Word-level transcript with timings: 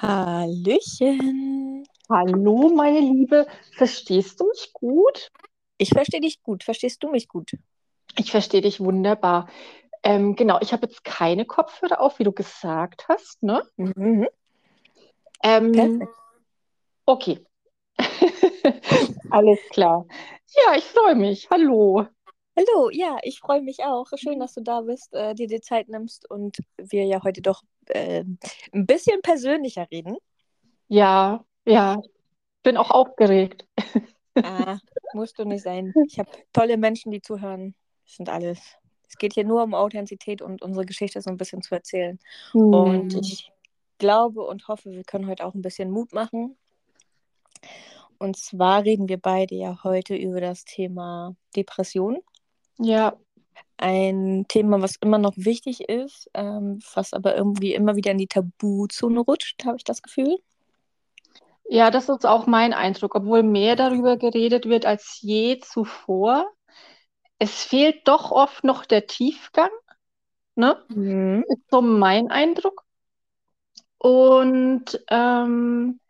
Hallöchen. 0.00 1.84
Hallo, 2.08 2.70
meine 2.72 3.00
Liebe. 3.00 3.46
Verstehst 3.76 4.40
du 4.40 4.46
mich 4.46 4.72
gut? 4.72 5.32
Ich 5.76 5.88
verstehe 5.88 6.20
dich 6.20 6.40
gut. 6.40 6.62
Verstehst 6.62 7.02
du 7.02 7.10
mich 7.10 7.26
gut? 7.26 7.50
Ich 8.16 8.30
verstehe 8.30 8.60
dich 8.60 8.78
wunderbar. 8.78 9.48
Ähm, 10.04 10.36
genau, 10.36 10.58
ich 10.60 10.72
habe 10.72 10.86
jetzt 10.86 11.02
keine 11.02 11.44
Kopfhörer 11.44 12.00
auf, 12.00 12.20
wie 12.20 12.24
du 12.24 12.30
gesagt 12.30 13.08
hast, 13.08 13.42
ne? 13.42 13.62
Mhm. 13.76 14.28
Ähm, 15.42 15.72
Perfekt. 15.72 16.12
okay. 17.04 17.44
Alles 19.30 19.58
klar. 19.70 20.06
Ja, 20.64 20.76
ich 20.76 20.84
freue 20.84 21.16
mich. 21.16 21.50
Hallo. 21.50 22.06
Hallo, 22.56 22.90
ja, 22.90 23.18
ich 23.22 23.40
freue 23.40 23.62
mich 23.62 23.82
auch. 23.84 24.06
Schön, 24.14 24.38
dass 24.38 24.54
du 24.54 24.62
da 24.62 24.82
bist, 24.82 25.12
äh, 25.12 25.34
dir 25.34 25.48
die 25.48 25.60
Zeit 25.60 25.88
nimmst 25.88 26.30
und 26.30 26.58
wir 26.76 27.04
ja 27.04 27.22
heute 27.24 27.42
doch 27.42 27.62
äh, 27.90 28.24
ein 28.72 28.86
bisschen 28.86 29.20
persönlicher 29.22 29.86
reden. 29.90 30.16
Ja, 30.88 31.44
ja. 31.64 32.00
Bin 32.62 32.76
auch 32.76 32.90
aufgeregt. 32.90 33.66
Ah, 34.34 34.78
musst 35.14 35.38
du 35.38 35.44
nicht 35.44 35.62
sein. 35.62 35.92
Ich 36.06 36.18
habe 36.18 36.30
tolle 36.52 36.76
Menschen, 36.76 37.10
die 37.12 37.20
zuhören. 37.20 37.74
Das 38.04 38.16
sind 38.16 38.28
alles. 38.28 38.60
Es 39.08 39.16
geht 39.16 39.34
hier 39.34 39.44
nur 39.44 39.62
um 39.62 39.74
Authentizität 39.74 40.42
und 40.42 40.62
unsere 40.62 40.84
Geschichte 40.86 41.20
so 41.20 41.30
ein 41.30 41.36
bisschen 41.36 41.62
zu 41.62 41.74
erzählen. 41.74 42.18
Und 42.52 43.14
Hm. 43.14 43.20
ich 43.20 43.50
glaube 43.98 44.42
und 44.42 44.68
hoffe, 44.68 44.90
wir 44.92 45.04
können 45.04 45.26
heute 45.26 45.44
auch 45.44 45.54
ein 45.54 45.62
bisschen 45.62 45.90
Mut 45.90 46.12
machen. 46.12 46.56
Und 48.18 48.36
zwar 48.36 48.84
reden 48.84 49.08
wir 49.08 49.18
beide 49.18 49.54
ja 49.54 49.82
heute 49.84 50.14
über 50.16 50.40
das 50.40 50.64
Thema 50.64 51.36
Depression. 51.56 52.18
Ja, 52.78 53.16
Ein 53.76 54.46
Thema, 54.48 54.82
was 54.82 54.96
immer 54.96 55.18
noch 55.18 55.34
wichtig 55.36 55.88
ist, 55.88 56.30
ähm, 56.34 56.80
was 56.94 57.12
aber 57.14 57.36
irgendwie 57.36 57.74
immer 57.74 57.96
wieder 57.96 58.10
in 58.12 58.18
die 58.18 58.26
Tabuzone 58.28 59.20
rutscht, 59.20 59.64
habe 59.64 59.76
ich 59.76 59.84
das 59.84 60.02
Gefühl. 60.02 60.38
ja, 61.68 61.90
das 61.90 62.08
ist 62.08 62.26
auch 62.26 62.46
mein 62.46 62.72
Eindruck, 62.72 63.14
obwohl 63.14 63.42
mehr 63.42 63.76
darüber 63.76 64.16
geredet 64.16 64.66
wird 64.66 64.86
als 64.86 65.20
je 65.20 65.58
zuvor. 65.60 66.50
Es 67.38 67.64
fehlt 67.64 68.08
doch 68.08 68.30
oft 68.32 68.64
noch 68.64 68.86
der 68.86 69.06
Tiefgang, 69.06 69.70
ne? 70.56 70.82
Mhm. 70.88 71.44
Ist 71.48 71.70
so 71.70 71.82
mein 71.82 72.30
Eindruck. 72.30 72.84
Und 73.98 75.04
ähm, 75.10 76.00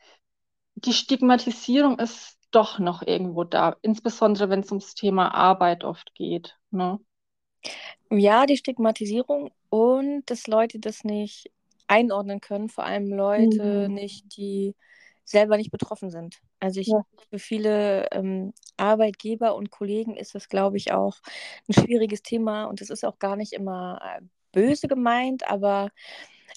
die 0.76 0.92
Stigmatisierung 0.92 1.98
ist 1.98 2.38
doch 2.50 2.78
noch 2.78 3.02
irgendwo 3.02 3.44
da, 3.44 3.76
insbesondere 3.82 4.50
wenn 4.50 4.60
es 4.60 4.70
ums 4.70 4.94
Thema 4.94 5.34
Arbeit 5.34 5.84
oft 5.84 6.14
geht. 6.14 6.56
Ne? 6.70 7.00
Ja, 8.10 8.46
die 8.46 8.56
Stigmatisierung 8.56 9.50
und 9.70 10.24
dass 10.30 10.46
Leute 10.46 10.78
das 10.78 11.04
nicht 11.04 11.50
einordnen 11.86 12.40
können, 12.40 12.68
vor 12.68 12.84
allem 12.84 13.08
Leute 13.12 13.88
Mhm. 13.88 13.90
nicht, 13.90 14.36
die 14.36 14.74
selber 15.24 15.56
nicht 15.56 15.70
betroffen 15.70 16.10
sind. 16.10 16.38
Also 16.60 16.80
ich, 16.80 16.94
Ja. 16.94 17.02
für 17.30 17.38
viele 17.38 18.06
ähm, 18.12 18.52
Arbeitgeber 18.78 19.54
und 19.54 19.70
Kollegen 19.70 20.16
ist 20.16 20.34
das, 20.34 20.48
glaube 20.48 20.76
ich, 20.78 20.92
auch 20.92 21.18
ein 21.68 21.74
schwieriges 21.74 22.22
Thema 22.22 22.64
und 22.64 22.80
es 22.80 22.90
ist 22.90 23.04
auch 23.04 23.18
gar 23.18 23.36
nicht 23.36 23.52
immer 23.52 24.00
äh, 24.02 24.22
böse 24.52 24.88
gemeint, 24.88 25.48
aber 25.50 25.90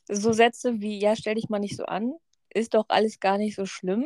so 0.10 0.34
Sätze 0.34 0.82
wie, 0.82 1.00
ja, 1.00 1.16
stell 1.16 1.36
dich 1.36 1.50
mal 1.50 1.60
nicht 1.60 1.76
so 1.78 1.86
an, 1.86 2.14
ist 2.54 2.74
doch 2.74 2.86
alles 2.90 3.20
gar 3.20 3.38
nicht 3.38 3.56
so 3.56 3.66
schlimm. 3.66 4.06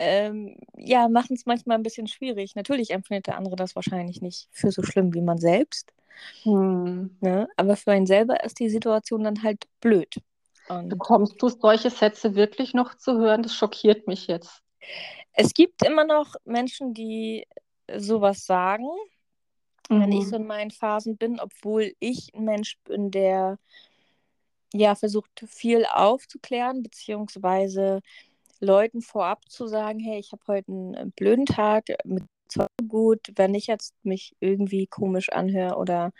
Ähm, 0.00 0.56
ja, 0.78 1.08
machen 1.08 1.34
es 1.36 1.46
manchmal 1.46 1.76
ein 1.78 1.82
bisschen 1.82 2.06
schwierig. 2.06 2.54
Natürlich 2.56 2.90
empfindet 2.90 3.26
der 3.28 3.36
andere 3.36 3.56
das 3.56 3.76
wahrscheinlich 3.76 4.22
nicht 4.22 4.48
für 4.50 4.72
so 4.72 4.82
schlimm 4.82 5.12
wie 5.14 5.20
man 5.20 5.38
selbst. 5.38 5.92
Hm. 6.42 7.16
Ne? 7.20 7.48
Aber 7.56 7.76
für 7.76 7.92
einen 7.92 8.06
selber 8.06 8.42
ist 8.44 8.58
die 8.60 8.70
Situation 8.70 9.24
dann 9.24 9.42
halt 9.42 9.66
blöd. 9.80 10.16
Und 10.68 10.88
Bekommst 10.88 11.40
du 11.42 11.48
solche 11.50 11.90
Sätze 11.90 12.34
wirklich 12.34 12.74
noch 12.74 12.94
zu 12.96 13.18
hören? 13.18 13.42
Das 13.42 13.54
schockiert 13.54 14.06
mich 14.06 14.26
jetzt. 14.26 14.62
es 15.32 15.54
gibt 15.54 15.84
immer 15.84 16.04
noch 16.04 16.36
Menschen, 16.44 16.94
die 16.94 17.46
sowas 17.96 18.46
sagen, 18.46 18.88
wenn 19.88 20.12
ich 20.12 20.26
Mhm. 20.26 20.30
so 20.30 20.36
in 20.36 20.46
meinen 20.46 20.70
Phasen 20.70 21.16
bin, 21.16 21.40
obwohl 21.40 21.94
ich 22.00 22.32
ein 22.34 22.44
Mensch 22.44 22.78
bin, 22.84 23.10
der 23.10 23.58
ja 24.72 24.94
versucht, 24.94 25.30
viel 25.48 25.84
aufzuklären, 25.86 26.82
beziehungsweise 26.82 28.00
Leuten 28.60 29.02
vorab 29.02 29.48
zu 29.50 29.66
sagen, 29.68 29.98
hey, 30.00 30.18
ich 30.18 30.32
habe 30.32 30.42
heute 30.48 30.72
einen 30.72 30.94
äh, 30.94 31.06
blöden 31.16 31.46
Tag, 31.46 31.86
mit 32.04 32.24
zwar 32.48 32.68
gut, 32.88 33.20
wenn 33.36 33.54
ich 33.54 33.66
jetzt 33.68 33.94
mich 34.04 34.34
irgendwie 34.40 34.86
komisch 34.86 35.30
anhöre 35.30 35.76
oder 35.76 36.12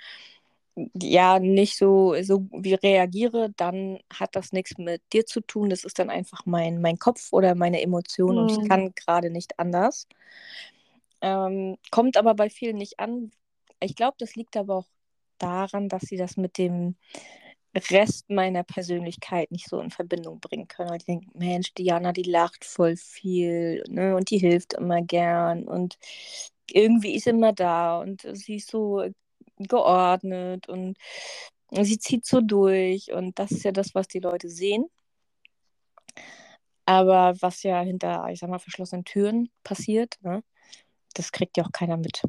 ja 0.95 1.39
nicht 1.41 1.77
so, 1.77 2.15
so 2.23 2.47
wie 2.53 2.75
reagiere, 2.75 3.51
dann 3.57 3.99
hat 4.13 4.37
das 4.37 4.53
nichts 4.53 4.79
mit 4.79 5.03
dir 5.13 5.27
zu 5.27 5.41
tun. 5.41 5.71
Das 5.71 5.85
ist 5.85 5.99
dann 5.99 6.11
einfach 6.11 6.47
mein, 6.47 6.81
mein 6.81 6.99
Kopf 6.99 7.33
oder 7.33 7.55
meine 7.55 7.83
Emotion 7.83 8.39
und 8.39 8.51
ich 8.53 8.63
Mhm. 8.63 8.69
kann 8.69 8.93
gerade 8.95 9.31
nicht 9.31 9.59
anders. 9.59 10.09
Ähm, 11.23 11.77
kommt 11.91 12.17
aber 12.17 12.35
bei 12.35 12.51
vielen 12.51 12.77
nicht 12.77 13.01
an. 13.01 13.31
Ich 13.81 13.95
glaube, 13.97 14.17
das 14.19 14.37
liegt 14.37 14.57
aber 14.57 14.77
auch 14.77 14.87
daran, 15.39 15.89
dass 15.89 16.03
sie 16.03 16.17
das 16.17 16.37
mit 16.37 16.59
dem 16.59 16.97
Rest 17.75 18.29
meiner 18.31 18.65
Persönlichkeit 18.65 19.51
nicht 19.53 19.69
so 19.69 19.81
in 19.81 19.91
Verbindung 19.91 20.41
bringen 20.41 20.69
können. 20.69 20.91
Weil 20.91 20.99
die 20.99 21.07
denken, 21.07 21.39
Mensch, 21.39 21.73
Diana, 21.75 22.13
die 22.13 22.23
lacht 22.25 22.65
voll 22.65 22.97
viel 22.97 23.85
ne? 23.89 24.17
und 24.17 24.31
die 24.31 24.39
hilft 24.39 24.75
immer 24.75 25.03
gern 25.03 25.65
und 25.69 25.99
irgendwie 26.71 27.15
ist 27.15 27.27
immer 27.27 27.53
da 27.53 28.01
und 28.01 28.27
sie 28.33 28.57
ist 28.57 28.71
so 28.71 29.05
geordnet 29.59 30.69
und 30.69 30.97
sie 31.71 31.99
zieht 31.99 32.27
so 32.27 32.41
durch 32.41 33.13
und 33.13 33.39
das 33.39 33.53
ist 33.53 33.65
ja 33.65 33.73
das, 33.73 33.95
was 33.95 34.09
die 34.09 34.21
Leute 34.21 34.49
sehen. 34.49 34.87
Aber 36.87 37.35
was 37.41 37.63
ja 37.63 37.81
hinter, 37.83 38.27
ich 38.31 38.41
sag 38.41 38.51
mal, 38.51 38.59
verschlossenen 38.59 39.05
Türen 39.05 39.51
passiert, 39.63 40.17
ne? 40.23 40.43
das 41.15 41.33
kriegt 41.33 41.57
ja 41.57 41.65
auch 41.65 41.73
keiner 41.73 41.97
mit. 41.97 42.23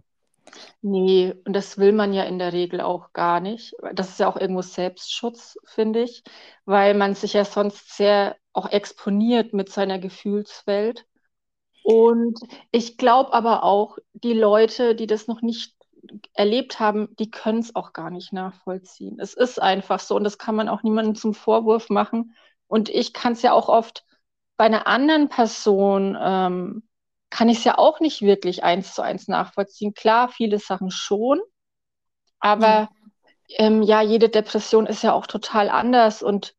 Nee, 0.81 1.33
und 1.45 1.53
das 1.53 1.77
will 1.77 1.91
man 1.93 2.13
ja 2.13 2.23
in 2.23 2.39
der 2.39 2.53
Regel 2.53 2.81
auch 2.81 3.13
gar 3.13 3.39
nicht. 3.39 3.73
Das 3.93 4.09
ist 4.09 4.19
ja 4.19 4.27
auch 4.27 4.37
irgendwo 4.37 4.61
Selbstschutz, 4.61 5.57
finde 5.65 6.01
ich, 6.03 6.23
weil 6.65 6.93
man 6.93 7.15
sich 7.15 7.33
ja 7.33 7.45
sonst 7.45 7.95
sehr 7.95 8.35
auch 8.53 8.69
exponiert 8.69 9.53
mit 9.53 9.69
seiner 9.71 9.99
Gefühlswelt. 9.99 11.05
Und 11.83 12.39
ich 12.71 12.97
glaube 12.97 13.33
aber 13.33 13.63
auch, 13.63 13.97
die 14.13 14.33
Leute, 14.33 14.95
die 14.95 15.07
das 15.07 15.27
noch 15.27 15.41
nicht 15.41 15.75
erlebt 16.33 16.79
haben, 16.79 17.15
die 17.17 17.31
können 17.31 17.59
es 17.59 17.75
auch 17.75 17.93
gar 17.93 18.09
nicht 18.09 18.33
nachvollziehen. 18.33 19.19
Es 19.19 19.33
ist 19.33 19.61
einfach 19.61 19.99
so 19.99 20.15
und 20.15 20.23
das 20.23 20.37
kann 20.37 20.55
man 20.55 20.69
auch 20.69 20.83
niemandem 20.83 21.15
zum 21.15 21.33
Vorwurf 21.33 21.89
machen. 21.89 22.35
Und 22.67 22.89
ich 22.89 23.13
kann 23.13 23.33
es 23.33 23.41
ja 23.41 23.53
auch 23.53 23.69
oft 23.69 24.05
bei 24.57 24.65
einer 24.65 24.87
anderen 24.87 25.29
Person, 25.29 26.17
ähm, 26.19 26.83
kann 27.31 27.49
ich 27.49 27.59
es 27.59 27.63
ja 27.63 27.79
auch 27.79 27.99
nicht 27.99 28.21
wirklich 28.21 28.63
eins 28.63 28.93
zu 28.93 29.01
eins 29.01 29.27
nachvollziehen. 29.27 29.95
Klar, 29.95 30.29
viele 30.29 30.59
Sachen 30.59 30.91
schon, 30.91 31.39
aber 32.39 32.89
ähm, 33.57 33.81
ja, 33.81 34.01
jede 34.01 34.29
Depression 34.29 34.85
ist 34.85 35.01
ja 35.01 35.13
auch 35.13 35.25
total 35.25 35.69
anders 35.69 36.21
und 36.21 36.53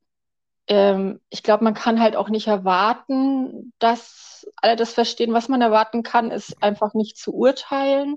ähm, 0.68 1.20
ich 1.30 1.42
glaube, 1.42 1.64
man 1.64 1.74
kann 1.74 2.00
halt 2.00 2.16
auch 2.16 2.28
nicht 2.28 2.46
erwarten, 2.46 3.72
dass 3.78 4.46
alle 4.56 4.76
das 4.76 4.92
verstehen. 4.92 5.32
Was 5.32 5.48
man 5.48 5.62
erwarten 5.62 6.02
kann, 6.02 6.30
ist 6.30 6.62
einfach 6.62 6.94
nicht 6.94 7.16
zu 7.16 7.34
urteilen 7.34 8.16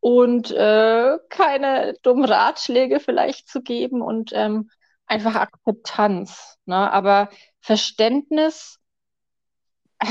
und 0.00 0.50
äh, 0.50 1.18
keine 1.28 1.94
dummen 2.02 2.24
Ratschläge 2.24 3.00
vielleicht 3.00 3.48
zu 3.48 3.62
geben 3.62 4.02
und 4.02 4.32
ähm, 4.34 4.70
einfach 5.06 5.34
Akzeptanz. 5.34 6.58
Ne? 6.66 6.90
Aber 6.92 7.30
Verständnis, 7.60 8.78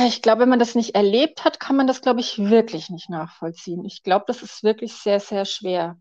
ich 0.07 0.21
glaube, 0.21 0.41
wenn 0.41 0.49
man 0.49 0.59
das 0.59 0.75
nicht 0.75 0.95
erlebt 0.95 1.43
hat, 1.45 1.59
kann 1.59 1.75
man 1.75 1.87
das, 1.87 2.01
glaube 2.01 2.19
ich, 2.19 2.37
wirklich 2.39 2.89
nicht 2.89 3.09
nachvollziehen. 3.09 3.85
Ich 3.85 4.03
glaube, 4.03 4.25
das 4.27 4.43
ist 4.43 4.63
wirklich 4.63 4.93
sehr, 4.93 5.19
sehr 5.19 5.45
schwer. 5.45 5.97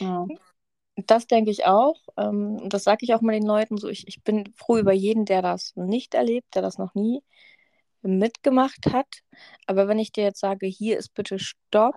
Ja. 0.00 0.26
Das 1.06 1.26
denke 1.26 1.50
ich 1.50 1.64
auch. 1.66 1.96
Ähm, 2.16 2.68
das 2.68 2.84
sage 2.84 2.98
ich 3.02 3.14
auch 3.14 3.20
mal 3.22 3.32
den 3.32 3.46
Leuten 3.46 3.78
so. 3.78 3.88
Ich, 3.88 4.06
ich 4.08 4.22
bin 4.22 4.52
froh 4.56 4.78
über 4.78 4.92
jeden, 4.92 5.24
der 5.24 5.42
das 5.42 5.74
nicht 5.76 6.14
erlebt, 6.14 6.54
der 6.54 6.62
das 6.62 6.78
noch 6.78 6.94
nie 6.94 7.22
mitgemacht 8.02 8.86
hat. 8.92 9.08
Aber 9.66 9.88
wenn 9.88 9.98
ich 9.98 10.12
dir 10.12 10.24
jetzt 10.24 10.40
sage, 10.40 10.66
hier 10.66 10.98
ist 10.98 11.14
bitte 11.14 11.38
Stopp, 11.38 11.96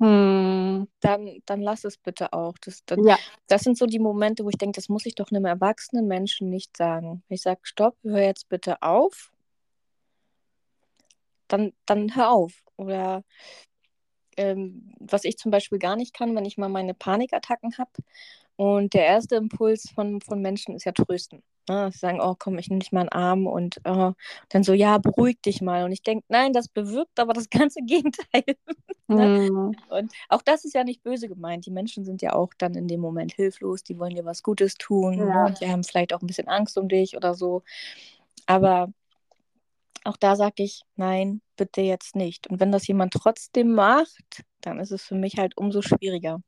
Hm. 0.00 0.86
dann, 1.00 1.38
dann 1.46 1.60
lass 1.62 1.84
es 1.84 1.98
bitte 1.98 2.32
auch. 2.32 2.54
Das, 2.58 2.84
dann, 2.86 3.04
Ja, 3.04 3.18
das 3.48 3.62
sind 3.62 3.78
so 3.78 3.86
die 3.86 3.98
Momente, 3.98 4.44
wo 4.44 4.50
ich 4.50 4.58
denke, 4.58 4.76
das 4.76 4.88
muss 4.88 5.06
ich 5.06 5.14
doch 5.14 5.30
einem 5.30 5.44
erwachsenen 5.44 6.06
Menschen 6.06 6.50
nicht 6.50 6.76
sagen. 6.76 7.22
Ich 7.28 7.42
sage, 7.42 7.60
Stopp, 7.62 7.96
hör 8.02 8.20
jetzt 8.22 8.48
bitte 8.48 8.82
auf, 8.82 9.32
dann, 11.48 11.72
dann 11.86 12.14
hör 12.16 12.30
auf. 12.30 12.52
Oder 12.76 13.24
ähm, 14.36 14.92
was 14.98 15.24
ich 15.24 15.38
zum 15.38 15.50
Beispiel 15.50 15.78
gar 15.78 15.96
nicht 15.96 16.14
kann, 16.14 16.34
wenn 16.36 16.44
ich 16.44 16.58
mal 16.58 16.68
meine 16.68 16.94
Panikattacken 16.94 17.76
habe. 17.78 17.90
Und 18.56 18.94
der 18.94 19.04
erste 19.04 19.36
Impuls 19.36 19.90
von, 19.94 20.20
von 20.20 20.40
Menschen 20.40 20.74
ist 20.74 20.84
ja 20.84 20.92
trösten. 20.92 21.42
Ne? 21.68 21.90
Sie 21.92 21.98
sagen, 21.98 22.20
oh 22.22 22.34
komm, 22.38 22.58
ich 22.58 22.68
nehme 22.68 22.78
dich 22.78 22.92
mal 22.92 23.00
einen 23.00 23.08
Arm 23.10 23.46
und 23.46 23.80
oh. 23.84 24.12
dann 24.48 24.62
so, 24.62 24.72
ja, 24.72 24.98
beruhig 24.98 25.40
dich 25.42 25.60
mal. 25.60 25.84
Und 25.84 25.92
ich 25.92 26.02
denke, 26.02 26.24
nein, 26.28 26.52
das 26.52 26.68
bewirkt 26.68 27.18
aber 27.20 27.32
das 27.32 27.50
ganze 27.50 27.80
Gegenteil. 27.86 28.44
ne? 29.08 29.50
mhm. 29.50 29.76
Und 29.90 30.12
auch 30.28 30.42
das 30.42 30.64
ist 30.64 30.74
ja 30.74 30.84
nicht 30.84 31.02
böse 31.02 31.28
gemeint. 31.28 31.66
Die 31.66 31.70
Menschen 31.70 32.04
sind 32.04 32.22
ja 32.22 32.34
auch 32.34 32.54
dann 32.56 32.74
in 32.74 32.88
dem 32.88 33.00
Moment 33.00 33.32
hilflos, 33.32 33.82
die 33.82 33.98
wollen 33.98 34.14
dir 34.14 34.24
was 34.24 34.42
Gutes 34.42 34.74
tun 34.74 35.18
ja. 35.18 35.24
ne? 35.24 35.46
und 35.46 35.60
die 35.60 35.68
haben 35.68 35.84
vielleicht 35.84 36.14
auch 36.14 36.22
ein 36.22 36.26
bisschen 36.26 36.48
Angst 36.48 36.78
um 36.78 36.88
dich 36.88 37.16
oder 37.16 37.34
so. 37.34 37.62
Aber 38.46 38.92
auch 40.06 40.16
da 40.16 40.36
sage 40.36 40.62
ich, 40.62 40.82
nein, 40.96 41.40
bitte 41.56 41.80
jetzt 41.80 42.16
nicht. 42.16 42.46
Und 42.48 42.60
wenn 42.60 42.72
das 42.72 42.86
jemand 42.86 43.12
trotzdem 43.12 43.74
macht, 43.74 44.44
dann 44.60 44.78
ist 44.80 44.92
es 44.92 45.02
für 45.02 45.14
mich 45.14 45.38
halt 45.38 45.56
umso 45.56 45.82
schwieriger. 45.82 46.40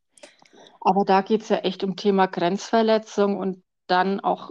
Aber 0.80 1.04
da 1.04 1.22
geht 1.22 1.42
es 1.42 1.48
ja 1.48 1.58
echt 1.58 1.84
um 1.84 1.96
Thema 1.96 2.26
Grenzverletzung 2.26 3.36
und 3.36 3.62
dann 3.86 4.20
auch, 4.20 4.50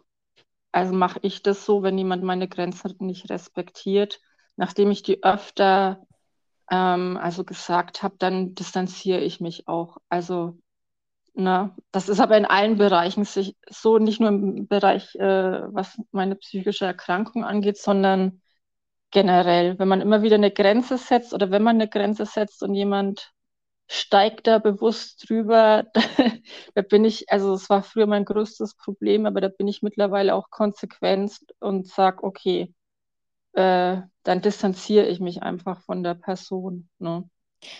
also 0.71 0.93
mache 0.93 1.19
ich 1.21 1.43
das 1.43 1.65
so, 1.65 1.83
wenn 1.83 1.97
jemand 1.97 2.23
meine 2.23 2.47
Grenzen 2.47 2.95
nicht 2.99 3.29
respektiert, 3.29 4.19
nachdem 4.55 4.91
ich 4.91 5.03
die 5.03 5.23
öfter 5.23 6.01
ähm, 6.71 7.17
also 7.17 7.43
gesagt 7.43 8.03
habe, 8.03 8.15
dann 8.19 8.55
distanziere 8.55 9.21
ich 9.21 9.39
mich 9.39 9.67
auch. 9.67 9.97
Also 10.09 10.57
Ne? 11.39 11.71
Das 11.91 12.09
ist 12.09 12.19
aber 12.19 12.35
in 12.35 12.45
allen 12.45 12.77
Bereichen 12.79 13.23
sich 13.23 13.55
so, 13.69 13.99
nicht 13.99 14.19
nur 14.19 14.29
im 14.29 14.67
Bereich, 14.67 15.13
äh, 15.13 15.71
was 15.71 15.95
meine 16.11 16.35
psychische 16.35 16.85
Erkrankung 16.85 17.45
angeht, 17.45 17.77
sondern 17.77 18.41
generell. 19.11 19.79
Wenn 19.79 19.87
man 19.87 20.01
immer 20.01 20.21
wieder 20.21 20.35
eine 20.35 20.51
Grenze 20.51 20.97
setzt 20.97 21.33
oder 21.33 21.51
wenn 21.51 21.63
man 21.63 21.77
eine 21.77 21.89
Grenze 21.89 22.25
setzt 22.25 22.63
und 22.63 22.73
jemand 22.73 23.33
steigt 23.87 24.47
da 24.47 24.59
bewusst 24.59 25.29
drüber, 25.29 25.85
da, 25.93 26.01
da 26.75 26.81
bin 26.81 27.05
ich, 27.05 27.31
also 27.31 27.53
es 27.53 27.69
war 27.69 27.83
früher 27.83 28.07
mein 28.07 28.25
größtes 28.25 28.75
Problem, 28.75 29.25
aber 29.25 29.41
da 29.41 29.47
bin 29.47 29.67
ich 29.67 29.81
mittlerweile 29.81 30.35
auch 30.35 30.49
konsequent 30.49 31.39
und 31.59 31.87
sage, 31.87 32.23
okay, 32.23 32.73
äh, 33.53 34.01
dann 34.23 34.41
distanziere 34.41 35.07
ich 35.07 35.19
mich 35.19 35.41
einfach 35.41 35.81
von 35.81 36.03
der 36.03 36.13
Person. 36.13 36.89
Ne? 36.99 37.29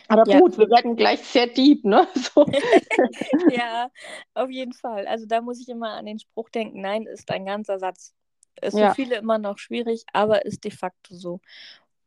Aber 0.07 0.27
ja. 0.27 0.39
gut, 0.39 0.57
wir 0.57 0.69
werden 0.69 0.95
gleich 0.95 1.21
sehr 1.21 1.47
deep, 1.47 1.85
ne? 1.85 2.07
So. 2.15 2.45
ja, 3.51 3.89
auf 4.33 4.49
jeden 4.49 4.73
Fall. 4.73 5.07
Also 5.07 5.25
da 5.27 5.41
muss 5.41 5.61
ich 5.61 5.69
immer 5.69 5.91
an 5.91 6.05
den 6.05 6.19
Spruch 6.19 6.49
denken, 6.49 6.81
nein, 6.81 7.05
ist 7.05 7.29
ein 7.29 7.45
ganzer 7.45 7.79
Satz. 7.79 8.15
Ist 8.61 8.77
ja. 8.77 8.89
für 8.89 8.95
viele 8.95 9.15
immer 9.17 9.37
noch 9.37 9.57
schwierig, 9.57 10.03
aber 10.13 10.45
ist 10.45 10.63
de 10.63 10.71
facto 10.71 11.15
so. 11.15 11.41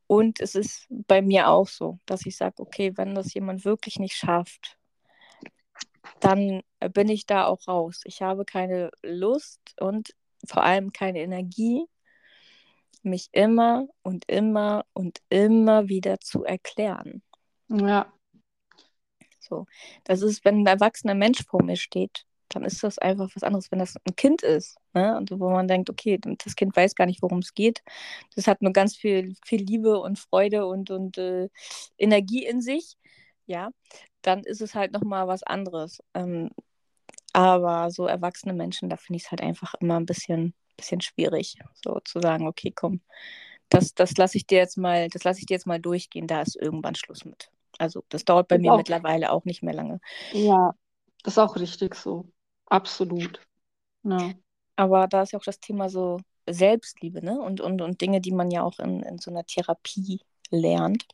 Und 0.06 0.40
es 0.40 0.54
ist 0.54 0.86
bei 0.88 1.22
mir 1.22 1.48
auch 1.48 1.68
so, 1.68 2.00
dass 2.06 2.26
ich 2.26 2.36
sage, 2.36 2.60
okay, 2.60 2.96
wenn 2.96 3.14
das 3.14 3.32
jemand 3.32 3.64
wirklich 3.64 3.98
nicht 3.98 4.16
schafft, 4.16 4.76
dann 6.18 6.62
bin 6.92 7.08
ich 7.08 7.26
da 7.26 7.46
auch 7.46 7.68
raus. 7.68 8.00
Ich 8.04 8.22
habe 8.22 8.44
keine 8.44 8.90
Lust 9.02 9.60
und 9.78 10.14
vor 10.46 10.64
allem 10.64 10.92
keine 10.92 11.20
Energie, 11.20 11.86
mich 13.02 13.28
immer 13.32 13.86
und 14.02 14.24
immer 14.28 14.84
und 14.92 15.20
immer 15.28 15.88
wieder 15.88 16.18
zu 16.18 16.44
erklären. 16.44 17.22
Ja. 17.68 18.12
So. 19.38 19.66
Das 20.04 20.22
ist, 20.22 20.44
wenn 20.44 20.62
ein 20.62 20.66
erwachsener 20.66 21.14
Mensch 21.14 21.44
vor 21.46 21.62
mir 21.62 21.76
steht, 21.76 22.26
dann 22.54 22.64
ist 22.64 22.82
das 22.82 22.98
einfach 22.98 23.28
was 23.34 23.42
anderes, 23.42 23.70
wenn 23.70 23.78
das 23.78 23.96
ein 23.96 24.16
Kind 24.16 24.42
ist. 24.42 24.76
Ne? 24.94 25.16
Und 25.16 25.30
wo 25.30 25.50
man 25.50 25.68
denkt, 25.68 25.90
okay, 25.90 26.18
das 26.18 26.56
Kind 26.56 26.76
weiß 26.76 26.94
gar 26.94 27.06
nicht, 27.06 27.22
worum 27.22 27.38
es 27.38 27.54
geht. 27.54 27.82
Das 28.34 28.46
hat 28.46 28.62
nur 28.62 28.72
ganz 28.72 28.96
viel, 28.96 29.34
viel 29.44 29.62
Liebe 29.62 29.98
und 30.00 30.18
Freude 30.18 30.66
und, 30.66 30.90
und 30.90 31.18
äh, 31.18 31.48
Energie 31.98 32.44
in 32.44 32.60
sich. 32.60 32.96
Ja, 33.46 33.70
dann 34.22 34.40
ist 34.40 34.60
es 34.60 34.74
halt 34.74 34.92
nochmal 34.92 35.26
was 35.28 35.42
anderes. 35.42 36.00
Ähm, 36.14 36.50
aber 37.32 37.90
so 37.90 38.06
erwachsene 38.06 38.52
Menschen, 38.54 38.88
da 38.88 38.96
finde 38.96 39.18
ich 39.18 39.24
es 39.24 39.30
halt 39.30 39.40
einfach 39.40 39.74
immer 39.80 39.98
ein 39.98 40.06
bisschen, 40.06 40.54
bisschen 40.76 41.00
schwierig, 41.00 41.58
so 41.74 42.00
zu 42.04 42.20
sagen, 42.20 42.46
okay, 42.48 42.72
komm, 42.74 43.00
das, 43.68 43.94
das 43.94 44.16
lasse 44.16 44.36
ich 44.36 44.46
dir 44.46 44.58
jetzt 44.58 44.76
mal, 44.76 45.08
das 45.08 45.24
lasse 45.24 45.40
ich 45.40 45.46
dir 45.46 45.54
jetzt 45.54 45.66
mal 45.66 45.80
durchgehen, 45.80 46.26
da 46.26 46.42
ist 46.42 46.56
irgendwann 46.56 46.96
Schluss 46.96 47.24
mit. 47.24 47.50
Also 47.78 48.04
das 48.08 48.24
dauert 48.24 48.48
bei 48.48 48.56
das 48.56 48.62
mir 48.62 48.72
auch, 48.72 48.76
mittlerweile 48.76 49.30
auch 49.32 49.44
nicht 49.44 49.62
mehr 49.62 49.74
lange. 49.74 50.00
Ja, 50.32 50.74
das 51.22 51.34
ist 51.34 51.38
auch 51.38 51.56
richtig 51.56 51.94
so. 51.94 52.30
Absolut. 52.70 53.40
Ja. 54.04 54.32
Aber 54.76 55.06
da 55.08 55.22
ist 55.22 55.32
ja 55.32 55.38
auch 55.38 55.44
das 55.44 55.60
Thema 55.60 55.90
so 55.90 56.18
Selbstliebe, 56.48 57.22
ne? 57.24 57.38
Und, 57.38 57.60
und, 57.60 57.82
und 57.82 58.00
Dinge, 58.00 58.20
die 58.20 58.32
man 58.32 58.50
ja 58.50 58.62
auch 58.62 58.78
in, 58.78 59.02
in 59.02 59.18
so 59.18 59.30
einer 59.30 59.44
Therapie 59.44 60.20
lernt. 60.50 61.06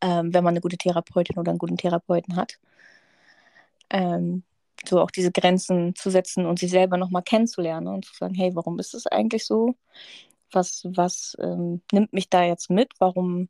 Ähm, 0.00 0.32
wenn 0.32 0.44
man 0.44 0.52
eine 0.52 0.60
gute 0.60 0.78
Therapeutin 0.78 1.38
oder 1.38 1.50
einen 1.50 1.58
guten 1.58 1.76
Therapeuten 1.76 2.36
hat. 2.36 2.58
Ähm, 3.90 4.44
so 4.86 5.00
auch 5.00 5.10
diese 5.10 5.32
Grenzen 5.32 5.94
zu 5.94 6.10
setzen 6.10 6.46
und 6.46 6.58
sich 6.58 6.70
selber 6.70 6.96
nochmal 6.96 7.22
kennenzulernen 7.22 7.88
und 7.88 8.04
zu 8.04 8.14
sagen, 8.14 8.34
hey, 8.34 8.54
warum 8.54 8.78
ist 8.78 8.94
es 8.94 9.06
eigentlich 9.06 9.44
so? 9.46 9.74
Was, 10.52 10.84
was 10.84 11.36
ähm, 11.40 11.82
nimmt 11.92 12.12
mich 12.12 12.28
da 12.28 12.44
jetzt 12.44 12.70
mit? 12.70 12.92
Warum 12.98 13.48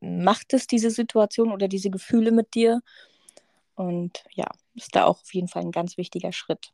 macht 0.00 0.52
es 0.54 0.66
diese 0.66 0.90
Situation 0.90 1.52
oder 1.52 1.68
diese 1.68 1.90
Gefühle 1.90 2.32
mit 2.32 2.54
dir? 2.54 2.80
Und 3.74 4.24
ja, 4.34 4.46
ist 4.78 4.96
da 4.96 5.04
auch 5.04 5.20
auf 5.20 5.34
jeden 5.34 5.48
Fall 5.48 5.62
ein 5.62 5.72
ganz 5.72 5.96
wichtiger 5.96 6.32
Schritt. 6.32 6.72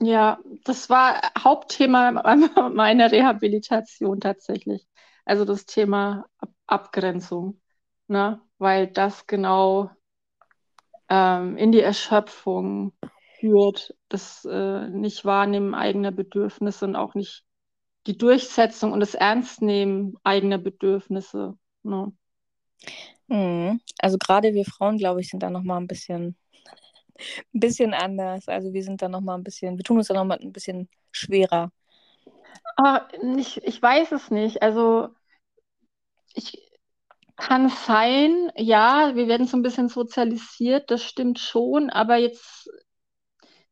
Ja, 0.00 0.38
das 0.64 0.90
war 0.90 1.20
Hauptthema 1.38 2.12
meiner 2.72 3.12
Rehabilitation 3.12 4.20
tatsächlich. 4.20 4.86
Also 5.24 5.44
das 5.44 5.66
Thema 5.66 6.26
Abgrenzung, 6.66 7.60
ne? 8.08 8.40
weil 8.58 8.88
das 8.88 9.26
genau 9.26 9.90
ähm, 11.08 11.56
in 11.56 11.72
die 11.72 11.80
Erschöpfung 11.80 12.92
führt, 13.38 13.94
das 14.08 14.44
äh, 14.44 14.88
Nicht-Wahrnehmen 14.88 15.74
eigener 15.74 16.10
Bedürfnisse 16.10 16.84
und 16.84 16.96
auch 16.96 17.14
nicht 17.14 17.44
die 18.06 18.18
Durchsetzung 18.18 18.92
und 18.92 19.00
das 19.00 19.14
Ernstnehmen 19.14 20.16
eigener 20.24 20.58
Bedürfnisse. 20.58 21.56
Ne? 21.82 22.12
Mhm. 23.28 23.80
Also 23.98 24.18
gerade 24.18 24.54
wir 24.54 24.64
Frauen, 24.64 24.98
glaube 24.98 25.20
ich, 25.20 25.28
sind 25.28 25.42
da 25.42 25.50
nochmal 25.50 25.80
ein 25.80 25.86
bisschen, 25.86 26.36
ein 27.54 27.60
bisschen 27.60 27.94
anders. 27.94 28.48
Also 28.48 28.72
wir 28.72 28.82
sind 28.82 29.02
da 29.02 29.08
nochmal 29.08 29.38
ein 29.38 29.44
bisschen, 29.44 29.76
wir 29.76 29.84
tun 29.84 29.98
uns 29.98 30.08
da 30.08 30.14
nochmal 30.14 30.38
ein 30.40 30.52
bisschen 30.52 30.88
schwerer. 31.12 31.72
Aber 32.76 33.08
ich, 33.36 33.62
ich 33.64 33.80
weiß 33.80 34.12
es 34.12 34.30
nicht. 34.30 34.62
Also 34.62 35.08
ich 36.34 36.70
kann 37.36 37.68
sein, 37.68 38.50
ja, 38.56 39.14
wir 39.14 39.28
werden 39.28 39.46
so 39.46 39.56
ein 39.56 39.62
bisschen 39.62 39.88
sozialisiert, 39.88 40.90
das 40.90 41.02
stimmt 41.02 41.38
schon, 41.40 41.90
aber 41.90 42.16
jetzt, 42.16 42.70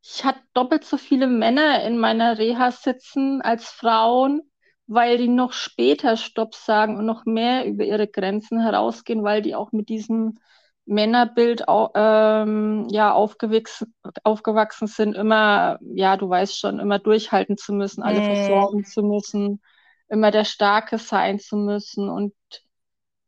ich 0.02 0.24
hatte 0.24 0.40
doppelt 0.52 0.84
so 0.84 0.96
viele 0.96 1.28
Männer 1.28 1.84
in 1.84 1.98
meiner 1.98 2.38
Reha 2.38 2.72
sitzen 2.72 3.40
als 3.40 3.68
Frauen 3.68 4.42
weil 4.86 5.16
die 5.18 5.28
noch 5.28 5.52
später 5.52 6.16
Stopp 6.16 6.54
sagen 6.54 6.96
und 6.96 7.06
noch 7.06 7.24
mehr 7.24 7.66
über 7.66 7.84
ihre 7.84 8.08
Grenzen 8.08 8.60
herausgehen, 8.60 9.22
weil 9.22 9.42
die 9.42 9.54
auch 9.54 9.72
mit 9.72 9.88
diesem 9.88 10.38
Männerbild 10.84 11.64
ähm, 11.94 12.88
ja, 12.90 13.12
aufgewachsen, 13.12 13.94
aufgewachsen 14.24 14.88
sind, 14.88 15.16
immer, 15.16 15.78
ja, 15.80 16.16
du 16.16 16.28
weißt 16.28 16.58
schon, 16.58 16.80
immer 16.80 16.98
durchhalten 16.98 17.56
zu 17.56 17.72
müssen, 17.72 18.02
alle 18.02 18.20
mm. 18.20 18.24
versorgen 18.24 18.84
zu 18.84 19.02
müssen, 19.02 19.62
immer 20.08 20.30
der 20.30 20.44
Starke 20.44 20.98
sein 20.98 21.38
zu 21.38 21.56
müssen 21.56 22.08
und 22.08 22.34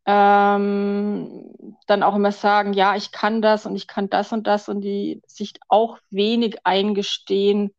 ähm, 0.06 1.76
dann 1.86 2.02
auch 2.02 2.16
immer 2.16 2.32
sagen, 2.32 2.72
ja, 2.72 2.96
ich 2.96 3.12
kann 3.12 3.40
das 3.40 3.66
und 3.66 3.76
ich 3.76 3.86
kann 3.86 4.10
das 4.10 4.32
und 4.32 4.46
das 4.46 4.68
und 4.68 4.80
die 4.82 5.22
sich 5.26 5.54
auch 5.68 5.98
wenig 6.10 6.58
eingestehen, 6.64 7.74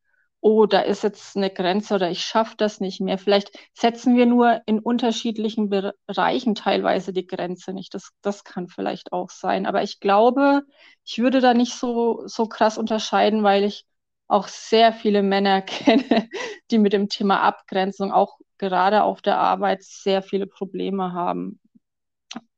oh, 0.46 0.68
da 0.68 0.82
ist 0.82 1.02
jetzt 1.02 1.36
eine 1.36 1.50
Grenze 1.50 1.96
oder 1.96 2.12
ich 2.12 2.24
schaffe 2.24 2.54
das 2.56 2.80
nicht 2.80 3.02
mehr. 3.02 3.18
Vielleicht 3.18 3.50
setzen 3.74 4.16
wir 4.16 4.28
nur 4.28 4.62
in 4.68 4.78
unterschiedlichen 4.80 5.70
Bereichen 5.70 6.54
teilweise 6.54 7.14
die 7.14 7.26
Grenze 7.26 7.74
nicht. 7.74 7.96
Das, 7.96 8.12
das 8.22 8.44
kann 8.44 8.68
vielleicht 8.68 9.12
auch 9.12 9.32
sein. 9.32 9.66
Aber 9.66 9.82
ich 9.82 10.00
glaube, 10.00 10.62
ich 11.04 11.18
würde 11.18 11.42
da 11.42 11.56
nicht 11.56 11.74
so, 11.74 12.28
so 12.28 12.46
krass 12.48 12.78
unterscheiden, 12.78 13.42
weil 13.42 13.64
ich 13.64 13.86
auch 14.28 14.48
sehr 14.48 14.94
viele 14.94 15.24
Männer 15.24 15.62
kenne, 15.64 16.30
die 16.70 16.78
mit 16.78 16.94
dem 16.94 17.10
Thema 17.10 17.42
Abgrenzung 17.42 18.12
auch 18.12 18.38
gerade 18.60 19.02
auf 19.02 19.24
der 19.24 19.40
Arbeit 19.40 19.82
sehr 19.82 20.22
viele 20.22 20.46
Probleme 20.46 21.12
haben. 21.14 21.60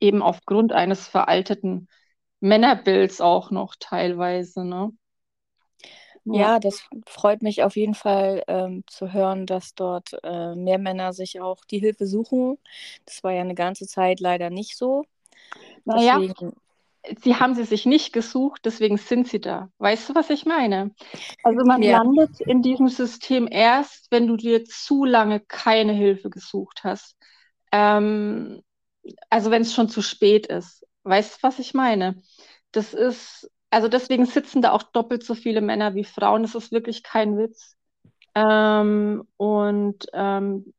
Eben 0.01 0.21
aufgrund 0.21 0.73
eines 0.73 1.07
veralteten 1.07 1.87
Männerbilds 2.41 3.21
auch 3.21 3.49
noch 3.49 3.75
teilweise. 3.79 4.65
Ne? 4.65 4.91
Ja, 6.35 6.59
das 6.59 6.87
freut 7.05 7.41
mich 7.41 7.63
auf 7.63 7.75
jeden 7.75 7.93
Fall 7.93 8.43
ähm, 8.47 8.83
zu 8.87 9.13
hören, 9.13 9.45
dass 9.45 9.75
dort 9.75 10.11
äh, 10.23 10.55
mehr 10.55 10.77
Männer 10.77 11.13
sich 11.13 11.39
auch 11.39 11.63
die 11.65 11.79
Hilfe 11.79 12.05
suchen. 12.05 12.57
Das 13.05 13.23
war 13.23 13.31
ja 13.31 13.41
eine 13.41 13.55
ganze 13.55 13.87
Zeit 13.87 14.19
leider 14.19 14.49
nicht 14.49 14.77
so. 14.77 15.05
Naja, 15.85 16.19
deswegen... 16.19 16.53
sie 17.23 17.35
haben 17.35 17.55
sie 17.55 17.63
sich 17.63 17.85
nicht 17.85 18.11
gesucht, 18.11 18.61
deswegen 18.65 18.97
sind 18.97 19.27
sie 19.27 19.39
da. 19.39 19.69
Weißt 19.77 20.09
du, 20.09 20.15
was 20.15 20.29
ich 20.29 20.45
meine? 20.45 20.91
Also 21.43 21.63
man 21.65 21.81
ja. 21.81 21.97
landet 21.97 22.41
in 22.41 22.61
diesem 22.61 22.89
System 22.89 23.47
erst, 23.49 24.11
wenn 24.11 24.27
du 24.27 24.35
dir 24.35 24.65
zu 24.65 25.05
lange 25.05 25.39
keine 25.39 25.93
Hilfe 25.93 26.29
gesucht 26.29 26.81
hast. 26.83 27.15
Ähm, 27.71 28.61
also 29.29 29.51
wenn 29.51 29.61
es 29.61 29.73
schon 29.73 29.87
zu 29.87 30.01
spät 30.01 30.47
ist. 30.47 30.85
Weißt 31.03 31.35
du, 31.35 31.47
was 31.47 31.59
ich 31.59 31.73
meine? 31.73 32.21
Das 32.73 32.93
ist 32.93 33.49
also 33.77 33.89
deswegen 33.89 34.25
sitzen 34.25 34.63
da 34.63 34.71
auch 34.71 34.81
doppelt 34.81 35.23
so 35.23 35.35
viele 35.35 35.61
Männer 35.61 35.93
wie 35.93 36.03
Frauen. 36.03 36.41
Das 36.41 36.55
ist 36.55 36.71
wirklich 36.71 37.03
kein 37.03 37.37
Witz. 37.37 37.75
Ähm, 38.33 39.27
und 39.37 40.07
ähm, 40.13 40.73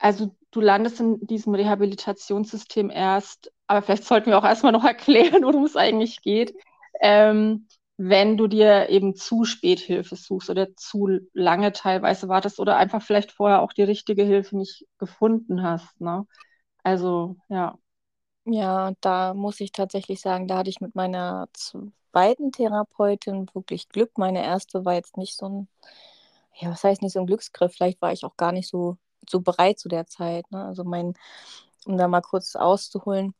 also 0.00 0.34
du 0.50 0.60
landest 0.60 0.98
in 0.98 1.24
diesem 1.28 1.54
Rehabilitationssystem 1.54 2.90
erst, 2.90 3.52
aber 3.68 3.82
vielleicht 3.82 4.02
sollten 4.02 4.30
wir 4.30 4.38
auch 4.38 4.44
erstmal 4.44 4.72
noch 4.72 4.82
erklären, 4.84 5.44
worum 5.44 5.64
es 5.64 5.76
eigentlich 5.76 6.22
geht. 6.22 6.56
Ähm, 7.00 7.68
wenn 7.98 8.36
du 8.36 8.48
dir 8.48 8.88
eben 8.88 9.14
zu 9.14 9.44
spät 9.44 9.78
Hilfe 9.78 10.16
suchst 10.16 10.50
oder 10.50 10.74
zu 10.74 11.20
lange 11.34 11.70
teilweise 11.70 12.26
wartest 12.28 12.58
oder 12.58 12.76
einfach 12.76 13.00
vielleicht 13.00 13.30
vorher 13.30 13.62
auch 13.62 13.72
die 13.72 13.84
richtige 13.84 14.24
Hilfe 14.24 14.56
nicht 14.56 14.86
gefunden 14.98 15.62
hast. 15.62 16.00
Ne? 16.00 16.26
Also, 16.82 17.36
ja. 17.48 17.78
Ja, 18.44 18.92
da 19.00 19.34
muss 19.34 19.60
ich 19.60 19.70
tatsächlich 19.70 20.20
sagen, 20.20 20.48
da 20.48 20.58
hatte 20.58 20.70
ich 20.70 20.80
mit 20.80 20.96
meiner 20.96 21.46
zweiten 22.14 22.52
Therapeutin 22.52 23.48
wirklich 23.54 23.88
Glück. 23.88 24.18
Meine 24.18 24.44
erste 24.44 24.84
war 24.84 24.94
jetzt 24.94 25.16
nicht 25.16 25.36
so 25.36 25.48
ein, 25.48 25.68
ja, 26.54 26.70
was 26.70 26.84
heißt 26.84 27.02
nicht 27.02 27.12
so 27.12 27.20
ein 27.20 27.26
Glücksgriff? 27.26 27.72
Vielleicht 27.74 28.00
war 28.02 28.12
ich 28.12 28.24
auch 28.24 28.36
gar 28.36 28.52
nicht 28.52 28.68
so, 28.68 28.98
so 29.28 29.40
bereit 29.40 29.78
zu 29.78 29.88
der 29.88 30.06
Zeit. 30.06 30.50
Ne? 30.52 30.64
Also 30.64 30.84
mein, 30.84 31.14
um 31.86 31.96
da 31.96 32.08
mal 32.08 32.20
kurz 32.22 32.56
auszuholen, 32.56 33.34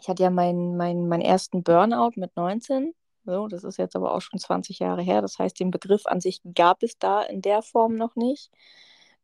ich 0.00 0.08
hatte 0.08 0.22
ja 0.22 0.30
meinen 0.30 0.76
mein, 0.76 1.08
mein 1.08 1.20
ersten 1.20 1.62
Burnout 1.62 2.12
mit 2.16 2.36
19 2.36 2.94
so, 3.26 3.48
das 3.48 3.64
ist 3.64 3.78
jetzt 3.78 3.96
aber 3.96 4.14
auch 4.14 4.20
schon 4.20 4.38
20 4.38 4.80
Jahre 4.80 5.02
her. 5.02 5.22
Das 5.22 5.38
heißt, 5.38 5.58
den 5.58 5.70
Begriff 5.70 6.06
an 6.06 6.20
sich 6.20 6.42
gab 6.54 6.82
es 6.82 6.98
da 6.98 7.22
in 7.22 7.40
der 7.40 7.62
Form 7.62 7.96
noch 7.96 8.16
nicht. 8.16 8.50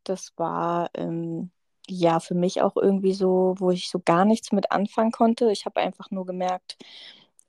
Das 0.05 0.33
war 0.37 0.91
ähm, 0.95 1.51
ja 1.87 2.21
für 2.21 2.35
mich 2.35 2.63
auch 2.63 2.77
irgendwie 2.77 3.13
so, 3.13 3.55
wo 3.59 3.71
ich 3.71 3.91
so 3.91 4.01
gar 4.03 4.25
nichts 4.25 4.53
mit 4.53 4.73
anfangen 4.73 5.13
konnte. 5.13 5.53
Ich 5.53 5.67
habe 5.67 5.81
einfach 5.81 6.11
nur 6.11 6.25
gemerkt, 6.25 6.79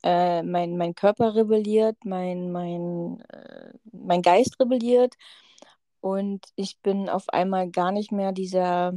äh, 0.03 0.43
mein, 0.43 0.77
mein 0.77 0.96
Körper 0.96 1.36
rebelliert, 1.36 1.98
mein, 2.05 2.51
mein, 2.51 3.22
äh, 3.29 3.74
mein 3.91 4.22
Geist 4.22 4.60
rebelliert 4.60 5.15
und 6.01 6.46
ich 6.55 6.79
bin 6.79 7.10
auf 7.10 7.29
einmal 7.29 7.70
gar 7.70 7.91
nicht 7.91 8.12
mehr 8.12 8.31
dieser 8.31 8.93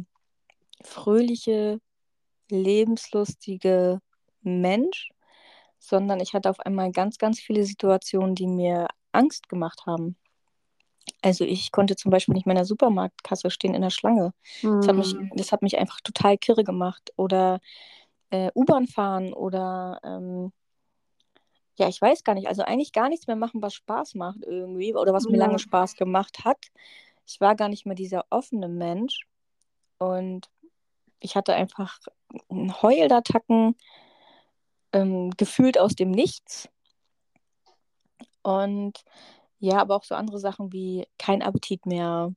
fröhliche, 0.83 1.81
lebenslustige 2.51 4.01
Mensch, 4.43 5.11
sondern 5.79 6.21
ich 6.21 6.33
hatte 6.33 6.51
auf 6.51 6.61
einmal 6.61 6.93
ganz, 6.93 7.19
ganz 7.19 7.41
viele 7.41 7.65
Situationen, 7.65 8.35
die 8.35 8.47
mir 8.47 8.89
Angst 9.13 9.49
gemacht 9.49 9.83
haben. 9.87 10.17
Also 11.21 11.45
ich 11.45 11.73
konnte 11.73 11.97
zum 11.97 12.11
Beispiel 12.11 12.35
nicht 12.35 12.47
mehr 12.47 12.55
in 12.55 12.59
der 12.59 12.65
Supermarktkasse 12.65 13.51
stehen 13.51 13.75
in 13.75 13.83
der 13.83 13.91
Schlange. 13.91 14.33
Mm. 14.63 14.81
Das, 14.81 14.89
hat 14.89 14.97
mich, 14.97 15.13
hm. 15.13 15.31
das 15.35 15.53
hat 15.53 15.63
mich 15.63 15.79
einfach 15.79 16.01
total 16.01 16.39
kirre 16.39 16.65
gemacht. 16.65 17.13
Oder 17.17 17.61
äh, 18.31 18.51
U-Bahn 18.55 18.87
fahren 18.87 19.35
oder 19.35 20.01
ähm, 20.03 20.53
ja, 21.76 21.88
ich 21.88 22.00
weiß 22.00 22.25
gar 22.25 22.35
nicht. 22.35 22.49
Also 22.49 22.62
eigentlich 22.62 22.93
gar 22.93 23.09
nichts 23.09 23.26
mehr 23.26 23.37
machen, 23.37 23.62
was 23.62 23.75
Spaß 23.75 24.14
macht 24.14 24.43
irgendwie 24.43 24.95
oder 24.95 25.12
was 25.12 25.25
ja. 25.25 25.31
mir 25.31 25.38
lange 25.38 25.59
Spaß 25.59 25.97
gemacht 25.97 26.45
hat. 26.45 26.59
Ich 27.26 27.40
war 27.40 27.57
gar 27.57 27.69
nicht 27.69 27.87
mehr 27.87 27.97
dieser 27.97 28.25
offene 28.31 28.69
Mensch 28.69 29.26
und 29.99 30.49
ich 31.21 31.37
hatte 31.37 31.54
einfach 31.54 31.99
Heulattacken 32.50 33.76
ähm, 34.93 35.31
gefühlt 35.37 35.78
aus 35.78 35.95
dem 35.95 36.11
Nichts. 36.11 36.69
Und 38.43 39.02
ja, 39.59 39.78
aber 39.78 39.97
auch 39.97 40.04
so 40.04 40.14
andere 40.14 40.38
Sachen 40.38 40.73
wie 40.73 41.07
kein 41.19 41.43
Appetit 41.43 41.87
mehr. 41.87 42.35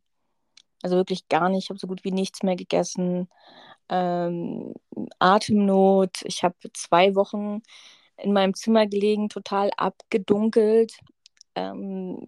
Also 0.81 0.95
wirklich 0.95 1.27
gar 1.27 1.49
nicht. 1.49 1.65
Ich 1.65 1.69
habe 1.69 1.79
so 1.79 1.87
gut 1.87 2.03
wie 2.03 2.11
nichts 2.11 2.43
mehr 2.43 2.55
gegessen. 2.55 3.29
Ähm, 3.89 4.73
Atemnot. 5.19 6.21
Ich 6.23 6.43
habe 6.43 6.55
zwei 6.73 7.15
Wochen 7.15 7.61
in 8.17 8.33
meinem 8.33 8.53
Zimmer 8.53 8.87
gelegen, 8.87 9.29
total 9.29 9.71
abgedunkelt. 9.77 10.93
Ähm, 11.55 12.27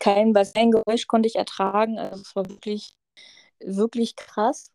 kein 0.00 0.32
Bassengeräusch 0.32 1.06
konnte 1.06 1.28
ich 1.28 1.36
ertragen. 1.36 1.98
Also 1.98 2.22
es 2.22 2.36
war 2.36 2.48
wirklich, 2.48 2.94
wirklich 3.60 4.16
krass. 4.16 4.70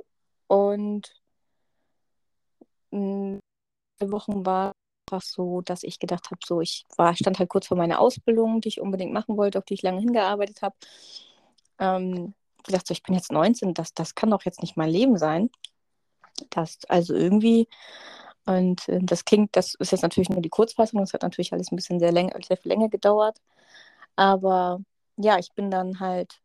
Und 0.47 1.13
mh, 2.91 3.39
mm, 4.01 4.11
Wochen 4.11 4.45
war 4.45 4.73
einfach 5.07 5.25
so, 5.25 5.61
dass 5.61 5.83
ich 5.83 5.99
gedacht 5.99 6.31
habe, 6.31 6.39
so 6.45 6.61
ich 6.61 6.85
war, 6.97 7.15
stand 7.15 7.39
halt 7.39 7.49
kurz 7.49 7.67
vor 7.67 7.77
meiner 7.77 7.99
Ausbildung, 7.99 8.61
die 8.61 8.69
ich 8.69 8.81
unbedingt 8.81 9.13
machen 9.13 9.37
wollte, 9.37 9.59
auf 9.59 9.65
die 9.65 9.75
ich 9.75 9.81
lange 9.81 9.99
hingearbeitet 9.99 10.61
habe. 10.61 10.75
Ähm, 11.79 12.33
gedacht, 12.63 12.87
so, 12.87 12.93
ich 12.93 13.03
bin 13.03 13.15
jetzt 13.15 13.31
19, 13.31 13.73
das, 13.73 13.93
das 13.93 14.15
kann 14.15 14.31
doch 14.31 14.43
jetzt 14.43 14.61
nicht 14.61 14.77
mein 14.77 14.89
Leben 14.89 15.17
sein. 15.17 15.49
Das, 16.49 16.79
also 16.87 17.13
irgendwie, 17.13 17.67
und 18.45 18.87
äh, 18.89 18.99
das 19.01 19.25
klingt, 19.25 19.55
das 19.55 19.75
ist 19.75 19.91
jetzt 19.91 20.01
natürlich 20.03 20.29
nur 20.29 20.41
die 20.41 20.49
Kurzfassung, 20.49 20.99
das 21.01 21.13
hat 21.13 21.23
natürlich 21.23 21.53
alles 21.53 21.71
ein 21.71 21.75
bisschen 21.75 21.99
sehr, 21.99 22.11
sehr 22.13 22.57
viel 22.57 22.71
länger 22.71 22.89
gedauert. 22.89 23.37
Aber 24.15 24.81
ja, 25.17 25.39
ich 25.39 25.51
bin 25.55 25.71
dann 25.71 25.99
halt 25.99 26.41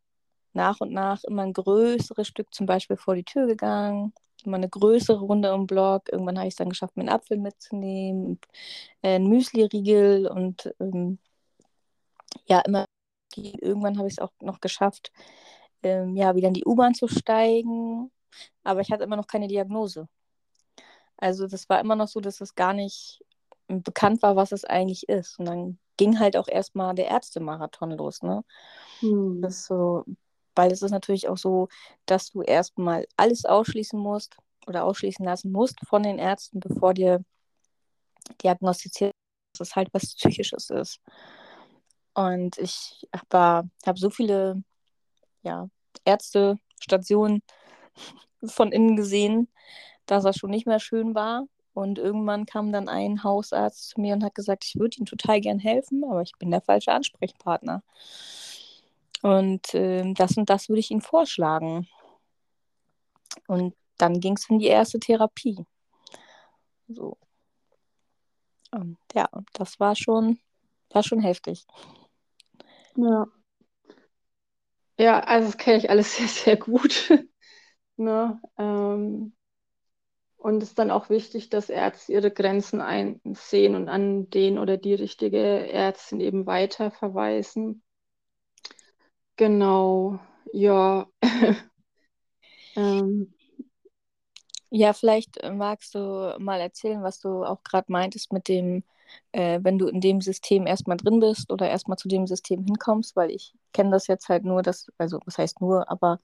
nach 0.52 0.80
und 0.80 0.92
nach 0.92 1.24
immer 1.24 1.42
ein 1.42 1.52
größeres 1.54 2.28
Stück 2.28 2.54
zum 2.54 2.66
Beispiel 2.66 2.96
vor 2.96 3.14
die 3.14 3.24
Tür 3.24 3.46
gegangen, 3.46 4.12
immer 4.44 4.56
eine 4.58 4.68
größere 4.68 5.20
Runde 5.20 5.50
im 5.50 5.66
Blog. 5.66 6.10
Irgendwann 6.12 6.38
habe 6.38 6.48
ich 6.48 6.54
es 6.54 6.58
dann 6.58 6.70
geschafft, 6.70 6.96
mir 6.96 7.02
einen 7.02 7.10
Apfel 7.10 7.38
mitzunehmen, 7.38 8.40
äh, 9.02 9.16
ein 9.16 9.26
Müsli-Riegel 9.28 10.28
und 10.28 10.74
ähm, 10.80 11.18
ja, 12.46 12.60
immer. 12.60 12.86
Irgendwann 13.36 13.98
habe 13.98 14.08
ich 14.08 14.14
es 14.14 14.18
auch 14.20 14.32
noch 14.40 14.60
geschafft, 14.60 15.12
ähm, 15.82 16.16
ja, 16.16 16.34
wieder 16.34 16.48
in 16.48 16.54
die 16.54 16.64
U-Bahn 16.64 16.94
zu 16.94 17.08
steigen. 17.08 18.10
Aber 18.64 18.80
ich 18.80 18.90
hatte 18.90 19.04
immer 19.04 19.16
noch 19.16 19.26
keine 19.28 19.48
Diagnose. 19.48 20.08
Also 21.18 21.46
das 21.46 21.68
war 21.68 21.80
immer 21.80 21.96
noch 21.96 22.08
so, 22.08 22.20
dass 22.20 22.40
es 22.40 22.54
gar 22.54 22.72
nicht 22.72 23.25
bekannt 23.68 24.22
war, 24.22 24.37
was 24.37 24.52
es 24.52 24.64
eigentlich 24.64 25.08
ist. 25.08 25.38
Und 25.38 25.44
dann 25.44 25.78
ging 25.96 26.18
halt 26.18 26.37
auch 26.37 26.48
erstmal 26.48 26.94
der 26.94 27.08
Ärztemarathon 27.08 27.90
los, 27.92 28.22
ne? 28.22 28.44
Hm. 29.00 29.42
Das 29.42 29.66
so 29.66 30.04
weil 30.58 30.72
es 30.72 30.82
ist 30.82 30.90
natürlich 30.90 31.28
auch 31.28 31.38
so, 31.38 31.68
dass 32.04 32.32
du 32.32 32.42
erstmal 32.42 33.06
alles 33.16 33.44
ausschließen 33.44 33.98
musst 33.98 34.37
oder 34.66 34.84
ausschließen 34.84 35.25
lassen 35.25 35.52
musst 35.52 35.78
von 35.87 36.02
den 36.02 36.18
Ärzten, 36.18 36.58
bevor 36.58 36.92
dir 36.92 37.25
diagnostiziert, 38.42 39.12
dass 39.52 39.68
es 39.68 39.76
halt 39.76 39.88
was 39.92 40.16
Psychisches 40.16 40.68
ist. 40.70 41.00
Und 42.12 42.58
ich 42.58 43.06
habe 43.14 43.70
hab 43.87 43.98
so 43.98 44.10
viele 44.10 44.64
ja, 45.42 45.68
Ärztestationen 46.04 47.40
von 48.44 48.72
innen 48.72 48.96
gesehen, 48.96 49.48
dass 50.10 50.24
das 50.24 50.36
schon 50.36 50.50
nicht 50.50 50.66
mehr 50.66 50.80
schön 50.80 51.14
war. 51.14 51.44
Und 51.74 51.98
irgendwann 51.98 52.44
kam 52.46 52.72
dann 52.72 52.88
ein 52.88 53.22
Hausarzt 53.22 53.90
zu 53.90 54.00
mir 54.00 54.14
und 54.14 54.24
hat 54.24 54.34
gesagt, 54.34 54.64
ich 54.64 54.76
würde 54.76 54.96
ihm 54.98 55.06
total 55.06 55.40
gern 55.40 55.60
helfen, 55.60 56.02
aber 56.04 56.22
ich 56.22 56.32
bin 56.38 56.50
der 56.50 56.60
falsche 56.60 56.92
Ansprechpartner. 56.92 57.82
Und 59.22 59.74
äh, 59.74 60.12
das 60.14 60.36
und 60.36 60.50
das 60.50 60.68
würde 60.68 60.80
ich 60.80 60.90
Ihnen 60.90 61.02
vorschlagen. 61.02 61.86
Und 63.46 63.74
dann 63.96 64.20
ging 64.20 64.36
es 64.36 64.48
in 64.48 64.58
die 64.58 64.66
erste 64.66 64.98
Therapie. 64.98 65.64
So. 66.88 67.16
Und 68.70 68.98
ja, 69.14 69.28
das 69.52 69.78
war 69.80 69.94
schon, 69.96 70.40
war 70.90 71.02
schon 71.02 71.20
heftig. 71.20 71.66
Ja. 72.96 73.26
Ja, 74.98 75.20
also 75.20 75.46
das 75.48 75.58
kenne 75.58 75.78
ich 75.78 75.90
alles 75.90 76.16
sehr, 76.16 76.28
sehr 76.28 76.56
gut. 76.56 77.10
ne? 77.96 78.40
Ähm, 78.58 79.32
und 80.38 80.62
es 80.62 80.71
ist 80.71 80.78
dann 80.78 80.90
auch 80.90 81.11
wichtig, 81.11 81.50
dass 81.50 81.68
Ärzte 81.68 82.12
ihre 82.12 82.30
Grenzen 82.30 82.80
einsehen 82.80 83.75
und 83.75 83.88
an 83.88 84.30
den 84.30 84.59
oder 84.59 84.76
die 84.76 84.95
richtige 84.95 85.71
Ärztin 85.71 86.21
eben 86.21 86.47
weiter 86.47 86.90
verweisen. 86.90 87.83
Genau, 89.37 90.18
ja. 90.52 91.07
ähm. 92.76 93.33
Ja, 94.71 94.92
vielleicht 94.92 95.38
magst 95.50 95.95
du 95.95 96.37
mal 96.38 96.61
erzählen, 96.61 97.02
was 97.02 97.21
du 97.21 97.45
auch 97.45 97.62
gerade 97.64 97.90
meintest 97.90 98.33
mit 98.33 98.49
dem, 98.49 98.85
äh, 99.33 99.61
wenn 99.62 99.78
du 99.78 99.88
in 99.88 100.00
dem 100.00 100.21
System 100.21 100.66
erstmal 100.66 100.99
drin 100.99 101.21
bist 101.21 101.50
oder 101.50 101.68
erstmal 101.71 101.97
zu 101.97 102.07
dem 102.09 102.26
System 102.26 102.64
hinkommst, 102.64 103.16
weil 103.16 103.30
ich 103.30 103.54
kenne 103.73 103.90
das 103.90 104.07
jetzt 104.09 104.28
halt 104.28 104.45
nur, 104.45 104.62
dass, 104.62 104.88
also 104.99 105.21
was 105.25 105.38
heißt 105.38 105.61
nur, 105.62 105.90
aber 105.90 106.21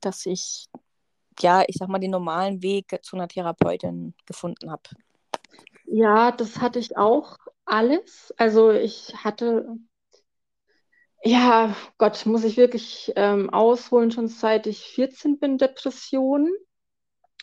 dass 0.00 0.26
ich, 0.26 0.68
ja, 1.42 1.62
ich 1.66 1.76
sag 1.76 1.88
mal, 1.88 1.98
den 1.98 2.10
normalen 2.10 2.62
Weg 2.62 2.98
zu 3.02 3.16
einer 3.16 3.28
Therapeutin 3.28 4.14
gefunden 4.26 4.70
habe. 4.70 4.82
Ja, 5.86 6.32
das 6.32 6.60
hatte 6.60 6.78
ich 6.78 6.96
auch 6.96 7.38
alles. 7.64 8.34
Also 8.36 8.70
ich 8.70 9.14
hatte 9.24 9.78
ja, 11.24 11.74
Gott, 11.98 12.26
muss 12.26 12.44
ich 12.44 12.56
wirklich 12.56 13.12
ähm, 13.16 13.50
ausholen, 13.50 14.10
schon 14.10 14.28
seit 14.28 14.66
ich 14.66 14.80
14 14.80 15.38
bin, 15.38 15.58
Depressionen. 15.58 16.52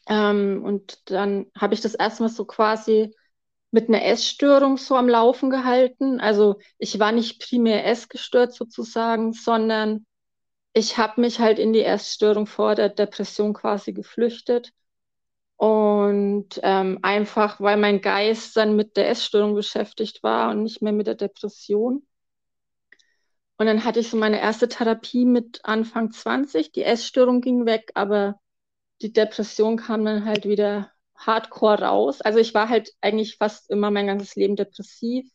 Ähm, 0.08 0.64
und 0.64 1.10
dann 1.12 1.48
habe 1.58 1.74
ich 1.74 1.82
das 1.82 1.96
erstmal 1.96 2.30
so 2.30 2.46
quasi 2.46 3.14
mit 3.72 3.90
einer 3.90 4.06
Essstörung 4.06 4.78
so 4.78 4.96
am 4.96 5.10
Laufen 5.10 5.50
gehalten. 5.50 6.22
Also 6.22 6.60
ich 6.78 7.00
war 7.00 7.12
nicht 7.12 7.42
primär 7.42 7.86
essgestört 7.86 8.54
sozusagen, 8.54 9.34
sondern 9.34 10.06
ich 10.76 10.98
habe 10.98 11.22
mich 11.22 11.40
halt 11.40 11.58
in 11.58 11.74
die 11.74 11.84
Essstörung 11.84 12.48
vor 12.48 12.76
der 12.76 12.90
Depression 12.90 13.54
quasi 13.54 13.94
geflüchtet. 13.94 14.74
Und 15.58 16.60
ähm, 16.64 17.00
einfach, 17.04 17.62
weil 17.62 17.78
mein 17.78 18.02
Geist 18.02 18.58
dann 18.58 18.76
mit 18.76 18.98
der 18.98 19.10
Essstörung 19.10 19.56
beschäftigt 19.56 20.24
war 20.24 20.52
und 20.52 20.64
nicht 20.64 20.82
mehr 20.82 20.94
mit 20.94 21.08
der 21.08 21.16
Depression. 21.16 22.06
Und 23.58 23.68
dann 23.68 23.86
hatte 23.86 24.02
ich 24.02 24.10
so 24.10 24.18
meine 24.18 24.40
erste 24.42 24.68
Therapie 24.68 25.26
mit 25.26 25.62
Anfang 25.64 26.12
20. 26.12 26.72
Die 26.74 26.84
Essstörung 26.84 27.42
ging 27.42 27.66
weg, 27.66 27.92
aber 27.96 28.40
die 29.02 29.14
Depression 29.14 29.78
kam 29.78 30.06
dann 30.06 30.26
halt 30.26 30.46
wieder 30.46 30.92
hardcore 31.16 31.84
raus. 31.84 32.22
Also 32.22 32.40
ich 32.40 32.54
war 32.54 32.70
halt 32.70 32.92
eigentlich 33.02 33.38
fast 33.38 33.70
immer 33.70 33.92
mein 33.92 34.08
ganzes 34.08 34.36
Leben 34.36 34.56
depressiv 34.58 35.30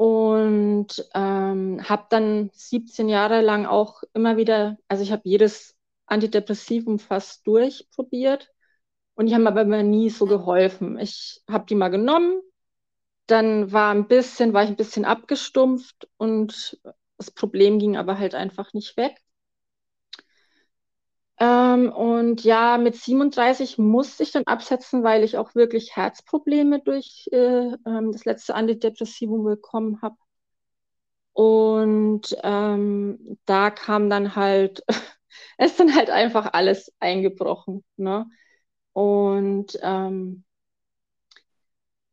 und 0.00 0.86
ähm, 1.12 1.86
habe 1.86 2.06
dann 2.08 2.48
17 2.54 3.10
Jahre 3.10 3.42
lang 3.42 3.66
auch 3.66 4.02
immer 4.14 4.38
wieder, 4.38 4.78
also 4.88 5.02
ich 5.02 5.12
habe 5.12 5.20
jedes 5.26 5.76
Antidepressivum 6.06 6.98
fast 6.98 7.46
durchprobiert 7.46 8.50
und 9.14 9.26
die 9.26 9.34
haben 9.34 9.46
aber 9.46 9.60
immer 9.62 9.82
nie 9.82 10.08
so 10.08 10.24
geholfen. 10.24 10.98
Ich 10.98 11.42
habe 11.50 11.66
die 11.66 11.74
mal 11.74 11.90
genommen, 11.90 12.40
dann 13.26 13.72
war 13.72 13.92
ein 13.92 14.08
bisschen, 14.08 14.54
war 14.54 14.64
ich 14.64 14.70
ein 14.70 14.76
bisschen 14.76 15.04
abgestumpft 15.04 16.08
und 16.16 16.80
das 17.18 17.30
Problem 17.30 17.78
ging 17.78 17.96
aber 17.98 18.18
halt 18.18 18.34
einfach 18.34 18.72
nicht 18.72 18.96
weg. 18.96 19.20
Ähm, 21.40 21.90
und 21.92 22.44
ja, 22.44 22.76
mit 22.78 22.96
37 22.96 23.78
musste 23.78 24.22
ich 24.22 24.30
dann 24.32 24.44
absetzen, 24.46 25.02
weil 25.02 25.24
ich 25.24 25.38
auch 25.38 25.54
wirklich 25.54 25.96
Herzprobleme 25.96 26.80
durch 26.82 27.28
äh, 27.32 27.36
ähm, 27.86 28.12
das 28.12 28.24
letzte 28.26 28.54
Antidepressivum 28.54 29.44
bekommen 29.44 30.00
habe. 30.02 30.16
Und 31.32 32.36
ähm, 32.42 33.38
da 33.46 33.70
kam 33.70 34.10
dann 34.10 34.36
halt, 34.36 34.82
es 35.58 35.72
ist 35.72 35.80
dann 35.80 35.94
halt 35.94 36.10
einfach 36.10 36.52
alles 36.52 36.92
eingebrochen. 37.00 37.84
Ne? 37.96 38.26
Und 38.92 39.78
ähm, 39.82 40.44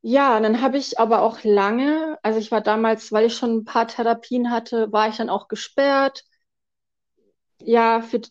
ja, 0.02 0.40
dann 0.40 0.62
habe 0.62 0.78
ich 0.78 1.00
aber 1.00 1.22
auch 1.22 1.44
lange, 1.44 2.18
also 2.24 2.40
ich 2.40 2.52
war 2.52 2.62
damals, 2.62 3.12
weil 3.12 3.26
ich 3.26 3.36
schon 3.36 3.58
ein 3.58 3.66
paar 3.66 3.88
Therapien 3.88 4.52
hatte, 4.52 4.92
war 4.92 5.10
ich 5.10 5.18
dann 5.18 5.30
auch 5.30 5.48
gesperrt 5.48 6.24
ja, 7.62 8.02
für, 8.02 8.22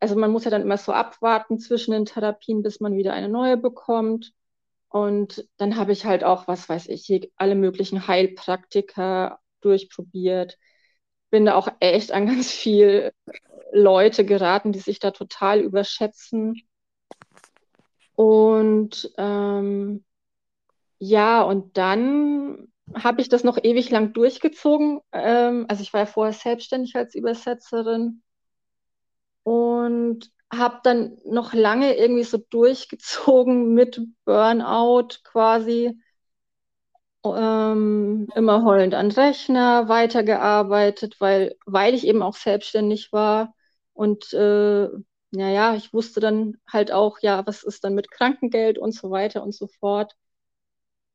also 0.00 0.16
man 0.16 0.30
muss 0.30 0.44
ja 0.44 0.50
dann 0.50 0.62
immer 0.62 0.76
so 0.76 0.92
abwarten 0.92 1.58
zwischen 1.58 1.92
den 1.92 2.04
Therapien, 2.04 2.62
bis 2.62 2.80
man 2.80 2.96
wieder 2.96 3.12
eine 3.12 3.28
neue 3.28 3.56
bekommt. 3.56 4.32
Und 4.88 5.48
dann 5.56 5.76
habe 5.76 5.92
ich 5.92 6.04
halt 6.04 6.24
auch, 6.24 6.48
was 6.48 6.68
weiß 6.68 6.88
ich, 6.88 7.32
alle 7.36 7.54
möglichen 7.54 8.06
Heilpraktiker 8.06 9.38
durchprobiert. 9.60 10.58
Bin 11.30 11.46
da 11.46 11.54
auch 11.54 11.68
echt 11.80 12.12
an 12.12 12.26
ganz 12.26 12.50
viel 12.52 13.12
Leute 13.72 14.24
geraten, 14.24 14.72
die 14.72 14.80
sich 14.80 14.98
da 14.98 15.12
total 15.12 15.60
überschätzen. 15.60 16.60
Und 18.14 19.10
ähm, 19.16 20.04
ja, 20.98 21.42
und 21.42 21.78
dann 21.78 22.68
habe 22.94 23.22
ich 23.22 23.28
das 23.28 23.44
noch 23.44 23.58
ewig 23.62 23.90
lang 23.90 24.12
durchgezogen. 24.12 25.00
Ähm, 25.12 25.66
also 25.68 25.82
ich 25.82 25.92
war 25.92 26.00
ja 26.00 26.06
vorher 26.06 26.34
selbstständig 26.34 26.94
als 26.96 27.14
Übersetzerin 27.14 28.22
und 29.44 30.30
habe 30.52 30.80
dann 30.84 31.18
noch 31.24 31.54
lange 31.54 31.96
irgendwie 31.96 32.24
so 32.24 32.38
durchgezogen 32.38 33.74
mit 33.74 34.00
Burnout 34.24 35.08
quasi. 35.24 35.98
Ähm, 37.24 38.28
immer 38.34 38.64
heulend 38.64 38.94
an 38.94 39.10
Rechner 39.12 39.88
weitergearbeitet, 39.88 41.16
weil, 41.20 41.56
weil 41.66 41.94
ich 41.94 42.04
eben 42.06 42.20
auch 42.22 42.34
selbstständig 42.34 43.12
war. 43.12 43.54
Und 43.92 44.32
äh, 44.32 44.88
naja, 45.30 45.74
ich 45.76 45.92
wusste 45.94 46.18
dann 46.20 46.56
halt 46.68 46.90
auch, 46.92 47.18
ja, 47.20 47.46
was 47.46 47.62
ist 47.62 47.84
dann 47.84 47.94
mit 47.94 48.10
Krankengeld 48.10 48.76
und 48.78 48.92
so 48.92 49.10
weiter 49.10 49.42
und 49.44 49.54
so 49.54 49.68
fort. 49.68 50.14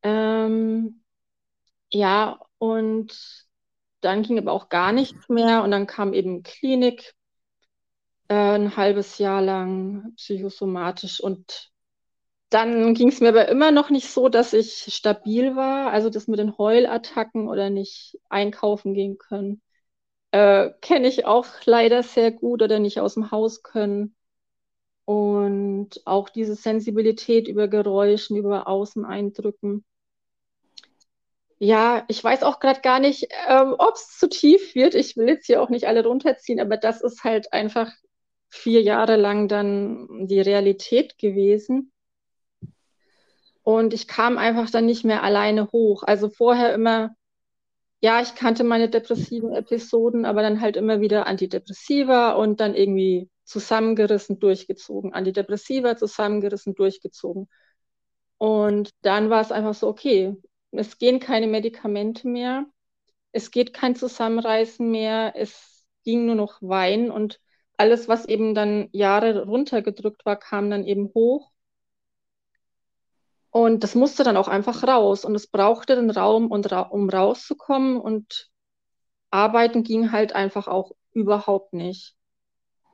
Ähm, 0.03 1.03
ja, 1.91 2.39
und 2.59 3.47
dann 4.01 4.23
ging 4.23 4.39
aber 4.39 4.53
auch 4.53 4.69
gar 4.69 4.93
nichts 4.93 5.29
mehr 5.29 5.63
und 5.63 5.71
dann 5.71 5.87
kam 5.87 6.13
eben 6.13 6.43
Klinik 6.43 7.15
ein 8.29 8.75
halbes 8.75 9.17
Jahr 9.17 9.41
lang 9.41 10.13
psychosomatisch 10.15 11.19
und 11.21 11.71
dann 12.49 12.93
ging 12.93 13.09
es 13.09 13.19
mir 13.19 13.29
aber 13.29 13.49
immer 13.49 13.71
noch 13.71 13.89
nicht 13.89 14.09
so, 14.09 14.29
dass 14.29 14.53
ich 14.53 14.93
stabil 14.93 15.55
war. 15.55 15.91
Also 15.91 16.09
das 16.09 16.27
mit 16.27 16.39
den 16.39 16.57
Heulattacken 16.57 17.49
oder 17.49 17.69
nicht 17.69 18.17
einkaufen 18.29 18.93
gehen 18.93 19.17
können, 19.17 19.61
äh, 20.31 20.71
kenne 20.81 21.07
ich 21.07 21.25
auch 21.25 21.47
leider 21.65 22.03
sehr 22.03 22.31
gut 22.31 22.61
oder 22.61 22.79
nicht 22.79 22.99
aus 23.01 23.15
dem 23.15 23.31
Haus 23.31 23.63
können. 23.63 24.15
Und 25.05 26.01
auch 26.05 26.29
diese 26.29 26.55
Sensibilität 26.55 27.47
über 27.47 27.67
Geräuschen, 27.67 28.37
über 28.37 28.67
Außeneindrücken. 28.67 29.85
Ja, 31.59 32.05
ich 32.07 32.23
weiß 32.23 32.43
auch 32.43 32.59
gerade 32.59 32.81
gar 32.81 32.99
nicht, 32.99 33.27
ähm, 33.47 33.75
ob 33.77 33.95
es 33.95 34.17
zu 34.17 34.29
tief 34.29 34.75
wird. 34.75 34.95
Ich 34.95 35.17
will 35.17 35.27
jetzt 35.27 35.47
hier 35.47 35.61
auch 35.61 35.69
nicht 35.69 35.87
alle 35.87 36.05
runterziehen, 36.05 36.59
aber 36.59 36.77
das 36.77 37.01
ist 37.01 37.23
halt 37.23 37.51
einfach 37.51 37.91
vier 38.49 38.81
Jahre 38.81 39.15
lang 39.15 39.47
dann 39.47 40.27
die 40.27 40.41
Realität 40.41 41.17
gewesen. 41.17 41.91
Und 43.63 43.93
ich 43.93 44.07
kam 44.07 44.37
einfach 44.37 44.69
dann 44.69 44.85
nicht 44.85 45.03
mehr 45.03 45.23
alleine 45.23 45.71
hoch. 45.71 46.03
Also 46.03 46.29
vorher 46.29 46.73
immer, 46.73 47.15
ja, 47.99 48.21
ich 48.21 48.35
kannte 48.35 48.63
meine 48.63 48.89
depressiven 48.89 49.53
Episoden, 49.53 50.25
aber 50.25 50.41
dann 50.41 50.61
halt 50.61 50.77
immer 50.77 51.01
wieder 51.01 51.27
Antidepressiva 51.27 52.31
und 52.33 52.61
dann 52.61 52.75
irgendwie 52.75 53.29
zusammengerissen, 53.43 54.39
durchgezogen. 54.39 55.13
Antidepressiva 55.13 55.97
zusammengerissen, 55.97 56.75
durchgezogen. 56.75 57.49
Und 58.37 58.91
dann 59.01 59.29
war 59.29 59.41
es 59.41 59.51
einfach 59.51 59.73
so, 59.73 59.87
okay, 59.87 60.35
es 60.71 60.97
gehen 60.97 61.19
keine 61.19 61.47
Medikamente 61.47 62.27
mehr, 62.27 62.65
es 63.31 63.51
geht 63.51 63.73
kein 63.73 63.95
Zusammenreißen 63.95 64.89
mehr, 64.89 65.33
es 65.35 65.85
ging 66.03 66.25
nur 66.25 66.35
noch 66.35 66.61
Wein 66.61 67.11
und 67.11 67.39
alles, 67.77 68.07
was 68.07 68.25
eben 68.25 68.55
dann 68.55 68.89
Jahre 68.91 69.45
runtergedrückt 69.45 70.25
war, 70.25 70.37
kam 70.37 70.69
dann 70.69 70.85
eben 70.85 71.11
hoch. 71.13 71.51
Und 73.49 73.83
das 73.83 73.95
musste 73.95 74.23
dann 74.23 74.37
auch 74.37 74.47
einfach 74.47 74.83
raus. 74.83 75.25
Und 75.25 75.35
es 75.35 75.47
brauchte 75.47 75.95
den 75.95 76.09
Raum, 76.11 76.51
und 76.51 76.71
ra 76.71 76.81
um 76.81 77.09
rauszukommen. 77.09 77.97
Und 77.99 78.49
arbeiten 79.31 79.83
ging 79.83 80.11
halt 80.11 80.33
einfach 80.33 80.67
auch 80.67 80.93
überhaupt 81.13 81.73
nicht. 81.73 82.15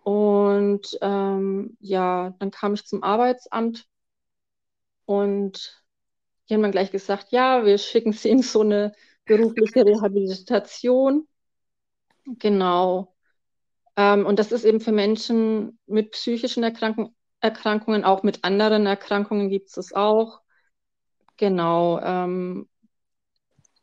Und 0.03 0.97
ähm, 1.01 1.77
ja, 1.79 2.35
dann 2.39 2.51
kam 2.51 2.73
ich 2.75 2.85
zum 2.85 3.03
Arbeitsamt 3.03 3.85
und 5.05 5.83
die 6.49 6.53
haben 6.55 6.61
dann 6.63 6.71
gleich 6.71 6.91
gesagt, 6.91 7.31
ja, 7.31 7.65
wir 7.65 7.77
schicken 7.77 8.13
Sie 8.13 8.29
in 8.29 8.41
so 8.43 8.61
eine 8.61 8.93
berufliche 9.25 9.85
Rehabilitation. 9.85 11.27
Genau. 12.39 13.12
Ähm, 13.95 14.25
und 14.25 14.39
das 14.39 14.51
ist 14.51 14.65
eben 14.65 14.79
für 14.79 14.91
Menschen 14.91 15.79
mit 15.85 16.11
psychischen 16.11 16.63
Erkrankung, 16.63 17.15
Erkrankungen, 17.39 18.03
auch 18.03 18.23
mit 18.23 18.43
anderen 18.43 18.85
Erkrankungen 18.85 19.49
gibt 19.49 19.75
es 19.77 19.93
auch. 19.93 20.41
Genau. 21.37 21.99
Ähm, 21.99 22.67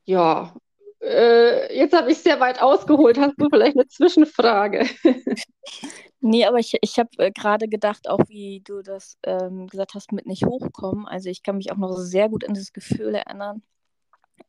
ja, 0.05 0.55
äh, 1.01 1.77
jetzt 1.77 1.97
habe 1.97 2.11
ich 2.11 2.19
sehr 2.19 2.41
weit 2.41 2.61
ausgeholt. 2.61 3.19
Hast 3.19 3.35
du 3.39 3.49
vielleicht 3.51 3.77
eine 3.77 3.87
Zwischenfrage? 3.89 4.87
nee, 6.21 6.45
aber 6.45 6.59
ich, 6.59 6.77
ich 6.81 6.99
habe 6.99 7.11
äh, 7.19 7.31
gerade 7.31 7.69
gedacht, 7.69 8.09
auch 8.09 8.21
wie 8.29 8.61
du 8.65 8.83
das 8.83 9.17
ähm, 9.23 9.67
gesagt 9.67 9.95
hast, 9.95 10.13
mit 10.13 10.27
nicht 10.27 10.45
hochkommen. 10.45 11.07
Also 11.07 11.31
ich 11.31 11.43
kann 11.43 11.57
mich 11.57 11.73
auch 11.73 11.77
noch 11.77 11.95
sehr 11.97 12.29
gut 12.29 12.47
an 12.49 12.55
das 12.55 12.73
Gefühl 12.73 13.15
erinnern, 13.15 13.63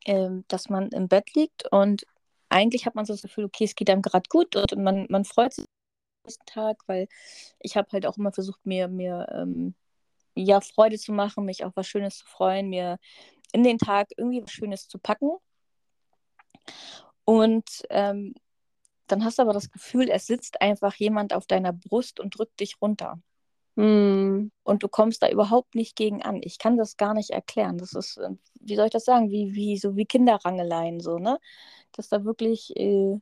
ähm, 0.04 0.44
dass 0.48 0.68
man 0.68 0.88
im 0.88 1.08
Bett 1.08 1.34
liegt 1.34 1.70
und 1.70 2.04
eigentlich 2.52 2.86
hat 2.86 2.94
man 2.94 3.04
so 3.04 3.14
das 3.14 3.22
Gefühl, 3.22 3.44
okay, 3.44 3.64
es 3.64 3.74
geht 3.74 3.90
einem 3.90 4.02
gerade 4.02 4.28
gut 4.28 4.56
und 4.56 4.82
man, 4.82 5.06
man 5.10 5.24
freut 5.24 5.54
sich 5.54 5.66
nächsten 6.24 6.46
Tag, 6.46 6.78
weil 6.86 7.08
ich 7.60 7.76
habe 7.76 7.88
halt 7.92 8.06
auch 8.06 8.16
immer 8.16 8.32
versucht, 8.32 8.64
mir, 8.64 8.88
mir 8.88 9.26
ähm, 9.32 9.74
ja, 10.34 10.60
Freude 10.60 10.98
zu 10.98 11.12
machen, 11.12 11.44
mich 11.44 11.64
auf 11.64 11.72
was 11.76 11.86
Schönes 11.88 12.18
zu 12.18 12.26
freuen, 12.26 12.68
mir 12.68 12.98
in 13.52 13.64
den 13.64 13.78
Tag 13.78 14.08
irgendwie 14.16 14.42
was 14.42 14.52
Schönes 14.52 14.88
zu 14.88 14.98
packen. 14.98 15.32
Und 17.24 17.82
ähm, 17.90 18.34
dann 19.06 19.24
hast 19.24 19.38
du 19.38 19.42
aber 19.42 19.52
das 19.52 19.70
Gefühl, 19.70 20.08
es 20.08 20.26
sitzt 20.26 20.60
einfach 20.60 20.94
jemand 20.94 21.34
auf 21.34 21.46
deiner 21.46 21.72
Brust 21.72 22.20
und 22.20 22.38
drückt 22.38 22.60
dich 22.60 22.80
runter. 22.80 23.20
Mm. 23.76 24.50
Und 24.64 24.82
du 24.82 24.88
kommst 24.88 25.22
da 25.22 25.28
überhaupt 25.30 25.74
nicht 25.74 25.96
gegen 25.96 26.22
an. 26.22 26.40
Ich 26.42 26.58
kann 26.58 26.76
das 26.76 26.96
gar 26.96 27.14
nicht 27.14 27.30
erklären. 27.30 27.78
Das 27.78 27.94
ist, 27.94 28.18
äh, 28.18 28.30
wie 28.60 28.76
soll 28.76 28.86
ich 28.86 28.92
das 28.92 29.04
sagen, 29.04 29.30
wie, 29.30 29.54
wie 29.54 29.78
so 29.78 29.96
wie 29.96 30.06
Kinderrangeleien, 30.06 31.00
so, 31.00 31.18
ne? 31.18 31.38
dass 31.92 32.08
da 32.08 32.24
wirklich, 32.24 32.74
äh, 32.76 33.18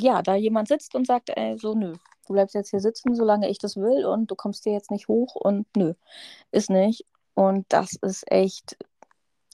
ja, 0.00 0.22
da 0.22 0.34
jemand 0.36 0.68
sitzt 0.68 0.94
und 0.94 1.06
sagt, 1.06 1.30
ey, 1.36 1.58
so, 1.58 1.74
nö, 1.74 1.94
du 2.26 2.32
bleibst 2.32 2.54
jetzt 2.54 2.70
hier 2.70 2.80
sitzen, 2.80 3.14
solange 3.14 3.48
ich 3.50 3.58
das 3.58 3.76
will 3.76 4.04
und 4.06 4.30
du 4.30 4.34
kommst 4.34 4.64
hier 4.64 4.72
jetzt 4.72 4.90
nicht 4.90 5.08
hoch 5.08 5.34
und 5.36 5.66
nö, 5.76 5.94
ist 6.50 6.70
nicht. 6.70 7.04
Und 7.34 7.66
das 7.68 7.94
ist 8.02 8.30
echt, 8.30 8.76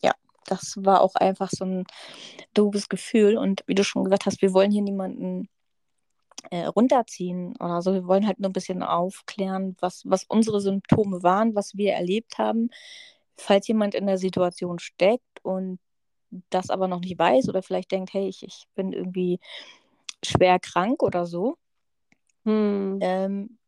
ja, 0.02 0.12
das 0.46 0.74
war 0.78 1.00
auch 1.02 1.14
einfach 1.14 1.50
so 1.50 1.64
ein 1.64 1.84
doofes 2.54 2.88
Gefühl. 2.88 3.36
Und 3.38 3.62
wie 3.66 3.74
du 3.74 3.84
schon 3.84 4.04
gesagt 4.04 4.26
hast, 4.26 4.42
wir 4.42 4.52
wollen 4.52 4.70
hier 4.70 4.82
niemanden 4.82 5.48
äh, 6.50 6.66
runterziehen 6.66 7.54
oder 7.60 7.82
so. 7.82 7.92
Wir 7.92 8.06
wollen 8.06 8.26
halt 8.26 8.40
nur 8.40 8.50
ein 8.50 8.54
bisschen 8.54 8.82
aufklären, 8.82 9.76
was, 9.80 10.02
was 10.06 10.24
unsere 10.28 10.60
Symptome 10.60 11.22
waren, 11.22 11.54
was 11.54 11.76
wir 11.76 11.92
erlebt 11.92 12.38
haben. 12.38 12.70
Falls 13.36 13.68
jemand 13.68 13.94
in 13.94 14.06
der 14.06 14.18
Situation 14.18 14.78
steckt 14.78 15.42
und 15.42 15.78
das 16.50 16.70
aber 16.70 16.88
noch 16.88 17.00
nicht 17.00 17.18
weiß 17.18 17.48
oder 17.48 17.62
vielleicht 17.62 17.92
denkt, 17.92 18.12
hey, 18.12 18.28
ich, 18.28 18.42
ich 18.42 18.66
bin 18.74 18.92
irgendwie 18.92 19.40
schwer 20.24 20.58
krank 20.58 21.02
oder 21.02 21.26
so. 21.26 21.56
Hm. 22.44 22.98
Ähm, 23.00 23.58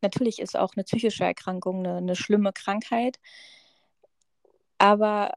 natürlich 0.00 0.40
ist 0.40 0.56
auch 0.56 0.72
eine 0.74 0.84
psychische 0.84 1.24
Erkrankung 1.24 1.80
eine, 1.80 1.96
eine 1.96 2.16
schlimme 2.16 2.52
Krankheit. 2.52 3.18
Aber 4.78 5.32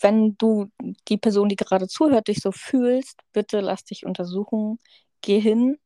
wenn 0.00 0.36
du 0.38 0.70
die 1.08 1.18
Person, 1.18 1.48
die 1.48 1.56
gerade 1.56 1.88
zuhört, 1.88 2.28
dich 2.28 2.40
so 2.40 2.52
fühlst, 2.52 3.20
bitte 3.32 3.60
lass 3.60 3.84
dich 3.84 4.04
untersuchen. 4.06 4.78
Geh 5.22 5.40
hin, 5.40 5.78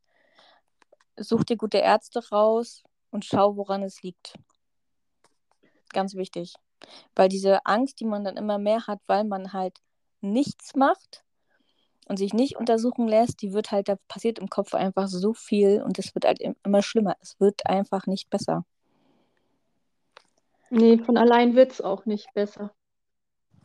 such 1.18 1.44
dir 1.44 1.56
gute 1.56 1.78
Ärzte 1.78 2.28
raus 2.30 2.82
und 3.10 3.24
schau, 3.24 3.56
woran 3.56 3.82
es 3.82 4.02
liegt. 4.02 4.34
Ganz 5.92 6.14
wichtig. 6.14 6.54
Weil 7.14 7.28
diese 7.28 7.64
Angst, 7.64 8.00
die 8.00 8.04
man 8.04 8.24
dann 8.24 8.36
immer 8.36 8.58
mehr 8.58 8.86
hat, 8.86 9.00
weil 9.06 9.24
man 9.24 9.52
halt 9.52 9.78
nichts 10.20 10.74
macht 10.74 11.24
und 12.06 12.18
sich 12.18 12.32
nicht 12.32 12.56
untersuchen 12.56 13.08
lässt, 13.08 13.42
die 13.42 13.52
wird 13.52 13.70
halt, 13.70 13.88
da 13.88 13.96
passiert 14.08 14.38
im 14.38 14.48
Kopf 14.48 14.74
einfach 14.74 15.08
so 15.08 15.34
viel 15.34 15.82
und 15.82 15.98
es 15.98 16.14
wird 16.14 16.24
halt 16.24 16.40
immer 16.40 16.82
schlimmer. 16.82 17.16
Es 17.20 17.38
wird 17.40 17.66
einfach 17.66 18.06
nicht 18.06 18.30
besser. 18.30 18.64
Nee, 20.70 20.98
von 20.98 21.16
allein 21.16 21.54
wird 21.54 21.72
es 21.72 21.80
auch 21.80 22.06
nicht 22.06 22.32
besser. 22.34 22.74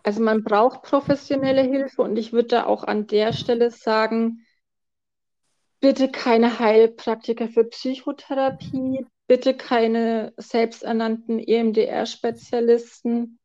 Also 0.04 0.22
man 0.22 0.44
braucht 0.44 0.84
professionelle 0.84 1.62
Hilfe 1.62 2.02
und 2.02 2.18
ich 2.18 2.34
würde 2.34 2.48
da 2.48 2.66
auch 2.66 2.84
an 2.84 3.08
der 3.08 3.34
Stelle 3.34 3.70
sagen, 3.72 4.46
bitte 5.82 6.10
keine 6.10 6.60
Heilpraktiker 6.60 7.50
für 7.50 7.66
Psychotherapie, 7.66 9.06
bitte 9.28 9.56
keine 9.56 10.34
selbsternannten 10.38 11.40
EMDR-Spezialisten. 11.40 13.40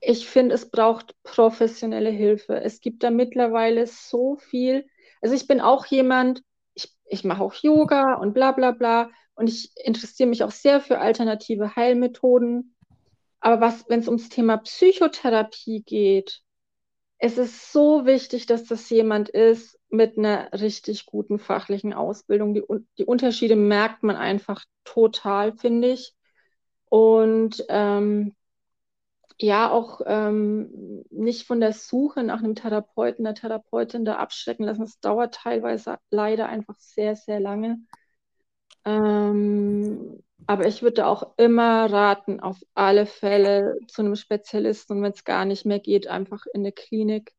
Ich 0.00 0.28
finde, 0.28 0.54
es 0.54 0.70
braucht 0.70 1.14
professionelle 1.24 2.10
Hilfe. 2.10 2.60
Es 2.60 2.80
gibt 2.80 3.02
da 3.02 3.10
mittlerweile 3.10 3.86
so 3.86 4.36
viel. 4.36 4.86
Also 5.20 5.34
ich 5.34 5.48
bin 5.48 5.60
auch 5.60 5.86
jemand, 5.86 6.42
ich, 6.74 6.94
ich 7.06 7.24
mache 7.24 7.42
auch 7.42 7.54
Yoga 7.54 8.14
und 8.14 8.34
bla 8.34 8.52
bla 8.52 8.70
bla 8.70 9.10
und 9.34 9.48
ich 9.48 9.72
interessiere 9.76 10.28
mich 10.28 10.44
auch 10.44 10.50
sehr 10.50 10.80
für 10.80 10.98
alternative 10.98 11.74
Heilmethoden. 11.74 12.76
Aber 13.40 13.74
wenn 13.88 14.00
es 14.00 14.08
ums 14.08 14.28
Thema 14.28 14.58
Psychotherapie 14.58 15.82
geht, 15.82 16.42
es 17.18 17.38
ist 17.38 17.72
so 17.72 18.04
wichtig, 18.04 18.46
dass 18.46 18.64
das 18.64 18.88
jemand 18.90 19.28
ist 19.28 19.77
mit 19.90 20.18
einer 20.18 20.52
richtig 20.52 21.06
guten 21.06 21.38
fachlichen 21.38 21.92
Ausbildung. 21.92 22.54
Die, 22.54 22.62
die 22.98 23.04
Unterschiede 23.04 23.56
merkt 23.56 24.02
man 24.02 24.16
einfach 24.16 24.64
total, 24.84 25.56
finde 25.56 25.92
ich. 25.92 26.14
Und 26.86 27.64
ähm, 27.68 28.34
ja, 29.40 29.70
auch 29.70 30.00
ähm, 30.06 31.04
nicht 31.10 31.46
von 31.46 31.60
der 31.60 31.72
Suche 31.72 32.24
nach 32.24 32.40
einem 32.40 32.54
Therapeuten, 32.56 33.26
einer 33.26 33.34
Therapeutin 33.34 34.04
da 34.04 34.16
abschrecken 34.16 34.64
lassen. 34.64 34.80
Das 34.80 34.98
dauert 35.00 35.34
teilweise 35.34 35.98
leider 36.10 36.48
einfach 36.48 36.76
sehr, 36.78 37.14
sehr 37.14 37.38
lange. 37.38 37.78
Ähm, 38.84 40.22
aber 40.46 40.66
ich 40.66 40.82
würde 40.82 41.06
auch 41.06 41.34
immer 41.36 41.92
raten, 41.92 42.40
auf 42.40 42.58
alle 42.74 43.06
Fälle 43.06 43.76
zu 43.86 44.02
einem 44.02 44.16
Spezialisten 44.16 44.96
und 44.96 45.02
wenn 45.02 45.12
es 45.12 45.24
gar 45.24 45.44
nicht 45.44 45.66
mehr 45.66 45.78
geht, 45.78 46.08
einfach 46.08 46.46
in 46.54 46.62
eine 46.62 46.72
Klinik. 46.72 47.32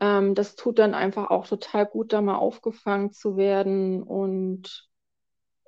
Ähm, 0.00 0.34
das 0.34 0.56
tut 0.56 0.78
dann 0.78 0.94
einfach 0.94 1.30
auch 1.30 1.46
total 1.46 1.86
gut, 1.86 2.12
da 2.12 2.20
mal 2.20 2.36
aufgefangen 2.36 3.12
zu 3.12 3.36
werden 3.36 4.02
und 4.02 4.88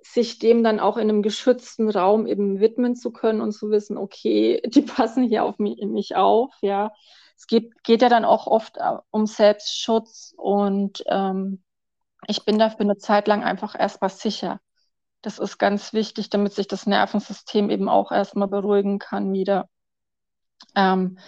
sich 0.03 0.39
dem 0.39 0.63
dann 0.63 0.81
auch 0.81 0.97
in 0.97 1.09
einem 1.09 1.23
geschützten 1.23 1.91
Raum 1.91 2.27
eben 2.27 2.61
widmen 2.61 2.97
zu 2.97 3.13
können 3.13 3.41
und 3.41 3.53
zu 3.53 3.71
wissen, 3.71 3.97
okay, 3.97 4.63
die 4.67 4.83
passen 4.83 5.25
hier 5.25 5.45
auf 5.45 5.59
mich, 5.59 5.81
mich 5.87 6.17
auf, 6.17 6.55
ja. 6.61 6.93
Es 7.37 7.47
geht, 7.47 7.85
geht 7.85 8.03
ja 8.03 8.09
dann 8.09 8.25
auch 8.25 8.47
oft 8.47 8.79
äh, 8.79 8.97
um 9.11 9.27
Selbstschutz 9.27 10.35
und 10.37 11.05
ähm, 11.07 11.63
ich 12.27 12.45
bin 12.45 12.59
dafür 12.59 12.81
eine 12.81 12.99
Zeit 12.99 13.29
lang 13.29 13.45
einfach 13.45 13.79
erstmal 13.79 14.11
sicher. 14.11 14.61
Das 15.23 15.39
ist 15.39 15.59
ganz 15.59 15.93
wichtig, 15.93 16.31
damit 16.31 16.53
sich 16.53 16.69
das 16.69 16.87
Nervensystem 16.87 17.71
eben 17.71 17.89
auch 17.89 18.13
erstmal 18.13 18.49
beruhigen 18.49 18.99
kann 18.99 19.33
wieder. 19.33 19.69
Ähm, 20.75 21.19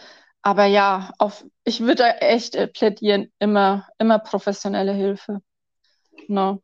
aber 0.43 0.67
ja, 0.67 1.13
auf, 1.19 1.45
ich 1.65 1.81
würde 1.81 2.05
echt 2.21 2.55
äh, 2.55 2.67
plädieren, 2.69 3.33
immer, 3.39 3.89
immer 3.99 4.19
professionelle 4.19 4.93
Hilfe. 4.93 5.43
No. 6.29 6.63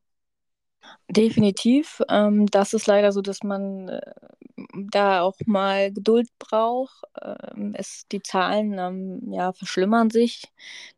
Definitiv. 1.09 2.03
Ähm, 2.09 2.47
das 2.47 2.75
ist 2.75 2.87
leider 2.87 3.13
so, 3.13 3.23
dass 3.23 3.43
man 3.43 3.89
äh, 3.89 4.01
da 4.91 5.23
auch 5.23 5.37
mal 5.47 5.93
Geduld 5.93 6.29
braucht. 6.39 7.03
Ähm, 7.23 7.75
es, 7.77 8.07
die 8.11 8.23
Zahlen 8.23 8.79
ähm, 8.79 9.33
ja, 9.33 9.53
verschlimmern 9.53 10.11
sich. 10.11 10.45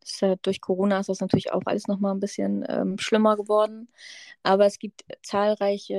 Das, 0.01 0.23
äh, 0.23 0.37
durch 0.43 0.61
Corona 0.61 1.01
ist 1.01 1.09
das 1.09 1.21
natürlich 1.21 1.53
auch 1.53 1.63
alles 1.67 1.87
nochmal 1.89 2.15
ein 2.15 2.21
bisschen 2.21 2.65
ähm, 2.69 2.99
schlimmer 2.99 3.37
geworden. 3.37 3.89
Aber 4.43 4.67
es 4.67 4.79
gibt 4.79 5.05
zahlreiche 5.23 5.95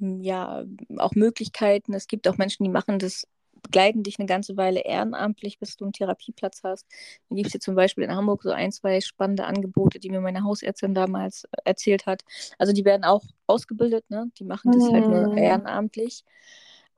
ähm, 0.00 0.22
ja, 0.22 0.64
auch 0.98 1.14
Möglichkeiten. 1.14 1.94
Es 1.94 2.06
gibt 2.06 2.28
auch 2.28 2.36
Menschen, 2.38 2.64
die 2.64 2.70
machen 2.70 2.98
das 2.98 3.26
begleiten 3.62 4.02
dich 4.02 4.18
eine 4.18 4.26
ganze 4.26 4.56
Weile 4.56 4.80
ehrenamtlich, 4.80 5.58
bis 5.58 5.76
du 5.76 5.84
einen 5.84 5.92
Therapieplatz 5.92 6.60
hast. 6.64 6.86
Dann 7.28 7.36
gibt 7.36 7.48
es 7.48 7.52
hier 7.52 7.60
zum 7.60 7.74
Beispiel 7.74 8.04
in 8.04 8.14
Hamburg 8.14 8.42
so 8.42 8.50
ein, 8.50 8.72
zwei 8.72 9.00
spannende 9.00 9.44
Angebote, 9.44 9.98
die 9.98 10.10
mir 10.10 10.20
meine 10.20 10.44
Hausärztin 10.44 10.94
damals 10.94 11.48
erzählt 11.64 12.06
hat. 12.06 12.22
Also 12.58 12.72
die 12.72 12.84
werden 12.84 13.04
auch 13.04 13.24
ausgebildet, 13.46 14.08
ne? 14.10 14.30
Die 14.38 14.44
machen 14.44 14.72
das 14.72 14.84
mhm. 14.84 14.92
halt 14.92 15.08
nur 15.08 15.32
mhm. 15.32 15.38
ehrenamtlich. 15.38 16.24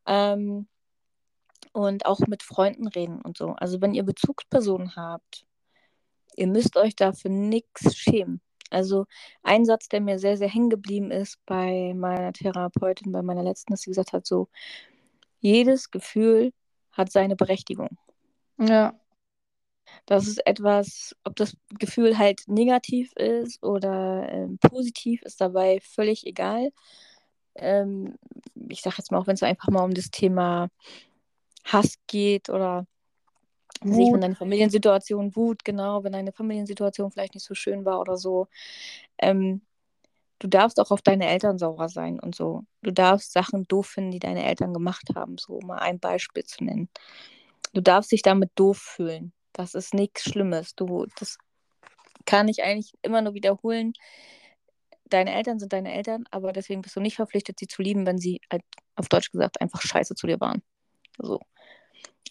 Ähm, 0.06 0.66
und 1.72 2.06
auch 2.06 2.20
mit 2.20 2.42
Freunden 2.42 2.88
reden 2.88 3.20
und 3.20 3.36
so. 3.36 3.50
Also 3.52 3.80
wenn 3.80 3.94
ihr 3.94 4.02
Bezugspersonen 4.02 4.96
habt, 4.96 5.46
ihr 6.36 6.46
müsst 6.46 6.76
euch 6.76 6.96
dafür 6.96 7.30
nichts 7.30 7.96
schämen. 7.96 8.40
Also 8.70 9.06
ein 9.42 9.64
Satz, 9.64 9.88
der 9.88 10.00
mir 10.00 10.18
sehr, 10.18 10.36
sehr 10.36 10.48
hängen 10.48 10.70
geblieben 10.70 11.10
ist 11.10 11.38
bei 11.44 11.92
meiner 11.94 12.32
Therapeutin, 12.32 13.12
bei 13.12 13.22
meiner 13.22 13.42
letzten, 13.42 13.72
dass 13.72 13.82
sie 13.82 13.90
gesagt 13.90 14.12
hat, 14.12 14.26
so, 14.26 14.48
jedes 15.40 15.90
Gefühl 15.90 16.52
hat 16.92 17.10
seine 17.10 17.36
Berechtigung. 17.36 17.96
Ja. 18.58 18.94
Das 20.06 20.26
ist 20.26 20.46
etwas, 20.46 21.16
ob 21.24 21.36
das 21.36 21.56
Gefühl 21.78 22.18
halt 22.18 22.42
negativ 22.46 23.12
ist 23.16 23.62
oder 23.62 24.28
ähm, 24.30 24.58
positiv, 24.58 25.22
ist 25.22 25.40
dabei 25.40 25.80
völlig 25.82 26.26
egal. 26.26 26.70
Ähm, 27.56 28.16
ich 28.68 28.82
sage 28.82 28.96
jetzt 28.98 29.10
mal, 29.10 29.18
auch 29.18 29.26
wenn 29.26 29.34
es 29.34 29.42
einfach 29.42 29.68
mal 29.68 29.84
um 29.84 29.94
das 29.94 30.10
Thema 30.10 30.68
Hass 31.64 31.94
geht 32.06 32.48
oder 32.48 32.86
Wut. 33.82 33.94
sich 33.94 34.10
von 34.10 34.20
deiner 34.20 34.36
Familiensituation, 34.36 35.34
Wut, 35.36 35.64
genau, 35.64 36.04
wenn 36.04 36.12
deine 36.12 36.32
Familiensituation 36.32 37.10
vielleicht 37.10 37.34
nicht 37.34 37.46
so 37.46 37.54
schön 37.54 37.84
war 37.84 38.00
oder 38.00 38.16
so. 38.16 38.48
Ähm, 39.18 39.62
du 40.40 40.48
darfst 40.48 40.80
auch 40.80 40.90
auf 40.90 41.02
deine 41.02 41.28
Eltern 41.28 41.58
sauer 41.58 41.88
sein 41.88 42.18
und 42.18 42.34
so. 42.34 42.64
Du 42.82 42.90
darfst 42.90 43.32
Sachen 43.32 43.68
doof 43.68 43.86
finden, 43.86 44.10
die 44.10 44.18
deine 44.18 44.44
Eltern 44.44 44.74
gemacht 44.74 45.10
haben, 45.14 45.38
so 45.38 45.54
um 45.54 45.68
mal 45.68 45.78
ein 45.78 46.00
Beispiel 46.00 46.44
zu 46.44 46.64
nennen. 46.64 46.88
Du 47.72 47.80
darfst 47.80 48.10
dich 48.10 48.22
damit 48.22 48.50
doof 48.56 48.78
fühlen. 48.78 49.32
Das 49.52 49.74
ist 49.74 49.94
nichts 49.94 50.24
Schlimmes. 50.24 50.74
Du, 50.74 51.06
das 51.18 51.38
kann 52.24 52.48
ich 52.48 52.62
eigentlich 52.64 52.92
immer 53.02 53.22
nur 53.22 53.34
wiederholen. 53.34 53.92
Deine 55.04 55.34
Eltern 55.34 55.58
sind 55.58 55.72
deine 55.72 55.92
Eltern, 55.92 56.24
aber 56.30 56.52
deswegen 56.52 56.82
bist 56.82 56.96
du 56.96 57.00
nicht 57.00 57.16
verpflichtet, 57.16 57.58
sie 57.58 57.66
zu 57.66 57.82
lieben, 57.82 58.06
wenn 58.06 58.18
sie 58.18 58.40
halt, 58.50 58.62
auf 58.96 59.08
Deutsch 59.08 59.30
gesagt 59.30 59.60
einfach 59.60 59.82
scheiße 59.82 60.14
zu 60.14 60.26
dir 60.26 60.40
waren. 60.40 60.62
So. 61.18 61.40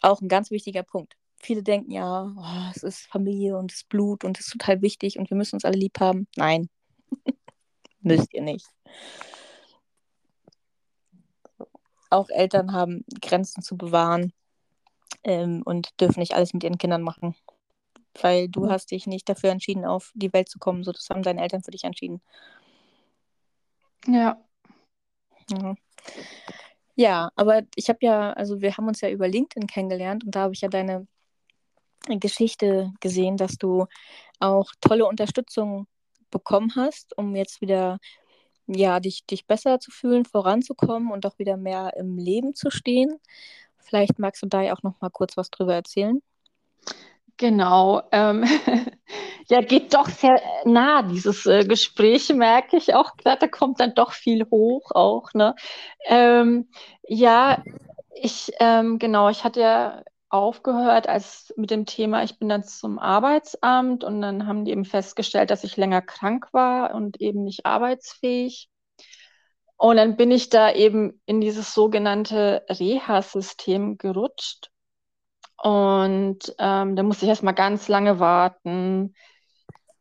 Auch 0.02 0.22
ein 0.22 0.30
ganz 0.30 0.50
wichtiger 0.50 0.84
Punkt. 0.84 1.15
Viele 1.41 1.62
denken 1.63 1.91
ja, 1.91 2.34
oh, 2.36 2.72
es 2.76 2.84
ist 2.84 3.08
Familie 3.08 3.58
und 3.58 3.72
es 3.72 3.80
ist 3.80 3.89
Blut 3.89 4.24
und 4.24 4.39
es 4.39 4.48
ist 4.48 4.54
total 4.54 4.82
wichtig 4.82 5.19
und 5.19 5.30
wir 5.30 5.38
müssen 5.38 5.56
uns 5.56 5.65
alle 5.65 5.78
lieb 5.78 6.00
haben. 6.00 6.28
Nein, 6.36 6.69
müsst 8.02 8.34
ihr 8.34 8.42
nicht. 8.42 8.68
Auch 12.10 12.30
Eltern 12.30 12.74
haben 12.74 13.06
Grenzen 13.22 13.62
zu 13.62 13.78
bewahren 13.78 14.34
ähm, 15.24 15.62
und 15.64 16.00
dürfen 16.02 16.20
nicht 16.20 16.34
alles 16.34 16.54
mit 16.54 16.64
ihren 16.64 16.78
Kindern 16.78 17.04
machen. 17.04 17.36
Weil 18.20 18.50
du 18.50 18.70
hast 18.70 18.92
dich 18.92 19.06
nicht 19.06 19.30
dafür 19.30 19.52
entschieden, 19.52 19.86
auf 19.86 20.12
die 20.16 20.34
Welt 20.34 20.50
zu 20.50 20.58
kommen. 20.60 20.84
So, 20.84 20.92
das 20.92 21.10
haben 21.10 21.22
deine 21.22 21.42
Eltern 21.42 21.64
für 21.64 21.72
dich 21.72 21.84
entschieden. 21.84 22.22
Ja. 24.08 24.44
Ja, 25.52 25.76
ja 26.96 27.32
aber 27.36 27.62
ich 27.76 27.90
habe 27.90 28.00
ja, 28.02 28.34
also 28.34 28.62
wir 28.62 28.76
haben 28.76 28.88
uns 28.88 29.02
ja 29.02 29.10
über 29.10 29.28
LinkedIn 29.28 29.68
kennengelernt 29.68 30.24
und 30.24 30.36
da 30.36 30.42
habe 30.42 30.54
ich 30.54 30.62
ja 30.62 30.70
deine 30.70 31.08
Geschichte 32.08 32.92
gesehen, 33.00 33.38
dass 33.38 33.58
du 33.58 33.86
auch 34.40 34.72
tolle 34.82 35.06
Unterstützung 35.06 35.86
bekommen 36.30 36.74
hast, 36.76 37.18
um 37.18 37.36
jetzt 37.36 37.62
wieder 37.62 38.00
ja, 38.68 39.00
dich, 39.00 39.26
dich 39.26 39.48
besser 39.48 39.80
zu 39.80 39.92
fühlen, 39.92 40.26
voranzukommen 40.26 41.12
und 41.12 41.26
auch 41.26 41.39
wieder 41.39 41.58
mehr 41.58 41.94
im 41.98 42.18
Leben 42.18 42.54
zu 42.54 42.70
stehen. 42.70 43.20
Vielleicht 43.78 44.20
magst 44.20 44.44
du 44.44 44.48
da 44.48 44.62
ja 44.62 44.74
auch 44.74 44.84
noch 44.84 45.02
mal 45.02 45.10
kurz 45.10 45.38
was 45.38 45.50
drüber 45.50 45.74
erzählen. 45.74 46.22
Genau. 47.38 48.04
Ähm, 48.12 48.44
ja, 49.50 49.62
geht 49.62 49.94
doch 49.94 50.08
sehr 50.08 50.39
nah, 50.65 51.02
dieses 51.02 51.46
äh, 51.46 51.65
Gespräch, 51.65 52.30
merke 52.30 52.78
ich 52.78 52.94
auch. 52.94 53.12
Da 53.24 53.36
kommt 53.48 53.80
dann 53.80 53.96
doch 53.96 54.12
viel 54.12 54.46
hoch 54.52 54.92
auch. 54.92 55.34
Ne? 55.34 55.56
Ähm, 56.06 56.70
ja, 57.08 57.63
ich, 58.13 58.52
ähm, 58.60 59.00
genau, 59.00 59.30
ich 59.30 59.44
hatte 59.44 59.62
ja 59.62 60.04
aufgehört 60.30 61.08
als 61.08 61.54
mit 61.58 61.72
dem 61.72 61.86
Thema, 61.86 62.24
ich 62.24 62.38
bin 62.38 62.50
dann 62.50 62.63
zum 62.63 63.00
Arbeitsamt 63.00 64.04
und 64.04 64.22
dann 64.22 64.48
haben 64.48 64.65
die 64.65 64.72
eben 64.72 64.86
festgestellt, 64.86 65.50
dass 65.50 65.63
ich 65.63 65.78
länger 65.78 66.02
krank 66.02 66.50
war 66.52 66.94
und 66.94 67.20
eben 67.20 67.44
nicht 67.44 67.65
arbeitsfähig. 67.65 68.70
Und 69.78 69.98
dann 69.98 70.18
bin 70.18 70.30
ich 70.32 70.50
da 70.50 70.72
eben 70.74 71.22
in 71.26 71.42
dieses 71.42 71.74
sogenannte 71.74 72.65
Reha-System 72.70 73.98
gerutscht. 73.98 74.70
Und 75.58 76.54
ähm, 76.60 76.96
da 76.96 77.04
musste 77.04 77.26
ich 77.26 77.30
erst 77.30 77.44
mal 77.44 77.54
ganz 77.54 77.88
lange 77.88 78.20
warten. 78.20 79.15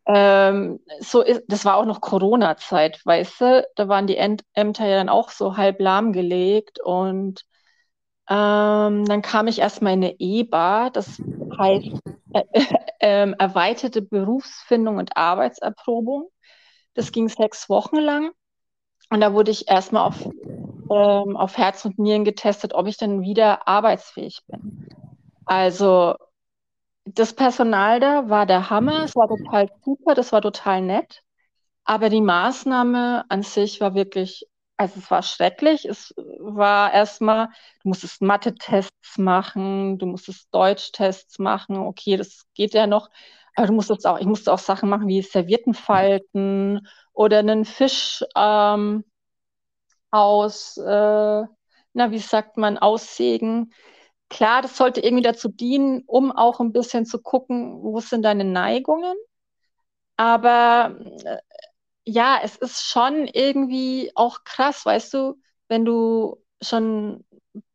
Ähm, 0.06 0.80
so 1.00 1.22
ist, 1.22 1.44
das 1.48 1.64
war 1.64 1.76
auch 1.76 1.84
noch 1.84 2.00
Corona-Zeit, 2.00 3.04
weißt 3.04 3.40
du? 3.40 3.68
Da 3.76 3.88
waren 3.88 4.06
die 4.06 4.16
Ämter 4.16 4.86
ja 4.86 4.96
dann 4.96 5.08
auch 5.08 5.30
so 5.30 5.56
halb 5.56 5.80
lahmgelegt 5.80 6.80
und 6.80 7.44
ähm, 8.28 9.04
dann 9.06 9.22
kam 9.22 9.46
ich 9.46 9.58
erstmal 9.58 9.94
in 9.94 10.04
eine 10.04 10.16
EBA, 10.18 10.90
das 10.90 11.20
heißt 11.58 11.86
äh, 12.32 12.42
äh, 13.00 13.32
erweiterte 13.38 14.02
Berufsfindung 14.02 14.98
und 14.98 15.16
Arbeitserprobung. 15.16 16.28
Das 16.94 17.12
ging 17.12 17.28
sechs 17.28 17.68
Wochen 17.68 17.96
lang 17.96 18.32
und 19.10 19.20
da 19.20 19.32
wurde 19.32 19.50
ich 19.50 19.68
erstmal 19.68 20.06
auf, 20.06 20.24
ähm, 20.24 21.36
auf 21.36 21.56
Herz 21.56 21.84
und 21.84 21.98
Nieren 21.98 22.24
getestet, 22.24 22.74
ob 22.74 22.86
ich 22.86 22.96
dann 22.98 23.22
wieder 23.22 23.66
arbeitsfähig 23.66 24.40
bin. 24.46 24.86
Also 25.46 26.16
das 27.04 27.32
Personal 27.34 28.00
da 28.00 28.28
war 28.28 28.46
der 28.46 28.70
Hammer, 28.70 29.04
es 29.04 29.16
war 29.16 29.28
total 29.28 29.70
super, 29.82 30.14
das 30.14 30.32
war 30.32 30.42
total 30.42 30.82
nett. 30.82 31.22
Aber 31.84 32.10
die 32.10 32.20
Maßnahme 32.20 33.24
an 33.30 33.42
sich 33.42 33.80
war 33.80 33.94
wirklich, 33.94 34.46
also 34.78 35.00
es 35.00 35.10
war 35.10 35.22
schrecklich. 35.22 35.84
Es 35.84 36.14
war 36.38 36.92
erstmal, 36.92 37.48
du 37.82 37.88
musstest 37.90 38.22
Mathe-Tests 38.22 39.18
machen, 39.18 39.98
du 39.98 40.06
musstest 40.06 40.48
Deutsch-Tests 40.52 41.38
machen, 41.38 41.76
okay, 41.78 42.16
das 42.16 42.46
geht 42.54 42.74
ja 42.74 42.86
noch. 42.86 43.10
Aber 43.56 43.66
du 43.66 43.72
musstest 43.74 44.06
auch, 44.06 44.18
ich 44.18 44.26
musste 44.26 44.52
auch 44.52 44.58
Sachen 44.58 44.88
machen 44.88 45.08
wie 45.08 45.22
Servietten 45.22 45.74
falten 45.74 46.86
oder 47.12 47.40
einen 47.40 47.64
Fisch 47.64 48.24
ähm, 48.36 49.04
aus, 50.10 50.76
äh, 50.78 51.44
na, 51.92 52.10
wie 52.10 52.18
sagt 52.18 52.56
man, 52.56 52.78
aussägen 52.78 53.72
klar, 54.28 54.62
das 54.62 54.76
sollte 54.76 55.00
irgendwie 55.00 55.22
dazu 55.22 55.48
dienen, 55.48 56.02
um 56.06 56.32
auch 56.32 56.60
ein 56.60 56.72
bisschen 56.72 57.06
zu 57.06 57.20
gucken, 57.20 57.82
wo 57.82 58.00
sind 58.00 58.22
deine 58.22 58.44
Neigungen. 58.44 59.16
Aber 60.16 60.96
äh, 61.24 61.38
ja, 62.08 62.40
es 62.42 62.56
ist 62.56 62.82
schon 62.88 63.26
irgendwie 63.26 64.10
auch 64.14 64.42
krass, 64.44 64.86
weißt 64.86 65.12
du, 65.12 65.34
wenn 65.68 65.84
du 65.84 66.42
schon 66.62 67.24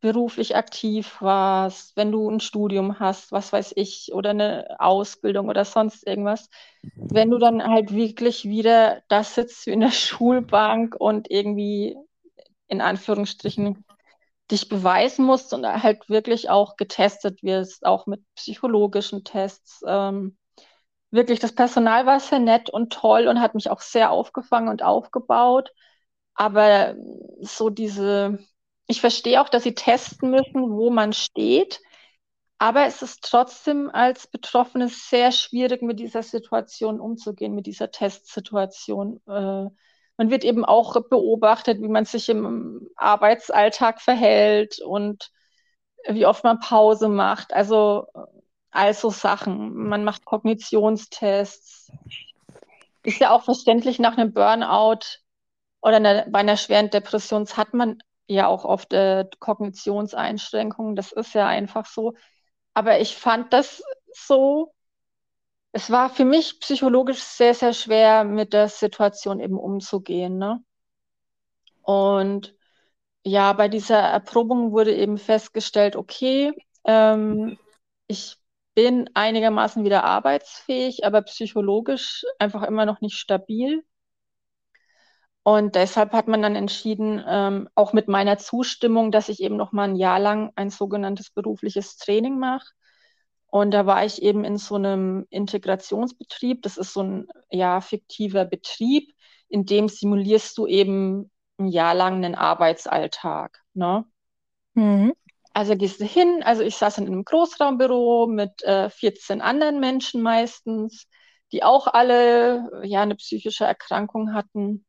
beruflich 0.00 0.56
aktiv 0.56 1.20
warst, 1.20 1.96
wenn 1.96 2.10
du 2.10 2.28
ein 2.28 2.40
Studium 2.40 2.98
hast, 2.98 3.30
was 3.30 3.52
weiß 3.52 3.74
ich, 3.76 4.10
oder 4.12 4.30
eine 4.30 4.76
Ausbildung 4.80 5.48
oder 5.48 5.64
sonst 5.64 6.04
irgendwas, 6.04 6.48
wenn 6.82 7.30
du 7.30 7.38
dann 7.38 7.62
halt 7.62 7.94
wirklich 7.94 8.44
wieder 8.44 9.02
da 9.08 9.22
sitzt 9.22 9.66
wie 9.66 9.70
in 9.70 9.80
der 9.80 9.90
Schulbank 9.92 10.96
und 10.98 11.30
irgendwie 11.30 11.96
in 12.66 12.80
Anführungsstrichen 12.80 13.84
dich 14.50 14.68
beweisen 14.68 15.24
musst 15.24 15.54
und 15.54 15.64
halt 15.64 16.08
wirklich 16.08 16.50
auch 16.50 16.76
getestet 16.76 17.42
wirst, 17.44 17.86
auch 17.86 18.06
mit 18.06 18.20
psychologischen 18.34 19.22
Tests. 19.22 19.82
Ähm, 19.86 20.36
wirklich, 21.14 21.40
das 21.40 21.54
Personal 21.54 22.06
war 22.06 22.20
sehr 22.20 22.40
nett 22.40 22.70
und 22.70 22.92
toll 22.92 23.28
und 23.28 23.40
hat 23.40 23.54
mich 23.54 23.70
auch 23.70 23.80
sehr 23.80 24.10
aufgefangen 24.10 24.68
und 24.68 24.82
aufgebaut. 24.82 25.70
Aber 26.34 26.96
so 27.40 27.70
diese, 27.70 28.38
ich 28.86 29.00
verstehe 29.00 29.40
auch, 29.40 29.48
dass 29.48 29.62
sie 29.62 29.74
testen 29.74 30.30
müssen, 30.30 30.70
wo 30.70 30.90
man 30.90 31.12
steht. 31.12 31.80
Aber 32.58 32.86
es 32.86 33.02
ist 33.02 33.24
trotzdem 33.24 33.90
als 33.92 34.26
Betroffene 34.26 34.88
sehr 34.88 35.32
schwierig, 35.32 35.82
mit 35.82 36.00
dieser 36.00 36.22
Situation 36.22 37.00
umzugehen, 37.00 37.54
mit 37.54 37.66
dieser 37.66 37.90
Testsituation. 37.90 39.20
Äh, 39.26 39.68
man 40.16 40.30
wird 40.30 40.44
eben 40.44 40.64
auch 40.64 40.94
beobachtet, 41.08 41.82
wie 41.82 41.88
man 41.88 42.04
sich 42.04 42.28
im 42.28 42.88
Arbeitsalltag 42.96 44.00
verhält 44.00 44.80
und 44.80 45.30
wie 46.08 46.26
oft 46.26 46.44
man 46.44 46.60
Pause 46.60 47.08
macht. 47.08 47.52
Also 47.52 48.06
all 48.74 48.94
so 48.94 49.10
Sachen. 49.10 49.74
Man 49.74 50.04
macht 50.04 50.24
Kognitionstests. 50.24 51.90
Ist 53.02 53.20
ja 53.20 53.30
auch 53.32 53.44
verständlich 53.44 53.98
nach 53.98 54.16
einem 54.16 54.32
Burnout 54.32 55.00
oder 55.80 55.96
eine, 55.96 56.26
bei 56.30 56.40
einer 56.40 56.56
schweren 56.56 56.90
Depression 56.90 57.46
hat 57.48 57.74
man 57.74 57.98
ja 58.26 58.46
auch 58.46 58.64
oft 58.64 58.92
äh, 58.92 59.26
Kognitionseinschränkungen. 59.38 60.96
Das 60.96 61.12
ist 61.12 61.34
ja 61.34 61.46
einfach 61.46 61.86
so. 61.86 62.14
Aber 62.72 63.00
ich 63.00 63.16
fand 63.16 63.52
das 63.52 63.82
so 64.12 64.74
es 65.76 65.90
war 65.90 66.08
für 66.08 66.24
mich 66.24 66.60
psychologisch 66.60 67.20
sehr, 67.20 67.52
sehr 67.52 67.72
schwer, 67.72 68.22
mit 68.22 68.52
der 68.52 68.68
Situation 68.68 69.40
eben 69.40 69.58
umzugehen. 69.58 70.38
Ne? 70.38 70.62
Und 71.82 72.54
ja, 73.24 73.52
bei 73.54 73.66
dieser 73.66 73.98
Erprobung 73.98 74.70
wurde 74.70 74.94
eben 74.94 75.18
festgestellt, 75.18 75.96
okay, 75.96 76.52
ähm, 76.84 77.58
ich 78.06 78.36
bin 78.74 79.08
einigermaßen 79.14 79.84
wieder 79.84 80.04
arbeitsfähig, 80.04 81.04
aber 81.04 81.22
psychologisch 81.22 82.24
einfach 82.38 82.62
immer 82.62 82.86
noch 82.86 83.00
nicht 83.00 83.16
stabil. 83.16 83.82
Und 85.42 85.74
deshalb 85.74 86.12
hat 86.12 86.26
man 86.26 86.40
dann 86.42 86.56
entschieden, 86.56 87.22
ähm, 87.26 87.68
auch 87.74 87.92
mit 87.92 88.08
meiner 88.08 88.38
Zustimmung, 88.38 89.12
dass 89.12 89.28
ich 89.28 89.42
eben 89.42 89.56
noch 89.56 89.72
mal 89.72 89.88
ein 89.88 89.96
Jahr 89.96 90.18
lang 90.18 90.52
ein 90.56 90.70
sogenanntes 90.70 91.30
berufliches 91.30 91.96
Training 91.98 92.38
mache 92.38 92.66
und 93.54 93.70
da 93.70 93.86
war 93.86 94.04
ich 94.04 94.20
eben 94.20 94.42
in 94.42 94.56
so 94.56 94.74
einem 94.74 95.26
Integrationsbetrieb. 95.30 96.62
Das 96.62 96.76
ist 96.76 96.92
so 96.92 97.04
ein 97.04 97.28
ja, 97.50 97.80
fiktiver 97.80 98.44
Betrieb, 98.44 99.14
in 99.48 99.64
dem 99.64 99.88
simulierst 99.88 100.58
du 100.58 100.66
eben 100.66 101.30
ein 101.58 101.68
Jahr 101.68 101.94
lang 101.94 102.14
einen 102.16 102.34
Arbeitsalltag. 102.34 103.62
Ne? 103.72 104.06
Mhm. 104.74 105.14
Also 105.54 105.76
gehst 105.76 106.00
du 106.00 106.04
hin, 106.04 106.42
also 106.44 106.62
ich 106.62 106.76
saß 106.76 106.98
in 106.98 107.06
einem 107.06 107.24
Großraumbüro 107.24 108.26
mit 108.26 108.62
äh, 108.64 108.90
14 108.90 109.40
anderen 109.40 109.78
Menschen 109.78 110.20
meistens, 110.20 111.06
die 111.52 111.62
auch 111.62 111.86
alle 111.86 112.82
ja 112.84 113.02
eine 113.02 113.14
psychische 113.14 113.64
Erkrankung 113.64 114.34
hatten. 114.34 114.84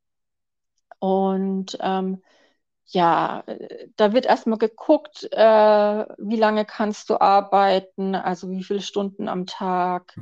Und 0.97 1.77
ähm, 1.81 2.23
ja, 2.87 3.43
da 3.95 4.13
wird 4.13 4.25
erstmal 4.25 4.57
geguckt, 4.57 5.27
äh, 5.31 6.05
wie 6.17 6.35
lange 6.35 6.65
kannst 6.65 7.11
du 7.11 7.21
arbeiten, 7.21 8.15
also 8.15 8.49
wie 8.49 8.63
viele 8.63 8.81
Stunden 8.81 9.27
am 9.27 9.45
Tag. 9.45 10.15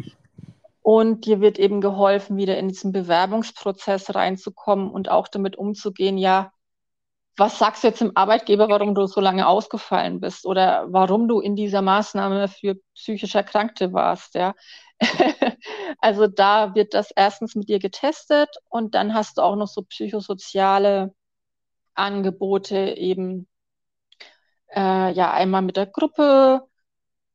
Und 0.82 1.26
dir 1.26 1.40
wird 1.40 1.58
eben 1.58 1.80
geholfen, 1.80 2.36
wieder 2.36 2.58
in 2.58 2.68
diesen 2.68 2.92
Bewerbungsprozess 2.92 4.14
reinzukommen 4.14 4.92
und 4.92 5.10
auch 5.10 5.30
damit 5.30 5.56
umzugehen, 5.56 6.18
ja, 6.18 6.52
was 7.38 7.58
sagst 7.60 7.84
du 7.84 7.88
jetzt 7.88 8.02
dem 8.02 8.16
Arbeitgeber, 8.16 8.70
warum 8.70 8.96
du 8.96 9.08
so 9.08 9.20
lange 9.22 9.48
ausgefallen 9.48 10.20
bist 10.20 10.46
oder 10.46 10.86
warum 10.92 11.28
du 11.28 11.40
in 11.40 11.56
dieser 11.56 11.82
Maßnahme 11.82 12.48
für 12.48 12.76
psychisch 12.96 13.36
Erkrankte 13.36 13.94
warst, 13.94 14.36
ja. 14.36 14.54
also 16.00 16.28
da 16.28 16.76
wird 16.76 16.94
das 16.94 17.12
erstens 17.12 17.56
mit 17.56 17.70
dir 17.70 17.80
getestet 17.80 18.50
und 18.70 18.96
dann 18.96 19.14
hast 19.14 19.38
du 19.38 19.42
auch 19.42 19.56
noch 19.56 19.68
so 19.68 19.82
psychosoziale 19.84 21.14
Angebote 21.96 22.96
eben 22.98 23.48
äh, 24.76 25.12
ja 25.14 25.32
einmal 25.34 25.62
mit 25.62 25.78
der 25.78 25.88
Gruppe. 25.88 26.62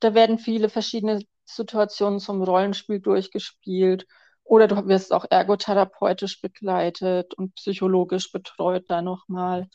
Da 0.00 0.14
werden 0.14 0.38
viele 0.38 0.68
verschiedene 0.68 1.22
Situationen 1.44 2.20
zum 2.20 2.42
Rollenspiel 2.42 3.00
durchgespielt. 3.00 4.06
Oder 4.44 4.66
du 4.68 4.86
wirst 4.88 5.12
auch 5.12 5.26
ergotherapeutisch 5.30 6.40
begleitet 6.40 7.34
und 7.34 7.54
psychologisch 7.56 8.32
betreut 8.32 8.86
da 8.88 9.02
nochmal. 9.02 9.68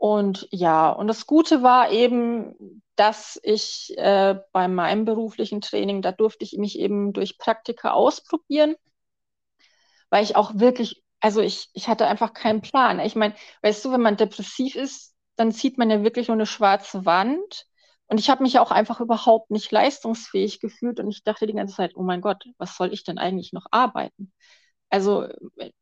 Und 0.00 0.48
ja, 0.50 0.88
und 0.90 1.08
das 1.08 1.26
Gute 1.26 1.62
war 1.62 1.90
eben, 1.90 2.82
dass 2.96 3.38
ich 3.42 3.92
äh, 3.98 4.36
bei 4.52 4.66
meinem 4.66 5.04
beruflichen 5.04 5.60
Training, 5.60 6.00
da 6.00 6.10
durfte 6.10 6.42
ich 6.42 6.56
mich 6.56 6.78
eben 6.78 7.12
durch 7.12 7.36
Praktika 7.36 7.90
ausprobieren, 7.90 8.76
weil 10.08 10.24
ich 10.24 10.36
auch 10.36 10.52
wirklich 10.54 11.02
also 11.22 11.42
ich, 11.42 11.68
ich 11.74 11.86
hatte 11.86 12.06
einfach 12.06 12.32
keinen 12.32 12.62
Plan. 12.62 12.98
Ich 13.00 13.14
meine, 13.14 13.34
weißt 13.60 13.84
du, 13.84 13.92
wenn 13.92 14.00
man 14.00 14.16
depressiv 14.16 14.74
ist, 14.74 15.14
dann 15.36 15.52
sieht 15.52 15.76
man 15.76 15.90
ja 15.90 16.02
wirklich 16.02 16.28
nur 16.28 16.34
eine 16.34 16.46
schwarze 16.46 17.04
Wand. 17.04 17.66
Und 18.06 18.18
ich 18.18 18.30
habe 18.30 18.42
mich 18.42 18.58
auch 18.58 18.70
einfach 18.70 19.00
überhaupt 19.00 19.50
nicht 19.50 19.70
leistungsfähig 19.70 20.60
gefühlt 20.60 20.98
und 20.98 21.10
ich 21.10 21.22
dachte 21.24 21.46
die 21.46 21.52
ganze 21.52 21.76
Zeit, 21.76 21.92
oh 21.94 22.02
mein 22.02 22.22
Gott, 22.22 22.44
was 22.56 22.74
soll 22.74 22.94
ich 22.94 23.04
denn 23.04 23.18
eigentlich 23.18 23.52
noch 23.52 23.66
arbeiten? 23.70 24.32
Also 24.90 25.28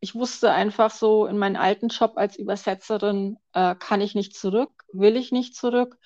ich 0.00 0.14
wusste 0.14 0.52
einfach 0.52 0.90
so, 0.90 1.26
in 1.26 1.38
meinen 1.38 1.56
alten 1.56 1.88
Job 1.88 2.12
als 2.16 2.36
Übersetzerin 2.36 3.38
äh, 3.54 3.74
kann 3.74 4.02
ich 4.02 4.14
nicht 4.14 4.36
zurück, 4.36 4.84
will 4.92 5.16
ich 5.16 5.32
nicht 5.32 5.56
zurück. 5.56 5.98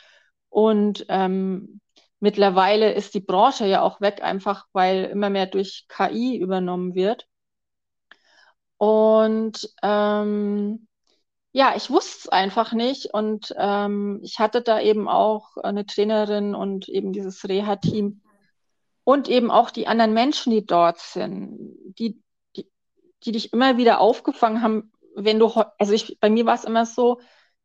Und 0.48 1.06
ähm, 1.08 1.80
mittlerweile 2.20 2.92
ist 2.92 3.14
die 3.14 3.20
Branche 3.20 3.66
ja 3.66 3.82
auch 3.82 4.00
weg, 4.00 4.22
einfach 4.22 4.66
weil 4.72 5.04
immer 5.06 5.30
mehr 5.30 5.46
durch 5.46 5.86
KI 5.88 6.36
übernommen 6.36 6.94
wird. 6.94 7.26
Und 8.78 9.68
ähm, 9.82 10.86
ja, 11.52 11.74
ich 11.76 11.90
wusste 11.90 12.18
es 12.20 12.28
einfach 12.28 12.72
nicht 12.72 13.12
und 13.12 13.54
ähm, 13.58 14.20
ich 14.22 14.38
hatte 14.38 14.62
da 14.62 14.80
eben 14.80 15.08
auch 15.08 15.56
eine 15.58 15.86
Trainerin 15.86 16.54
und 16.54 16.88
eben 16.88 17.12
dieses 17.12 17.48
Reha-Team 17.48 18.22
und 19.04 19.28
eben 19.28 19.50
auch 19.50 19.70
die 19.70 19.86
anderen 19.86 20.14
Menschen, 20.14 20.50
die 20.52 20.64
dort 20.64 20.98
sind, 20.98 21.58
die, 21.98 22.22
die, 23.24 23.32
dich 23.32 23.52
immer 23.52 23.76
wieder 23.76 24.00
aufgefangen 24.00 24.62
haben, 24.62 24.92
wenn 25.14 25.38
du, 25.38 25.50
also 25.78 25.92
ich, 25.92 26.18
bei 26.20 26.30
mir 26.30 26.46
war 26.46 26.54
es 26.54 26.64
immer 26.64 26.86
so, 26.86 27.20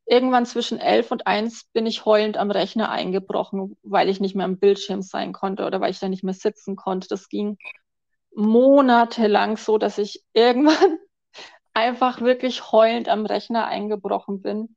irgendwann 0.06 0.46
zwischen 0.46 0.80
elf 0.80 1.12
und 1.12 1.28
eins 1.28 1.66
bin 1.74 1.86
ich 1.86 2.06
heulend 2.06 2.38
am 2.38 2.50
Rechner 2.50 2.90
eingebrochen, 2.90 3.78
weil 3.84 4.10
ich 4.10 4.20
nicht 4.20 4.36
mehr 4.36 4.46
am 4.46 4.58
Bildschirm 4.58 5.02
sein 5.02 5.34
konnte 5.34 5.66
oder 5.66 5.82
weil 5.82 5.92
ich 5.92 6.00
da 6.00 6.08
nicht 6.08 6.24
mehr 6.24 6.34
sitzen 6.34 6.76
konnte. 6.78 7.08
Das 7.10 7.28
ging 7.28 7.58
monatelang 8.34 9.58
so, 9.58 9.78
dass 9.78 9.98
ich 9.98 10.24
irgendwann 10.34 10.98
einfach 11.74 12.22
wirklich 12.22 12.72
heulend 12.72 13.10
am 13.10 13.26
Rechner 13.26 13.68
eingebrochen 13.68 14.42
bin. 14.42 14.76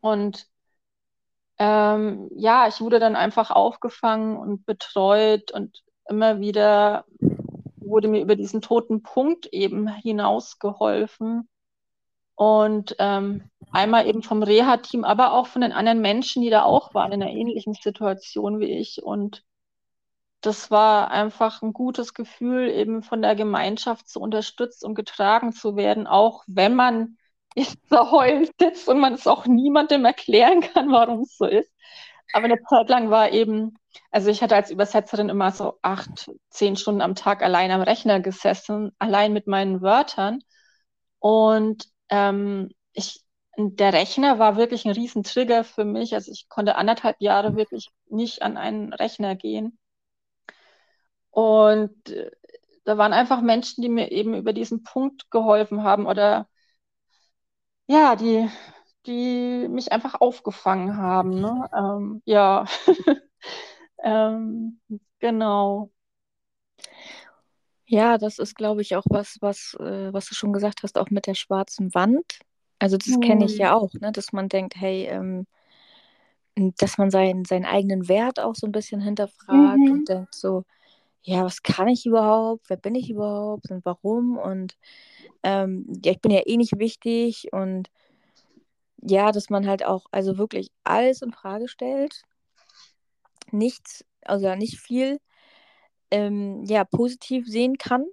Und 0.00 0.46
ähm, 1.58 2.28
ja, 2.34 2.66
ich 2.66 2.80
wurde 2.80 2.98
dann 2.98 3.14
einfach 3.14 3.50
aufgefangen 3.52 4.36
und 4.36 4.66
betreut 4.66 5.52
und 5.52 5.82
immer 6.08 6.40
wieder 6.40 7.04
wurde 7.92 8.08
mir 8.08 8.20
über 8.20 8.34
diesen 8.36 8.62
toten 8.62 9.02
Punkt 9.02 9.46
eben 9.52 9.88
hinausgeholfen. 9.88 11.48
Und 12.34 12.96
ähm, 12.98 13.50
einmal 13.70 14.08
eben 14.08 14.22
vom 14.22 14.42
Reha-Team, 14.42 15.04
aber 15.04 15.32
auch 15.34 15.46
von 15.46 15.62
den 15.62 15.72
anderen 15.72 16.00
Menschen, 16.00 16.42
die 16.42 16.50
da 16.50 16.64
auch 16.64 16.94
waren 16.94 17.12
in 17.12 17.22
einer 17.22 17.30
ähnlichen 17.30 17.74
Situation 17.74 18.58
wie 18.58 18.72
ich. 18.78 19.02
Und 19.02 19.44
das 20.40 20.70
war 20.70 21.10
einfach 21.10 21.62
ein 21.62 21.72
gutes 21.72 22.14
Gefühl, 22.14 22.68
eben 22.68 23.02
von 23.02 23.22
der 23.22 23.36
Gemeinschaft 23.36 24.08
so 24.08 24.20
unterstützt 24.20 24.84
und 24.84 24.94
getragen 24.94 25.52
zu 25.52 25.76
werden, 25.76 26.06
auch 26.06 26.42
wenn 26.48 26.74
man 26.74 27.16
heulend 27.92 28.50
sitzt 28.58 28.88
und 28.88 28.98
man 28.98 29.14
es 29.14 29.26
auch 29.26 29.46
niemandem 29.46 30.04
erklären 30.04 30.60
kann, 30.62 30.90
warum 30.90 31.20
es 31.20 31.36
so 31.36 31.46
ist. 31.46 31.70
Aber 32.32 32.46
eine 32.46 32.62
Zeit 32.64 32.88
lang 32.88 33.10
war 33.10 33.30
eben, 33.30 33.76
also 34.10 34.30
ich 34.30 34.42
hatte 34.42 34.56
als 34.56 34.70
Übersetzerin 34.70 35.28
immer 35.28 35.52
so 35.52 35.78
acht, 35.82 36.30
zehn 36.50 36.76
Stunden 36.76 37.00
am 37.02 37.14
Tag 37.14 37.42
allein 37.42 37.70
am 37.70 37.82
Rechner 37.82 38.20
gesessen, 38.20 38.92
allein 38.98 39.32
mit 39.32 39.46
meinen 39.46 39.82
Wörtern. 39.82 40.40
Und 41.18 41.88
ähm, 42.10 42.70
ich, 42.92 43.22
der 43.56 43.92
Rechner 43.92 44.38
war 44.38 44.56
wirklich 44.56 44.84
ein 44.84 44.92
Riesentrigger 44.92 45.64
für 45.64 45.84
mich. 45.84 46.14
Also 46.14 46.32
ich 46.32 46.48
konnte 46.48 46.76
anderthalb 46.76 47.16
Jahre 47.20 47.56
wirklich 47.56 47.88
nicht 48.08 48.42
an 48.42 48.56
einen 48.56 48.92
Rechner 48.92 49.36
gehen. 49.36 49.78
Und 51.30 52.10
äh, 52.10 52.30
da 52.84 52.98
waren 52.98 53.12
einfach 53.12 53.40
Menschen, 53.40 53.82
die 53.82 53.88
mir 53.88 54.10
eben 54.12 54.34
über 54.34 54.52
diesen 54.52 54.82
Punkt 54.84 55.30
geholfen 55.30 55.82
haben 55.84 56.06
oder 56.06 56.48
ja, 57.86 58.16
die, 58.16 58.48
die 59.06 59.68
mich 59.68 59.92
einfach 59.92 60.20
aufgefangen 60.20 60.96
haben. 60.96 61.30
Ne? 61.40 61.68
Ähm, 61.76 62.22
ja, 62.24 62.64
ähm, 64.02 64.80
genau. 65.20 65.90
Ja, 67.86 68.16
das 68.18 68.38
ist, 68.38 68.54
glaube 68.56 68.80
ich, 68.82 68.96
auch 68.96 69.04
was, 69.10 69.36
was, 69.40 69.74
äh, 69.80 70.12
was 70.12 70.26
du 70.28 70.34
schon 70.34 70.52
gesagt 70.52 70.82
hast, 70.82 70.96
auch 70.98 71.10
mit 71.10 71.26
der 71.26 71.34
schwarzen 71.34 71.94
Wand. 71.94 72.38
Also 72.78 72.96
das 72.96 73.20
kenne 73.20 73.44
ich 73.44 73.58
ja 73.58 73.74
Hm. 73.74 73.76
auch, 73.76 73.92
ne? 74.00 74.12
Dass 74.12 74.32
man 74.32 74.48
denkt, 74.48 74.74
hey, 74.76 75.06
ähm, 75.06 75.46
dass 76.78 76.98
man 76.98 77.10
seinen, 77.10 77.44
seinen 77.44 77.64
eigenen 77.64 78.08
Wert 78.08 78.38
auch 78.40 78.54
so 78.54 78.66
ein 78.66 78.72
bisschen 78.72 79.00
hinterfragt 79.00 79.90
und 79.90 80.06
Mhm. 80.06 80.08
denkt 80.08 80.34
so, 80.34 80.64
ja, 81.22 81.44
was 81.44 81.62
kann 81.62 81.88
ich 81.88 82.06
überhaupt? 82.06 82.68
Wer 82.70 82.76
bin 82.78 82.94
ich 82.96 83.10
überhaupt 83.10 83.70
und 83.70 83.84
warum? 83.84 84.38
Und 84.38 84.76
ähm, 85.44 85.86
ja, 86.04 86.12
ich 86.12 86.20
bin 86.20 86.32
ja 86.32 86.42
eh 86.46 86.56
nicht 86.58 86.78
wichtig 86.78 87.48
und 87.52 87.90
ja, 89.02 89.32
dass 89.32 89.50
man 89.50 89.66
halt 89.66 89.84
auch, 89.84 90.06
also 90.12 90.38
wirklich 90.38 90.70
alles 90.84 91.22
in 91.22 91.32
Frage 91.32 91.68
stellt, 91.68 92.22
nichts, 93.52 94.04
also 94.22 94.54
nicht 94.54 94.78
viel, 94.78 95.18
ähm, 96.10 96.64
ja, 96.64 96.84
positiv 96.84 97.46
sehen 97.46 97.78
kann, 97.78 98.04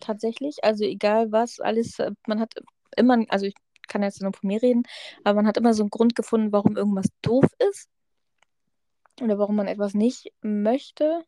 tatsächlich. 0.00 0.64
Also 0.64 0.84
egal 0.84 1.32
was, 1.32 1.60
alles, 1.60 1.98
äh, 1.98 2.10
man 2.26 2.40
hat 2.40 2.54
immer, 2.96 3.24
also 3.28 3.46
ich 3.46 3.54
kann 3.88 4.02
jetzt 4.02 4.22
nur 4.22 4.32
von 4.32 4.48
mir 4.48 4.62
reden, 4.62 4.82
aber 5.24 5.36
man 5.36 5.46
hat 5.46 5.56
immer 5.56 5.74
so 5.74 5.82
einen 5.82 5.90
Grund 5.90 6.14
gefunden, 6.14 6.52
warum 6.52 6.76
irgendwas 6.76 7.06
doof 7.22 7.44
ist 7.70 7.88
oder 9.20 9.38
warum 9.38 9.56
man 9.56 9.68
etwas 9.68 9.94
nicht 9.94 10.32
möchte. 10.42 11.24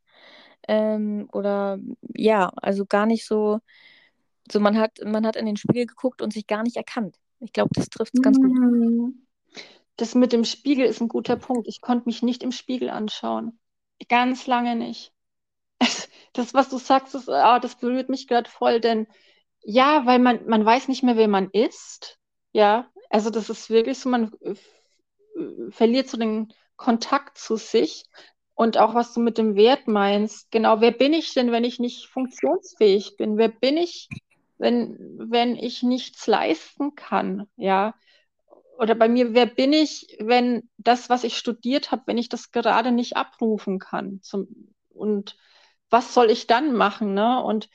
Ähm, 0.69 1.29
oder 1.33 1.79
ja, 2.15 2.51
also 2.57 2.87
gar 2.87 3.07
nicht 3.07 3.27
so, 3.27 3.61
so 4.51 4.59
man 4.59 4.79
hat, 4.79 4.99
man 5.05 5.27
hat 5.27 5.37
in 5.37 5.47
den 5.47 5.57
Spiegel 5.57 5.87
geguckt 5.87 6.23
und 6.23 6.33
sich 6.33 6.47
gar 6.47 6.63
nicht 6.63 6.77
erkannt. 6.77 7.19
Ich 7.41 7.53
glaube, 7.53 7.71
das 7.75 7.89
trifft 7.89 8.15
es 8.15 8.23
ganz 8.23 8.39
gut. 8.39 8.57
Das 9.97 10.15
mit 10.15 10.33
dem 10.33 10.45
Spiegel 10.45 10.87
ist 10.87 11.01
ein 11.01 11.09
guter 11.09 11.37
Punkt. 11.37 11.69
Ich 11.69 11.81
konnte 11.81 12.07
mich 12.07 12.23
nicht 12.23 12.43
im 12.43 12.53
Spiegel 12.53 12.91
anschauen. 12.91 13.59
Ganz 14.09 14.47
lange 14.47 14.77
nicht. 14.77 15.13
Das, 16.33 16.53
was 16.53 16.69
du 16.69 16.77
sagst, 16.77 17.15
das, 17.15 17.31
ah, 17.31 17.61
das 17.61 17.77
berührt 17.77 18.11
mich 18.11 18.29
gerade 18.29 18.51
voll, 18.51 18.79
denn 18.79 19.07
ja, 19.63 20.05
weil 20.05 20.19
man, 20.19 20.47
man 20.47 20.67
weiß 20.67 20.89
nicht 20.89 21.03
mehr, 21.03 21.17
wer 21.17 21.29
man 21.29 21.49
ist. 21.51 22.19
Ja, 22.53 22.91
also 23.09 23.31
das 23.31 23.49
ist 23.49 23.71
wirklich 23.71 23.99
so, 23.99 24.11
man 24.11 24.35
äh, 24.43 24.55
verliert 25.71 26.09
so 26.09 26.19
den 26.19 26.53
Kontakt 26.77 27.39
zu 27.39 27.57
sich 27.57 28.05
und 28.55 28.79
auch 28.79 28.95
was 28.95 29.15
du 29.15 29.21
mit 29.21 29.39
dem 29.39 29.57
Wert 29.57 29.89
meinst. 29.89 30.51
Genau, 30.51 30.81
wer 30.81 30.93
bin 30.93 31.13
ich 31.13 31.35
denn, 31.35 31.53
wenn 31.53 31.65
ich 31.65 31.79
nicht 31.79 32.07
funktionsfähig 32.07 33.17
bin? 33.17 33.37
Wer 33.39 33.49
bin 33.49 33.77
ich, 33.77 34.09
wenn, 34.59 34.97
wenn 35.19 35.57
ich 35.57 35.83
nichts 35.83 36.27
leisten 36.27 36.95
kann? 36.95 37.49
Ja, 37.57 37.95
oder 38.79 38.95
bei 38.95 39.09
mir, 39.09 39.35
wer 39.35 39.47
bin 39.47 39.73
ich, 39.73 40.17
wenn 40.21 40.69
das, 40.79 41.09
was 41.09 41.25
ich 41.25 41.37
studiert 41.37 41.91
habe, 41.91 42.03
wenn 42.07 42.19
ich 42.19 42.29
das 42.29 42.53
gerade 42.53 42.93
nicht 42.93 43.17
abrufen 43.17 43.79
kann? 43.79 44.21
Zum, 44.23 44.75
und 44.91 45.37
was 45.91 46.15
soll 46.15 46.31
ich 46.31 46.47
dann 46.47 46.75
machen? 46.75 47.15
Ne? 47.15 47.43
Und 47.43 47.69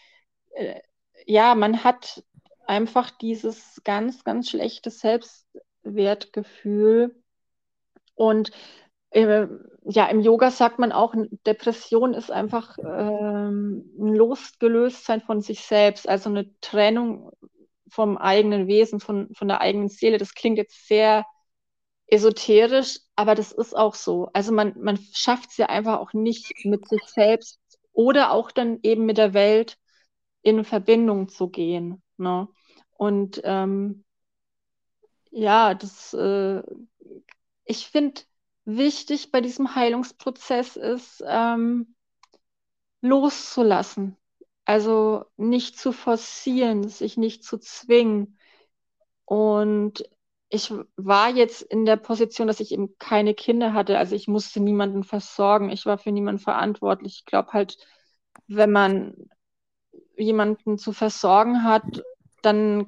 äh, 0.52 0.80
ja, 1.26 1.56
man 1.56 1.84
hat 1.84 2.24
einfach 2.66 3.12
dieses 3.12 3.82
ganz, 3.84 4.24
ganz 4.24 4.50
schlechte 4.50 4.90
Selbstwertgefühl. 4.92 7.16
Und 8.16 8.52
äh, 9.10 9.48
ja, 9.84 10.06
im 10.08 10.22
Yoga 10.22 10.52
sagt 10.52 10.80
man 10.80 10.92
auch, 10.92 11.16
Depression 11.46 12.14
ist 12.14 12.32
einfach 12.32 12.78
ähm, 12.78 13.92
ein 14.00 14.16
Losgelöstsein 14.16 15.22
von 15.22 15.42
sich 15.42 15.62
selbst, 15.62 16.08
also 16.08 16.30
eine 16.30 16.50
Trennung 16.62 17.32
vom 17.92 18.18
eigenen 18.18 18.68
Wesen, 18.68 19.02
von, 19.02 19.34
von 19.36 19.50
der 19.50 19.60
eigenen 19.60 19.90
Seele. 19.90 20.18
Das 20.18 20.34
klingt 20.34 20.58
jetzt 20.58 20.88
sehr 20.88 21.26
esoterisch, 22.08 23.00
aber 23.16 23.36
das 23.36 23.52
ist 23.52 23.76
auch 23.76 23.96
so. 23.96 24.30
Also 24.34 24.54
man, 24.54 24.74
man 24.80 24.98
schafft 25.14 25.52
es 25.52 25.58
ja 25.58 25.68
einfach 25.68 26.00
auch 26.00 26.14
nicht 26.14 26.66
mit 26.66 26.88
sich 26.88 27.02
selbst 27.06 27.60
oder 27.92 28.32
auch 28.32 28.52
dann 28.52 28.80
eben 28.84 29.06
mit 29.06 29.18
der 29.18 29.34
Welt 29.34 29.78
in 30.42 30.64
Verbindung 30.64 31.28
zu 31.28 31.50
gehen. 31.50 32.02
Ne? 32.18 32.48
Und 32.98 33.42
ähm, 33.44 34.06
ja, 35.32 35.74
das, 35.74 36.14
äh, 36.14 36.62
ich 37.66 37.88
finde 37.88 38.22
wichtig 38.64 39.32
bei 39.32 39.42
diesem 39.42 39.76
Heilungsprozess 39.76 40.78
ist, 40.78 41.22
ähm, 41.28 41.96
loszulassen. 43.02 44.16
Also 44.66 45.26
nicht 45.38 45.78
zu 45.78 45.92
forcieren, 45.92 46.88
sich 46.88 47.18
nicht 47.18 47.44
zu 47.44 47.58
zwingen. 47.58 48.38
Und 49.26 50.04
ich 50.50 50.74
war 50.98 51.30
jetzt 51.30 51.62
in 51.62 51.86
der 51.86 51.96
Position, 51.96 52.48
dass 52.48 52.60
ich 52.60 52.72
eben 52.72 52.98
keine 52.98 53.34
Kinder 53.34 53.74
hatte. 53.74 53.98
Also 53.98 54.16
ich 54.16 54.28
musste 54.28 54.60
niemanden 54.60 55.04
versorgen. 55.04 55.70
Ich 55.70 55.86
war 55.86 55.98
für 55.98 56.12
niemanden 56.12 56.42
verantwortlich. 56.42 57.20
Ich 57.20 57.26
glaube 57.26 57.54
halt, 57.54 57.78
wenn 58.48 58.72
man 58.72 59.16
jemanden 60.18 60.78
zu 60.78 60.92
versorgen 60.92 61.64
hat, 61.64 62.04
dann, 62.42 62.88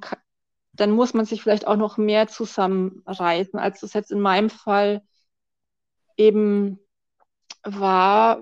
dann 0.73 0.91
muss 0.91 1.13
man 1.13 1.25
sich 1.25 1.41
vielleicht 1.41 1.67
auch 1.67 1.77
noch 1.77 1.97
mehr 1.97 2.27
zusammenreißen, 2.27 3.59
als 3.59 3.79
das 3.79 3.93
jetzt 3.93 4.11
in 4.11 4.19
meinem 4.19 4.49
Fall 4.49 5.03
eben 6.17 6.79
war, 7.63 8.41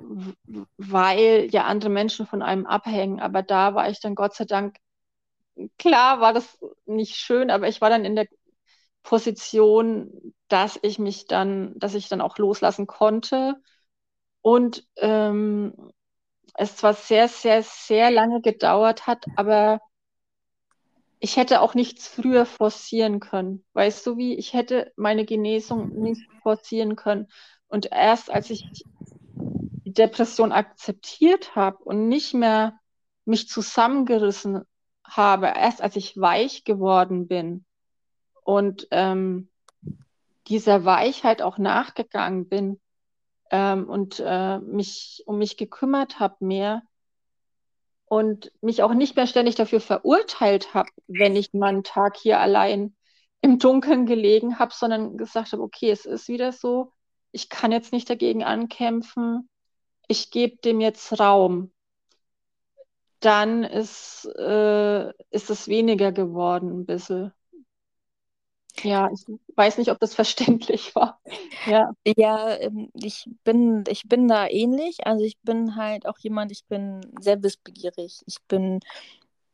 weil 0.77 1.47
ja 1.51 1.65
andere 1.65 1.89
Menschen 1.89 2.25
von 2.25 2.41
einem 2.41 2.65
abhängen. 2.65 3.19
Aber 3.19 3.43
da 3.43 3.75
war 3.75 3.89
ich 3.89 3.99
dann 3.99 4.15
Gott 4.15 4.35
sei 4.35 4.45
Dank, 4.45 4.77
klar 5.77 6.21
war 6.21 6.33
das 6.33 6.59
nicht 6.85 7.15
schön, 7.15 7.51
aber 7.51 7.67
ich 7.67 7.81
war 7.81 7.89
dann 7.89 8.05
in 8.05 8.15
der 8.15 8.27
Position, 9.03 10.33
dass 10.47 10.79
ich 10.81 10.99
mich 10.99 11.25
dann, 11.27 11.77
dass 11.77 11.95
ich 11.95 12.07
dann 12.09 12.21
auch 12.21 12.37
loslassen 12.37 12.87
konnte. 12.87 13.55
Und 14.41 14.85
ähm, 14.97 15.91
es 16.55 16.75
zwar 16.75 16.93
sehr, 16.93 17.27
sehr, 17.27 17.63
sehr 17.63 18.11
lange 18.11 18.41
gedauert 18.41 19.07
hat, 19.07 19.25
aber 19.35 19.79
ich 21.19 21.37
hätte 21.37 21.61
auch 21.61 21.75
nichts 21.75 22.07
früher 22.07 22.45
forcieren 22.45 23.19
können. 23.19 23.63
Weißt 23.73 24.05
du 24.07 24.17
wie? 24.17 24.35
Ich 24.35 24.53
hätte 24.53 24.91
meine 24.95 25.23
Genesung 25.23 25.89
nicht 25.89 26.23
forcieren 26.41 26.95
können. 26.95 27.27
Und 27.67 27.91
erst 27.91 28.31
als 28.31 28.49
ich 28.49 28.65
Depression 29.93 30.51
akzeptiert 30.51 31.55
habe 31.55 31.83
und 31.83 32.07
nicht 32.07 32.33
mehr 32.33 32.79
mich 33.25 33.47
zusammengerissen 33.47 34.61
habe, 35.03 35.47
erst 35.47 35.81
als 35.81 35.95
ich 35.95 36.19
weich 36.19 36.63
geworden 36.63 37.27
bin. 37.27 37.65
Und 38.43 38.87
ähm, 38.91 39.49
dieser 40.47 40.85
Weichheit 40.85 41.41
auch 41.41 41.57
nachgegangen 41.57 42.47
bin 42.47 42.79
ähm, 43.51 43.87
und 43.89 44.21
äh, 44.25 44.59
mich 44.59 45.23
um 45.25 45.37
mich 45.37 45.57
gekümmert 45.57 46.19
habe 46.19 46.37
mehr 46.39 46.81
und 48.05 48.51
mich 48.61 48.83
auch 48.83 48.93
nicht 48.93 49.15
mehr 49.15 49.27
ständig 49.27 49.55
dafür 49.55 49.79
verurteilt 49.79 50.73
habe, 50.73 50.89
wenn 51.07 51.35
ich 51.35 51.53
mal 51.53 51.67
einen 51.67 51.83
Tag 51.83 52.17
hier 52.17 52.39
allein 52.39 52.95
im 53.41 53.57
Dunkeln 53.59 54.05
gelegen 54.05 54.59
habe, 54.59 54.73
sondern 54.73 55.17
gesagt 55.17 55.53
habe, 55.53 55.63
okay, 55.63 55.91
es 55.91 56.05
ist 56.05 56.27
wieder 56.27 56.51
so, 56.51 56.91
ich 57.31 57.49
kann 57.49 57.71
jetzt 57.71 57.93
nicht 57.93 58.09
dagegen 58.09 58.43
ankämpfen, 58.43 59.49
ich 60.11 60.31
gebe 60.31 60.57
dem 60.57 60.81
jetzt 60.81 61.19
Raum. 61.19 61.71
Dann 63.21 63.63
ist, 63.63 64.25
äh, 64.37 65.09
ist 65.29 65.49
es 65.49 65.67
weniger 65.67 66.11
geworden 66.11 66.71
ein 66.81 66.85
bisschen. 66.85 67.31
Ja, 68.83 69.09
ich 69.13 69.25
weiß 69.55 69.77
nicht, 69.77 69.91
ob 69.91 69.99
das 69.99 70.15
verständlich 70.15 70.95
war. 70.95 71.19
Ja, 71.65 71.93
Ja, 72.05 72.55
ähm, 72.59 72.89
ich 72.95 73.25
bin, 73.43 73.83
ich 73.87 74.03
bin 74.07 74.27
da 74.27 74.47
ähnlich. 74.47 75.05
Also 75.05 75.23
ich 75.23 75.37
bin 75.43 75.75
halt 75.75 76.05
auch 76.07 76.17
jemand, 76.19 76.51
ich 76.51 76.65
bin 76.65 77.01
sehr 77.19 77.43
wissbegierig. 77.43 78.21
Ich 78.25 78.37
bin 78.47 78.79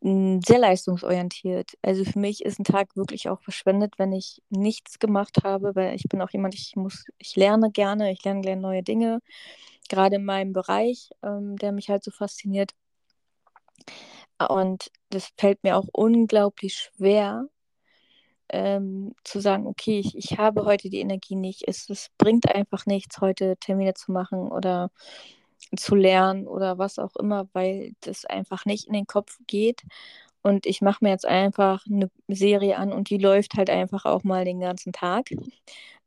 mm, 0.01 0.39
sehr 0.45 0.60
leistungsorientiert. 0.60 1.72
Also 1.84 2.05
für 2.05 2.20
mich 2.20 2.45
ist 2.45 2.60
ein 2.60 2.64
Tag 2.66 2.95
wirklich 2.97 3.30
auch 3.30 3.41
verschwendet, 3.41 3.95
wenn 3.99 4.14
ich 4.14 4.41
nichts 4.49 4.99
gemacht 4.99 5.39
habe, 5.43 5.76
weil 5.76 5.95
ich 5.95 6.03
bin 6.10 6.22
auch 6.22 6.32
jemand, 6.32 6.55
ich 6.55 6.76
muss, 6.78 7.05
ich 7.20 7.36
lerne 7.36 7.72
gerne, 7.72 8.12
ich 8.14 8.24
lerne 8.24 8.41
gerne 8.41 8.62
neue 8.62 8.84
Dinge, 8.84 9.20
gerade 9.89 10.17
in 10.17 10.25
meinem 10.25 10.53
Bereich, 10.53 11.09
ähm, 11.23 11.57
der 11.57 11.71
mich 11.71 11.89
halt 11.89 12.03
so 12.03 12.11
fasziniert. 12.11 12.73
Und 14.49 14.91
das 15.09 15.29
fällt 15.38 15.63
mir 15.63 15.77
auch 15.77 15.88
unglaublich 15.91 16.75
schwer, 16.75 17.47
ähm, 18.49 19.13
zu 19.23 19.39
sagen, 19.39 19.67
okay, 19.67 19.99
ich, 19.99 20.15
ich 20.15 20.38
habe 20.38 20.65
heute 20.65 20.89
die 20.89 20.99
Energie 20.99 21.35
nicht. 21.35 21.63
Es, 21.67 21.89
es 21.89 22.09
bringt 22.17 22.53
einfach 22.53 22.85
nichts, 22.85 23.19
heute 23.21 23.57
Termine 23.59 23.93
zu 23.93 24.11
machen 24.11 24.49
oder 24.51 24.91
zu 25.75 25.95
lernen 25.95 26.47
oder 26.47 26.77
was 26.77 26.99
auch 26.99 27.15
immer, 27.17 27.47
weil 27.53 27.93
das 28.01 28.25
einfach 28.25 28.65
nicht 28.65 28.88
in 28.88 28.93
den 28.93 29.07
Kopf 29.07 29.38
geht. 29.47 29.83
Und 30.43 30.65
ich 30.65 30.81
mache 30.81 31.03
mir 31.03 31.09
jetzt 31.09 31.25
einfach 31.25 31.85
eine 31.88 32.09
Serie 32.27 32.77
an 32.77 32.93
und 32.93 33.09
die 33.09 33.17
läuft 33.17 33.55
halt 33.55 33.69
einfach 33.69 34.05
auch 34.05 34.23
mal 34.23 34.45
den 34.45 34.59
ganzen 34.59 34.93
Tag. 34.93 35.29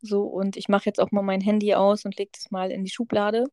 So, 0.01 0.23
und 0.23 0.57
ich 0.57 0.69
mache 0.69 0.87
jetzt 0.87 1.01
auch 1.01 1.11
mal 1.11 1.23
mein 1.23 1.43
Handy 1.43 1.75
aus 1.75 2.05
und 2.07 2.17
lege 2.19 2.31
das 2.33 2.51
mal 2.51 2.71
in 2.71 2.85
die 2.85 2.91
Schublade. 2.91 3.45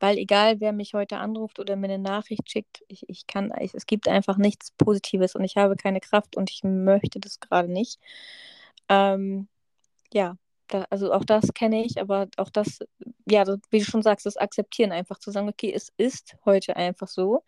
Weil 0.00 0.18
egal, 0.18 0.60
wer 0.60 0.72
mich 0.72 0.94
heute 0.94 1.18
anruft 1.18 1.58
oder 1.58 1.76
mir 1.76 1.86
eine 1.86 1.98
Nachricht 1.98 2.50
schickt, 2.50 2.84
ich, 2.88 3.08
ich 3.08 3.26
kann, 3.26 3.52
ich, 3.60 3.74
es 3.74 3.86
gibt 3.86 4.08
einfach 4.08 4.36
nichts 4.36 4.72
Positives 4.72 5.34
und 5.34 5.44
ich 5.44 5.56
habe 5.56 5.76
keine 5.76 6.00
Kraft 6.00 6.36
und 6.36 6.50
ich 6.50 6.62
möchte 6.64 7.20
das 7.20 7.40
gerade 7.40 7.68
nicht. 7.70 7.98
Ähm, 8.88 9.48
ja, 10.12 10.36
da, 10.68 10.86
also 10.90 11.12
auch 11.12 11.24
das 11.24 11.54
kenne 11.54 11.84
ich, 11.84 12.00
aber 12.00 12.28
auch 12.36 12.50
das, 12.50 12.80
ja, 13.28 13.44
das, 13.44 13.58
wie 13.70 13.78
du 13.78 13.84
schon 13.84 14.02
sagst, 14.02 14.26
das 14.26 14.36
Akzeptieren 14.36 14.92
einfach 14.92 15.18
zu 15.18 15.30
sagen, 15.30 15.48
okay, 15.48 15.72
es 15.72 15.92
ist 15.96 16.36
heute 16.44 16.76
einfach 16.76 17.08
so. 17.08 17.42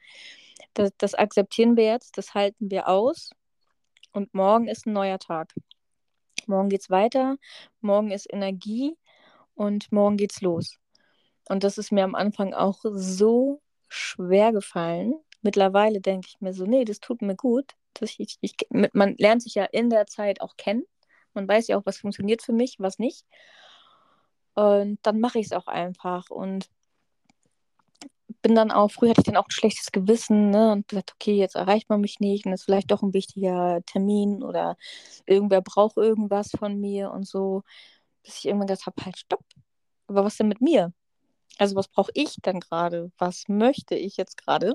Das, 0.75 0.91
das 0.99 1.15
akzeptieren 1.15 1.77
wir 1.77 1.85
jetzt, 1.85 2.19
das 2.19 2.35
halten 2.35 2.71
wir 2.71 2.89
aus 2.89 3.31
und 4.13 4.35
morgen 4.35 4.69
ist 4.69 4.87
ein 4.87 4.93
neuer 4.93 5.19
Tag. 5.19 5.55
Morgen 6.47 6.69
geht's 6.71 6.91
weiter, 6.91 7.37
morgen 7.81 8.11
ist 8.11 8.33
Energie 8.33 8.97
und 9.55 9.93
morgen 9.93 10.17
geht's 10.17 10.41
los. 10.41 10.79
Und 11.49 11.65
das 11.65 11.79
ist 11.79 11.93
mir 11.93 12.05
am 12.05 12.15
Anfang 12.15 12.55
auch 12.55 12.81
so 12.85 13.61
schwer 13.89 14.53
gefallen. 14.53 15.15
Mittlerweile 15.43 16.01
denke 16.01 16.29
ich 16.29 16.41
mir 16.41 16.53
so, 16.53 16.65
nee, 16.65 16.85
das 16.85 17.01
tut 17.01 17.23
mir 17.23 17.37
gut. 17.37 17.75
Das 17.95 18.15
ich, 18.19 18.37
ich, 18.41 18.57
man 18.71 19.17
lernt 19.17 19.43
sich 19.43 19.55
ja 19.55 19.65
in 19.65 19.91
der 19.91 20.07
Zeit 20.07 20.41
auch 20.41 20.57
kennen. 20.57 20.85
Man 21.35 21.49
weiß 21.49 21.69
ja 21.69 21.79
auch, 21.79 21.87
was 21.87 21.99
funktioniert 21.99 22.43
für 22.43 22.53
mich, 22.53 22.77
was 22.79 22.99
nicht. 22.99 23.25
Und 24.55 24.99
dann 25.03 25.21
mache 25.21 25.39
ich 25.39 25.47
es 25.47 25.53
auch 25.53 25.69
einfach. 25.69 26.31
Und 26.31 26.69
bin 28.43 28.55
dann 28.55 28.71
auch, 28.71 28.91
früher 28.91 29.11
hatte 29.11 29.21
ich 29.21 29.27
dann 29.27 29.37
auch 29.37 29.47
ein 29.47 29.51
schlechtes 29.51 29.93
Gewissen, 29.93 30.51
ne? 30.51 30.73
Und 30.73 30.89
gesagt, 30.89 31.13
okay, 31.15 31.35
jetzt 31.35 31.57
erreicht 31.57 31.89
man 31.89 32.01
mich 32.01 32.21
nicht 32.21 32.47
und 32.47 32.53
ist 32.53 32.65
vielleicht 32.65 32.91
doch 32.91 33.03
ein 33.03 33.15
wichtiger 33.15 33.81
Termin 33.87 34.43
oder 34.43 34.77
irgendwer 35.27 35.61
braucht 35.63 35.97
irgendwas 35.97 36.51
von 36.59 36.79
mir 36.81 37.11
und 37.11 37.27
so. 37.27 37.63
Bis 38.25 38.39
ich 38.39 38.47
irgendwann 38.47 38.69
gesagt 38.69 38.87
habe, 38.87 39.05
halt, 39.05 39.19
stopp. 39.19 39.45
Aber 40.09 40.25
was 40.25 40.37
denn 40.37 40.49
mit 40.49 40.61
mir? 40.61 40.93
Also 41.59 41.77
was 41.77 41.89
brauche 41.89 42.13
ich 42.15 42.37
dann 42.43 42.61
gerade? 42.61 43.11
Was 43.19 43.45
möchte 43.49 43.95
ich 43.95 44.17
jetzt 44.17 44.39
gerade? 44.39 44.75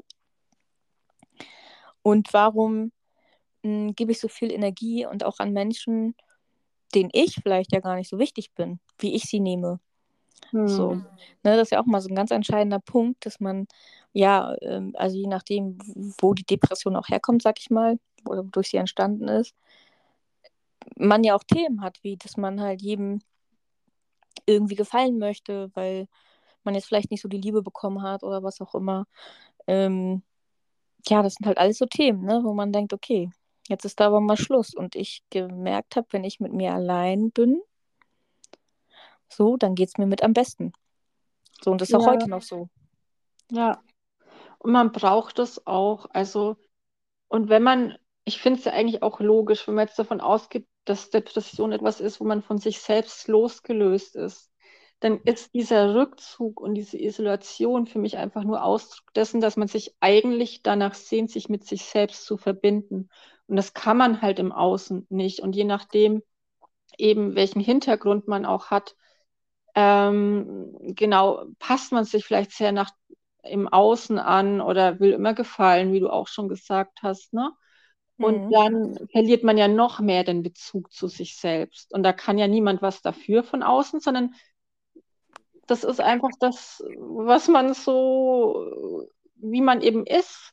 Und 2.02 2.34
warum 2.34 2.92
hm, 3.64 3.96
gebe 3.96 4.12
ich 4.12 4.20
so 4.20 4.28
viel 4.28 4.52
Energie 4.52 5.06
und 5.06 5.24
auch 5.24 5.40
an 5.40 5.54
Menschen, 5.54 6.16
denen 6.94 7.10
ich 7.14 7.40
vielleicht 7.42 7.72
ja 7.72 7.80
gar 7.80 7.96
nicht 7.96 8.10
so 8.10 8.20
wichtig 8.20 8.54
bin, 8.54 8.80
wie 9.00 9.16
ich 9.16 9.24
sie 9.24 9.40
nehme? 9.40 9.80
So, 10.52 10.92
hm. 10.92 11.06
ne, 11.44 11.56
das 11.56 11.68
ist 11.68 11.72
ja 11.72 11.82
auch 11.82 11.86
mal 11.86 12.02
so 12.02 12.10
ein 12.10 12.16
ganz 12.16 12.30
entscheidender 12.30 12.80
Punkt, 12.80 13.26
dass 13.26 13.40
man, 13.40 13.66
ja, 14.12 14.56
ähm, 14.62 14.94
also 14.96 15.18
je 15.18 15.28
nachdem, 15.28 15.78
wo 16.20 16.34
die 16.34 16.46
Depression 16.46 16.96
auch 16.96 17.08
herkommt, 17.08 17.42
sag 17.42 17.60
ich 17.60 17.70
mal, 17.72 17.98
oder 18.26 18.44
wodurch 18.46 18.70
sie 18.70 18.78
entstanden 18.78 19.28
ist, 19.28 19.56
man 20.96 21.24
ja 21.24 21.36
auch 21.36 21.44
Themen 21.44 21.82
hat, 21.82 22.04
wie 22.04 22.18
dass 22.18 22.38
man 22.38 22.62
halt 22.62 22.82
jedem 22.82 23.22
irgendwie 24.46 24.76
gefallen 24.76 25.18
möchte, 25.18 25.72
weil 25.74 26.08
man 26.66 26.76
jetzt 26.76 26.88
vielleicht 26.88 27.11
nicht 27.11 27.22
so 27.22 27.30
die 27.30 27.39
Liebe 27.41 27.61
bekommen 27.64 28.01
hat 28.03 28.24
oder 28.24 28.43
was 28.43 28.61
auch 28.61 28.76
immer. 28.76 29.05
Ähm, 29.68 30.24
ja, 31.07 31.24
das 31.24 31.36
sind 31.36 31.47
halt 31.47 31.57
alles 31.57 31.78
so 31.78 31.86
Themen, 31.86 32.26
ne, 32.26 32.41
wo 32.43 32.53
man 32.53 32.72
denkt, 32.74 32.93
okay, 32.93 33.32
jetzt 33.70 33.86
ist 33.86 33.99
da 33.99 34.07
aber 34.07 34.22
mal 34.22 34.38
Schluss. 34.38 34.74
Und 34.76 34.95
ich 34.95 35.24
gemerkt 35.30 35.95
habe, 35.95 36.07
wenn 36.11 36.24
ich 36.24 36.39
mit 36.39 36.53
mir 36.53 36.74
allein 36.74 37.32
bin, 37.32 37.61
so, 39.30 39.57
dann 39.57 39.76
geht 39.76 39.89
es 39.89 39.97
mir 39.97 40.05
mit 40.05 40.24
am 40.24 40.34
besten. 40.34 40.74
So, 41.64 41.72
und 41.72 41.82
das 41.82 41.89
ist 41.89 41.95
auch 41.95 42.05
Ja, 42.05 42.07
heute 42.07 42.30
noch 42.30 42.41
so. 42.43 42.70
ja. 43.51 43.82
Und 44.59 44.74
man 44.74 44.91
braucht 44.93 45.39
es 45.39 45.66
auch. 45.68 46.07
Also, 46.11 46.57
und 47.30 47.49
wenn 47.49 47.64
man, 47.64 47.97
ich 48.26 48.41
finde 48.41 48.59
es 48.59 48.66
ja 48.66 48.74
eigentlich 48.74 49.03
auch 49.03 49.22
logisch, 49.22 49.68
wenn 49.68 49.76
man 49.76 49.88
jetzt 49.88 49.99
davon 49.99 50.22
ausgeht, 50.22 50.68
dass 50.86 51.11
Depression 51.11 51.74
etwas 51.74 52.01
ist, 52.01 52.22
wo 52.22 52.26
man 52.26 52.43
von 52.43 52.59
sich 52.59 52.82
selbst 52.82 53.30
losgelöst 53.30 54.16
ist, 54.18 54.51
dann 55.04 55.20
ist 55.24 55.54
dieser 55.54 55.95
Rückzug 55.95 56.62
und 56.62 56.76
diese 56.76 56.97
Isolation 56.97 57.88
für 57.88 57.99
mich 57.99 58.18
einfach 58.18 58.43
nur 58.43 58.64
Ausdruck 58.64 59.14
dessen, 59.14 59.41
dass 59.41 59.58
man 59.58 59.68
sich 59.68 59.95
eigentlich 59.99 60.64
danach 60.64 60.93
sehnt, 60.93 61.32
sich 61.32 61.49
mit 61.49 61.66
sich 61.66 61.84
selbst 61.86 62.26
zu 62.26 62.38
verbinden. 62.38 63.10
Und 63.47 63.58
das 63.58 63.74
kann 63.74 63.97
man 63.97 64.22
halt 64.22 64.39
im 64.39 64.51
Außen 64.51 65.08
nicht. 65.10 65.41
Und 65.41 65.56
je 65.56 65.66
nachdem, 65.66 66.24
eben 66.97 67.36
welchen 67.36 67.62
Hintergrund 67.62 68.28
man 68.28 68.45
auch 68.45 68.68
hat, 68.72 68.95
ähm, 69.76 70.76
genau, 70.95 71.45
passt 71.60 71.91
man 71.91 72.06
sich 72.06 72.26
vielleicht 72.26 72.51
sehr 72.51 72.72
nach 72.72 72.91
im 73.43 73.68
Außen 73.68 74.20
an 74.20 74.62
oder 74.62 74.99
will 74.99 75.12
immer 75.14 75.34
gefallen, 75.34 75.91
wie 75.93 75.99
du 75.99 76.10
auch 76.10 76.28
schon 76.28 76.47
gesagt 76.47 76.99
hast, 77.04 77.34
ne? 77.34 77.51
Und 78.20 78.45
Mhm. 78.47 78.54
dann 78.54 78.97
verliert 79.12 79.43
man 79.43 79.58
ja 79.58 79.68
noch 79.68 79.99
mehr 79.99 80.24
den 80.24 80.43
Bezug 80.43 80.91
zu 80.93 81.08
sich 81.10 81.36
selbst. 81.38 81.93
Und 81.93 82.04
da 82.04 82.14
kann 82.14 82.38
ja 82.38 82.47
niemand 82.47 82.82
was 82.82 83.01
dafür 83.01 83.43
von 83.43 83.64
außen, 83.64 83.99
sondern 83.99 84.34
das 85.68 85.84
ist 85.84 86.01
einfach 86.01 86.30
das, 86.39 86.84
was 86.97 87.47
man 87.47 87.74
so, 87.74 89.07
wie 89.36 89.61
man 89.61 89.82
eben 89.82 90.05
ist. 90.05 90.51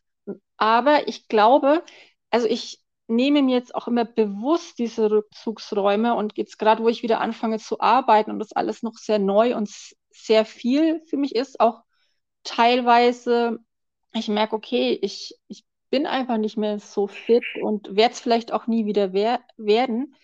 Aber 0.57 1.09
ich 1.09 1.29
glaube, 1.29 1.83
also 2.31 2.47
ich 2.47 2.81
nehme 3.09 3.43
mir 3.43 3.57
jetzt 3.57 3.75
auch 3.75 3.89
immer 3.89 4.05
bewusst 4.05 4.79
diese 4.79 5.11
Rückzugsräume 5.11 6.15
und 6.15 6.37
jetzt 6.39 6.59
gerade, 6.59 6.83
wo 6.83 6.89
ich 6.89 7.03
wieder 7.03 7.21
anfange 7.21 7.59
zu 7.59 7.81
arbeiten 7.81 8.31
und 8.31 8.39
das 8.39 8.53
alles 8.53 8.83
noch 8.83 8.95
sehr 8.95 9.19
neu 9.19 9.57
und 9.57 9.69
sehr 10.11 10.45
viel 10.45 11.03
für 11.07 11.17
mich 11.17 11.35
ist, 11.35 11.59
auch 11.61 11.83
teilweise, 12.45 13.59
ich 14.15 14.29
merke, 14.29 14.55
okay, 14.55 14.99
ich, 15.03 15.35
ich 15.49 15.65
bin 15.91 16.07
einfach 16.07 16.37
nicht 16.37 16.57
mehr 16.57 16.79
so 16.79 17.09
fit 17.09 17.45
und 17.63 17.97
werde 17.97 18.15
es 18.15 18.21
vielleicht 18.21 18.53
auch 18.53 18.67
nie 18.69 18.87
wieder 18.87 19.13
wer 19.13 19.41
werden. 19.57 20.15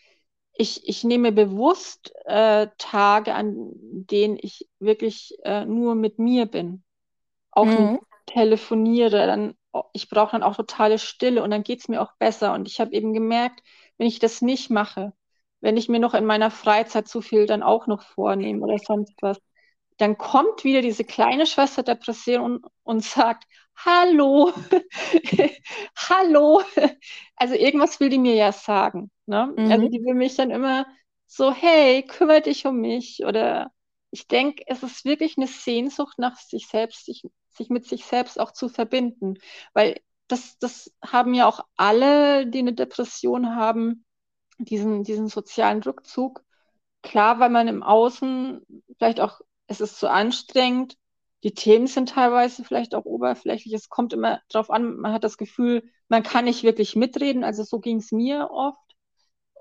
Ich, 0.58 0.88
ich 0.88 1.04
nehme 1.04 1.32
bewusst 1.32 2.12
äh, 2.24 2.68
Tage, 2.78 3.34
an 3.34 3.70
denen 3.74 4.38
ich 4.40 4.68
wirklich 4.78 5.36
äh, 5.44 5.64
nur 5.66 5.94
mit 5.94 6.18
mir 6.18 6.46
bin. 6.46 6.82
Auch 7.50 7.72
Mhm. 7.72 7.98
telefoniere. 8.26 9.26
Dann, 9.26 9.56
ich 9.92 10.08
brauche 10.10 10.32
dann 10.32 10.42
auch 10.42 10.56
totale 10.56 10.98
Stille 10.98 11.42
und 11.42 11.50
dann 11.50 11.62
geht 11.64 11.80
es 11.80 11.88
mir 11.88 12.02
auch 12.02 12.12
besser. 12.18 12.54
Und 12.54 12.68
ich 12.68 12.80
habe 12.80 12.92
eben 12.94 13.12
gemerkt, 13.12 13.62
wenn 13.98 14.06
ich 14.08 14.18
das 14.18 14.42
nicht 14.42 14.70
mache, 14.70 15.12
wenn 15.60 15.76
ich 15.76 15.88
mir 15.88 16.00
noch 16.00 16.14
in 16.14 16.26
meiner 16.26 16.50
Freizeit 16.50 17.08
zu 17.08 17.22
viel 17.22 17.46
dann 17.46 17.62
auch 17.62 17.86
noch 17.86 18.02
vornehme 18.02 18.62
oder 18.64 18.78
sonst 18.78 19.14
was, 19.22 19.38
dann 19.98 20.18
kommt 20.18 20.64
wieder 20.64 20.82
diese 20.82 21.04
kleine 21.04 21.46
Schwester 21.46 21.82
Depression 21.82 22.42
und, 22.44 22.66
und 22.84 23.04
sagt, 23.04 23.44
hallo, 23.76 24.52
hallo. 25.96 26.62
Also 27.36 27.54
irgendwas 27.54 28.00
will 28.00 28.08
die 28.10 28.18
mir 28.18 28.34
ja 28.34 28.52
sagen. 28.52 29.10
Ne? 29.26 29.58
Also 29.66 29.86
Mhm. 29.86 29.88
die 29.88 30.04
will 30.04 30.14
mich 30.14 30.36
dann 30.36 30.50
immer 30.50 30.86
so, 31.26 31.52
hey, 31.52 32.02
kümmere 32.06 32.42
dich 32.42 32.66
um 32.66 32.76
mich. 32.80 33.24
Oder 33.24 33.72
ich 34.10 34.28
denke, 34.28 34.64
es 34.66 34.82
ist 34.82 35.04
wirklich 35.04 35.36
eine 35.36 35.46
Sehnsucht 35.46 36.18
nach 36.18 36.36
sich 36.38 36.68
selbst, 36.68 37.04
sich, 37.06 37.22
sich 37.50 37.68
mit 37.70 37.86
sich 37.86 38.04
selbst 38.04 38.38
auch 38.40 38.52
zu 38.52 38.68
verbinden. 38.68 39.34
Weil 39.74 40.00
das, 40.28 40.58
das 40.58 40.92
haben 41.04 41.34
ja 41.34 41.46
auch 41.46 41.60
alle, 41.76 42.46
die 42.46 42.60
eine 42.60 42.72
Depression 42.74 43.54
haben, 43.56 44.04
diesen, 44.58 45.04
diesen 45.04 45.28
sozialen 45.28 45.82
Rückzug. 45.82 46.44
Klar, 47.02 47.40
weil 47.40 47.50
man 47.50 47.68
im 47.68 47.82
Außen 47.82 48.66
vielleicht 48.98 49.20
auch, 49.20 49.40
es 49.68 49.80
ist 49.80 49.98
zu 49.98 50.10
anstrengend, 50.10 50.96
die 51.44 51.54
Themen 51.54 51.86
sind 51.86 52.10
teilweise 52.10 52.64
vielleicht 52.64 52.94
auch 52.94 53.04
oberflächlich. 53.04 53.72
Es 53.72 53.88
kommt 53.88 54.12
immer 54.12 54.40
darauf 54.48 54.70
an, 54.70 54.96
man 54.96 55.12
hat 55.12 55.24
das 55.24 55.36
Gefühl, 55.38 55.82
man 56.08 56.22
kann 56.22 56.46
nicht 56.46 56.62
wirklich 56.62 56.96
mitreden. 56.96 57.44
Also 57.44 57.62
so 57.62 57.78
ging 57.78 57.98
es 57.98 58.12
mir 58.12 58.50
oft. 58.50 58.80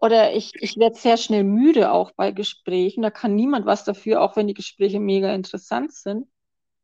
Oder 0.02 0.34
ich, 0.34 0.54
ich 0.60 0.78
werde 0.78 0.96
sehr 0.96 1.18
schnell 1.18 1.44
müde 1.44 1.92
auch 1.92 2.12
bei 2.12 2.32
Gesprächen. 2.32 3.02
Da 3.02 3.10
kann 3.10 3.36
niemand 3.36 3.66
was 3.66 3.84
dafür, 3.84 4.22
auch 4.22 4.36
wenn 4.36 4.48
die 4.48 4.54
Gespräche 4.54 5.00
mega 5.00 5.34
interessant 5.34 5.94
sind. 5.94 6.28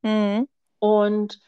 Mhm. 0.02 0.48
Und 0.80 1.40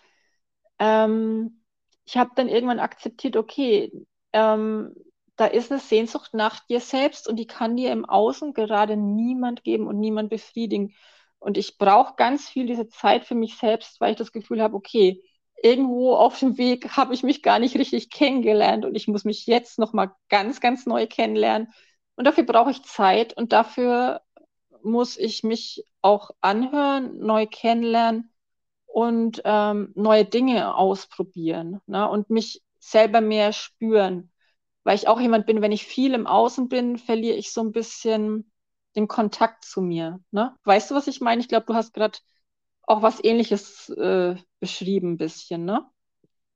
ähm, 0.79 1.63
ich 2.05 2.17
habe 2.17 2.31
dann 2.35 2.49
irgendwann 2.49 2.79
akzeptiert, 2.79 3.37
okay, 3.37 3.91
ähm, 4.33 4.93
da 5.35 5.45
ist 5.45 5.71
eine 5.71 5.79
Sehnsucht 5.79 6.33
nach 6.33 6.59
dir 6.67 6.79
selbst 6.79 7.27
und 7.27 7.37
die 7.37 7.47
kann 7.47 7.75
dir 7.75 7.91
im 7.91 8.05
Außen 8.05 8.53
gerade 8.53 8.97
niemand 8.97 9.63
geben 9.63 9.87
und 9.87 9.99
niemand 9.99 10.29
befriedigen. 10.29 10.93
Und 11.43 11.57
ich 11.57 11.77
brauche 11.77 12.15
ganz 12.15 12.47
viel 12.47 12.65
diese 12.65 12.87
Zeit 12.87 13.25
für 13.25 13.35
mich 13.35 13.57
selbst, 13.57 13.99
weil 13.99 14.11
ich 14.11 14.17
das 14.17 14.31
Gefühl 14.31 14.61
habe, 14.61 14.75
okay, 14.75 15.21
irgendwo 15.61 16.15
auf 16.15 16.39
dem 16.39 16.57
Weg 16.57 16.95
habe 16.95 17.13
ich 17.13 17.21
mich 17.21 17.43
gar 17.43 17.59
nicht 17.59 17.75
richtig 17.75 18.09
kennengelernt 18.09 18.85
und 18.85 18.95
ich 18.95 19.09
muss 19.09 19.25
mich 19.25 19.45
jetzt 19.45 19.77
nochmal 19.77 20.15
ganz, 20.29 20.61
ganz 20.61 20.85
neu 20.85 21.05
kennenlernen. 21.05 21.73
Und 22.15 22.25
dafür 22.25 22.45
brauche 22.45 22.71
ich 22.71 22.83
Zeit 22.83 23.35
und 23.35 23.51
dafür 23.51 24.21
muss 24.83 25.17
ich 25.17 25.43
mich 25.43 25.85
auch 26.01 26.31
anhören, 26.39 27.17
neu 27.17 27.45
kennenlernen 27.45 28.31
und 28.85 29.41
ähm, 29.43 29.91
neue 29.95 30.23
Dinge 30.23 30.75
ausprobieren 30.75 31.81
ne? 31.87 32.09
und 32.09 32.29
mich 32.29 32.63
selber 32.79 33.19
mehr 33.19 33.51
spüren. 33.51 34.31
Weil 34.85 34.95
ich 34.95 35.09
auch 35.09 35.19
jemand 35.19 35.45
bin, 35.45 35.61
wenn 35.61 35.73
ich 35.73 35.85
viel 35.85 36.13
im 36.13 36.25
Außen 36.25 36.69
bin, 36.69 36.97
verliere 36.97 37.35
ich 37.35 37.51
so 37.51 37.61
ein 37.61 37.73
bisschen 37.73 38.49
den 38.95 39.07
Kontakt 39.07 39.65
zu 39.65 39.81
mir. 39.81 40.19
Ne? 40.31 40.55
Weißt 40.63 40.91
du, 40.91 40.95
was 40.95 41.07
ich 41.07 41.21
meine? 41.21 41.41
Ich 41.41 41.47
glaube, 41.47 41.65
du 41.67 41.73
hast 41.75 41.93
gerade 41.93 42.19
auch 42.83 43.01
was 43.03 43.23
Ähnliches 43.23 43.89
äh, 43.89 44.35
beschrieben, 44.59 45.13
ein 45.13 45.17
bisschen, 45.17 45.65
ne? 45.65 45.89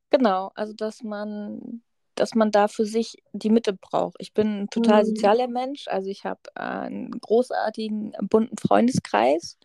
Genau, 0.09 0.51
also 0.55 0.73
dass 0.73 1.03
man, 1.03 1.81
dass 2.15 2.33
man 2.33 2.51
da 2.51 2.67
für 2.67 2.85
sich 2.85 3.17
die 3.33 3.49
Mitte 3.49 3.73
braucht. 3.73 4.15
Ich 4.19 4.33
bin 4.33 4.61
ein 4.63 4.69
total 4.69 5.03
Mhm. 5.03 5.05
sozialer 5.05 5.47
Mensch, 5.47 5.87
also 5.87 6.09
ich 6.09 6.23
habe 6.25 6.39
einen 6.55 7.11
großartigen, 7.11 8.13
bunten 8.21 8.57
Freundeskreis 8.57 9.57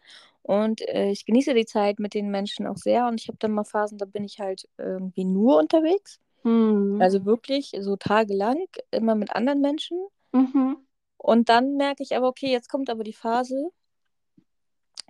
und 0.42 0.80
äh, 0.88 1.10
ich 1.10 1.24
genieße 1.26 1.54
die 1.54 1.66
Zeit 1.66 2.00
mit 2.00 2.14
den 2.14 2.30
Menschen 2.30 2.66
auch 2.66 2.76
sehr 2.76 3.06
und 3.06 3.20
ich 3.20 3.28
habe 3.28 3.38
dann 3.38 3.52
mal 3.52 3.64
Phasen, 3.64 3.98
da 3.98 4.04
bin 4.06 4.24
ich 4.24 4.40
halt 4.40 4.68
irgendwie 4.78 5.24
nur 5.24 5.58
unterwegs. 5.58 6.18
Mhm. 6.44 6.98
Also 6.98 7.24
wirklich 7.26 7.72
so 7.80 7.96
tagelang 7.96 8.66
immer 8.92 9.14
mit 9.16 9.34
anderen 9.36 9.60
Menschen. 9.62 9.98
Mhm. 10.34 10.84
Und 11.22 11.48
dann 11.48 11.76
merke 11.76 12.02
ich 12.02 12.16
aber, 12.16 12.26
okay, 12.26 12.50
jetzt 12.50 12.68
kommt 12.68 12.90
aber 12.90 13.04
die 13.04 13.12
Phase, 13.12 13.70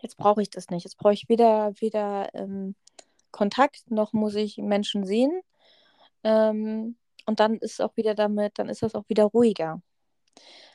jetzt 0.03 0.19
brauche 0.19 0.43
ich 0.43 0.51
das 0.51 0.69
nicht. 0.69 0.85
Jetzt 0.85 0.99
brauche 0.99 1.15
ich 1.15 1.29
weder, 1.31 1.73
weder 1.81 2.29
ähm, 2.35 2.75
Kontakt, 3.31 3.91
noch 3.91 4.13
muss 4.13 4.35
ich 4.35 4.59
Menschen 4.59 5.07
sehen. 5.07 5.41
Ähm, 6.23 6.97
und 7.25 7.41
dann 7.41 7.57
ist 7.57 7.81
auch 7.81 7.97
wieder 7.97 8.15
damit, 8.15 8.59
dann 8.59 8.69
ist 8.69 8.83
das 8.83 8.95
auch 8.95 9.09
wieder 9.09 9.25
ruhiger. 9.25 9.81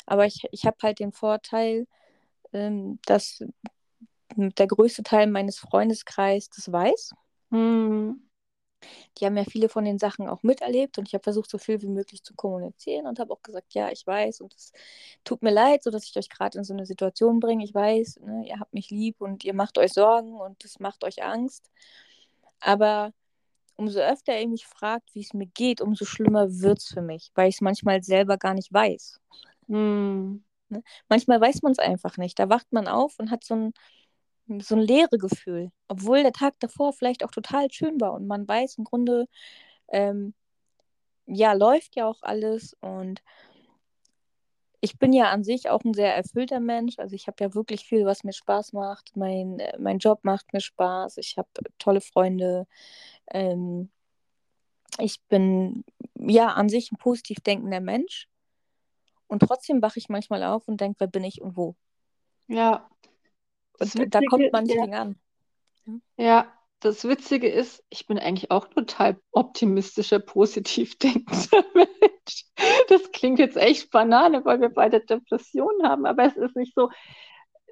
Aber 0.07 0.25
ich, 0.25 0.43
ich 0.51 0.65
habe 0.65 0.77
halt 0.81 0.99
den 0.99 1.11
Vorteil, 1.11 1.85
ähm, 2.51 2.99
dass 3.05 3.43
der 4.35 4.67
größte 4.67 5.03
Teil 5.03 5.27
meines 5.27 5.59
Freundeskreises 5.59 6.49
das 6.49 6.71
weiß. 6.71 7.13
Mhm. 7.51 8.26
Die 9.17 9.25
haben 9.25 9.37
ja 9.37 9.43
viele 9.43 9.69
von 9.69 9.85
den 9.85 9.99
Sachen 9.99 10.27
auch 10.29 10.43
miterlebt 10.43 10.97
und 10.97 11.07
ich 11.07 11.13
habe 11.13 11.23
versucht, 11.23 11.49
so 11.49 11.57
viel 11.57 11.81
wie 11.81 11.87
möglich 11.87 12.23
zu 12.23 12.35
kommunizieren 12.35 13.07
und 13.07 13.19
habe 13.19 13.33
auch 13.33 13.41
gesagt, 13.41 13.73
ja, 13.73 13.89
ich 13.91 14.05
weiß 14.05 14.41
und 14.41 14.53
es 14.55 14.71
tut 15.23 15.41
mir 15.41 15.51
leid, 15.51 15.83
so 15.83 15.89
dass 15.89 16.05
ich 16.05 16.15
euch 16.15 16.29
gerade 16.29 16.57
in 16.59 16.63
so 16.63 16.73
eine 16.73 16.85
Situation 16.85 17.39
bringe. 17.39 17.63
Ich 17.63 17.73
weiß, 17.73 18.19
ne, 18.21 18.47
ihr 18.47 18.59
habt 18.59 18.73
mich 18.73 18.89
lieb 18.89 19.19
und 19.19 19.43
ihr 19.43 19.53
macht 19.53 19.77
euch 19.77 19.93
Sorgen 19.93 20.35
und 20.39 20.63
das 20.63 20.79
macht 20.79 21.03
euch 21.03 21.23
Angst. 21.23 21.71
Aber 22.59 23.13
umso 23.77 23.99
öfter 23.99 24.39
ihr 24.39 24.47
mich 24.47 24.67
fragt, 24.67 25.13
wie 25.15 25.21
es 25.21 25.33
mir 25.33 25.47
geht, 25.47 25.81
umso 25.81 26.05
schlimmer 26.05 26.47
wird 26.61 26.79
es 26.79 26.87
für 26.87 27.01
mich, 27.01 27.31
weil 27.35 27.49
ich 27.49 27.55
es 27.55 27.61
manchmal 27.61 28.03
selber 28.03 28.37
gar 28.37 28.53
nicht 28.53 28.73
weiß. 28.73 29.19
Mhm. 29.67 30.43
Ne? 30.69 30.83
Manchmal 31.09 31.39
weiß 31.39 31.61
man 31.61 31.71
es 31.71 31.79
einfach 31.79 32.17
nicht. 32.17 32.39
Da 32.39 32.49
wacht 32.49 32.71
man 32.71 32.87
auf 32.87 33.19
und 33.19 33.31
hat 33.31 33.43
so 33.43 33.55
ein, 33.55 33.73
so 34.59 34.75
ein 34.75 34.81
leere 34.81 35.17
Gefühl, 35.17 35.71
obwohl 35.87 36.23
der 36.23 36.31
Tag 36.31 36.55
davor 36.59 36.93
vielleicht 36.93 37.23
auch 37.23 37.31
total 37.31 37.71
schön 37.71 37.99
war 38.01 38.13
und 38.13 38.27
man 38.27 38.47
weiß 38.47 38.77
im 38.77 38.83
Grunde, 38.85 39.27
ähm, 39.89 40.33
ja, 41.25 41.53
läuft 41.53 41.95
ja 41.95 42.07
auch 42.07 42.21
alles 42.23 42.75
und 42.81 43.21
ich 44.79 44.97
bin 44.99 45.11
ja 45.11 45.31
an 45.31 45.43
sich 45.43 45.69
auch 45.69 45.83
ein 45.83 45.93
sehr 45.93 46.15
erfüllter 46.15 46.59
Mensch. 46.59 46.99
Also 46.99 47.15
ich 47.15 47.27
habe 47.27 47.43
ja 47.43 47.53
wirklich 47.55 47.85
viel, 47.85 48.05
was 48.05 48.23
mir 48.23 48.33
Spaß 48.33 48.73
macht. 48.73 49.15
Mein, 49.15 49.59
äh, 49.59 49.77
mein 49.79 49.97
Job 49.97 50.19
macht 50.23 50.53
mir 50.53 50.61
Spaß. 50.61 51.17
Ich 51.17 51.37
habe 51.37 51.49
tolle 51.79 51.99
Freunde. 51.99 52.67
Ähm, 53.31 53.89
ich 54.99 55.21
bin 55.27 55.83
ja 56.15 56.49
an 56.49 56.69
sich 56.69 56.91
ein 56.91 56.97
positiv 56.97 57.39
denkender 57.39 57.81
Mensch. 57.81 58.27
Und 59.27 59.39
trotzdem 59.39 59.81
wache 59.81 59.99
ich 59.99 60.09
manchmal 60.09 60.43
auf 60.43 60.67
und 60.67 60.79
denke, 60.79 60.99
wer 60.99 61.07
bin 61.07 61.23
ich 61.23 61.41
und 61.41 61.57
wo? 61.57 61.75
Ja. 62.47 62.89
Das 63.77 63.95
Und 63.95 64.13
da 64.13 64.21
kommt 64.21 64.51
man 64.51 64.63
nicht 64.65 64.75
ja, 64.75 65.01
an. 65.01 65.19
ja, 66.17 66.53
das 66.79 67.07
Witzige 67.07 67.49
ist, 67.49 67.83
ich 67.89 68.05
bin 68.05 68.19
eigentlich 68.19 68.51
auch 68.51 68.67
total 68.67 69.19
optimistischer, 69.31 70.19
positiv 70.19 70.97
denkender 70.97 71.65
Mensch. 71.73 72.45
Das 72.89 73.11
klingt 73.11 73.39
jetzt 73.39 73.57
echt 73.57 73.89
Banane, 73.91 74.45
weil 74.45 74.61
wir 74.61 74.69
beide 74.69 74.99
Depressionen 75.01 75.87
haben, 75.87 76.05
aber 76.05 76.25
es 76.25 76.37
ist 76.37 76.55
nicht 76.55 76.73
so. 76.75 76.89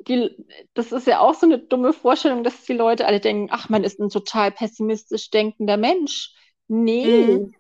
Die, 0.08 0.30
das 0.74 0.92
ist 0.92 1.08
ja 1.08 1.20
auch 1.20 1.34
so 1.34 1.46
eine 1.46 1.60
dumme 1.60 1.94
Vorstellung, 1.94 2.44
dass 2.44 2.64
die 2.66 2.74
Leute 2.74 3.08
alle 3.08 3.20
denken, 3.22 3.48
ach, 3.52 3.70
man 3.70 3.84
ist 3.84 4.00
ein 4.00 4.10
total 4.10 4.52
pessimistisch 4.52 5.30
denkender 5.30 5.78
Mensch. 5.78 6.34
Nee, 6.68 7.08
Mhm. 7.08 7.56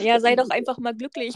Ja, 0.00 0.18
sei 0.18 0.34
doch 0.34 0.48
einfach 0.48 0.78
mal 0.78 0.94
glücklich. 0.94 1.34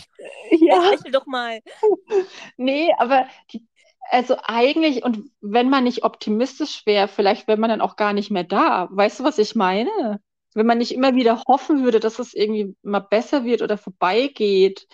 ja, 0.50 0.90
Lächel 0.90 1.12
doch 1.12 1.26
mal. 1.26 1.60
nee, 2.56 2.90
aber 2.96 3.28
die, 3.52 3.66
also 4.10 4.36
eigentlich, 4.42 5.04
und 5.04 5.30
wenn 5.40 5.70
man 5.70 5.84
nicht 5.84 6.04
optimistisch 6.04 6.86
wäre, 6.86 7.08
vielleicht 7.08 7.48
wäre 7.48 7.58
man 7.58 7.70
dann 7.70 7.80
auch 7.80 7.96
gar 7.96 8.12
nicht 8.12 8.30
mehr 8.30 8.44
da. 8.44 8.88
Weißt 8.90 9.20
du, 9.20 9.24
was 9.24 9.38
ich 9.38 9.54
meine? 9.54 10.20
Wenn 10.54 10.66
man 10.66 10.78
nicht 10.78 10.92
immer 10.92 11.14
wieder 11.14 11.42
hoffen 11.46 11.84
würde, 11.84 12.00
dass 12.00 12.18
es 12.18 12.34
irgendwie 12.34 12.74
mal 12.82 13.00
besser 13.00 13.44
wird 13.44 13.62
oder 13.62 13.76
vorbeigeht, 13.78 14.86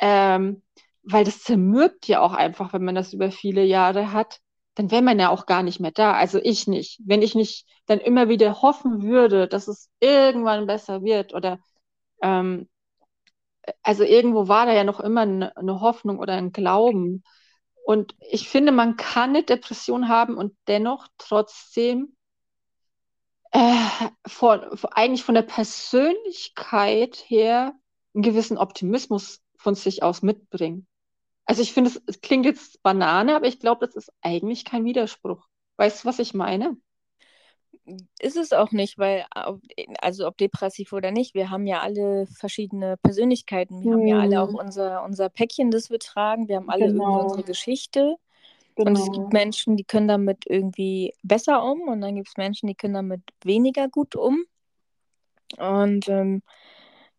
ähm, 0.00 0.62
weil 1.02 1.24
das 1.24 1.42
zermürbt 1.42 2.06
ja 2.08 2.20
auch 2.20 2.34
einfach, 2.34 2.72
wenn 2.72 2.84
man 2.84 2.94
das 2.94 3.12
über 3.12 3.30
viele 3.30 3.64
Jahre 3.64 4.12
hat, 4.12 4.40
dann 4.74 4.90
wäre 4.90 5.02
man 5.02 5.18
ja 5.18 5.30
auch 5.30 5.46
gar 5.46 5.62
nicht 5.62 5.80
mehr 5.80 5.90
da. 5.92 6.12
Also 6.12 6.38
ich 6.42 6.66
nicht. 6.68 7.00
Wenn 7.04 7.22
ich 7.22 7.34
nicht 7.34 7.66
dann 7.86 8.00
immer 8.00 8.28
wieder 8.28 8.62
hoffen 8.62 9.02
würde, 9.02 9.48
dass 9.48 9.68
es 9.68 9.90
irgendwann 10.00 10.66
besser 10.66 11.02
wird 11.02 11.34
oder 11.34 11.58
ähm, 12.22 12.68
also 13.82 14.04
irgendwo 14.04 14.48
war 14.48 14.66
da 14.66 14.72
ja 14.72 14.84
noch 14.84 15.00
immer 15.00 15.22
eine, 15.22 15.56
eine 15.56 15.80
Hoffnung 15.80 16.18
oder 16.18 16.34
ein 16.34 16.52
Glauben. 16.52 17.22
Und 17.88 18.14
ich 18.20 18.50
finde, 18.50 18.70
man 18.70 18.98
kann 18.98 19.30
eine 19.30 19.44
Depression 19.44 20.10
haben 20.10 20.36
und 20.36 20.54
dennoch 20.66 21.08
trotzdem 21.16 22.14
äh, 23.50 24.10
von, 24.26 24.60
eigentlich 24.90 25.24
von 25.24 25.34
der 25.34 25.40
Persönlichkeit 25.40 27.16
her 27.16 27.72
einen 28.12 28.22
gewissen 28.22 28.58
Optimismus 28.58 29.40
von 29.56 29.74
sich 29.74 30.02
aus 30.02 30.20
mitbringen. 30.20 30.86
Also 31.46 31.62
ich 31.62 31.72
finde, 31.72 31.88
es, 31.88 32.02
es 32.04 32.20
klingt 32.20 32.44
jetzt 32.44 32.82
Banane, 32.82 33.34
aber 33.34 33.46
ich 33.46 33.58
glaube, 33.58 33.86
das 33.86 33.96
ist 33.96 34.12
eigentlich 34.20 34.66
kein 34.66 34.84
Widerspruch. 34.84 35.48
Weißt 35.78 36.04
du, 36.04 36.08
was 36.08 36.18
ich 36.18 36.34
meine? 36.34 36.76
Ist 38.20 38.36
es 38.36 38.52
auch 38.52 38.72
nicht, 38.72 38.98
weil, 38.98 39.24
also 40.00 40.26
ob 40.26 40.36
depressiv 40.36 40.92
oder 40.92 41.10
nicht, 41.10 41.34
wir 41.34 41.50
haben 41.50 41.66
ja 41.66 41.80
alle 41.80 42.26
verschiedene 42.26 42.96
Persönlichkeiten. 42.98 43.82
Wir 43.82 43.92
haben 43.92 44.06
ja 44.06 44.18
alle 44.18 44.42
auch 44.42 44.48
Hm, 44.48 44.54
unser, 44.54 45.04
unser 45.04 45.28
Päckchen, 45.30 45.70
das 45.70 45.90
wir 45.90 45.98
tragen. 45.98 46.48
Wir 46.48 46.56
haben 46.56 46.70
alle 46.70 46.86
irgendwie 46.86 47.16
unsere 47.16 47.42
genau, 47.42 47.46
Geschichte. 47.46 48.16
Und 48.76 48.96
es 48.98 49.10
gibt 49.10 49.16
genau. 49.16 49.28
Menschen, 49.30 49.76
die 49.76 49.84
können 49.84 50.08
damit 50.08 50.44
irgendwie 50.46 51.14
besser 51.22 51.64
um 51.64 51.82
und 51.82 52.00
dann 52.00 52.14
gibt 52.14 52.28
es 52.28 52.36
Menschen, 52.36 52.68
die 52.68 52.74
können 52.74 52.94
damit 52.94 53.22
weniger 53.42 53.88
gut 53.88 54.16
um. 54.16 54.44
Und 55.58 56.08
ähm, 56.08 56.42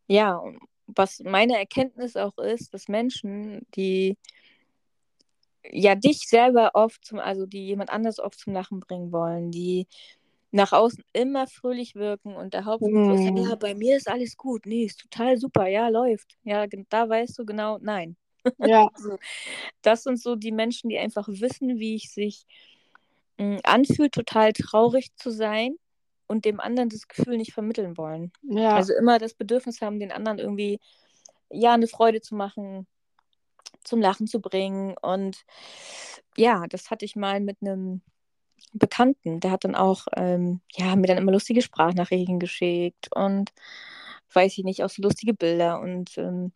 ja, 0.07 0.41
was 0.88 1.20
meine 1.24 1.57
Erkenntnis 1.57 2.15
auch 2.15 2.38
ist, 2.38 2.74
dass 2.74 2.88
Menschen, 2.88 3.65
die 3.76 4.17
ja 5.72 5.95
dich 5.95 6.28
selber 6.28 6.72
oft 6.74 7.05
zum, 7.05 7.20
also 7.20 7.45
die 7.45 7.65
jemand 7.65 7.89
anders 7.91 8.20
oft 8.20 8.39
zum 8.39 8.53
Lachen 8.53 8.80
bringen 8.80 9.11
wollen, 9.11 9.51
die 9.51 9.88
nach 10.51 10.71
außen 10.73 11.03
immer 11.13 11.47
fröhlich 11.47 11.95
wirken 11.95 12.35
und 12.35 12.53
der 12.53 12.65
Hauptspruch 12.65 13.09
ist, 13.09 13.25
ja, 13.35 13.55
Hm, 13.55 13.55
bei 13.55 13.75
mir 13.75 13.97
ist 13.97 14.07
alles 14.09 14.37
gut, 14.37 14.65
nee, 14.65 14.85
ist 14.85 14.99
total 15.01 15.37
super, 15.37 15.67
ja, 15.67 15.89
läuft. 15.89 16.37
Ja, 16.43 16.65
da 16.67 17.09
weißt 17.09 17.37
du 17.39 17.45
genau, 17.45 17.77
nein. 17.81 18.17
ja, 18.59 18.89
das 19.81 20.03
sind 20.03 20.19
so 20.21 20.35
die 20.35 20.51
Menschen, 20.51 20.89
die 20.89 20.97
einfach 20.97 21.27
wissen, 21.29 21.79
wie 21.79 21.95
es 21.97 22.13
sich 22.13 22.45
mh, 23.37 23.59
anfühlt, 23.63 24.13
total 24.13 24.53
traurig 24.53 25.15
zu 25.15 25.31
sein 25.31 25.75
und 26.27 26.45
dem 26.45 26.59
anderen 26.59 26.89
das 26.89 27.07
Gefühl 27.07 27.37
nicht 27.37 27.53
vermitteln 27.53 27.97
wollen. 27.97 28.31
ja, 28.43 28.71
Also 28.73 28.93
immer 28.93 29.19
das 29.19 29.33
Bedürfnis 29.33 29.81
haben, 29.81 29.99
den 29.99 30.11
anderen 30.11 30.39
irgendwie, 30.39 30.79
ja, 31.51 31.73
eine 31.73 31.87
Freude 31.87 32.21
zu 32.21 32.35
machen, 32.35 32.87
zum 33.83 34.01
Lachen 34.01 34.27
zu 34.27 34.41
bringen. 34.41 34.95
Und 35.01 35.43
ja, 36.37 36.65
das 36.67 36.89
hatte 36.91 37.05
ich 37.05 37.15
mal 37.15 37.39
mit 37.41 37.57
einem 37.61 38.01
Bekannten. 38.74 39.39
Der 39.39 39.51
hat 39.51 39.64
dann 39.64 39.76
auch, 39.76 40.07
ähm, 40.16 40.62
ja, 40.74 40.95
mir 40.95 41.07
dann 41.07 41.18
immer 41.18 41.32
lustige 41.32 41.62
Sprachnachrichten 41.62 42.39
geschickt 42.39 43.10
und 43.16 43.51
weiß 44.34 44.57
ich 44.57 44.64
nicht, 44.64 44.84
auch 44.84 44.89
so 44.89 45.01
lustige 45.01 45.34
Bilder. 45.34 45.80
Und 45.82 46.18
ähm, 46.18 46.51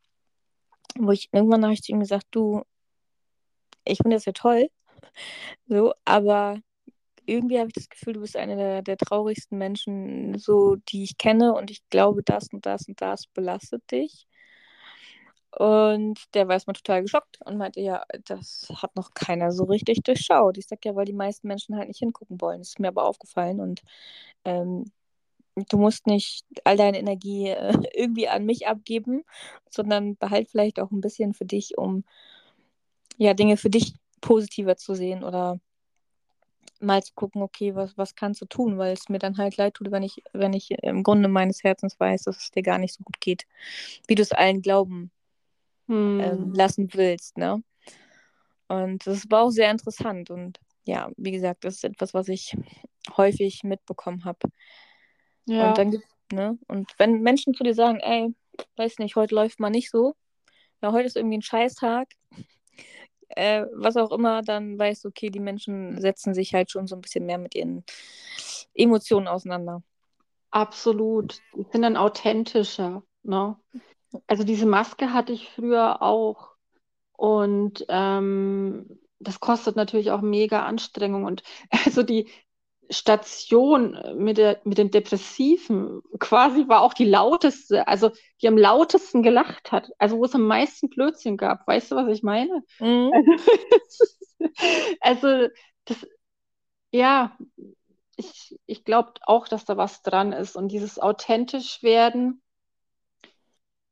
wo 0.98 1.12
ich 1.12 1.30
irgendwann 1.32 1.64
habe 1.64 1.74
ich 1.74 1.84
zu 1.84 1.92
ihm 1.92 2.00
gesagt, 2.00 2.28
du, 2.32 2.64
ich 3.86 3.98
finde 3.98 4.16
das 4.16 4.26
ja 4.26 4.32
toll, 4.34 4.70
so, 5.68 5.94
aber 6.06 6.60
irgendwie 7.26 7.60
habe 7.60 7.70
ich 7.70 7.74
das 7.76 7.90
Gefühl, 7.90 8.14
du 8.14 8.22
bist 8.22 8.36
einer 8.38 8.56
der, 8.56 8.82
der 8.82 8.98
traurigsten 8.98 9.58
Menschen, 9.58 10.38
so, 10.38 10.76
die 10.90 11.04
ich 11.04 11.18
kenne 11.18 11.54
und 11.54 11.72
ich 11.72 11.88
glaube, 11.90 12.24
das 12.24 12.50
und 12.52 12.66
das 12.66 12.88
und 12.88 13.02
das 13.02 13.28
belastet 13.28 13.84
dich. 13.92 14.28
Und 15.58 16.20
der 16.34 16.48
war 16.48 16.56
erstmal 16.56 16.74
total 16.74 17.04
geschockt 17.04 17.40
und 17.46 17.58
meinte, 17.58 17.80
ja, 17.80 18.04
das 18.26 18.68
hat 18.82 18.96
noch 18.96 19.14
keiner 19.14 19.52
so 19.52 19.66
richtig 19.66 20.02
durchschaut. 20.04 20.58
Ich 20.58 20.68
sag 20.68 20.84
ja, 20.86 20.96
weil 20.96 21.06
die 21.06 21.14
meisten 21.14 21.48
Menschen 21.48 21.76
halt 21.78 21.90
nicht 21.90 22.00
hingucken 22.00 22.42
wollen. 22.42 22.60
Das 22.60 22.70
ist 22.70 22.80
mir 22.80 22.88
aber 22.88 23.06
aufgefallen 23.06 23.60
und 23.60 23.82
ähm, 24.46 24.92
du 25.70 25.78
musst 25.78 26.08
nicht 26.08 26.46
all 26.64 26.78
deine 26.78 27.00
Energie 27.00 27.50
äh, 27.50 27.74
irgendwie 27.94 28.28
an 28.28 28.46
mich 28.46 28.68
abgeben, 28.68 29.24
sondern 29.70 30.16
behalt 30.18 30.50
vielleicht 30.50 30.80
auch 30.80 30.92
ein 30.92 31.02
bisschen 31.02 31.34
für 31.34 31.46
dich, 31.46 31.78
um 31.78 32.04
ja 33.18 33.34
Dinge 33.34 33.58
für 33.58 33.70
dich 33.70 33.94
positiver 34.22 34.78
zu 34.78 34.96
sehen 34.96 35.24
oder 35.24 35.60
mal 36.80 37.04
zu 37.04 37.14
gucken, 37.16 37.42
okay, 37.42 37.76
was, 37.76 37.98
was 37.98 38.16
kannst 38.16 38.42
du 38.42 38.46
tun, 38.46 38.78
weil 38.78 38.94
es 38.94 39.10
mir 39.10 39.20
dann 39.20 39.38
halt 39.38 39.58
leid 39.58 39.76
tut, 39.76 39.92
wenn 39.92 40.04
ich, 40.04 40.24
wenn 40.34 40.54
ich 40.54 40.72
im 40.72 41.04
Grunde 41.04 41.30
meines 41.30 41.64
Herzens 41.64 42.00
weiß, 42.00 42.24
dass 42.24 42.38
es 42.38 42.52
dir 42.52 42.64
gar 42.64 42.78
nicht 42.78 42.94
so 42.94 43.04
gut 43.04 43.20
geht, 43.22 43.46
wie 44.08 44.16
du 44.16 44.22
es 44.22 44.32
allen 44.32 44.62
glauben 44.62 45.12
hm. 45.88 46.20
ähm, 46.20 46.54
lassen 46.54 46.90
willst, 46.94 47.38
ne? 47.38 47.64
Und 48.68 49.06
das 49.06 49.30
war 49.30 49.44
auch 49.44 49.52
sehr 49.52 49.70
interessant 49.70 50.30
und 50.30 50.60
ja, 50.86 51.10
wie 51.18 51.32
gesagt, 51.32 51.64
das 51.64 51.76
ist 51.76 51.84
etwas, 51.84 52.14
was 52.14 52.28
ich 52.28 52.58
häufig 53.16 53.64
mitbekommen 53.64 54.26
habe. 54.26 54.50
Ja. 55.46 55.70
Und 55.70 55.78
dann 55.78 55.92
gibt 55.92 56.06
ne? 56.34 56.58
Und 56.68 56.92
wenn 56.98 57.22
Menschen 57.22 57.54
zu 57.54 57.64
dir 57.64 57.74
sagen, 57.74 58.00
ey, 58.00 58.34
weiß 58.76 59.00
nicht, 59.00 59.16
heute 59.16 59.36
läuft 59.36 59.60
mal 59.60 59.70
nicht 59.70 59.90
so, 59.90 60.16
ja, 60.82 60.92
heute 60.92 61.08
ist 61.08 61.16
irgendwie 61.16 61.38
ein 61.38 61.44
Scheißtag, 61.44 62.10
äh, 63.30 63.66
was 63.74 63.96
auch 63.96 64.12
immer, 64.12 64.42
dann 64.42 64.78
weißt 64.78 65.06
du, 65.06 65.10
okay, 65.10 65.30
die 65.30 65.40
Menschen 65.40 66.00
setzen 66.02 66.34
sich 66.34 66.54
halt 66.54 66.72
schon 66.72 66.88
so 66.88 66.96
ein 66.96 67.02
bisschen 67.02 67.26
mehr 67.26 67.38
mit 67.38 67.56
ihren 67.56 67.84
Emotionen 68.74 69.28
auseinander. 69.28 69.82
Absolut. 70.52 71.40
Die 71.56 71.66
sind 71.72 71.82
dann 71.82 71.98
authentischer, 71.98 73.04
ne? 73.24 73.56
Also 74.28 74.44
diese 74.44 74.66
Maske 74.66 75.14
hatte 75.14 75.34
ich 75.34 75.50
früher 75.50 76.02
auch. 76.02 76.50
Und 77.14 77.86
ähm, 77.90 79.00
das 79.20 79.40
kostet 79.40 79.76
natürlich 79.76 80.12
auch 80.12 80.22
mega 80.22 80.66
Anstrengung. 80.66 81.26
Und 81.26 81.44
also 81.86 82.04
die 82.04 82.30
Station 82.90 83.98
mit, 84.18 84.38
der, 84.38 84.60
mit 84.66 84.78
den 84.78 84.92
Depressiven 84.92 86.02
quasi 86.20 86.68
war 86.68 86.82
auch 86.82 86.94
die 86.94 87.06
lauteste, 87.06 87.88
also 87.88 88.12
die 88.42 88.48
am 88.48 88.58
lautesten 88.58 89.24
gelacht 89.24 89.72
hat. 89.72 89.90
Also 89.98 90.18
wo 90.18 90.26
es 90.26 90.36
am 90.36 90.46
meisten 90.46 90.90
Blödsinn 90.90 91.38
gab. 91.38 91.66
Weißt 91.68 91.92
du, 91.92 91.96
was 91.96 92.08
ich 92.10 92.24
meine? 92.24 92.64
Mhm. 92.80 93.12
also 95.00 95.48
das, 95.86 96.08
ja, 96.92 97.36
ich, 98.16 98.60
ich 98.68 98.84
glaube 98.84 99.14
auch, 99.22 99.48
dass 99.48 99.66
da 99.66 99.78
was 99.78 100.04
dran 100.04 100.32
ist. 100.34 100.56
Und 100.56 100.72
dieses 100.72 101.00
authentisch 101.00 101.82
werden, 101.82 102.43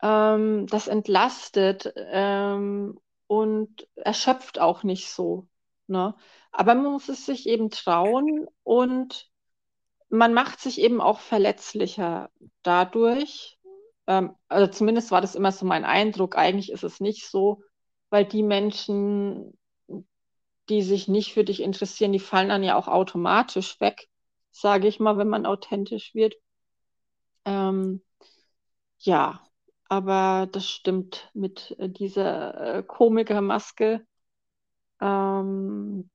ähm, 0.01 0.67
das 0.67 0.87
entlastet 0.87 1.93
ähm, 1.95 2.99
und 3.27 3.87
erschöpft 3.95 4.59
auch 4.59 4.83
nicht 4.83 5.09
so. 5.09 5.47
Ne? 5.87 6.15
Aber 6.51 6.75
man 6.75 6.91
muss 6.91 7.09
es 7.09 7.25
sich 7.25 7.47
eben 7.47 7.69
trauen 7.69 8.47
und 8.63 9.29
man 10.09 10.33
macht 10.33 10.59
sich 10.59 10.79
eben 10.81 11.01
auch 11.01 11.19
verletzlicher 11.19 12.29
dadurch. 12.63 13.57
Ähm, 14.07 14.35
also 14.47 14.71
zumindest 14.71 15.11
war 15.11 15.21
das 15.21 15.35
immer 15.35 15.51
so 15.51 15.65
mein 15.65 15.85
Eindruck. 15.85 16.37
Eigentlich 16.37 16.71
ist 16.71 16.83
es 16.83 16.99
nicht 16.99 17.29
so, 17.29 17.63
weil 18.09 18.25
die 18.25 18.43
Menschen, 18.43 19.57
die 20.69 20.81
sich 20.81 21.07
nicht 21.07 21.33
für 21.33 21.43
dich 21.43 21.61
interessieren, 21.61 22.11
die 22.11 22.19
fallen 22.19 22.49
dann 22.49 22.63
ja 22.63 22.75
auch 22.77 22.87
automatisch 22.87 23.79
weg, 23.79 24.09
sage 24.51 24.87
ich 24.87 24.99
mal, 24.99 25.17
wenn 25.17 25.29
man 25.29 25.45
authentisch 25.45 26.13
wird. 26.13 26.35
Ähm, 27.45 28.01
ja, 28.99 29.41
aber 29.91 30.47
das 30.49 30.69
stimmt 30.69 31.29
mit 31.33 31.75
äh, 31.77 31.89
dieser 31.89 32.77
äh, 32.77 32.81
Komikermaske. 32.83 34.07
Ähm, 35.01 36.09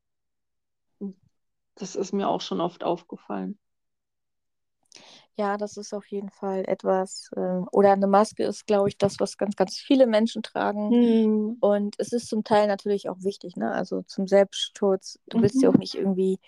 das 1.74 1.94
ist 1.94 2.14
mir 2.14 2.26
auch 2.26 2.40
schon 2.40 2.62
oft 2.62 2.82
aufgefallen. 2.82 3.58
Ja, 5.34 5.58
das 5.58 5.76
ist 5.76 5.92
auf 5.92 6.06
jeden 6.06 6.30
Fall 6.30 6.64
etwas, 6.66 7.28
äh, 7.36 7.60
oder 7.70 7.92
eine 7.92 8.06
Maske 8.06 8.44
ist, 8.44 8.66
glaube 8.66 8.88
ich, 8.88 8.96
das, 8.96 9.20
was 9.20 9.36
ganz, 9.36 9.56
ganz 9.56 9.76
viele 9.76 10.06
Menschen 10.06 10.42
tragen. 10.42 10.88
Mhm. 10.88 11.56
Und 11.60 11.96
es 11.98 12.14
ist 12.14 12.28
zum 12.30 12.44
Teil 12.44 12.68
natürlich 12.68 13.10
auch 13.10 13.18
wichtig, 13.24 13.56
ne? 13.56 13.72
Also 13.72 14.00
zum 14.06 14.26
Selbstschutz. 14.26 15.18
Du 15.28 15.36
mhm. 15.36 15.42
willst 15.42 15.60
ja 15.60 15.68
auch 15.68 15.76
nicht 15.76 15.96
irgendwie, 15.96 16.38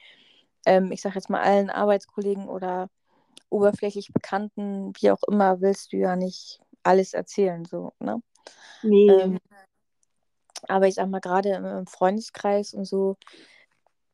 ähm, 0.64 0.92
ich 0.92 1.02
sage 1.02 1.16
jetzt 1.16 1.28
mal, 1.28 1.42
allen 1.42 1.68
Arbeitskollegen 1.68 2.48
oder 2.48 2.88
oberflächlich 3.50 4.14
Bekannten, 4.14 4.94
wie 4.98 5.10
auch 5.10 5.22
immer, 5.28 5.60
willst 5.60 5.92
du 5.92 5.98
ja 5.98 6.16
nicht 6.16 6.62
alles 6.88 7.12
erzählen, 7.12 7.64
so, 7.64 7.92
ne? 8.00 8.22
Nee. 8.82 9.10
Ähm, 9.10 9.38
aber 10.66 10.88
ich 10.88 10.94
sag 10.94 11.08
mal, 11.08 11.20
gerade 11.20 11.50
im 11.50 11.86
Freundeskreis 11.86 12.74
und 12.74 12.84
so 12.84 13.16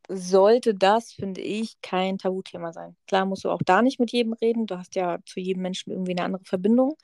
sollte 0.09 0.75
das, 0.75 1.13
finde 1.13 1.41
ich, 1.41 1.81
kein 1.81 2.19
Tabuthema 2.19 2.73
sein. 2.73 2.97
Klar 3.07 3.25
musst 3.25 3.45
du 3.45 3.51
auch 3.51 3.63
da 3.65 3.81
nicht 3.81 3.99
mit 3.99 4.13
jedem 4.13 4.35
reden. 4.35 4.67
Du 4.67 4.77
hast 4.77 4.95
ja 4.97 5.19
zu 5.25 5.41
jedem 5.41 5.63
Menschen 5.63 5.93
irgendwie 5.93 6.13
eine 6.13 6.25
andere 6.25 6.45
Verbindung. 6.45 6.97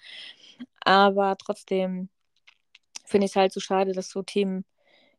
Aber 0.84 1.36
trotzdem 1.38 2.10
finde 3.06 3.24
ich 3.24 3.32
es 3.32 3.36
halt 3.36 3.52
so 3.52 3.60
schade, 3.60 3.92
dass 3.92 4.10
so 4.10 4.22
Themen 4.22 4.66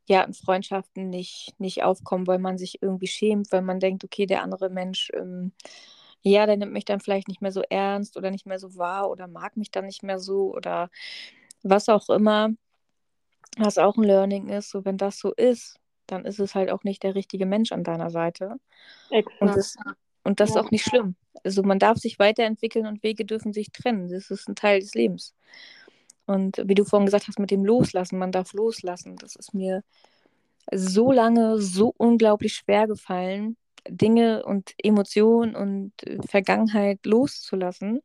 ja 0.07 0.21
in 0.21 0.33
Freundschaften 0.33 1.09
nicht, 1.09 1.55
nicht 1.57 1.83
aufkommen, 1.83 2.27
weil 2.27 2.39
man 2.39 2.59
sich 2.59 2.83
irgendwie 2.83 3.07
schämt, 3.07 3.51
weil 3.51 3.63
man 3.63 3.79
denkt, 3.79 4.03
okay, 4.03 4.27
der 4.27 4.43
andere 4.43 4.69
Mensch 4.69 5.09
ähm, 5.15 5.53
ja, 6.21 6.45
der 6.45 6.57
nimmt 6.57 6.73
mich 6.73 6.85
dann 6.85 6.99
vielleicht 6.99 7.27
nicht 7.27 7.41
mehr 7.41 7.51
so 7.51 7.61
ernst 7.69 8.17
oder 8.17 8.31
nicht 8.31 8.45
mehr 8.45 8.59
so 8.59 8.75
wahr 8.75 9.09
oder 9.09 9.27
mag 9.27 9.57
mich 9.57 9.71
dann 9.71 9.85
nicht 9.85 10.03
mehr 10.03 10.19
so 10.19 10.53
oder 10.53 10.89
was 11.63 11.89
auch 11.89 12.09
immer, 12.09 12.49
was 13.57 13.77
auch 13.77 13.97
ein 13.97 14.03
Learning 14.03 14.49
ist, 14.49 14.69
so 14.69 14.85
wenn 14.85 14.97
das 14.97 15.19
so 15.19 15.33
ist, 15.33 15.77
dann 16.07 16.25
ist 16.25 16.39
es 16.39 16.55
halt 16.55 16.71
auch 16.71 16.83
nicht 16.83 17.03
der 17.03 17.15
richtige 17.15 17.45
Mensch 17.45 17.71
an 17.71 17.83
deiner 17.83 18.09
Seite. 18.09 18.57
Exakt. 19.09 19.41
Und 19.41 19.55
das, 19.55 19.75
und 20.23 20.39
das 20.39 20.49
ja. 20.49 20.55
ist 20.55 20.65
auch 20.65 20.71
nicht 20.71 20.85
schlimm. 20.85 21.15
Also 21.43 21.63
man 21.63 21.79
darf 21.79 21.97
sich 21.97 22.19
weiterentwickeln 22.19 22.85
und 22.85 23.03
Wege 23.03 23.25
dürfen 23.25 23.53
sich 23.53 23.71
trennen. 23.71 24.09
Das 24.09 24.29
ist 24.29 24.47
ein 24.47 24.55
Teil 24.55 24.79
des 24.79 24.93
Lebens. 24.93 25.33
Und 26.25 26.61
wie 26.65 26.75
du 26.75 26.85
vorhin 26.85 27.05
gesagt 27.05 27.27
hast, 27.27 27.39
mit 27.39 27.51
dem 27.51 27.65
Loslassen, 27.65 28.19
man 28.19 28.31
darf 28.31 28.53
loslassen. 28.53 29.15
Das 29.17 29.35
ist 29.35 29.53
mir 29.53 29.83
so 30.71 31.11
lange 31.11 31.59
so 31.59 31.93
unglaublich 31.97 32.53
schwer 32.53 32.87
gefallen, 32.87 33.57
Dinge 33.87 34.43
und 34.45 34.73
Emotionen 34.77 35.55
und 35.55 35.93
äh, 36.03 36.19
Vergangenheit 36.27 37.05
loszulassen, 37.05 38.01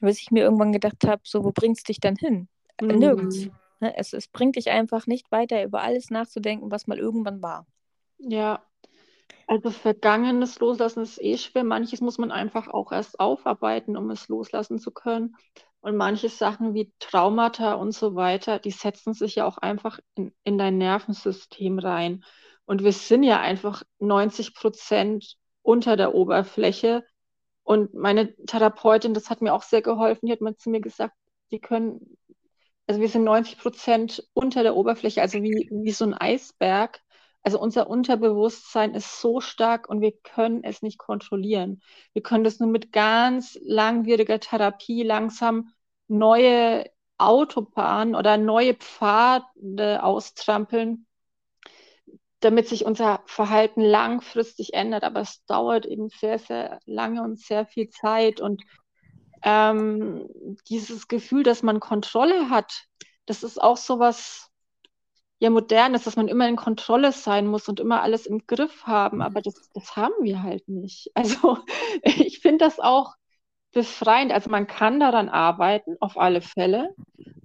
bis 0.00 0.20
ich 0.20 0.30
mir 0.30 0.42
irgendwann 0.42 0.72
gedacht 0.72 1.04
habe, 1.06 1.22
so, 1.24 1.44
wo 1.44 1.52
bringst 1.52 1.88
dich 1.88 2.00
dann 2.00 2.16
hin? 2.16 2.48
Mhm. 2.80 2.88
Nirgends. 2.88 3.48
Ne? 3.80 3.96
Es, 3.96 4.12
es 4.12 4.28
bringt 4.28 4.56
dich 4.56 4.70
einfach 4.70 5.06
nicht 5.06 5.30
weiter, 5.30 5.62
über 5.64 5.82
alles 5.82 6.10
nachzudenken, 6.10 6.70
was 6.70 6.86
mal 6.86 6.98
irgendwann 6.98 7.42
war. 7.42 7.66
Ja, 8.18 8.62
also 9.46 9.70
Vergangenes 9.70 10.60
loslassen 10.60 11.02
ist 11.02 11.20
eh 11.22 11.36
schwer. 11.36 11.64
Manches 11.64 12.00
muss 12.00 12.18
man 12.18 12.30
einfach 12.30 12.68
auch 12.68 12.92
erst 12.92 13.20
aufarbeiten, 13.20 13.96
um 13.96 14.10
es 14.10 14.28
loslassen 14.28 14.78
zu 14.78 14.90
können. 14.92 15.36
Und 15.80 15.96
manche 15.96 16.28
Sachen 16.28 16.74
wie 16.74 16.92
Traumata 17.00 17.74
und 17.74 17.92
so 17.92 18.14
weiter, 18.14 18.60
die 18.60 18.70
setzen 18.70 19.14
sich 19.14 19.34
ja 19.34 19.46
auch 19.46 19.58
einfach 19.58 19.98
in, 20.14 20.32
in 20.44 20.58
dein 20.58 20.78
Nervensystem 20.78 21.80
rein. 21.80 22.24
Und 22.64 22.84
wir 22.84 22.92
sind 22.92 23.22
ja 23.22 23.40
einfach 23.40 23.82
90 23.98 24.54
Prozent 24.54 25.36
unter 25.62 25.96
der 25.96 26.14
Oberfläche. 26.14 27.04
Und 27.64 27.94
meine 27.94 28.34
Therapeutin, 28.46 29.14
das 29.14 29.30
hat 29.30 29.42
mir 29.42 29.54
auch 29.54 29.62
sehr 29.62 29.82
geholfen, 29.82 30.26
die 30.26 30.32
hat 30.32 30.40
mal 30.40 30.56
zu 30.56 30.70
mir 30.70 30.80
gesagt, 30.80 31.14
die 31.50 31.60
können, 31.60 32.16
also 32.86 33.00
wir 33.00 33.08
sind 33.08 33.24
90 33.24 33.58
Prozent 33.58 34.28
unter 34.34 34.62
der 34.62 34.76
Oberfläche, 34.76 35.22
also 35.22 35.42
wie, 35.42 35.68
wie 35.70 35.92
so 35.92 36.04
ein 36.04 36.14
Eisberg. 36.14 37.00
Also 37.44 37.60
unser 37.60 37.88
Unterbewusstsein 37.90 38.94
ist 38.94 39.20
so 39.20 39.40
stark 39.40 39.88
und 39.88 40.00
wir 40.00 40.12
können 40.12 40.62
es 40.62 40.80
nicht 40.80 40.98
kontrollieren. 40.98 41.82
Wir 42.12 42.22
können 42.22 42.44
das 42.44 42.60
nur 42.60 42.68
mit 42.68 42.92
ganz 42.92 43.58
langwieriger 43.62 44.38
Therapie 44.38 45.02
langsam 45.02 45.72
neue 46.06 46.84
Autobahnen 47.18 48.14
oder 48.14 48.36
neue 48.36 48.74
Pfade 48.74 50.02
austrampeln, 50.02 51.06
damit 52.44 52.68
sich 52.68 52.84
unser 52.84 53.22
Verhalten 53.26 53.80
langfristig 53.80 54.74
ändert. 54.74 55.04
Aber 55.04 55.20
es 55.20 55.44
dauert 55.46 55.86
eben 55.86 56.08
sehr, 56.08 56.38
sehr 56.38 56.80
lange 56.86 57.22
und 57.22 57.40
sehr 57.40 57.66
viel 57.66 57.88
Zeit. 57.90 58.40
Und 58.40 58.62
ähm, 59.42 60.28
dieses 60.68 61.08
Gefühl, 61.08 61.42
dass 61.42 61.62
man 61.62 61.80
Kontrolle 61.80 62.50
hat, 62.50 62.84
das 63.26 63.42
ist 63.42 63.60
auch 63.60 63.76
so 63.76 63.98
was, 63.98 64.52
ja 65.42 65.50
modern 65.50 65.94
ist, 65.94 66.06
dass 66.06 66.14
man 66.14 66.28
immer 66.28 66.48
in 66.48 66.54
Kontrolle 66.54 67.10
sein 67.10 67.48
muss 67.48 67.68
und 67.68 67.80
immer 67.80 68.00
alles 68.02 68.26
im 68.26 68.46
Griff 68.46 68.84
haben, 68.86 69.20
aber 69.20 69.42
das, 69.42 69.54
das 69.74 69.96
haben 69.96 70.14
wir 70.22 70.44
halt 70.44 70.68
nicht. 70.68 71.10
Also 71.14 71.58
ich 72.02 72.38
finde 72.38 72.64
das 72.64 72.78
auch 72.78 73.14
befreiend. 73.72 74.32
Also 74.32 74.50
man 74.50 74.66
kann 74.66 75.00
daran 75.00 75.28
arbeiten, 75.28 75.96
auf 76.00 76.18
alle 76.18 76.42
Fälle, 76.42 76.94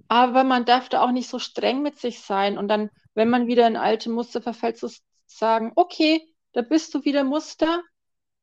aber 0.08 0.44
man 0.44 0.64
darf 0.64 0.88
da 0.88 1.02
auch 1.02 1.10
nicht 1.10 1.28
so 1.28 1.38
streng 1.38 1.82
mit 1.82 1.98
sich 1.98 2.20
sein 2.20 2.58
und 2.58 2.68
dann, 2.68 2.90
wenn 3.14 3.30
man 3.30 3.46
wieder 3.46 3.66
in 3.66 3.76
alte 3.76 4.10
Muster 4.10 4.40
verfällt, 4.40 4.78
zu 4.78 4.88
sagen, 5.26 5.72
okay, 5.76 6.22
da 6.52 6.62
bist 6.62 6.94
du 6.94 7.04
wieder 7.04 7.24
Muster, 7.24 7.82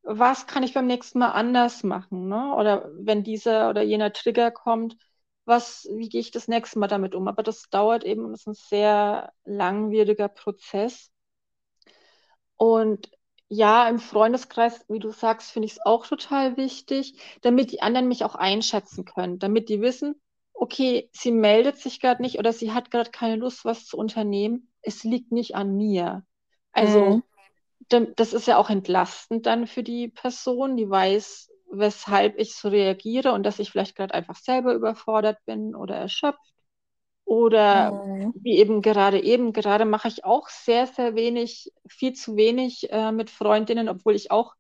was 0.04 0.46
kann 0.46 0.64
ich 0.64 0.74
beim 0.74 0.86
nächsten 0.88 1.20
Mal 1.20 1.32
anders 1.32 1.84
machen? 1.84 2.28
Ne? 2.28 2.54
Oder 2.56 2.90
wenn 3.00 3.24
dieser 3.24 3.70
oder 3.70 3.82
jener 3.82 4.14
Trigger 4.14 4.52
kommt, 4.52 4.96
was, 5.46 5.88
wie 5.92 6.10
gehe 6.10 6.22
ich 6.22 6.32
das 6.32 6.48
nächste 6.48 6.80
Mal 6.80 6.88
damit 6.88 7.16
um? 7.16 7.28
Aber 7.28 7.44
das 7.44 7.64
dauert 7.70 8.04
eben, 8.04 8.32
das 8.32 8.42
ist 8.42 8.48
ein 8.48 8.54
sehr 8.54 9.34
langwieriger 9.46 10.28
Prozess. 10.28 11.12
Und 12.58 13.10
ja, 13.48 13.88
im 13.88 14.00
Freundeskreis, 14.00 14.86
wie 14.88 15.00
du 15.00 15.12
sagst, 15.12 15.52
finde 15.52 15.68
ich 15.68 15.74
es 15.74 15.86
auch 15.86 16.08
total 16.08 16.58
wichtig, 16.58 17.20
damit 17.42 17.72
die 17.72 17.82
anderen 17.82 18.08
mich 18.08 18.24
auch 18.24 18.36
einschätzen 18.36 19.06
können, 19.06 19.40
damit 19.40 19.70
die 19.70 19.82
wissen, 19.82 20.20
okay, 20.54 21.10
sie 21.12 21.32
meldet 21.32 21.78
sich 21.78 22.00
gerade 22.00 22.22
nicht 22.22 22.40
oder 22.40 22.54
sie 22.54 22.72
hat 22.72 22.90
gerade 22.90 23.12
keine 23.12 23.36
Lust, 23.36 23.66
was 23.66 23.86
zu 23.86 23.98
unternehmen. 23.98 24.72
Es 24.82 25.04
liegt 25.04 25.32
nicht 25.32 25.56
an 25.56 25.76
mir. 25.76 26.26
Also, 26.72 27.24
mhm. 27.90 28.14
das 28.16 28.34
ist 28.34 28.48
ja 28.48 28.58
auch 28.58 28.70
entlastend 28.70 29.46
dann 29.46 29.68
für 29.68 29.84
die 29.84 30.08
Person, 30.08 30.76
die 30.76 30.90
weiß, 30.90 31.52
weshalb 31.72 32.40
ich 32.40 32.56
so 32.56 32.70
reagiere 32.70 33.34
und 33.34 33.44
dass 33.44 33.60
ich 33.60 33.70
vielleicht 33.70 33.96
gerade 33.96 34.14
einfach 34.14 34.38
selber 34.38 34.74
überfordert 34.74 35.38
bin 35.46 35.76
oder 35.76 35.96
erschöpft. 35.96 36.55
Oder 37.26 37.92
mhm. 37.92 38.34
wie 38.36 38.58
eben 38.60 38.82
gerade 38.82 39.22
eben, 39.22 39.52
gerade 39.52 39.86
mache 39.86 40.08
ich 40.08 40.24
auch 40.24 40.48
sehr, 40.48 40.86
sehr 40.88 41.16
wenig, 41.16 41.74
viel 41.88 42.14
zu 42.14 42.36
wenig 42.36 42.92
äh, 42.92 43.12
mit 43.12 43.32
Freundinnen, 43.32 43.90
obwohl 43.90 44.16
ich 44.16 44.30
auch 44.30 44.54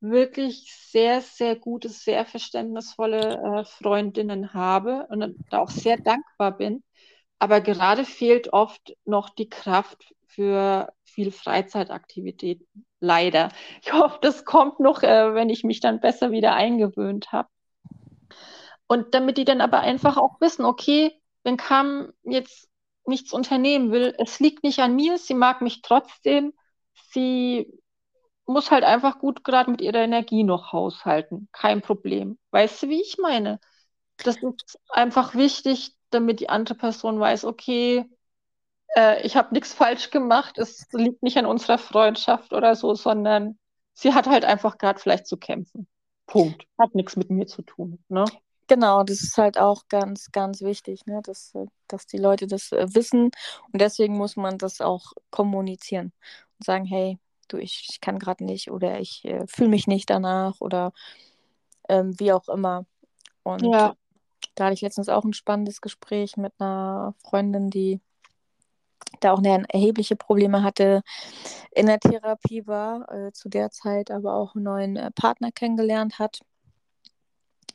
wirklich 0.00 0.74
sehr, 0.90 1.22
sehr 1.22 1.56
gute, 1.56 1.88
sehr 1.88 2.26
verständnisvolle 2.26 3.60
äh, 3.60 3.64
Freundinnen 3.64 4.52
habe 4.52 5.06
und 5.08 5.36
da 5.50 5.58
auch 5.60 5.70
sehr 5.70 5.96
dankbar 5.96 6.56
bin. 6.56 6.82
Aber 7.38 7.60
gerade 7.60 8.04
fehlt 8.04 8.52
oft 8.52 8.94
noch 9.04 9.30
die 9.30 9.48
Kraft 9.48 10.14
für 10.26 10.92
viel 11.04 11.30
Freizeitaktivität. 11.30 12.66
Leider. 13.00 13.50
Ich 13.82 13.92
hoffe, 13.92 14.18
das 14.20 14.44
kommt 14.44 14.80
noch, 14.80 15.02
äh, 15.02 15.34
wenn 15.34 15.50
ich 15.50 15.64
mich 15.64 15.80
dann 15.80 16.00
besser 16.00 16.30
wieder 16.30 16.54
eingewöhnt 16.54 17.32
habe. 17.32 17.48
Und 18.86 19.14
damit 19.14 19.38
die 19.38 19.44
dann 19.44 19.60
aber 19.60 19.80
einfach 19.80 20.16
auch 20.18 20.40
wissen, 20.40 20.64
okay, 20.64 21.21
wenn 21.44 21.56
Kam 21.56 22.12
jetzt 22.22 22.68
nichts 23.06 23.32
unternehmen 23.32 23.90
will, 23.90 24.14
es 24.18 24.40
liegt 24.40 24.62
nicht 24.62 24.78
an 24.80 24.94
mir, 24.94 25.18
sie 25.18 25.34
mag 25.34 25.60
mich 25.60 25.82
trotzdem, 25.82 26.52
sie 27.10 27.66
muss 28.46 28.70
halt 28.70 28.84
einfach 28.84 29.18
gut 29.18 29.44
gerade 29.44 29.70
mit 29.70 29.80
ihrer 29.80 30.00
Energie 30.00 30.44
noch 30.44 30.72
haushalten. 30.72 31.48
Kein 31.52 31.80
Problem. 31.80 32.38
Weißt 32.50 32.82
du, 32.82 32.88
wie 32.88 33.00
ich 33.00 33.18
meine? 33.18 33.60
Das 34.18 34.36
ist 34.36 34.78
einfach 34.88 35.34
wichtig, 35.34 35.96
damit 36.10 36.40
die 36.40 36.48
andere 36.48 36.74
Person 36.74 37.18
weiß, 37.18 37.44
okay, 37.44 38.04
äh, 38.96 39.24
ich 39.26 39.36
habe 39.36 39.54
nichts 39.54 39.72
falsch 39.72 40.10
gemacht, 40.10 40.58
es 40.58 40.86
liegt 40.92 41.22
nicht 41.22 41.38
an 41.38 41.46
unserer 41.46 41.78
Freundschaft 41.78 42.52
oder 42.52 42.76
so, 42.76 42.94
sondern 42.94 43.58
sie 43.94 44.14
hat 44.14 44.26
halt 44.26 44.44
einfach 44.44 44.78
gerade 44.78 45.00
vielleicht 45.00 45.26
zu 45.26 45.36
kämpfen. 45.36 45.88
Punkt. 46.26 46.66
Hat 46.78 46.94
nichts 46.94 47.16
mit 47.16 47.30
mir 47.30 47.46
zu 47.46 47.62
tun. 47.62 48.04
Ne? 48.08 48.24
Genau, 48.72 49.02
das 49.02 49.22
ist 49.22 49.36
halt 49.36 49.58
auch 49.58 49.86
ganz, 49.90 50.32
ganz 50.32 50.62
wichtig, 50.62 51.04
ne? 51.04 51.20
dass, 51.22 51.52
dass 51.88 52.06
die 52.06 52.16
Leute 52.16 52.46
das 52.46 52.72
äh, 52.72 52.86
wissen 52.94 53.24
und 53.70 53.82
deswegen 53.82 54.16
muss 54.16 54.34
man 54.36 54.56
das 54.56 54.80
auch 54.80 55.12
kommunizieren 55.28 56.14
und 56.58 56.64
sagen, 56.64 56.86
hey, 56.86 57.18
du, 57.48 57.58
ich, 57.58 57.88
ich 57.90 58.00
kann 58.00 58.18
gerade 58.18 58.46
nicht 58.46 58.70
oder 58.70 58.98
ich 58.98 59.26
äh, 59.26 59.46
fühle 59.46 59.68
mich 59.68 59.88
nicht 59.88 60.08
danach 60.08 60.62
oder 60.62 60.94
ähm, 61.90 62.18
wie 62.18 62.32
auch 62.32 62.48
immer. 62.48 62.86
Und 63.42 63.62
ja. 63.62 63.94
da 64.54 64.64
hatte 64.64 64.72
ich 64.74 64.80
letztens 64.80 65.10
auch 65.10 65.24
ein 65.24 65.34
spannendes 65.34 65.82
Gespräch 65.82 66.38
mit 66.38 66.54
einer 66.58 67.14
Freundin, 67.22 67.68
die 67.68 68.00
da 69.20 69.32
auch 69.32 69.38
eine 69.38 69.66
erhebliche 69.68 70.16
Probleme 70.16 70.62
hatte 70.62 71.02
in 71.72 71.88
der 71.88 72.00
Therapie 72.00 72.66
war, 72.66 73.12
äh, 73.12 73.32
zu 73.32 73.50
der 73.50 73.70
Zeit 73.70 74.10
aber 74.10 74.32
auch 74.32 74.54
einen 74.54 74.64
neuen 74.64 74.96
äh, 74.96 75.10
Partner 75.10 75.52
kennengelernt 75.52 76.18
hat 76.18 76.40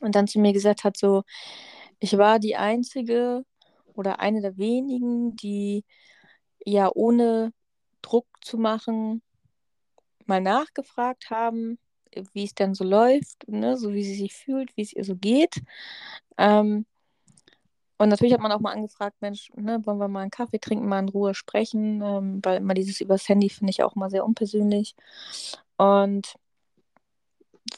und 0.00 0.14
dann 0.14 0.26
zu 0.26 0.38
mir 0.40 0.52
gesagt 0.52 0.84
hat, 0.84 0.96
so, 0.96 1.22
ich 2.00 2.16
war 2.18 2.38
die 2.38 2.56
einzige 2.56 3.44
oder 3.94 4.20
eine 4.20 4.40
der 4.40 4.56
wenigen, 4.58 5.36
die 5.36 5.84
ja 6.64 6.90
ohne 6.94 7.52
Druck 8.02 8.26
zu 8.42 8.58
machen 8.58 9.22
mal 10.28 10.40
nachgefragt 10.40 11.30
haben, 11.30 11.78
wie 12.32 12.44
es 12.44 12.54
denn 12.54 12.74
so 12.74 12.84
läuft, 12.84 13.48
ne, 13.48 13.76
so 13.76 13.92
wie 13.92 14.04
sie 14.04 14.14
sich 14.14 14.34
fühlt, 14.34 14.76
wie 14.76 14.82
es 14.82 14.92
ihr 14.92 15.04
so 15.04 15.16
geht. 15.16 15.62
Ähm, 16.36 16.86
und 17.98 18.10
natürlich 18.10 18.32
hat 18.32 18.40
man 18.40 18.52
auch 18.52 18.60
mal 18.60 18.72
angefragt, 18.72 19.16
Mensch, 19.20 19.50
ne, 19.56 19.84
wollen 19.84 19.98
wir 19.98 20.08
mal 20.08 20.20
einen 20.20 20.30
Kaffee 20.30 20.60
trinken, 20.60 20.86
mal 20.88 21.00
in 21.00 21.08
Ruhe 21.08 21.34
sprechen, 21.34 22.00
ähm, 22.02 22.40
weil 22.44 22.58
immer 22.58 22.74
dieses 22.74 23.00
übers 23.00 23.28
Handy 23.28 23.48
finde 23.48 23.70
ich 23.70 23.82
auch 23.82 23.96
mal 23.96 24.10
sehr 24.10 24.24
unpersönlich. 24.24 24.94
Und 25.76 26.34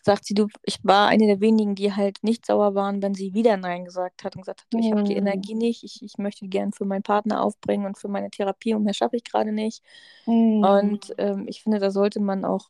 sagt 0.03 0.25
sie, 0.25 0.35
du, 0.35 0.49
ich 0.63 0.79
war 0.83 1.09
eine 1.09 1.27
der 1.27 1.41
wenigen, 1.41 1.75
die 1.75 1.93
halt 1.93 2.19
nicht 2.23 2.47
sauer 2.47 2.75
waren, 2.75 3.03
wenn 3.03 3.15
sie 3.15 3.35
wieder 3.35 3.57
Nein 3.57 3.85
gesagt 3.85 4.25
hat 4.25 4.37
und 4.37 4.43
gesagt 4.43 4.63
hat, 4.63 4.81
ich 4.81 4.91
habe 4.91 5.05
die 5.05 5.17
Energie 5.17 5.55
nicht, 5.55 5.85
ich, 5.85 6.03
ich 6.03 6.19
möchte 6.19 6.47
gern 6.49 6.73
für 6.73 6.85
meinen 6.85 7.03
Partner 7.03 7.43
aufbringen 7.43 7.87
und 7.87 7.99
für 7.99 8.09
meine 8.09 8.31
Therapie 8.31 8.75
und 8.75 8.85
mehr 8.85 8.95
schaffe 8.95 9.17
ich 9.17 9.25
gerade 9.25 9.53
nicht. 9.53 9.83
Mhm. 10.27 10.65
Und 10.65 11.15
ähm, 11.19 11.47
ich 11.49 11.63
finde, 11.63 11.79
da 11.79 11.91
sollte 11.91 12.21
man 12.21 12.45
auch 12.45 12.69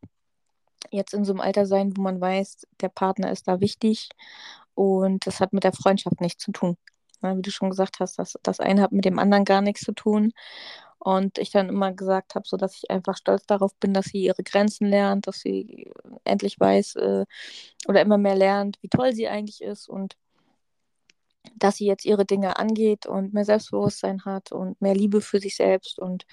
jetzt 0.90 1.14
in 1.14 1.24
so 1.24 1.32
einem 1.32 1.40
Alter 1.40 1.66
sein, 1.66 1.96
wo 1.96 2.02
man 2.02 2.20
weiß, 2.20 2.66
der 2.80 2.88
Partner 2.88 3.30
ist 3.30 3.48
da 3.48 3.60
wichtig 3.60 4.08
und 4.74 5.26
das 5.26 5.40
hat 5.40 5.52
mit 5.52 5.64
der 5.64 5.72
Freundschaft 5.72 6.20
nichts 6.20 6.42
zu 6.42 6.52
tun. 6.52 6.76
Ja, 7.22 7.36
wie 7.36 7.42
du 7.42 7.50
schon 7.50 7.70
gesagt 7.70 8.00
hast, 8.00 8.18
das, 8.18 8.38
das 8.42 8.60
eine 8.60 8.80
hat 8.80 8.92
mit 8.92 9.04
dem 9.04 9.18
anderen 9.18 9.44
gar 9.44 9.60
nichts 9.60 9.82
zu 9.82 9.92
tun. 9.92 10.32
Und 11.00 11.38
ich 11.38 11.50
dann 11.50 11.70
immer 11.70 11.92
gesagt 11.92 12.34
habe, 12.36 12.46
so 12.48 12.58
dass 12.58 12.76
ich 12.76 12.90
einfach 12.90 13.16
stolz 13.16 13.46
darauf 13.46 13.74
bin, 13.76 13.94
dass 13.94 14.06
sie 14.06 14.22
ihre 14.22 14.42
Grenzen 14.44 14.86
lernt, 14.86 15.26
dass 15.28 15.40
sie 15.40 15.92
endlich 16.24 16.60
weiß 16.60 16.96
äh, 16.96 17.26
oder 17.88 18.02
immer 18.02 18.18
mehr 18.18 18.36
lernt, 18.36 18.78
wie 18.82 18.88
toll 18.88 19.14
sie 19.14 19.28
eigentlich 19.28 19.62
ist 19.62 19.88
und 19.88 20.16
dass 21.56 21.76
sie 21.76 21.86
jetzt 21.86 22.04
ihre 22.04 22.24
Dinge 22.26 22.58
angeht 22.58 23.06
und 23.06 23.32
mehr 23.32 23.44
Selbstbewusstsein 23.44 24.24
hat 24.24 24.52
und 24.52 24.80
mehr 24.80 24.94
Liebe 24.94 25.20
für 25.20 25.40
sich 25.40 25.56
selbst 25.56 25.98
und 25.98 26.26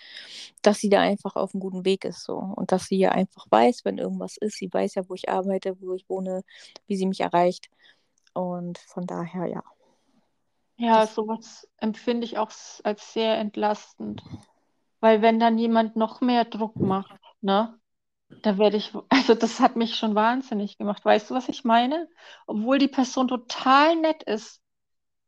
dass 0.61 0.79
sie 0.79 0.89
da 0.89 1.01
einfach 1.01 1.35
auf 1.35 1.53
einem 1.53 1.61
guten 1.61 1.85
Weg 1.85 2.05
ist 2.05 2.23
so 2.23 2.37
und 2.37 2.71
dass 2.71 2.85
sie 2.87 2.97
ja 2.97 3.11
einfach 3.11 3.45
weiß, 3.49 3.85
wenn 3.85 3.97
irgendwas 3.97 4.37
ist, 4.37 4.57
sie 4.57 4.69
weiß 4.71 4.95
ja, 4.95 5.09
wo 5.09 5.13
ich 5.15 5.29
arbeite, 5.29 5.79
wo 5.81 5.93
ich 5.93 6.09
wohne, 6.09 6.43
wie 6.87 6.97
sie 6.97 7.05
mich 7.07 7.21
erreicht 7.21 7.69
und 8.33 8.77
von 8.79 9.05
daher 9.07 9.47
ja. 9.47 9.63
Ja, 10.77 11.07
sowas 11.07 11.67
empfinde 11.77 12.25
ich 12.25 12.37
auch 12.37 12.51
als 12.83 13.13
sehr 13.13 13.37
entlastend. 13.37 14.21
Weil 14.99 15.21
wenn 15.21 15.39
dann 15.39 15.57
jemand 15.57 15.95
noch 15.95 16.21
mehr 16.21 16.45
Druck 16.45 16.75
macht, 16.77 17.19
ne, 17.41 17.79
da 18.43 18.57
werde 18.57 18.77
ich, 18.77 18.93
also 19.09 19.35
das 19.35 19.59
hat 19.59 19.75
mich 19.75 19.95
schon 19.95 20.15
wahnsinnig 20.15 20.77
gemacht. 20.77 21.03
Weißt 21.05 21.29
du, 21.29 21.35
was 21.35 21.49
ich 21.49 21.63
meine? 21.63 22.09
Obwohl 22.47 22.79
die 22.79 22.87
Person 22.87 23.27
total 23.27 23.95
nett 23.97 24.23
ist. 24.23 24.61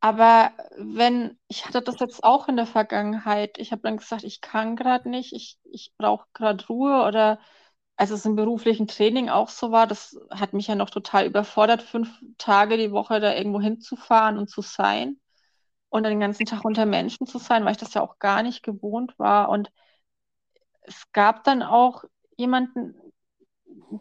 Aber 0.02 0.52
wenn, 0.78 1.38
ich 1.50 1.66
hatte 1.66 1.82
das 1.82 2.00
jetzt 2.00 2.24
auch 2.24 2.48
in 2.48 2.56
der 2.58 2.66
Vergangenheit, 2.68 3.58
ich 3.58 3.72
habe 3.72 3.82
dann 3.82 3.98
gesagt, 3.98 4.24
ich 4.24 4.42
kann 4.42 4.76
gerade 4.78 5.10
nicht, 5.10 5.34
ich, 5.34 5.58
ich 5.66 5.94
brauche 5.98 6.26
gerade 6.34 6.66
Ruhe 6.68 7.06
oder 7.06 7.40
als 7.98 8.12
es 8.12 8.26
im 8.26 8.36
beruflichen 8.36 8.88
Training 8.88 9.30
auch 9.30 9.50
so 9.50 9.72
war, 9.72 9.88
das 9.88 10.18
hat 10.32 10.54
mich 10.54 10.68
ja 10.68 10.76
noch 10.76 10.90
total 10.90 11.26
überfordert, 11.26 11.82
fünf 11.82 12.10
Tage 12.38 12.78
die 12.78 12.92
Woche 12.94 13.20
da 13.20 13.36
irgendwo 13.36 13.60
hinzufahren 13.62 14.38
und 14.38 14.50
zu 14.50 14.62
sein 14.62 15.20
und 15.90 16.04
den 16.04 16.20
ganzen 16.20 16.46
Tag 16.46 16.64
unter 16.64 16.86
Menschen 16.86 17.28
zu 17.28 17.38
sein, 17.40 17.66
weil 17.66 17.72
ich 17.72 17.78
das 17.78 17.94
ja 17.94 18.02
auch 18.02 18.20
gar 18.20 18.44
nicht 18.44 18.64
gewohnt 18.64 19.18
war. 19.18 19.50
Und 19.50 19.72
es 20.84 21.12
gab 21.12 21.44
dann 21.44 21.64
auch 21.64 22.04
jemanden, 22.38 22.96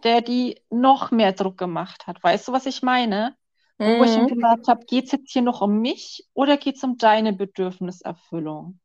der 0.03 0.20
die 0.20 0.61
noch 0.70 1.11
mehr 1.11 1.32
Druck 1.32 1.59
gemacht 1.59 2.07
hat. 2.07 2.22
Weißt 2.22 2.49
du, 2.49 2.53
was 2.53 2.66
ich 2.66 2.82
meine? 2.82 3.36
Mhm. 3.78 3.99
Wo 3.99 4.05
ich 4.05 4.16
ihm 4.16 4.26
gesagt 4.26 4.68
habe, 4.68 4.84
geht 4.84 5.07
es 5.07 5.12
jetzt 5.12 5.32
hier 5.32 5.43
noch 5.43 5.61
um 5.61 5.80
mich 5.80 6.28
oder 6.34 6.57
geht 6.57 6.76
es 6.76 6.84
um 6.84 6.99
deine 6.99 7.32
Bedürfniserfüllung? 7.32 8.80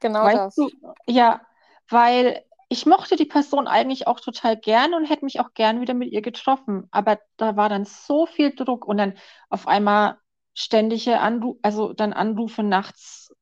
Genau 0.00 0.24
weißt 0.24 0.36
das. 0.36 0.54
Du? 0.54 0.70
Ja, 1.06 1.42
weil 1.88 2.42
ich 2.68 2.86
mochte 2.86 3.16
die 3.16 3.26
Person 3.26 3.66
eigentlich 3.66 4.06
auch 4.06 4.20
total 4.20 4.56
gern 4.56 4.94
und 4.94 5.04
hätte 5.04 5.24
mich 5.24 5.40
auch 5.40 5.52
gern 5.54 5.80
wieder 5.80 5.92
mit 5.92 6.12
ihr 6.12 6.22
getroffen. 6.22 6.86
Aber 6.90 7.18
da 7.36 7.56
war 7.56 7.68
dann 7.68 7.84
so 7.84 8.26
viel 8.26 8.54
Druck 8.54 8.86
und 8.86 8.96
dann 8.96 9.14
auf 9.48 9.66
einmal 9.66 10.18
ständige 10.54 11.20
Anrufe, 11.20 11.58
also 11.62 11.92
dann 11.92 12.12
Anrufe 12.12 12.62
nachts 12.62 13.32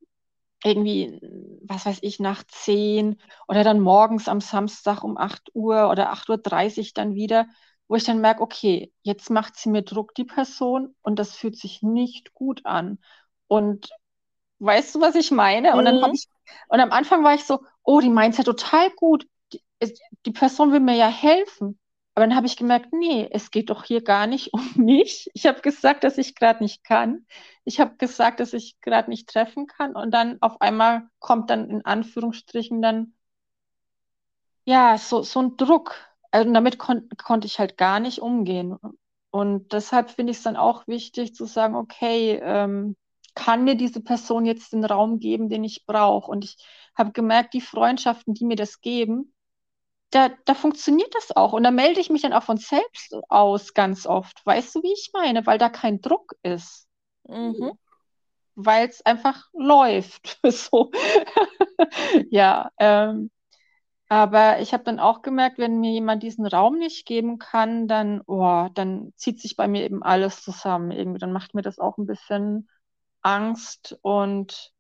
irgendwie, 0.65 1.21
was 1.67 1.87
weiß 1.87 1.99
ich, 2.03 2.19
nach 2.21 2.45
10 2.45 3.21
oder 3.49 3.65
dann 3.65 3.81
morgens 3.81 4.29
am 4.29 4.41
Samstag 4.41 5.05
um 5.05 5.17
8 5.19 5.51
Uhr 5.55 5.91
oder 5.91 6.11
8.30 6.11 6.89
Uhr 6.89 6.93
dann 6.95 7.15
wieder, 7.15 7.47
wo 7.89 7.97
ich 7.97 8.05
dann 8.05 8.21
merke, 8.21 8.43
okay, 8.43 8.93
jetzt 9.03 9.31
macht 9.31 9.57
sie 9.57 9.71
mir 9.71 9.83
Druck, 9.83 10.15
die 10.15 10.25
Person, 10.25 10.95
und 11.03 11.19
das 11.19 11.37
fühlt 11.37 11.57
sich 11.57 11.83
nicht 11.83 12.35
gut 12.35 12.67
an. 12.67 12.99
Und 13.49 13.91
Weißt 14.61 14.95
du, 14.95 15.01
was 15.01 15.15
ich 15.15 15.31
meine? 15.31 15.77
Und 15.77 15.85
dann 15.85 15.95
Mhm. 15.95 16.03
habe 16.03 16.15
ich, 16.15 16.27
und 16.69 16.81
am 16.81 16.91
Anfang 16.93 17.25
war 17.25 17.35
ich 17.35 17.45
so, 17.45 17.61
oh, 17.83 18.01
die 18.01 18.09
meint 18.11 18.37
ja 18.39 18.45
total 18.45 18.91
gut. 18.91 19.27
Die, 19.53 19.63
es- 19.79 20.01
die 20.27 20.33
Person 20.33 20.73
will 20.73 20.81
mir 20.81 20.97
ja 20.97 21.09
helfen. 21.09 21.79
Aber 22.19 22.27
dann 22.27 22.35
habe 22.35 22.49
ich 22.49 22.57
gemerkt, 22.57 22.93
nee, 22.93 23.29
es 23.31 23.53
geht 23.53 23.71
doch 23.71 23.85
hier 23.85 24.03
gar 24.03 24.27
nicht 24.27 24.53
um 24.53 24.73
mich. 24.75 25.31
Ich 25.35 25.47
habe 25.47 25.61
gesagt, 25.61 26.03
dass 26.03 26.19
ich 26.19 26.35
gerade 26.35 26.64
nicht 26.64 26.83
kann. 26.83 27.27
Ich 27.64 27.79
habe 27.79 27.95
gesagt, 27.97 28.41
dass 28.41 28.55
ich 28.55 28.81
gerade 28.81 29.09
nicht 29.09 29.29
treffen 29.29 29.69
kann. 29.69 29.95
Und 29.95 30.11
dann 30.11 30.43
auf 30.43 30.61
einmal 30.61 31.09
kommt 31.21 31.49
dann 31.49 31.71
in 31.71 31.85
Anführungsstrichen 31.85 32.83
dann, 32.83 33.14
ja, 34.64 34.99
so, 34.99 35.23
so 35.23 35.41
ein 35.41 35.57
Druck. 35.57 35.95
Also 36.33 36.53
damit 36.53 36.81
kon 36.81 37.09
konnte 37.19 37.47
ich 37.47 37.61
halt 37.61 37.77
gar 37.77 38.01
nicht 38.01 38.19
umgehen. 38.21 38.77
Und 39.31 39.73
deshalb 39.73 40.11
finde 40.11 40.33
ich 40.33 40.39
es 40.39 40.43
dann 40.43 40.57
auch 40.57 40.89
wichtig 40.89 41.37
zu 41.37 41.45
sagen, 41.45 41.77
okay, 41.77 42.41
ähm, 42.43 42.97
kann 43.37 43.62
mir 43.62 43.77
diese 43.77 44.03
Person 44.03 44.45
jetzt 44.45 44.73
den 44.73 44.85
Raum 44.85 45.21
geben, 45.21 45.49
den 45.51 45.62
ich 45.62 45.87
brauche? 45.87 46.29
Und 46.33 46.45
ich 46.45 46.57
habe 46.97 47.12
gemerkt, 47.12 47.55
die 47.55 47.61
Freundschaften, 47.61 48.35
die 48.35 48.45
mir 48.45 48.57
das 48.57 48.81
geben, 48.81 49.33
da, 50.11 50.31
da 50.45 50.55
funktioniert 50.55 51.15
das 51.15 51.37
auch. 51.37 51.53
Und 51.53 51.65
da 51.65 51.71
melde 51.71 52.01
ich 52.01 52.11
mich 52.11 52.23
dann 52.23 52.33
auch 52.33 52.43
von 52.43 52.57
selbst 52.57 53.15
aus 53.29 53.75
ganz 53.75 54.07
oft. 54.07 54.45
Weißt 54.45 54.75
du, 54.75 54.83
wie 54.83 54.93
ich 54.93 55.11
meine? 55.13 55.47
Weil 55.47 55.59
da 55.59 55.69
kein 55.69 56.01
Druck 56.01 56.35
ist. 56.43 56.87
Mhm. 57.25 57.73
Weil 58.55 58.89
es 58.89 59.05
einfach 59.05 59.49
läuft. 59.53 60.39
So. 60.51 60.91
Ja, 62.31 62.71
ähm, 62.79 63.31
aber 64.09 64.61
ich 64.61 64.73
habe 64.73 64.85
dann 64.85 64.99
auch 65.01 65.23
gemerkt, 65.23 65.59
wenn 65.59 65.81
mir 65.81 65.93
jemand 65.93 66.23
diesen 66.23 66.47
Raum 66.47 66.79
nicht 66.79 67.07
geben 67.07 67.39
kann, 67.39 67.87
dann, 67.89 68.23
oh, 68.27 68.69
dann 68.75 69.13
zieht 69.17 69.41
sich 69.41 69.55
bei 69.57 69.69
mir 69.69 69.85
eben 69.85 70.03
alles 70.03 70.43
zusammen. 70.43 70.91
Irgendwie, 70.91 71.19
dann 71.19 71.33
macht 71.33 71.55
mir 71.55 71.63
das 71.63 71.79
auch 71.79 71.99
ein 71.99 72.07
bisschen 72.07 72.69
Angst 73.23 73.99
und 74.03 74.73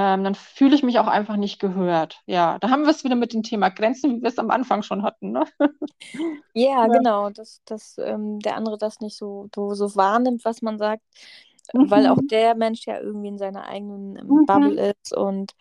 ähm, 0.00 0.24
dann 0.24 0.34
fühle 0.34 0.74
ich 0.74 0.82
mich 0.82 0.98
auch 0.98 1.08
einfach 1.08 1.36
nicht 1.36 1.60
gehört. 1.60 2.22
Ja, 2.26 2.58
da 2.60 2.70
haben 2.70 2.84
wir 2.84 2.90
es 2.90 3.04
wieder 3.04 3.16
mit 3.16 3.34
dem 3.34 3.42
Thema 3.42 3.68
Grenzen, 3.70 4.16
wie 4.16 4.22
wir 4.22 4.28
es 4.30 4.38
am 4.38 4.50
Anfang 4.50 4.82
schon 4.82 5.02
hatten, 5.02 5.32
ne? 5.32 5.44
Ja, 6.52 6.88
Ja. 6.88 6.88
genau, 6.88 7.30
dass, 7.30 7.62
dass 7.64 7.96
ähm, 7.98 8.40
der 8.40 8.56
andere 8.56 8.76
das 8.78 9.00
nicht 9.00 9.16
so, 9.16 9.48
so, 9.54 9.74
so 9.74 9.94
wahrnimmt, 9.96 10.44
was 10.44 10.62
man 10.62 10.78
sagt, 10.78 11.02
weil 11.78 12.06
auch 12.08 12.18
Mhm. 12.18 12.28
der 12.30 12.54
Mensch 12.56 12.86
ja 12.86 12.98
irgendwie 13.00 13.28
in 13.28 13.38
seiner 13.38 13.66
eigenen 13.66 14.16
ähm, 14.16 14.40
Mhm. 14.40 14.46
Bubble 14.46 14.90
ist 14.90 15.16
und 15.16 15.52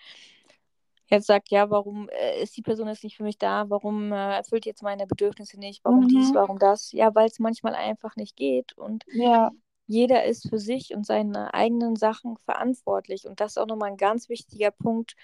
jetzt 1.08 1.28
sagt, 1.28 1.50
ja, 1.52 1.70
warum 1.70 2.10
äh, 2.10 2.42
ist 2.42 2.56
die 2.58 2.62
Person 2.62 2.88
jetzt 2.88 3.04
nicht 3.04 3.18
für 3.18 3.24
mich 3.24 3.38
da? 3.38 3.70
Warum 3.70 4.12
äh, 4.12 4.36
erfüllt 4.38 4.66
jetzt 4.66 4.84
meine 4.84 5.08
Bedürfnisse 5.08 5.60
nicht? 5.60 5.84
Warum 5.84 6.08
dies, 6.08 6.34
Mhm. 6.34 6.34
warum 6.34 6.60
das? 6.60 6.92
Ja, 6.92 7.14
weil 7.16 7.28
es 7.28 7.40
manchmal 7.40 7.76
einfach 7.76 8.16
nicht 8.16 8.36
geht 8.36 8.74
und 8.78 9.06
Ja. 9.14 9.52
Jeder 9.90 10.26
ist 10.26 10.50
für 10.50 10.60
sich 10.60 10.94
und 10.96 11.06
seine 11.06 11.54
eigenen 11.56 11.98
Sachen 11.98 12.38
verantwortlich. 12.46 13.26
Und 13.28 13.42
das 13.42 13.54
ist 13.54 13.60
auch 13.60 13.68
nochmal 13.68 13.92
ein 13.92 13.98
ganz 13.98 14.30
wichtiger 14.30 14.72
Punkt. 14.72 15.16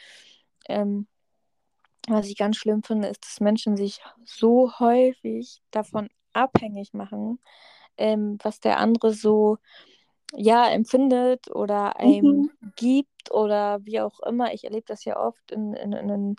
Ähm, 0.70 1.08
was 2.08 2.28
ich 2.28 2.38
ganz 2.38 2.58
schlimm 2.58 2.84
finde, 2.84 3.08
ist, 3.08 3.24
dass 3.26 3.40
Menschen 3.40 3.78
sich 3.78 4.00
so 4.26 4.72
häufig 4.80 5.62
davon 5.72 6.10
abhängig 6.34 6.94
machen, 6.94 7.40
ähm, 7.98 8.38
was 8.44 8.60
der 8.60 8.80
andere 8.80 9.14
so 9.14 9.58
ja 10.36 10.70
empfindet 10.70 11.50
oder 11.52 11.98
einem 11.98 12.44
Mhm. 12.44 12.50
gibt 12.78 13.32
oder 13.32 13.80
wie 13.86 14.02
auch 14.02 14.20
immer. 14.22 14.54
Ich 14.54 14.66
erlebe 14.66 14.86
das 14.88 15.06
ja 15.06 15.18
oft 15.20 15.52
in, 15.52 15.74
in, 15.76 15.94
in, 15.94 16.36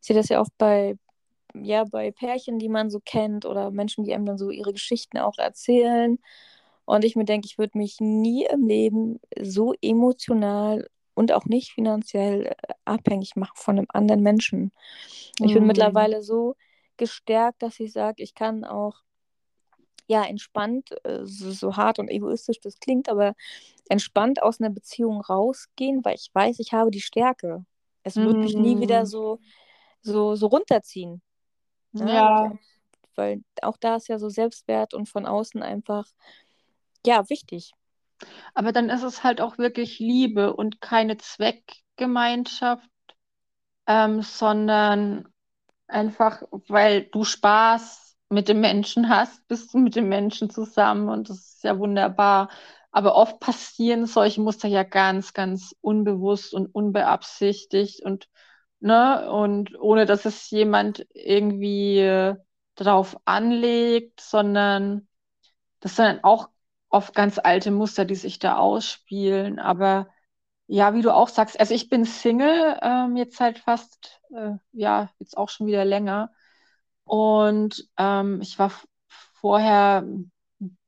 ich 0.00 0.06
sehe 0.08 0.16
das 0.16 0.28
ja 0.30 0.40
oft 0.40 0.56
bei 0.58 0.98
ja 1.54 1.84
bei 1.84 2.12
Pärchen, 2.12 2.58
die 2.58 2.68
man 2.68 2.90
so 2.90 3.00
kennt 3.04 3.46
oder 3.46 3.70
Menschen, 3.72 4.04
die 4.04 4.14
einem 4.14 4.26
dann 4.26 4.38
so 4.38 4.50
ihre 4.50 4.72
Geschichten 4.72 5.18
auch 5.18 5.38
erzählen. 5.38 6.18
Und 6.86 7.04
ich 7.04 7.16
mir 7.16 7.24
denke, 7.26 7.46
ich 7.46 7.58
würde 7.58 7.78
mich 7.78 8.00
nie 8.00 8.46
im 8.46 8.66
Leben 8.66 9.20
so 9.40 9.74
emotional 9.82 10.88
und 11.14 11.32
auch 11.32 11.46
nicht 11.46 11.72
finanziell 11.72 12.46
äh, 12.46 12.54
abhängig 12.84 13.36
machen 13.36 13.56
von 13.56 13.78
einem 13.78 13.88
anderen 13.92 14.22
Menschen. 14.22 14.72
Ich 15.42 15.52
bin 15.52 15.62
Mhm. 15.62 15.68
mittlerweile 15.68 16.22
so 16.22 16.56
gestärkt, 16.96 17.62
dass 17.62 17.80
ich 17.80 17.92
sage, 17.92 18.22
ich 18.22 18.34
kann 18.34 18.64
auch 18.64 19.02
ja 20.08 20.24
entspannt, 20.24 20.90
äh, 21.04 21.20
so, 21.24 21.50
so 21.52 21.76
hart 21.76 21.98
und 21.98 22.08
egoistisch 22.08 22.60
das 22.60 22.78
klingt, 22.80 23.08
aber 23.08 23.34
entspannt 23.88 24.42
aus 24.42 24.60
einer 24.60 24.70
Beziehung 24.70 25.20
rausgehen, 25.20 26.04
weil 26.04 26.14
ich 26.16 26.30
weiß, 26.32 26.58
ich 26.60 26.72
habe 26.72 26.90
die 26.90 27.00
Stärke. 27.00 27.64
Es 28.04 28.16
wird 28.16 28.40
mich 28.40 28.56
nie 28.58 28.78
wieder 28.80 29.02
Mhm. 29.02 29.06
so, 29.06 29.40
so, 30.02 30.36
so 30.36 30.46
runterziehen. 30.46 31.22
Ja, 31.94 32.06
weil, 32.06 32.50
Ja. 32.50 32.58
weil 33.16 33.42
auch 33.62 33.76
da 33.78 33.96
ist 33.96 34.08
ja 34.08 34.18
so 34.18 34.28
Selbstwert 34.28 34.94
und 34.94 35.08
von 35.08 35.26
außen 35.26 35.62
einfach, 35.62 36.06
ja, 37.06 37.28
wichtig. 37.28 37.72
Aber 38.54 38.72
dann 38.72 38.90
ist 38.90 39.02
es 39.02 39.22
halt 39.24 39.40
auch 39.40 39.58
wirklich 39.58 39.98
Liebe 39.98 40.54
und 40.54 40.80
keine 40.80 41.16
Zweckgemeinschaft, 41.18 42.88
ähm, 43.86 44.22
sondern 44.22 45.28
einfach, 45.86 46.42
weil 46.68 47.04
du 47.04 47.24
Spaß 47.24 48.16
mit 48.28 48.48
dem 48.48 48.60
Menschen 48.60 49.08
hast, 49.08 49.46
bist 49.48 49.72
du 49.72 49.78
mit 49.78 49.94
dem 49.96 50.08
Menschen 50.08 50.50
zusammen 50.50 51.08
und 51.08 51.28
das 51.30 51.38
ist 51.38 51.64
ja 51.64 51.78
wunderbar. 51.78 52.50
Aber 52.90 53.14
oft 53.14 53.40
passieren 53.40 54.06
solche 54.06 54.40
Muster 54.40 54.68
ja 54.68 54.82
ganz, 54.82 55.34
ganz 55.34 55.74
unbewusst 55.82 56.54
und 56.54 56.74
unbeabsichtigt 56.74 58.02
und, 58.04 58.28
ne, 58.80 59.30
und 59.30 59.78
ohne 59.78 60.06
dass 60.06 60.24
es 60.24 60.50
jemand 60.50 61.06
irgendwie 61.14 61.98
äh, 62.00 62.36
drauf 62.74 63.16
anlegt, 63.26 64.20
sondern 64.20 65.08
das 65.80 65.96
sind 65.96 66.06
dann 66.06 66.24
auch 66.24 66.48
oft 66.90 67.14
ganz 67.14 67.38
alte 67.38 67.70
Muster, 67.70 68.04
die 68.04 68.14
sich 68.14 68.38
da 68.38 68.56
ausspielen. 68.58 69.58
Aber 69.58 70.08
ja, 70.66 70.94
wie 70.94 71.02
du 71.02 71.14
auch 71.14 71.28
sagst, 71.28 71.58
also 71.60 71.74
ich 71.74 71.88
bin 71.88 72.04
Single, 72.04 72.78
ähm, 72.82 73.16
jetzt 73.16 73.36
seit 73.36 73.58
fast, 73.58 74.20
äh, 74.34 74.52
ja, 74.72 75.10
jetzt 75.18 75.36
auch 75.36 75.48
schon 75.48 75.66
wieder 75.66 75.84
länger. 75.84 76.32
Und 77.04 77.88
ähm, 77.98 78.40
ich 78.42 78.58
war 78.58 78.72
vorher 79.34 80.06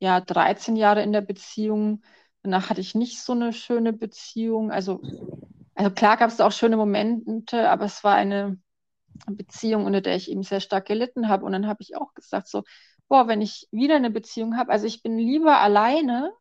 ja 0.01 0.21
13 0.21 0.77
Jahre 0.77 1.03
in 1.03 1.13
der 1.13 1.21
Beziehung. 1.21 2.03
Danach 2.43 2.71
hatte 2.71 2.81
ich 2.81 2.95
nicht 2.95 3.21
so 3.23 3.33
eine 3.33 3.53
schöne 3.53 3.93
Beziehung. 3.93 4.71
Also, 4.73 5.01
also 5.75 5.91
klar 5.91 6.17
gab 6.17 6.31
es 6.31 6.41
auch 6.41 6.53
schöne 6.53 6.77
Momente, 6.77 7.71
aber 7.71 7.85
es 7.85 8.03
war 8.05 8.15
eine 8.15 8.59
Beziehung, 9.27 9.87
unter 9.87 10.01
der 10.01 10.17
ich 10.17 10.31
eben 10.31 10.43
sehr 10.43 10.61
stark 10.61 10.87
gelitten 10.87 11.29
habe. 11.29 11.45
Und 11.45 11.53
dann 11.53 11.67
habe 11.67 11.83
ich 11.83 11.97
auch 11.97 12.15
gesagt, 12.15 12.49
so, 12.49 12.65
boah, 13.09 13.29
wenn 13.29 13.41
ich 13.43 13.69
wieder 13.73 13.97
eine 13.97 14.11
Beziehung 14.11 14.57
habe, 14.57 14.73
also 14.73 14.87
ich 14.87 15.03
bin 15.03 15.19
lieber 15.19 15.61
alleine, 15.61 16.33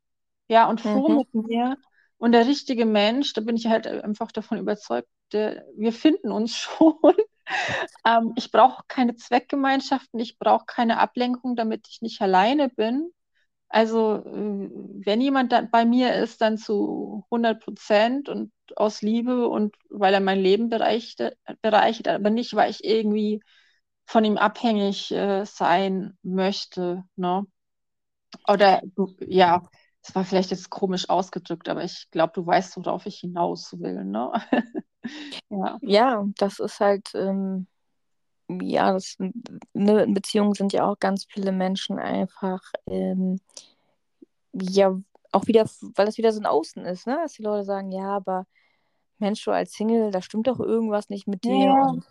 ja, 0.49 0.70
und 0.70 0.82
froh 0.82 1.09
Mhm. 1.09 1.18
mit 1.18 1.34
mir. 1.34 1.78
Und 2.18 2.34
der 2.34 2.47
richtige 2.47 2.86
Mensch, 2.86 3.34
da 3.34 3.41
bin 3.41 3.57
ich 3.57 3.68
halt 3.68 3.88
einfach 3.88 4.32
davon 4.32 4.59
überzeugt, 4.59 5.09
der, 5.34 5.65
wir 5.78 5.93
finden 5.93 6.32
uns 6.32 6.55
schon. 6.57 6.95
Ähm, 8.05 8.34
ich 8.38 8.51
brauche 8.51 8.84
keine 8.88 9.15
Zweckgemeinschaften, 9.15 10.20
ich 10.20 10.38
brauche 10.39 10.65
keine 10.65 10.99
Ablenkung, 10.99 11.55
damit 11.55 11.88
ich 11.89 12.01
nicht 12.01 12.22
alleine 12.22 12.70
bin. 12.70 13.11
Also, 13.70 14.18
äh, 14.26 14.70
wenn 15.05 15.22
jemand 15.22 15.51
dann 15.51 15.72
bei 15.72 15.86
mir 15.86 16.15
ist, 16.15 16.41
dann 16.41 16.57
zu 16.57 17.26
100 17.32 17.63
Prozent 17.63 18.30
und 18.30 18.51
aus 18.76 19.01
Liebe 19.01 19.47
und 19.49 19.76
weil 19.89 20.13
er 20.13 20.22
mein 20.22 20.39
Leben 20.39 20.70
bereichert, 20.70 21.38
bereichert, 21.61 22.07
aber 22.09 22.30
nicht, 22.30 22.55
weil 22.55 22.72
ich 22.72 22.84
irgendwie 22.86 23.41
von 24.07 24.25
ihm 24.25 24.37
abhängig 24.37 25.11
äh, 25.11 25.45
sein 25.45 26.17
möchte, 26.23 27.03
ne? 27.17 27.45
Oder 28.47 28.81
ja, 29.27 29.61
das 30.01 30.15
war 30.15 30.23
vielleicht 30.25 30.51
jetzt 30.51 30.69
komisch 30.69 31.09
ausgedrückt, 31.09 31.69
aber 31.69 31.83
ich 31.83 32.07
glaube, 32.11 32.33
du 32.33 32.45
weißt, 32.45 32.77
worauf 32.77 33.05
ich 33.05 33.19
hinaus 33.19 33.73
will, 33.79 34.03
ne? 34.05 34.31
Ja. 35.49 35.77
Ja, 35.81 36.25
das 36.37 36.59
ist 36.59 36.79
halt, 36.81 37.11
ähm, 37.15 37.67
ja, 38.49 38.93
das, 38.93 39.15
ne, 39.73 40.03
in 40.03 40.13
Beziehungen 40.13 40.53
sind 40.53 40.73
ja 40.73 40.85
auch 40.85 40.99
ganz 40.99 41.25
viele 41.29 41.51
Menschen 41.53 41.99
einfach, 41.99 42.61
ähm, 42.87 43.39
ja, 44.53 44.95
auch 45.31 45.47
wieder, 45.47 45.65
weil 45.95 46.05
das 46.05 46.17
wieder 46.17 46.31
so 46.31 46.39
ein 46.41 46.45
Außen 46.45 46.85
ist, 46.85 47.07
ne? 47.07 47.17
Dass 47.21 47.33
die 47.33 47.43
Leute 47.43 47.65
sagen, 47.65 47.91
ja, 47.91 48.15
aber 48.15 48.45
Mensch, 49.19 49.43
du 49.43 49.51
als 49.51 49.73
Single, 49.73 50.11
da 50.11 50.21
stimmt 50.21 50.47
doch 50.47 50.59
irgendwas 50.59 51.09
nicht 51.09 51.27
mit 51.27 51.43
dir 51.43 51.57
Ja. 51.57 51.89
und, 51.89 52.05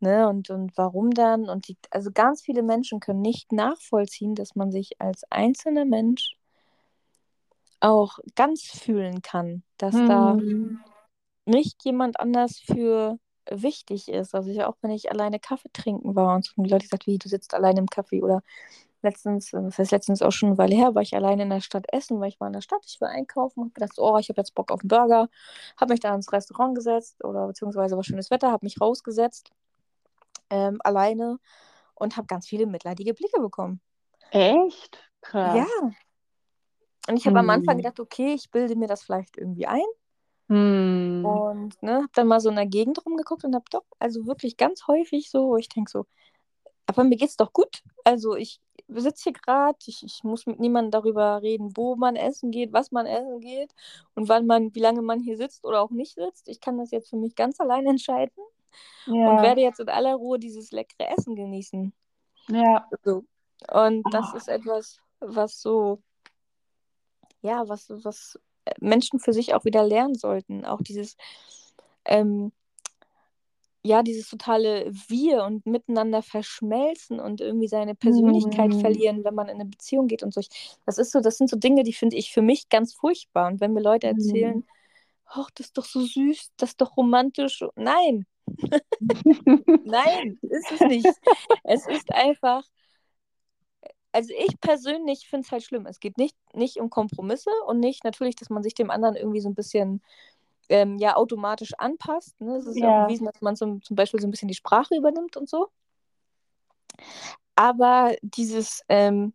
ne, 0.00 0.28
und, 0.28 0.50
und 0.50 0.76
warum 0.76 1.10
dann? 1.12 1.48
Und 1.48 1.68
die, 1.68 1.76
also 1.90 2.10
ganz 2.12 2.42
viele 2.42 2.62
Menschen 2.62 3.00
können 3.00 3.22
nicht 3.22 3.52
nachvollziehen, 3.52 4.34
dass 4.34 4.54
man 4.56 4.72
sich 4.72 5.00
als 5.00 5.24
einzelner 5.30 5.84
Mensch 5.84 6.36
auch 7.80 8.18
ganz 8.34 8.62
fühlen 8.64 9.22
kann, 9.22 9.62
dass 9.78 10.04
da 10.04 10.38
Hm. 10.38 10.78
nicht 11.46 11.84
jemand 11.84 12.20
anders 12.20 12.58
für 12.58 13.18
wichtig 13.50 14.08
ist. 14.08 14.34
Also 14.34 14.50
ich 14.50 14.62
auch, 14.64 14.76
wenn 14.82 14.90
ich 14.90 15.10
alleine 15.12 15.38
Kaffee 15.40 15.70
trinken 15.72 16.14
war 16.16 16.34
und 16.36 16.44
so, 16.46 16.52
und 16.56 16.64
die 16.64 16.70
Leute 16.70 16.84
gesagt, 16.84 17.06
wie, 17.06 17.18
du 17.18 17.28
sitzt 17.28 17.54
alleine 17.54 17.80
im 17.80 17.86
Kaffee 17.88 18.22
oder 18.22 18.42
letztens, 19.02 19.50
das 19.52 19.78
heißt 19.78 19.92
letztens 19.92 20.22
auch 20.22 20.32
schon 20.32 20.50
eine 20.50 20.58
Weile 20.58 20.76
her, 20.76 20.94
war 20.94 21.02
ich 21.02 21.14
alleine 21.14 21.44
in 21.44 21.50
der 21.50 21.60
Stadt 21.60 21.86
essen, 21.92 22.20
weil 22.20 22.30
ich 22.30 22.40
war 22.40 22.48
in 22.48 22.54
der 22.54 22.62
Stadt, 22.62 22.82
ich 22.86 23.00
war 23.00 23.10
einkaufen, 23.10 23.62
habe 23.62 23.72
gedacht, 23.72 23.94
oh, 23.98 24.18
ich 24.18 24.28
habe 24.30 24.40
jetzt 24.40 24.54
Bock 24.54 24.72
auf 24.72 24.80
einen 24.80 24.88
Burger, 24.88 25.28
habe 25.78 25.92
mich 25.94 26.00
da 26.00 26.14
ins 26.14 26.32
Restaurant 26.32 26.74
gesetzt 26.76 27.22
oder 27.24 27.46
beziehungsweise 27.48 27.96
war 27.96 28.04
schönes 28.04 28.30
Wetter, 28.30 28.52
habe 28.52 28.66
mich 28.66 28.80
rausgesetzt, 28.80 29.50
ähm, 30.50 30.80
alleine 30.84 31.38
und 31.94 32.16
habe 32.16 32.26
ganz 32.26 32.46
viele 32.46 32.66
mitleidige 32.66 33.14
Blicke 33.14 33.40
bekommen. 33.40 33.80
Echt? 34.30 34.98
Ja. 35.42 35.66
Krass. 35.66 35.68
Und 37.08 37.16
ich 37.16 37.26
habe 37.26 37.38
am 37.38 37.50
Anfang 37.50 37.76
Hm. 37.76 37.82
gedacht, 37.82 38.00
okay, 38.00 38.34
ich 38.34 38.50
bilde 38.50 38.76
mir 38.76 38.88
das 38.88 39.02
vielleicht 39.02 39.36
irgendwie 39.38 39.66
ein. 39.66 39.84
Hm. 40.48 41.24
Und 41.24 41.82
ne, 41.82 41.94
habe 41.96 42.08
dann 42.14 42.28
mal 42.28 42.40
so 42.40 42.48
in 42.50 42.56
der 42.56 42.66
Gegend 42.66 43.04
rumgeguckt 43.04 43.44
und 43.44 43.54
habe 43.54 43.64
doch, 43.70 43.84
also 43.98 44.26
wirklich 44.26 44.56
ganz 44.56 44.86
häufig 44.86 45.30
so, 45.30 45.48
wo 45.48 45.56
ich 45.56 45.68
denke 45.68 45.90
so, 45.90 46.06
aber 46.86 47.04
mir 47.04 47.16
geht's 47.16 47.36
doch 47.36 47.52
gut. 47.52 47.82
Also 48.04 48.36
ich 48.36 48.60
sitze 48.88 49.24
hier 49.24 49.32
gerade, 49.34 49.78
ich, 49.86 50.02
ich 50.04 50.24
muss 50.24 50.46
mit 50.46 50.60
niemandem 50.60 50.92
darüber 50.92 51.42
reden, 51.42 51.76
wo 51.76 51.96
man 51.96 52.16
essen 52.16 52.50
geht, 52.52 52.72
was 52.72 52.92
man 52.92 53.06
essen 53.06 53.40
geht 53.40 53.74
und 54.14 54.28
wann 54.28 54.46
man, 54.46 54.74
wie 54.74 54.80
lange 54.80 55.02
man 55.02 55.20
hier 55.20 55.36
sitzt 55.36 55.64
oder 55.64 55.82
auch 55.82 55.90
nicht 55.90 56.14
sitzt. 56.14 56.48
Ich 56.48 56.60
kann 56.60 56.78
das 56.78 56.92
jetzt 56.92 57.10
für 57.10 57.16
mich 57.16 57.34
ganz 57.36 57.60
allein 57.60 57.86
entscheiden 57.88 58.32
Ja, 59.06 59.14
und 59.24 59.42
werde 59.42 59.60
jetzt 59.60 59.80
in 59.80 59.88
aller 59.88 60.14
Ruhe 60.14 60.38
dieses 60.38 60.70
leckere 60.72 61.08
Essen 61.10 61.34
genießen. 61.36 61.92
ja. 62.48 62.88
So. 63.04 63.24
Und 63.72 64.12
das 64.14 64.32
Ah. 64.32 64.36
ist 64.36 64.48
etwas, 64.48 65.00
was 65.20 65.60
so, 65.60 66.02
ja, 67.42 67.68
was, 67.68 67.88
was 67.90 68.38
Menschen 68.80 69.20
für 69.20 69.32
sich 69.32 69.54
auch 69.54 69.64
wieder 69.64 69.84
lernen 69.84 70.14
sollten. 70.14 70.64
Auch 70.64 70.80
dieses, 70.82 71.16
ähm, 72.04 72.52
ja, 73.84 74.02
dieses 74.02 74.28
totale 74.28 74.90
Wir 75.08 75.44
und 75.44 75.64
miteinander 75.66 76.22
verschmelzen 76.22 77.20
und 77.20 77.40
irgendwie 77.40 77.68
seine 77.68 77.94
Persönlichkeit 77.94 78.74
Hm. 78.74 78.80
verlieren, 78.80 79.24
wenn 79.24 79.34
man 79.34 79.48
in 79.48 79.56
eine 79.56 79.66
Beziehung 79.66 80.08
geht 80.08 80.22
und 80.24 80.34
so. 80.34 80.40
Das 80.86 80.98
ist 80.98 81.12
so, 81.12 81.20
das 81.20 81.36
sind 81.38 81.48
so 81.48 81.56
Dinge, 81.56 81.84
die 81.84 81.92
finde 81.92 82.16
ich 82.16 82.32
für 82.32 82.42
mich 82.42 82.68
ganz 82.68 82.94
furchtbar. 82.94 83.46
Und 83.48 83.60
wenn 83.60 83.72
mir 83.72 83.80
Leute 83.82 84.08
Hm. 84.08 84.08
erzählen, 84.08 84.64
ach, 85.26 85.50
das 85.54 85.66
ist 85.68 85.78
doch 85.78 85.84
so 85.84 86.00
süß, 86.00 86.52
das 86.56 86.70
ist 86.70 86.80
doch 86.80 86.96
romantisch. 86.96 87.64
Nein, 87.76 88.26
nein, 89.84 90.38
ist 90.42 90.72
es 90.72 90.80
nicht. 90.80 91.08
Es 91.64 91.86
ist 91.86 92.12
einfach, 92.12 92.62
also 94.12 94.32
ich 94.38 94.60
persönlich 94.60 95.28
finde 95.28 95.46
es 95.46 95.52
halt 95.52 95.62
schlimm. 95.62 95.86
Es 95.86 96.00
geht 96.00 96.18
nicht, 96.18 96.36
nicht 96.54 96.78
um 96.78 96.90
Kompromisse 96.90 97.50
und 97.66 97.80
nicht 97.80 98.04
natürlich, 98.04 98.36
dass 98.36 98.50
man 98.50 98.62
sich 98.62 98.74
dem 98.74 98.90
anderen 98.90 99.16
irgendwie 99.16 99.40
so 99.40 99.48
ein 99.48 99.54
bisschen 99.54 100.02
ähm, 100.68 100.96
ja 100.98 101.16
automatisch 101.16 101.72
anpasst. 101.78 102.40
Ne? 102.40 102.56
Es 102.56 102.66
ist 102.66 102.78
ja 102.78 103.04
bewiesen, 103.04 103.26
dass 103.26 103.40
man 103.40 103.56
zum, 103.56 103.82
zum 103.82 103.96
Beispiel 103.96 104.20
so 104.20 104.26
ein 104.26 104.30
bisschen 104.30 104.48
die 104.48 104.54
Sprache 104.54 104.96
übernimmt 104.96 105.36
und 105.36 105.48
so. 105.48 105.68
Aber 107.54 108.14
dieses, 108.22 108.82
ähm, 108.88 109.32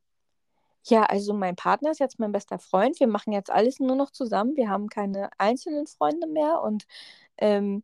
ja, 0.83 1.03
also 1.03 1.33
mein 1.33 1.55
Partner 1.55 1.91
ist 1.91 1.99
jetzt 1.99 2.19
mein 2.19 2.31
bester 2.31 2.59
Freund. 2.59 2.99
Wir 2.99 3.07
machen 3.07 3.33
jetzt 3.33 3.51
alles 3.51 3.79
nur 3.79 3.95
noch 3.95 4.11
zusammen. 4.11 4.55
Wir 4.55 4.69
haben 4.69 4.89
keine 4.89 5.29
einzelnen 5.37 5.87
Freunde 5.87 6.27
mehr. 6.27 6.61
Und 6.61 6.85
ähm, 7.37 7.83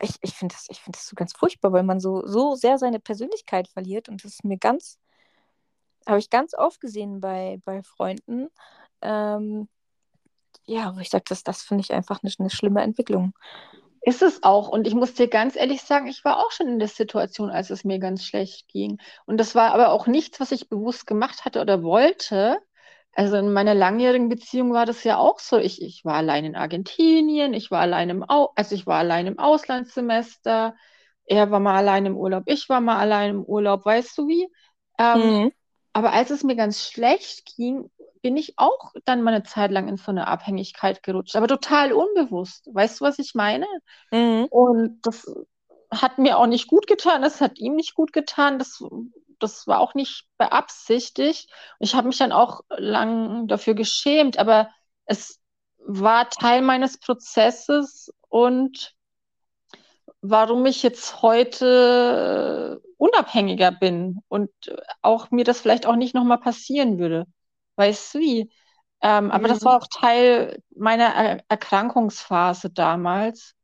ich, 0.00 0.16
ich 0.20 0.34
finde 0.34 0.54
das, 0.54 0.66
find 0.78 0.96
das 0.96 1.06
so 1.06 1.14
ganz 1.14 1.32
furchtbar, 1.32 1.72
weil 1.72 1.82
man 1.82 2.00
so, 2.00 2.26
so 2.26 2.54
sehr 2.54 2.78
seine 2.78 3.00
Persönlichkeit 3.00 3.68
verliert. 3.68 4.08
Und 4.08 4.24
das 4.24 4.32
ist 4.34 4.44
mir 4.44 4.58
ganz, 4.58 4.98
habe 6.06 6.18
ich 6.18 6.30
ganz 6.30 6.54
oft 6.54 6.80
gesehen 6.80 7.20
bei, 7.20 7.60
bei 7.64 7.82
Freunden. 7.82 8.48
Ähm, 9.02 9.68
ja, 10.66 10.94
wo 10.94 11.00
ich 11.00 11.10
sage, 11.10 11.24
das, 11.28 11.42
das 11.42 11.62
finde 11.62 11.82
ich 11.82 11.92
einfach 11.92 12.22
eine, 12.22 12.32
eine 12.38 12.50
schlimme 12.50 12.82
Entwicklung. 12.82 13.32
Ist 14.02 14.22
es 14.22 14.42
auch. 14.42 14.68
Und 14.68 14.86
ich 14.86 14.94
muss 14.94 15.14
dir 15.14 15.28
ganz 15.28 15.56
ehrlich 15.56 15.82
sagen, 15.82 16.06
ich 16.06 16.24
war 16.24 16.38
auch 16.38 16.52
schon 16.52 16.68
in 16.68 16.78
der 16.78 16.88
Situation, 16.88 17.50
als 17.50 17.70
es 17.70 17.84
mir 17.84 17.98
ganz 17.98 18.24
schlecht 18.24 18.68
ging. 18.68 18.98
Und 19.24 19.38
das 19.38 19.54
war 19.54 19.72
aber 19.72 19.90
auch 19.90 20.06
nichts, 20.06 20.40
was 20.40 20.52
ich 20.52 20.68
bewusst 20.68 21.06
gemacht 21.06 21.44
hatte 21.44 21.60
oder 21.60 21.82
wollte. 21.82 22.58
Also 23.16 23.36
in 23.38 23.52
meiner 23.52 23.74
langjährigen 23.74 24.28
Beziehung 24.28 24.72
war 24.74 24.84
das 24.86 25.02
ja 25.04 25.16
auch 25.18 25.38
so. 25.38 25.56
Ich, 25.58 25.80
ich 25.82 26.04
war 26.04 26.14
allein 26.16 26.44
in 26.44 26.56
Argentinien, 26.56 27.54
ich 27.54 27.70
war 27.70 27.80
allein 27.80 28.10
im 28.10 28.28
Au 28.28 28.52
also 28.56 28.74
ich 28.74 28.86
war 28.86 28.98
allein 28.98 29.26
im 29.26 29.38
Auslandssemester, 29.38 30.76
er 31.24 31.50
war 31.50 31.60
mal 31.60 31.76
allein 31.76 32.06
im 32.06 32.16
Urlaub, 32.16 32.44
ich 32.46 32.68
war 32.68 32.80
mal 32.82 32.98
allein 32.98 33.30
im 33.30 33.44
Urlaub, 33.44 33.86
weißt 33.86 34.18
du 34.18 34.28
wie? 34.28 34.48
Ähm, 34.98 35.34
Mhm. 35.34 35.50
aber 35.94 36.12
als 36.12 36.30
es 36.30 36.44
mir 36.44 36.56
ganz 36.56 36.82
schlecht 36.88 37.56
ging, 37.56 37.90
bin 38.22 38.36
ich 38.36 38.54
auch 38.58 38.92
dann 39.06 39.22
mal 39.22 39.34
eine 39.34 39.44
Zeit 39.44 39.70
lang 39.72 39.88
in 39.88 39.96
so 39.96 40.10
eine 40.12 40.28
Abhängigkeit 40.28 41.02
gerutscht, 41.02 41.36
aber 41.36 41.48
total 41.48 41.92
unbewusst. 41.94 42.68
Weißt 42.74 43.00
du, 43.00 43.04
was 43.06 43.18
ich 43.18 43.34
meine? 43.34 43.66
Mhm. 44.12 44.48
Und 44.48 45.00
das 45.06 45.26
hat 45.92 46.18
mir 46.18 46.38
auch 46.38 46.46
nicht 46.46 46.68
gut 46.68 46.86
getan, 46.86 47.22
das 47.22 47.40
hat 47.40 47.58
ihm 47.58 47.76
nicht 47.76 47.94
gut 47.94 48.12
getan, 48.12 48.58
das, 48.58 48.82
das 49.38 49.66
war 49.66 49.80
auch 49.80 49.94
nicht 49.94 50.26
beabsichtigt. 50.38 51.50
Ich 51.80 51.94
habe 51.94 52.08
mich 52.08 52.18
dann 52.18 52.32
auch 52.32 52.62
lang 52.70 53.48
dafür 53.48 53.74
geschämt, 53.74 54.38
aber 54.38 54.70
es 55.06 55.40
war 55.78 56.28
Teil 56.30 56.62
meines 56.62 56.98
Prozesses 56.98 58.12
und 58.28 58.94
warum 60.20 60.66
ich 60.66 60.82
jetzt 60.82 61.22
heute 61.22 62.80
äh, 62.84 62.88
unabhängiger 62.98 63.70
bin 63.72 64.20
und 64.28 64.50
auch 65.02 65.30
mir 65.30 65.44
das 65.44 65.60
vielleicht 65.60 65.86
auch 65.86 65.96
nicht 65.96 66.14
nochmal 66.14 66.38
passieren 66.40 66.98
würde. 66.98 67.26
Weißt 67.76 68.14
du 68.14 68.18
wie? 68.20 68.50
Ähm, 69.02 69.30
aber 69.30 69.48
das 69.48 69.64
Mhm. 69.64 69.64
war 69.64 69.76
auch 69.76 69.86
Teil 69.88 70.62
meiner 70.74 71.04
er 71.14 71.44
Erkrankungsphase 71.48 72.70
damals. 72.70 73.54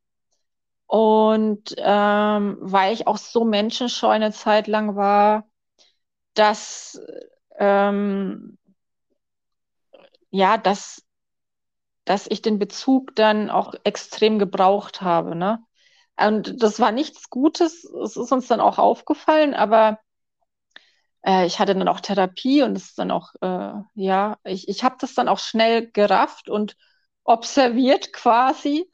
Und 0.87 1.75
ähm, 1.77 2.57
weil 2.61 2.93
ich 2.93 3.07
auch 3.07 3.17
so 3.17 3.45
menschenscheu 3.45 4.09
eine 4.09 4.31
Zeit 4.31 4.67
lang 4.67 4.95
war, 4.95 5.45
dass 6.33 6.99
ähm, 7.59 8.57
ja, 10.31 10.57
dass, 10.57 11.03
dass 12.05 12.27
ich 12.27 12.41
den 12.41 12.59
Bezug 12.59 13.15
dann 13.15 13.49
auch 13.49 13.73
extrem 13.83 14.39
gebraucht 14.39 15.01
habe, 15.01 15.35
ne? 15.35 15.59
Und 16.17 16.61
das 16.61 16.79
war 16.79 16.91
nichts 16.91 17.29
Gutes, 17.29 17.83
es 17.85 18.17
ist 18.17 18.31
uns 18.31 18.47
dann 18.47 18.59
auch 18.61 18.77
aufgefallen, 18.77 19.53
aber 19.55 19.99
äh, 21.25 21.45
ich 21.45 21.59
hatte 21.59 21.75
dann 21.75 21.87
auch 21.87 21.99
Therapie 21.99 22.63
und 22.63 22.75
es 22.77 22.85
ist 22.89 22.99
dann 22.99 23.11
auch, 23.11 23.33
äh, 23.41 23.73
ja, 23.95 24.37
ich, 24.43 24.67
ich 24.67 24.83
habe 24.83 24.95
das 24.99 25.13
dann 25.13 25.27
auch 25.29 25.39
schnell 25.39 25.89
gerafft 25.91 26.49
und 26.49 26.75
observiert 27.23 28.13
quasi. 28.13 28.89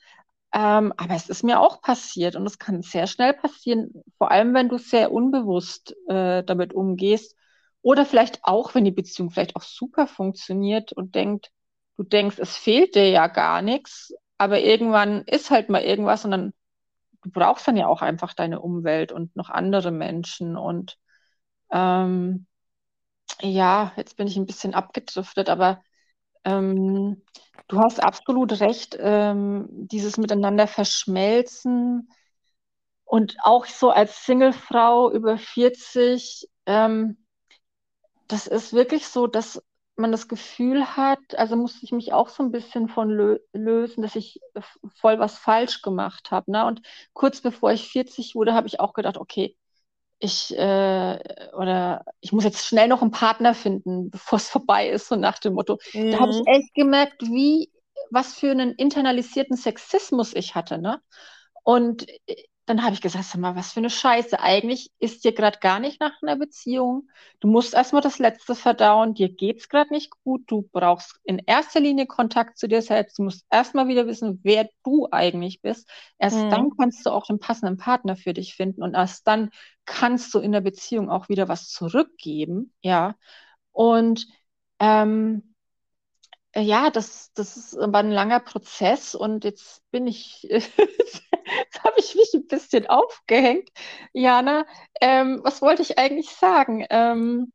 Ähm, 0.53 0.93
aber 0.97 1.13
es 1.15 1.29
ist 1.29 1.43
mir 1.43 1.59
auch 1.59 1.81
passiert 1.81 2.35
und 2.35 2.45
es 2.45 2.57
kann 2.57 2.81
sehr 2.81 3.05
schnell 3.07 3.33
passieren, 3.33 4.03
vor 4.17 4.31
allem 4.31 4.53
wenn 4.55 4.67
du 4.69 4.77
sehr 4.79 5.11
unbewusst 5.11 5.95
äh, 6.07 6.43
damit 6.43 6.73
umgehst 6.73 7.35
oder 7.83 8.05
vielleicht 8.05 8.39
auch, 8.43 8.73
wenn 8.73 8.83
die 8.85 8.91
Beziehung 8.91 9.29
vielleicht 9.29 9.55
auch 9.55 9.61
super 9.61 10.07
funktioniert 10.07 10.91
und 10.91 11.13
denkt, 11.15 11.51
du 11.97 12.03
denkst, 12.03 12.39
es 12.39 12.57
fehlt 12.57 12.95
dir 12.95 13.09
ja 13.09 13.27
gar 13.27 13.61
nichts, 13.61 14.11
aber 14.39 14.59
irgendwann 14.61 15.21
ist 15.25 15.51
halt 15.51 15.69
mal 15.69 15.83
irgendwas 15.83 16.25
und 16.25 16.31
dann 16.31 16.53
du 17.23 17.31
brauchst 17.31 17.67
dann 17.67 17.77
ja 17.77 17.87
auch 17.87 18.01
einfach 18.01 18.33
deine 18.33 18.61
Umwelt 18.61 19.11
und 19.11 19.35
noch 19.35 19.49
andere 19.49 19.91
Menschen 19.91 20.57
und 20.57 20.97
ähm, 21.71 22.47
ja, 23.41 23.91
jetzt 23.97 24.17
bin 24.17 24.27
ich 24.27 24.37
ein 24.37 24.45
bisschen 24.45 24.73
abgedriftet, 24.73 25.49
aber 25.49 25.81
ähm, 26.45 27.21
du 27.67 27.79
hast 27.79 28.01
absolut 28.01 28.59
recht, 28.59 28.97
ähm, 28.99 29.67
dieses 29.71 30.17
Miteinander 30.17 30.67
verschmelzen 30.67 32.09
und 33.05 33.37
auch 33.43 33.65
so 33.65 33.91
als 33.91 34.25
Singlefrau 34.25 35.11
über 35.11 35.37
40, 35.37 36.49
ähm, 36.65 37.17
das 38.27 38.47
ist 38.47 38.73
wirklich 38.73 39.07
so, 39.07 39.27
dass 39.27 39.63
man 39.95 40.11
das 40.11 40.27
Gefühl 40.29 40.95
hat, 40.95 41.19
also 41.37 41.55
musste 41.57 41.83
ich 41.83 41.91
mich 41.91 42.13
auch 42.13 42.29
so 42.29 42.41
ein 42.43 42.51
bisschen 42.51 42.87
von 42.87 43.09
lö 43.09 43.39
lösen, 43.53 44.01
dass 44.01 44.15
ich 44.15 44.39
voll 44.95 45.19
was 45.19 45.37
falsch 45.37 45.81
gemacht 45.81 46.31
habe, 46.31 46.51
ne? 46.51 46.65
Und 46.65 46.81
kurz 47.13 47.41
bevor 47.41 47.71
ich 47.73 47.89
40 47.89 48.35
wurde, 48.35 48.53
habe 48.53 48.67
ich 48.67 48.79
auch 48.79 48.93
gedacht, 48.93 49.17
okay, 49.17 49.57
ich 50.19 50.55
äh, 50.57 51.19
oder 51.57 52.05
ich 52.21 52.31
muss 52.31 52.43
jetzt 52.43 52.65
schnell 52.65 52.87
noch 52.87 53.01
einen 53.01 53.11
Partner 53.11 53.53
finden, 53.53 54.09
bevor 54.11 54.37
es 54.37 54.49
vorbei 54.49 54.89
ist, 54.89 55.07
so 55.07 55.15
nach 55.15 55.39
dem 55.39 55.53
Motto. 55.53 55.79
Da 56.09 56.19
habe 56.19 56.31
ich 56.31 56.41
Mhm. 56.41 56.45
echt 56.45 56.73
gemerkt, 56.75 57.21
wie, 57.23 57.71
was 58.11 58.33
für 58.35 58.51
einen 58.51 58.73
internalisierten 58.75 59.57
Sexismus 59.57 60.33
ich 60.35 60.55
hatte, 60.55 60.77
ne? 60.79 61.01
Und 61.63 62.07
äh, 62.27 62.35
dann 62.69 62.83
habe 62.83 62.93
ich 62.93 63.01
gesagt, 63.01 63.25
sag 63.25 63.41
mal, 63.41 63.55
was 63.55 63.73
für 63.73 63.79
eine 63.79 63.89
Scheiße. 63.89 64.39
Eigentlich 64.39 64.91
ist 64.99 65.23
dir 65.25 65.33
gerade 65.33 65.59
gar 65.59 65.79
nicht 65.79 65.99
nach 65.99 66.13
einer 66.21 66.37
Beziehung. 66.37 67.09
Du 67.39 67.47
musst 67.47 67.73
erstmal 67.73 68.01
das 68.03 68.19
Letzte 68.19 68.55
verdauen. 68.55 69.15
Dir 69.15 69.29
geht's 69.29 69.69
gerade 69.69 69.91
nicht 69.93 70.11
gut. 70.23 70.43
Du 70.47 70.69
brauchst 70.71 71.19
in 71.23 71.39
erster 71.39 71.79
Linie 71.81 72.07
Kontakt 72.07 72.57
zu 72.59 72.67
dir 72.67 72.81
selbst. 72.83 73.19
Du 73.19 73.23
musst 73.23 73.45
erstmal 73.49 73.87
wieder 73.87 74.07
wissen, 74.07 74.39
wer 74.43 74.69
du 74.83 75.07
eigentlich 75.11 75.61
bist. 75.61 75.89
Erst 76.19 76.37
Mhm. 76.37 76.51
dann 76.51 76.71
kannst 76.77 77.05
du 77.05 77.11
auch 77.11 77.25
den 77.27 77.39
passenden 77.39 77.77
Partner 77.77 78.15
für 78.15 78.33
dich 78.33 78.55
finden. 78.55 78.83
Und 78.83 78.93
erst 78.95 79.27
dann 79.27 79.49
kannst 79.85 80.33
du 80.33 80.39
in 80.39 80.51
der 80.51 80.61
Beziehung 80.61 81.09
auch 81.09 81.29
wieder 81.29 81.47
was 81.47 81.69
zurückgeben. 81.69 82.73
Ja. 82.81 83.15
Und 83.71 84.27
ähm, 84.79 85.43
äh, 86.53 86.61
Ja, 86.61 86.89
das, 86.89 87.31
das 87.33 87.57
ist 87.57 87.77
aber 87.77 87.99
ein 87.99 88.11
langer 88.11 88.39
Prozess 88.39 89.15
und 89.15 89.43
jetzt 89.43 89.81
bin 89.91 90.07
ich, 90.07 90.47
habe 91.85 91.99
ich 91.99 92.15
mich 92.15 92.33
ein 92.33 92.47
bisschen 92.47 92.87
aufgehängt. 92.87 93.69
Jana, 94.13 94.65
ähm, 95.01 95.41
was 95.43 95.61
wollte 95.61 95.81
ich 95.81 95.97
eigentlich 95.99 96.29
sagen? 96.31 96.85
Ähm, 96.89 97.51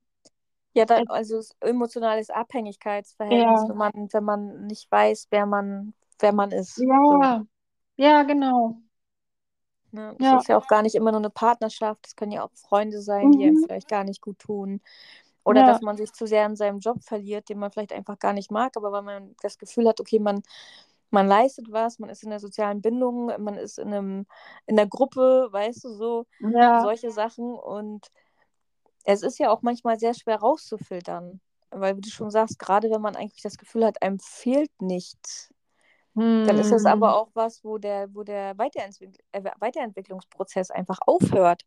Ja, 0.75 0.85
da, 0.87 0.99
äh, 0.99 1.05
also 1.07 1.39
es- 1.39 1.57
emotionales 1.61 2.31
Abhängigkeitsverhältnis, 2.31 3.67
ja, 3.67 3.69
wenn 3.69 3.77
man, 3.77 3.93
wenn 4.13 4.25
man 4.25 4.67
nicht 4.67 4.91
weiß, 4.91 5.29
wer 5.31 5.47
man, 5.47 5.95
wer 6.21 6.33
man 6.33 6.51
ist. 6.53 6.87
So. 7.09 7.29
ja, 7.29 7.45
ja, 7.99 8.23
genau. 8.25 8.83
Ne? 9.93 10.17
Das 10.19 10.33
Ja, 10.33 10.43
ist 10.43 10.49
ja 10.49 10.57
auch 10.59 10.67
gar 10.67 10.83
nicht 10.83 10.95
immer 10.95 11.13
nur 11.13 11.21
eine 11.21 11.31
Partnerschaft, 11.31 12.05
das 12.05 12.17
können 12.17 12.33
ja 12.33 12.43
auch 12.45 12.51
Freunde 12.55 13.01
sein, 13.03 13.31
die 13.31 13.45
einem 13.45 13.57
mhm, 13.57 13.59
vielleicht 13.59 13.89
gar 13.89 14.05
nicht 14.05 14.21
gut 14.21 14.39
tun. 14.39 14.81
Oder 15.45 15.63
ja, 15.63 15.65
dass 15.65 15.81
man 15.83 15.97
sich 15.97 16.13
zu 16.13 16.27
sehr 16.27 16.47
in 16.47 16.57
seinem 16.57 16.81
Job 16.81 17.03
verliert, 17.05 17.49
den 17.51 17.59
man 17.59 17.71
vielleicht 17.73 17.93
einfach 17.93 18.19
gar 18.19 18.33
nicht 18.33 18.51
mag, 18.51 18.77
aber 18.77 18.93
weil 18.93 19.03
man 19.03 19.37
das 19.43 19.59
Gefühl 19.59 19.89
hat, 19.89 20.01
okay, 20.01 20.19
man, 20.19 20.43
man 21.15 21.29
leistet 21.29 21.73
was, 21.73 21.99
man 22.01 22.11
ist 22.11 22.25
in 22.25 22.31
der 22.31 22.41
sozialen 22.41 22.83
Bindung, 22.83 23.27
man 23.43 23.57
ist 23.57 23.79
in 23.79 23.89
einem, 23.95 24.27
in 24.67 24.77
der 24.77 24.89
Gruppe, 24.89 25.49
weißt 25.53 25.85
du, 25.85 25.91
so 25.95 26.27
Ja. 26.41 26.81
solche 26.81 27.11
Sachen. 27.13 27.55
Und 27.55 28.09
es 29.05 29.23
ist 29.23 29.39
ja 29.39 29.51
auch 29.51 29.63
manchmal 29.63 29.99
sehr 29.99 30.15
schwer 30.15 30.37
rauszufiltern. 30.39 31.41
Weil, 31.71 31.97
wie 31.97 32.03
du 32.03 32.11
schon 32.11 32.31
sagst, 32.31 32.59
gerade 32.59 32.91
wenn 32.91 33.01
man 33.03 33.17
eigentlich 33.17 33.43
das 33.43 33.59
Gefühl 33.59 33.85
hat, 33.85 34.03
einem 34.03 34.21
fehlt 34.21 34.71
nichts, 34.81 35.53
dann 36.45 36.59
ist 36.59 36.73
es 36.73 36.85
Hm. 36.85 36.87
aber 36.87 37.17
auch 37.17 37.31
was, 37.35 37.65
wo 37.65 37.79
der, 37.79 38.15
wo 38.15 38.23
der 38.25 38.57
Weiterentwick 38.59 39.19
äh, 39.33 39.43
Weiterentwicklungsprozess 39.61 40.71
einfach 40.71 40.99
aufhört. 41.07 41.63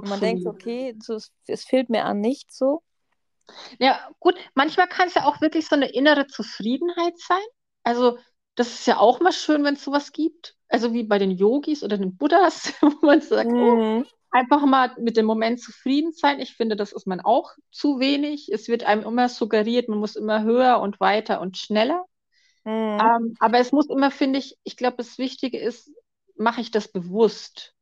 Man 0.00 0.20
denkt, 0.20 0.46
okay, 0.46 0.94
so, 1.02 1.14
es, 1.14 1.32
es 1.46 1.64
fehlt 1.64 1.90
mir 1.90 2.04
an 2.04 2.20
nichts 2.20 2.58
so. 2.58 2.82
Ja, 3.78 4.10
gut, 4.20 4.36
manchmal 4.54 4.88
kann 4.88 5.08
es 5.08 5.14
ja 5.14 5.24
auch 5.24 5.40
wirklich 5.40 5.66
so 5.66 5.76
eine 5.76 5.88
innere 5.90 6.26
Zufriedenheit 6.26 7.18
sein. 7.18 7.42
Also, 7.84 8.18
das 8.58 8.74
ist 8.74 8.86
ja 8.86 8.98
auch 8.98 9.20
mal 9.20 9.32
schön, 9.32 9.64
wenn 9.64 9.74
es 9.74 9.84
sowas 9.84 10.12
gibt. 10.12 10.56
Also 10.68 10.92
wie 10.92 11.04
bei 11.04 11.18
den 11.18 11.30
Yogis 11.32 11.82
oder 11.82 11.98
den 11.98 12.16
Buddhas, 12.16 12.72
wo 12.82 13.06
man 13.06 13.20
sagt, 13.20 13.54
oh, 13.58 13.80
Mhm. 13.82 14.04
einfach 14.30 14.64
mal 14.66 14.94
mit 14.98 15.16
dem 15.16 15.26
Moment 15.26 15.60
zufrieden 15.60 16.12
sein. 16.12 16.40
Ich 16.40 16.54
finde, 16.56 16.76
das 16.76 16.92
ist 16.92 17.06
man 17.06 17.20
auch 17.20 17.52
zu 17.70 18.00
wenig. 18.00 18.50
Es 18.52 18.68
wird 18.68 18.84
einem 18.84 19.02
immer 19.04 19.28
suggeriert, 19.28 19.88
man 19.88 19.98
muss 19.98 20.16
immer 20.16 20.42
höher 20.42 20.80
und 20.80 21.00
weiter 21.00 21.40
und 21.40 21.56
schneller. 21.58 22.04
Mhm. 22.64 23.10
Ähm, 23.16 23.34
aber 23.40 23.58
es 23.58 23.72
muss 23.72 23.88
immer, 23.88 24.10
finde 24.10 24.38
ich, 24.38 24.56
ich 24.64 24.76
glaube, 24.76 24.96
das 24.98 25.18
Wichtige 25.18 25.58
ist, 25.58 25.90
mache 26.36 26.60
ich 26.60 26.70
das 26.70 26.88
bewusst? 26.88 27.74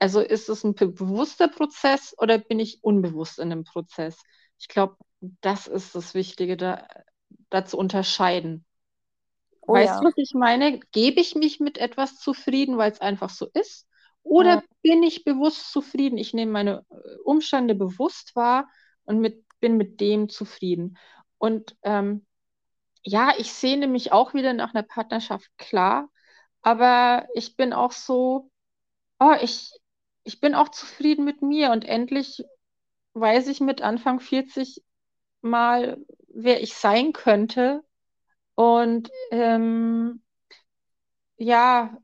Also 0.00 0.20
ist 0.20 0.48
es 0.50 0.64
ein 0.64 0.74
be- 0.74 0.88
bewusster 0.88 1.48
Prozess 1.48 2.14
oder 2.18 2.38
bin 2.38 2.60
ich 2.60 2.84
unbewusst 2.84 3.38
in 3.40 3.50
dem 3.50 3.64
Prozess? 3.64 4.18
Ich 4.60 4.68
glaube, 4.68 4.96
das 5.42 5.66
ist 5.68 5.94
das 5.96 6.14
Wichtige, 6.14 6.56
da, 6.58 6.88
da 7.50 7.64
zu 7.66 7.78
unterscheiden. 7.78 8.66
Oh 9.68 9.76
Weißt 9.76 10.00
ja. 10.00 10.02
du, 10.02 10.06
was 10.06 10.14
ich 10.16 10.32
meine? 10.34 10.80
Gebe 10.92 11.20
ich 11.20 11.34
mich 11.34 11.60
mit 11.60 11.78
etwas 11.78 12.18
zufrieden, 12.18 12.78
weil 12.78 12.92
es 12.92 13.00
einfach 13.00 13.30
so 13.30 13.48
ist? 13.54 13.86
Oder 14.22 14.62
Mhm. 14.62 14.68
bin 14.82 15.02
ich 15.02 15.24
bewusst 15.24 15.72
zufrieden? 15.72 16.18
Ich 16.18 16.34
nehme 16.34 16.52
meine 16.52 16.84
äh, 16.90 17.16
Umstände 17.24 17.74
bewusst 17.74 18.34
wahr 18.36 18.68
und 19.04 19.20
mit, 19.20 19.44
bin 19.60 19.76
mit 19.76 20.00
dem 20.00 20.28
zufrieden. 20.28 20.96
Und 21.38 21.76
ähm, 21.82 22.26
ja, 23.04 23.32
ich 23.38 23.52
sehne 23.52 23.86
mich 23.88 24.12
auch 24.12 24.34
wieder 24.34 24.52
nach 24.52 24.74
einer 24.74 24.82
Partnerschaft, 24.84 25.50
klar. 25.58 26.10
Aber 26.62 27.26
ich 27.34 27.56
bin 27.56 27.72
auch 27.72 27.92
so, 27.92 28.50
oh, 29.20 29.34
ich, 29.42 29.72
ich 30.24 30.40
bin 30.40 30.54
auch 30.54 30.70
zufrieden 30.70 31.24
mit 31.24 31.42
mir 31.42 31.72
und 31.72 31.84
endlich 31.86 32.44
weiß 33.14 33.48
ich 33.48 33.60
mit 33.60 33.82
Anfang 33.82 34.20
40 34.20 34.82
mal, 35.42 35.98
wer 36.28 36.62
ich 36.62 36.74
sein 36.76 37.12
könnte. 37.12 37.84
Und 38.58 39.10
ähm, 39.30 40.20
ja, 41.36 41.96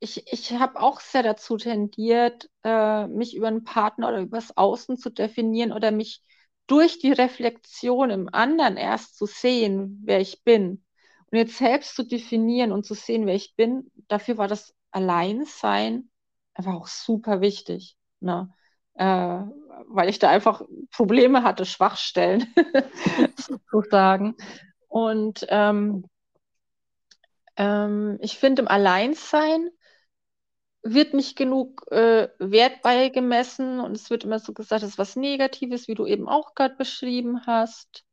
ich, 0.00 0.32
ich 0.32 0.52
habe 0.54 0.80
auch 0.80 1.00
sehr 1.00 1.22
dazu 1.22 1.56
tendiert, 1.56 2.50
äh, 2.64 3.06
mich 3.08 3.36
über 3.36 3.48
einen 3.48 3.64
Partner 3.64 4.08
oder 4.08 4.20
übers 4.20 4.56
Außen 4.56 4.98
zu 4.98 5.10
definieren 5.10 5.72
oder 5.72 5.90
mich 5.90 6.22
durch 6.66 6.98
die 6.98 7.12
Reflexion 7.12 8.10
im 8.10 8.28
anderen 8.32 8.76
erst 8.76 9.16
zu 9.18 9.26
sehen, 9.26 10.02
wer 10.04 10.20
ich 10.20 10.42
bin. 10.44 10.84
Und 11.30 11.38
jetzt 11.38 11.58
selbst 11.58 11.96
zu 11.96 12.04
definieren 12.04 12.72
und 12.72 12.86
zu 12.86 12.94
sehen, 12.94 13.26
wer 13.26 13.34
ich 13.34 13.56
bin, 13.56 13.90
dafür 14.08 14.38
war 14.38 14.48
das 14.48 14.74
Alleinsein 14.92 16.10
einfach 16.54 16.74
auch 16.74 16.88
super 16.88 17.40
wichtig, 17.40 17.96
ne? 18.20 18.52
Äh, 18.94 19.06
weil 19.88 20.08
ich 20.08 20.18
da 20.18 20.30
einfach 20.30 20.62
Probleme 20.90 21.42
hatte, 21.44 21.66
Schwachstellen 21.66 22.46
sozusagen. 23.36 24.36
Und 24.88 25.46
ähm, 25.50 26.04
ähm, 27.56 28.18
ich 28.20 28.38
finde, 28.38 28.62
im 28.62 28.68
Alleinsein 28.68 29.70
wird 30.82 31.14
nicht 31.14 31.36
genug 31.36 31.84
äh, 31.90 32.28
Wert 32.38 32.82
beigemessen 32.82 33.80
und 33.80 33.92
es 33.96 34.08
wird 34.10 34.24
immer 34.24 34.38
so 34.38 34.52
gesagt, 34.52 34.82
es 34.82 34.90
ist 34.90 34.98
was 34.98 35.16
Negatives, 35.16 35.88
wie 35.88 35.94
du 35.94 36.06
eben 36.06 36.28
auch 36.28 36.54
gerade 36.54 36.76
beschrieben 36.76 37.44
hast. 37.46 38.04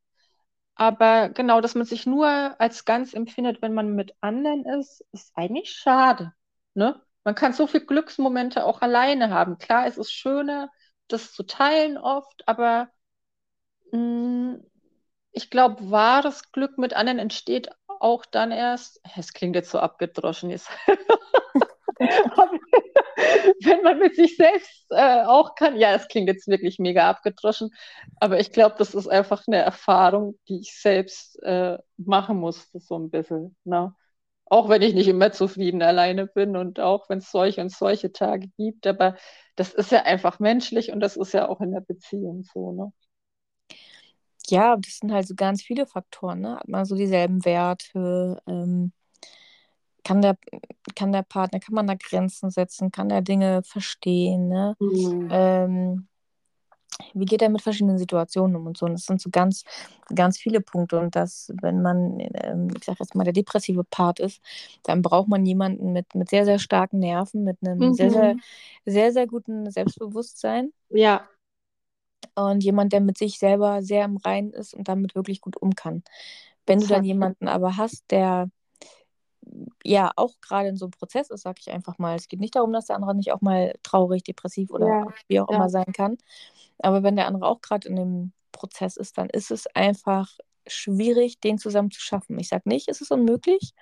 Aber 0.76 1.30
genau, 1.30 1.60
dass 1.60 1.74
man 1.76 1.86
sich 1.86 2.06
nur 2.06 2.28
als 2.60 2.84
ganz 2.84 3.14
empfindet, 3.14 3.62
wenn 3.62 3.74
man 3.74 3.94
mit 3.94 4.14
anderen 4.22 4.64
ist, 4.66 5.04
ist 5.12 5.32
eigentlich 5.36 5.70
schade. 5.72 6.32
Ne? 6.74 7.00
Man 7.24 7.34
kann 7.36 7.52
so 7.54 7.66
viele 7.66 7.86
Glücksmomente 7.86 8.64
auch 8.64 8.82
alleine 8.82 9.30
haben. 9.30 9.58
Klar, 9.58 9.86
es 9.86 9.98
ist 9.98 10.12
schöner, 10.12 10.70
das 11.08 11.32
zu 11.32 11.44
teilen 11.44 11.98
oft, 11.98 12.46
aber 12.48 12.90
mh, 13.92 14.58
ich 15.34 15.50
glaube, 15.50 15.90
wahres 15.90 16.52
Glück 16.52 16.78
mit 16.78 16.94
anderen 16.94 17.18
entsteht 17.18 17.68
auch 18.00 18.24
dann 18.24 18.52
erst. 18.52 19.00
Es 19.16 19.32
klingt 19.32 19.56
jetzt 19.56 19.70
so 19.70 19.78
abgedroschen, 19.78 20.50
jetzt. 20.50 20.70
wenn 23.64 23.82
man 23.82 23.98
mit 23.98 24.14
sich 24.14 24.36
selbst 24.36 24.86
äh, 24.90 25.22
auch 25.24 25.54
kann. 25.54 25.76
Ja, 25.76 25.92
es 25.94 26.08
klingt 26.08 26.28
jetzt 26.28 26.46
wirklich 26.46 26.78
mega 26.78 27.08
abgedroschen, 27.10 27.70
aber 28.20 28.38
ich 28.40 28.52
glaube, 28.52 28.76
das 28.78 28.94
ist 28.94 29.08
einfach 29.08 29.44
eine 29.46 29.58
Erfahrung, 29.58 30.38
die 30.48 30.60
ich 30.60 30.80
selbst 30.80 31.42
äh, 31.42 31.78
machen 31.96 32.36
musste, 32.38 32.80
so 32.80 32.96
ein 32.98 33.10
bisschen. 33.10 33.56
Ne? 33.64 33.94
Auch 34.46 34.68
wenn 34.68 34.82
ich 34.82 34.94
nicht 34.94 35.08
immer 35.08 35.32
zufrieden 35.32 35.82
alleine 35.82 36.26
bin 36.26 36.56
und 36.56 36.78
auch 36.80 37.08
wenn 37.08 37.18
es 37.18 37.30
solche 37.30 37.60
und 37.60 37.72
solche 37.72 38.12
Tage 38.12 38.48
gibt, 38.56 38.86
aber 38.86 39.16
das 39.56 39.74
ist 39.74 39.90
ja 39.90 40.02
einfach 40.02 40.38
menschlich 40.38 40.92
und 40.92 41.00
das 41.00 41.16
ist 41.16 41.32
ja 41.32 41.48
auch 41.48 41.60
in 41.60 41.72
der 41.72 41.80
Beziehung 41.80 42.44
so. 42.44 42.72
Ne? 42.72 42.92
Ja, 44.48 44.76
das 44.76 44.98
sind 44.98 45.12
halt 45.12 45.26
so 45.26 45.34
ganz 45.34 45.62
viele 45.62 45.86
Faktoren, 45.86 46.40
ne? 46.40 46.56
Hat 46.56 46.68
man 46.68 46.84
so 46.84 46.96
dieselben 46.96 47.44
Werte? 47.44 48.40
Ähm, 48.46 48.92
kann 50.04 50.20
der, 50.20 50.36
kann 50.94 51.12
der 51.12 51.22
Partner, 51.22 51.60
kann 51.60 51.74
man 51.74 51.86
da 51.86 51.94
Grenzen 51.94 52.50
setzen? 52.50 52.90
Kann 52.90 53.10
er 53.10 53.22
Dinge 53.22 53.62
verstehen, 53.64 54.48
ne? 54.48 54.76
Mhm. 54.80 55.28
Ähm, 55.30 56.08
wie 57.14 57.24
geht 57.24 57.42
er 57.42 57.48
mit 57.48 57.62
verschiedenen 57.62 57.98
Situationen 57.98 58.56
um 58.56 58.66
und 58.66 58.76
so? 58.76 58.86
Und 58.86 58.92
das 58.92 59.06
sind 59.06 59.20
so 59.20 59.30
ganz, 59.30 59.64
ganz 60.14 60.38
viele 60.38 60.60
Punkte. 60.60 60.98
Und 60.98 61.16
das, 61.16 61.52
wenn 61.60 61.82
man, 61.82 62.20
ähm, 62.34 62.68
ich 62.76 62.84
sag 62.84 62.98
jetzt 63.00 63.14
mal, 63.14 63.24
der 63.24 63.32
depressive 63.32 63.84
Part 63.84 64.20
ist, 64.20 64.40
dann 64.84 65.02
braucht 65.02 65.28
man 65.28 65.44
jemanden 65.44 65.92
mit, 65.92 66.14
mit 66.14 66.28
sehr, 66.30 66.44
sehr 66.44 66.58
starken 66.58 66.98
Nerven, 67.00 67.44
mit 67.44 67.58
einem 67.62 67.94
sehr, 67.94 68.10
sehr, 68.10 68.34
Mhm. 68.34 68.40
sehr, 68.86 69.12
sehr 69.12 69.26
guten 69.26 69.70
Selbstbewusstsein 69.70 70.72
Ja, 70.90 71.28
und 72.36 72.64
jemand, 72.64 72.92
der 72.92 73.00
mit 73.00 73.18
sich 73.18 73.38
selber 73.38 73.82
sehr 73.82 74.04
im 74.04 74.16
Reinen 74.16 74.52
ist 74.52 74.74
und 74.74 74.88
damit 74.88 75.14
wirklich 75.14 75.40
gut 75.40 75.56
um 75.56 75.74
kann. 75.74 76.02
Wenn 76.66 76.80
du 76.80 76.86
dann 76.86 77.04
jemanden 77.04 77.48
aber 77.48 77.76
hast, 77.76 78.04
der 78.10 78.50
ja 79.84 80.10
auch 80.16 80.34
gerade 80.40 80.68
in 80.68 80.76
so 80.76 80.86
einem 80.86 80.92
Prozess 80.92 81.30
ist, 81.30 81.42
sag 81.42 81.58
ich 81.60 81.70
einfach 81.70 81.98
mal, 81.98 82.16
es 82.16 82.28
geht 82.28 82.40
nicht 82.40 82.56
darum, 82.56 82.72
dass 82.72 82.86
der 82.86 82.96
andere 82.96 83.14
nicht 83.14 83.32
auch 83.32 83.40
mal 83.40 83.74
traurig, 83.82 84.24
depressiv 84.24 84.70
oder 84.70 84.86
Ja, 84.86 85.06
wie 85.28 85.40
auch 85.40 85.50
ja. 85.50 85.56
immer 85.56 85.68
sein 85.68 85.92
kann. 85.92 86.16
Aber 86.78 87.02
wenn 87.02 87.16
der 87.16 87.26
andere 87.26 87.46
auch 87.46 87.60
gerade 87.60 87.88
in 87.88 87.96
dem 87.96 88.32
Prozess 88.52 88.96
ist, 88.96 89.18
dann 89.18 89.28
ist 89.30 89.50
es 89.50 89.66
einfach 89.74 90.30
schwierig, 90.66 91.40
den 91.40 91.58
zusammen 91.58 91.90
zu 91.90 92.00
schaffen. 92.00 92.38
Ich 92.38 92.48
sage 92.48 92.68
nicht, 92.68 92.88
es 92.88 93.00
ist 93.00 93.12
unmöglich, 93.12 93.74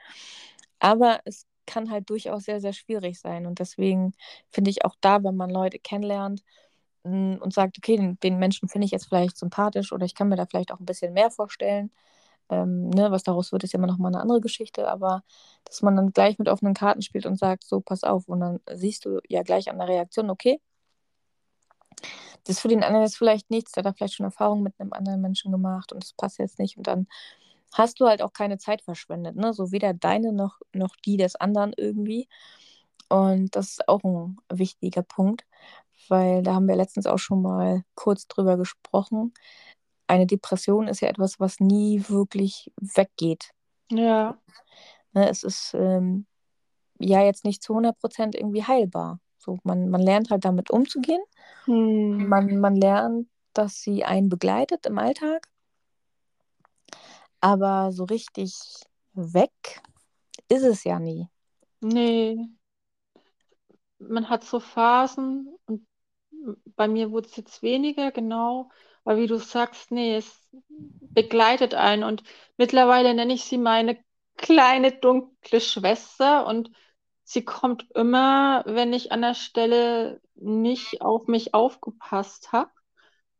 aber 0.80 1.20
es 1.24 1.46
kann 1.66 1.90
halt 1.90 2.10
durchaus 2.10 2.44
sehr, 2.44 2.60
sehr 2.60 2.72
schwierig 2.72 3.20
sein. 3.20 3.46
Und 3.46 3.60
deswegen 3.60 4.14
finde 4.50 4.70
ich 4.70 4.84
auch 4.84 4.96
da, 5.00 5.22
wenn 5.22 5.36
man 5.36 5.50
Leute 5.50 5.78
kennenlernt 5.78 6.42
und 7.04 7.52
sagt, 7.52 7.78
okay, 7.78 7.96
den, 7.96 8.18
den 8.20 8.38
Menschen 8.38 8.68
finde 8.68 8.84
ich 8.86 8.92
jetzt 8.92 9.08
vielleicht 9.08 9.36
sympathisch 9.36 9.92
oder 9.92 10.04
ich 10.04 10.14
kann 10.14 10.28
mir 10.28 10.36
da 10.36 10.46
vielleicht 10.46 10.72
auch 10.72 10.80
ein 10.80 10.86
bisschen 10.86 11.12
mehr 11.12 11.30
vorstellen. 11.30 11.90
Ähm, 12.50 12.90
ne, 12.90 13.10
was 13.10 13.22
daraus 13.24 13.52
wird, 13.52 13.64
ist 13.64 13.72
ja 13.72 13.78
immer 13.78 13.86
noch 13.88 13.98
mal 13.98 14.08
eine 14.08 14.20
andere 14.20 14.40
Geschichte, 14.40 14.88
aber 14.88 15.22
dass 15.64 15.82
man 15.82 15.96
dann 15.96 16.12
gleich 16.12 16.38
mit 16.38 16.48
offenen 16.48 16.74
Karten 16.74 17.02
spielt 17.02 17.26
und 17.26 17.38
sagt, 17.38 17.64
so, 17.64 17.80
pass 17.80 18.04
auf. 18.04 18.28
Und 18.28 18.40
dann 18.40 18.60
siehst 18.72 19.04
du 19.04 19.20
ja 19.28 19.42
gleich 19.42 19.70
an 19.70 19.78
der 19.78 19.88
Reaktion, 19.88 20.30
okay, 20.30 20.60
das 22.44 22.56
ist 22.56 22.60
für 22.60 22.68
den 22.68 22.82
anderen 22.82 23.04
jetzt 23.04 23.16
vielleicht 23.16 23.50
nichts, 23.50 23.72
der 23.72 23.84
hat 23.84 23.86
da 23.86 23.96
vielleicht 23.96 24.14
schon 24.14 24.26
Erfahrung 24.26 24.62
mit 24.62 24.74
einem 24.78 24.92
anderen 24.92 25.20
Menschen 25.20 25.52
gemacht 25.52 25.92
und 25.92 26.02
das 26.02 26.12
passt 26.14 26.38
jetzt 26.38 26.58
nicht. 26.58 26.76
Und 26.76 26.86
dann 26.86 27.06
hast 27.72 28.00
du 28.00 28.06
halt 28.06 28.22
auch 28.22 28.32
keine 28.32 28.58
Zeit 28.58 28.82
verschwendet, 28.82 29.36
ne? 29.36 29.52
So 29.54 29.72
weder 29.72 29.94
deine 29.94 30.32
noch, 30.32 30.60
noch 30.72 30.96
die 31.04 31.16
des 31.16 31.36
anderen 31.36 31.72
irgendwie. 31.76 32.28
Und 33.08 33.56
das 33.56 33.72
ist 33.72 33.88
auch 33.88 34.02
ein 34.04 34.38
wichtiger 34.50 35.02
Punkt, 35.02 35.44
weil 36.08 36.42
da 36.42 36.54
haben 36.54 36.68
wir 36.68 36.76
letztens 36.76 37.06
auch 37.06 37.18
schon 37.18 37.42
mal 37.42 37.84
kurz 37.94 38.26
drüber 38.26 38.56
gesprochen. 38.56 39.32
Eine 40.06 40.26
Depression 40.26 40.88
ist 40.88 41.00
ja 41.00 41.08
etwas, 41.08 41.40
was 41.40 41.60
nie 41.60 42.04
wirklich 42.08 42.72
weggeht. 42.80 43.50
Ja, 43.90 44.38
Ne? 45.12 45.28
Es 45.28 45.42
ist 45.42 45.74
ähm, 45.74 46.26
ja 46.98 47.22
jetzt 47.22 47.44
nicht 47.44 47.62
zu 47.62 47.74
100% 47.74 48.36
irgendwie 48.36 48.64
heilbar. 48.64 49.20
So, 49.38 49.58
man, 49.64 49.88
man 49.88 50.00
lernt 50.00 50.30
halt 50.30 50.44
damit 50.44 50.70
umzugehen. 50.70 51.22
hm. 51.64 52.28
Man, 52.28 52.60
man 52.60 52.76
lernt, 52.76 53.28
dass 53.54 53.80
sie 53.80 54.04
einen 54.04 54.28
begleitet 54.28 54.86
im 54.86 54.98
Alltag, 54.98 55.46
aber 57.40 57.92
so 57.92 58.04
richtig 58.04 58.54
weg 59.14 59.82
ist 60.48 60.62
es 60.62 60.84
ja 60.84 60.98
nie. 60.98 61.28
Nee, 61.80 62.38
man 63.98 64.28
hat 64.28 64.44
so 64.44 64.60
Phasen 64.60 65.56
und 65.66 65.86
bei 66.76 66.88
mir 66.88 67.10
wurde 67.10 67.28
es 67.28 67.36
jetzt 67.36 67.62
weniger, 67.62 68.10
genau, 68.10 68.70
weil 69.04 69.18
wie 69.18 69.26
du 69.26 69.38
sagst, 69.38 69.90
nee, 69.90 70.16
es 70.16 70.48
begleitet 71.14 71.74
einen 71.74 72.04
und 72.04 72.22
mittlerweile 72.56 73.14
nenne 73.14 73.34
ich 73.34 73.44
sie 73.44 73.58
meine 73.58 73.98
kleine 74.36 74.92
dunkle 74.92 75.60
Schwester 75.60 76.46
und 76.46 76.70
sie 77.24 77.44
kommt 77.44 77.86
immer, 77.94 78.62
wenn 78.66 78.92
ich 78.92 79.12
an 79.12 79.22
der 79.22 79.34
Stelle 79.34 80.20
nicht 80.34 81.00
auf 81.00 81.26
mich 81.26 81.54
aufgepasst 81.54 82.52
habe. 82.52 82.70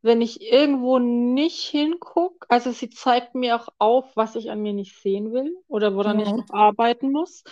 Wenn 0.05 0.21
ich 0.21 0.43
irgendwo 0.43 0.99
nicht 0.99 1.69
hingucke, 1.69 2.47
also 2.49 2.73
sie 2.73 2.91
zeigt 2.91 3.37
mir 3.37 3.55
auch 3.55 3.69
auf, 3.79 4.17
was 4.17 4.35
ich 4.35 4.51
an 4.51 4.61
mir 4.61 4.73
nicht 4.73 5.01
sehen 5.01 5.33
will 5.33 5.57
oder 5.69 5.95
woran 5.95 6.19
ja. 6.19 6.27
ich 6.27 6.33
noch 6.33 6.51
arbeiten 6.51 7.13
muss. 7.13 7.45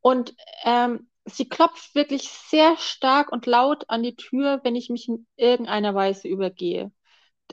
Und 0.00 0.34
ähm, 0.64 1.08
sie 1.24 1.48
klopft 1.48 1.94
wirklich 1.94 2.28
sehr 2.28 2.76
stark 2.76 3.32
und 3.32 3.46
laut 3.46 3.84
an 3.88 4.02
die 4.02 4.16
Tür, 4.16 4.60
wenn 4.62 4.76
ich 4.76 4.90
mich 4.90 5.08
in 5.08 5.26
irgendeiner 5.36 5.94
Weise 5.94 6.28
übergehe. 6.28 6.92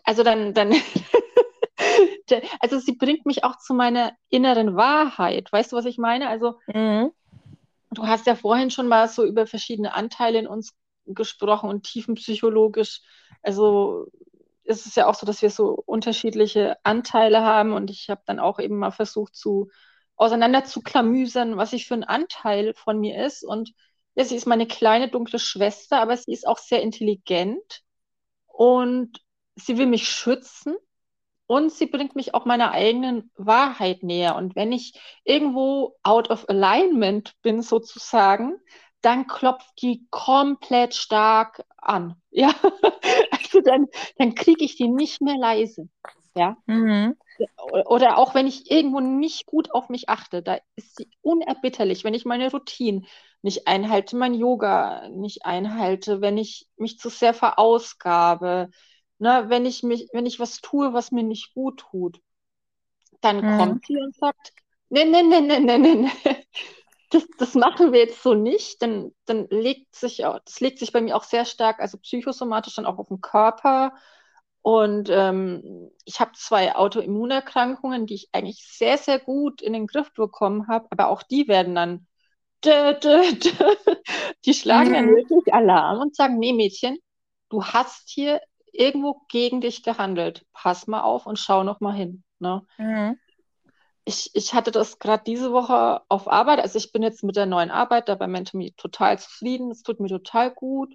Also 0.03 0.23
dann, 0.23 0.53
dann 0.53 0.73
also 2.59 2.79
sie 2.79 2.93
bringt 2.93 3.25
mich 3.25 3.43
auch 3.43 3.57
zu 3.57 3.73
meiner 3.73 4.13
inneren 4.29 4.75
Wahrheit. 4.75 5.51
Weißt 5.51 5.71
du, 5.71 5.77
was 5.77 5.85
ich 5.85 5.97
meine? 5.97 6.27
Also 6.29 6.59
mhm. 6.67 7.11
du 7.91 8.07
hast 8.07 8.27
ja 8.27 8.35
vorhin 8.35 8.71
schon 8.71 8.87
mal 8.87 9.07
so 9.07 9.25
über 9.25 9.47
verschiedene 9.47 9.93
Anteile 9.93 10.39
in 10.39 10.47
uns 10.47 10.73
gesprochen 11.05 11.69
und 11.69 11.83
tiefenpsychologisch. 11.83 13.01
Also 13.41 14.07
ist 14.63 14.85
es 14.85 14.95
ja 14.95 15.07
auch 15.07 15.15
so, 15.15 15.25
dass 15.25 15.41
wir 15.41 15.49
so 15.49 15.81
unterschiedliche 15.85 16.77
Anteile 16.83 17.41
haben 17.41 17.73
und 17.73 17.89
ich 17.89 18.09
habe 18.09 18.21
dann 18.25 18.39
auch 18.39 18.59
eben 18.59 18.77
mal 18.77 18.91
versucht 18.91 19.35
zu 19.35 19.69
auseinander 20.21 20.63
zu 20.65 20.81
klamüsern, 20.81 21.57
was 21.57 21.73
ich 21.73 21.87
für 21.87 21.95
ein 21.95 22.03
Anteil 22.03 22.73
von 22.73 22.99
mir 22.99 23.25
ist 23.25 23.43
und 23.43 23.73
ja, 24.15 24.25
sie 24.25 24.35
ist 24.35 24.45
meine 24.45 24.67
kleine 24.67 25.09
dunkle 25.09 25.39
Schwester, 25.39 26.01
aber 26.01 26.17
sie 26.17 26.33
ist 26.33 26.45
auch 26.47 26.57
sehr 26.57 26.81
intelligent 26.81 27.81
und 28.47 29.19
sie 29.55 29.77
will 29.77 29.85
mich 29.87 30.09
schützen 30.09 30.75
und 31.47 31.71
sie 31.71 31.85
bringt 31.85 32.15
mich 32.15 32.33
auch 32.33 32.45
meiner 32.45 32.71
eigenen 32.71 33.31
Wahrheit 33.35 34.03
näher. 34.03 34.35
Und 34.35 34.55
wenn 34.55 34.71
ich 34.71 34.99
irgendwo 35.23 35.97
out 36.03 36.29
of 36.29 36.47
alignment 36.49 37.33
bin, 37.41 37.61
sozusagen, 37.61 38.55
dann 39.01 39.27
klopft 39.27 39.81
die 39.81 40.05
komplett 40.11 40.93
stark 40.95 41.63
an. 41.77 42.15
Ja, 42.29 42.53
also 43.31 43.61
dann, 43.61 43.87
dann 44.17 44.35
kriege 44.35 44.63
ich 44.63 44.75
die 44.75 44.87
nicht 44.87 45.21
mehr 45.21 45.37
leise. 45.37 45.89
Ja. 46.35 46.57
Mhm. 46.67 47.17
Oder 47.85 48.17
auch 48.17 48.35
wenn 48.35 48.47
ich 48.47 48.69
irgendwo 48.71 48.99
nicht 48.99 49.45
gut 49.45 49.71
auf 49.71 49.89
mich 49.89 50.09
achte, 50.09 50.41
da 50.41 50.57
ist 50.75 50.97
sie 50.97 51.09
unerbitterlich, 51.21 52.03
wenn 52.03 52.13
ich 52.13 52.25
meine 52.25 52.51
Routine 52.51 53.03
nicht 53.41 53.67
einhalte, 53.67 54.15
mein 54.15 54.33
Yoga 54.33 55.07
nicht 55.09 55.45
einhalte, 55.45 56.21
wenn 56.21 56.37
ich 56.37 56.67
mich 56.77 56.99
zu 56.99 57.09
sehr 57.09 57.33
verausgabe, 57.33 58.69
ne, 59.19 59.45
wenn 59.47 59.65
ich 59.65 59.83
mich, 59.83 60.09
wenn 60.13 60.25
ich 60.25 60.39
was 60.39 60.61
tue, 60.61 60.93
was 60.93 61.11
mir 61.11 61.23
nicht 61.23 61.53
gut 61.53 61.79
tut, 61.79 62.19
dann 63.21 63.37
mhm. 63.37 63.57
kommt 63.57 63.85
sie 63.85 63.97
und 63.97 64.15
sagt, 64.15 64.51
nee, 64.89 65.05
nee, 65.05 65.23
nee, 65.23 65.41
nee, 65.41 65.59
nee, 65.59 65.77
nee, 65.77 66.11
das, 67.11 67.27
das 67.37 67.55
machen 67.55 67.91
wir 67.91 67.99
jetzt 67.99 68.23
so 68.23 68.33
nicht, 68.33 68.81
dann, 68.81 69.13
dann 69.25 69.47
legt 69.49 69.95
sich, 69.95 70.17
das 70.17 70.59
legt 70.59 70.79
sich 70.79 70.91
bei 70.91 71.01
mir 71.01 71.15
auch 71.15 71.23
sehr 71.23 71.45
stark, 71.45 71.79
also 71.79 71.97
psychosomatisch 71.97 72.75
dann 72.75 72.85
auch 72.85 72.97
auf 72.97 73.09
den 73.09 73.21
Körper. 73.21 73.93
Und 74.61 75.09
ähm, 75.09 75.89
ich 76.05 76.19
habe 76.19 76.31
zwei 76.35 76.75
Autoimmunerkrankungen, 76.75 78.05
die 78.05 78.15
ich 78.15 78.29
eigentlich 78.31 78.67
sehr, 78.71 78.97
sehr 78.97 79.17
gut 79.17 79.61
in 79.61 79.73
den 79.73 79.87
Griff 79.87 80.13
bekommen 80.13 80.67
habe, 80.67 80.87
aber 80.91 81.07
auch 81.07 81.23
die 81.23 81.47
werden 81.47 81.73
dann, 81.73 82.07
dö, 82.63 82.93
dö, 82.93 83.23
dö, 83.33 83.75
die 84.45 84.53
schlagen 84.53 84.89
mhm. 84.89 84.93
dann 84.93 85.07
wirklich 85.15 85.51
Alarm 85.51 85.99
und 85.99 86.15
sagen, 86.15 86.37
nee 86.37 86.53
Mädchen, 86.53 86.99
du 87.49 87.63
hast 87.63 88.07
hier 88.07 88.39
irgendwo 88.71 89.21
gegen 89.29 89.61
dich 89.61 89.81
gehandelt. 89.83 90.45
Pass 90.53 90.85
mal 90.85 91.01
auf 91.01 91.25
und 91.25 91.39
schau 91.39 91.63
noch 91.63 91.79
mal 91.79 91.95
hin. 91.95 92.23
Ne? 92.37 92.65
Mhm. 92.77 93.17
Ich, 94.05 94.29
ich 94.33 94.53
hatte 94.53 94.71
das 94.71 94.99
gerade 94.99 95.23
diese 95.25 95.51
Woche 95.51 96.01
auf 96.07 96.27
Arbeit. 96.27 96.59
Also 96.59 96.77
ich 96.77 96.91
bin 96.91 97.01
jetzt 97.01 97.23
mit 97.23 97.35
der 97.35 97.47
neuen 97.47 97.71
Arbeit 97.71 98.09
da 98.09 98.15
bei 98.15 98.27
Mentomy 98.27 98.73
total 98.73 99.17
zufrieden. 99.17 99.71
Es 99.71 99.81
tut 99.81 99.99
mir 99.99 100.07
total 100.07 100.51
gut. 100.51 100.93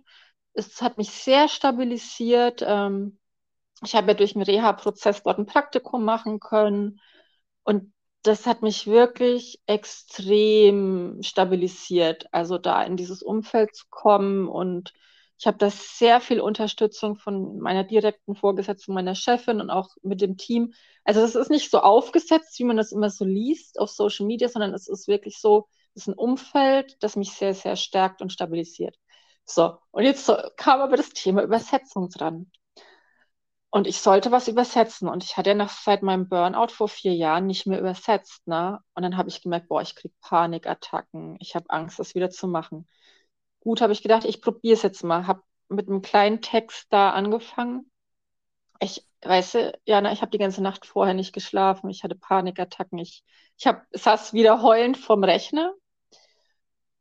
Es 0.53 0.81
hat 0.81 0.99
mich 0.99 1.11
sehr 1.11 1.49
stabilisiert. 1.49 2.65
Ähm, 2.67 3.19
ich 3.83 3.95
habe 3.95 4.09
ja 4.09 4.15
durch 4.15 4.33
den 4.35 4.43
Reha-Prozess 4.43 5.23
dort 5.23 5.39
ein 5.39 5.47
Praktikum 5.47 6.05
machen 6.05 6.41
können. 6.41 7.01
Und 7.65 7.93
das 8.23 8.47
hat 8.47 8.63
mich 8.63 8.87
wirklich 8.87 9.61
extrem 9.67 11.23
stabilisiert. 11.23 12.27
Also 12.33 12.59
da 12.59 12.83
in 12.83 12.97
dieses 12.97 13.23
Umfeld 13.23 13.75
zu 13.77 13.87
kommen 13.91 14.49
und 14.49 14.93
ich 15.39 15.47
habe 15.47 15.59
da 15.59 15.69
sehr 15.71 16.21
viel 16.21 16.41
Unterstützung 16.41 17.17
von 17.17 17.59
meiner 17.59 17.85
direkten 17.85 18.35
Vorgesetzten, 18.35 18.95
meiner 18.95 19.15
Chefin 19.15 19.61
und 19.61 19.71
auch 19.71 19.91
mit 20.03 20.23
dem 20.23 20.39
Team. 20.39 20.73
Also 21.05 21.21
das 21.21 21.35
ist 21.35 21.51
nicht 21.51 21.71
so 21.71 21.81
aufgesetzt, 21.81 22.59
wie 22.59 22.65
man 22.65 22.79
das 22.79 22.91
immer 22.91 23.11
so 23.11 23.25
liest 23.25 23.79
auf 23.79 23.91
Social 23.91 24.27
Media, 24.27 24.49
sondern 24.49 24.73
es 24.73 24.89
ist 24.89 25.09
wirklich 25.09 25.39
so, 25.39 25.69
es 25.95 26.03
ist 26.03 26.09
ein 26.09 26.15
Umfeld, 26.15 26.97
das 27.01 27.17
mich 27.17 27.33
sehr, 27.33 27.53
sehr 27.55 27.77
stärkt 27.77 28.23
und 28.23 28.33
stabilisiert. 28.33 28.97
So, 29.45 29.77
und 29.91 30.05
jetzt 30.05 30.31
kam 30.57 30.81
aber 30.81 30.97
das 30.97 31.11
Thema 31.11 31.43
Übersetzung 31.43 32.09
dran. 32.09 32.51
Und 33.77 33.87
ich 33.87 34.01
sollte 34.01 34.33
was 34.33 34.49
übersetzen. 34.49 35.09
Und 35.09 35.25
ich 35.25 35.37
hatte 35.37 35.51
ja 35.51 35.55
nach, 35.55 35.71
seit 35.71 36.03
meinem 36.03 36.29
Burnout 36.29 36.69
vor 36.69 36.89
vier 36.89 37.15
Jahren 37.15 37.47
nicht 37.47 37.67
mehr 37.67 37.79
übersetzt. 37.79 38.47
Ne? 38.47 38.81
Und 38.95 39.03
dann 39.03 39.17
habe 39.17 39.29
ich 39.29 39.43
gemerkt, 39.43 39.69
boah, 39.69 39.83
ich 39.83 39.95
kriege 39.95 40.15
Panikattacken. 40.21 41.37
Ich 41.41 41.55
habe 41.55 41.69
Angst, 41.71 41.99
das 41.99 42.15
wieder 42.15 42.31
zu 42.31 42.49
machen 42.49 42.87
gut, 43.67 43.81
habe 43.81 43.93
ich 43.93 44.03
gedacht, 44.03 44.25
ich 44.25 44.41
probiere 44.41 44.75
es 44.75 44.83
jetzt 44.83 45.03
mal. 45.03 45.27
Habe 45.27 45.43
mit 45.69 45.89
einem 45.89 46.01
kleinen 46.01 46.41
Text 46.41 46.87
da 46.91 47.11
angefangen. 47.11 47.91
Ich 48.81 49.05
weißt 49.23 49.55
du, 49.55 49.79
Jana, 49.85 50.13
ich 50.13 50.23
habe 50.23 50.31
die 50.31 50.39
ganze 50.39 50.63
Nacht 50.63 50.87
vorher 50.87 51.15
nicht 51.15 51.33
geschlafen. 51.33 51.91
Ich 51.91 52.05
hatte 52.05 52.15
Panikattacken. 52.15 52.99
Ich, 53.01 53.25
ich 53.59 53.67
hab, 53.67 53.85
saß 53.91 54.35
wieder 54.35 54.63
heulend 54.63 54.97
vorm 54.99 55.25
Rechner. 55.25 55.75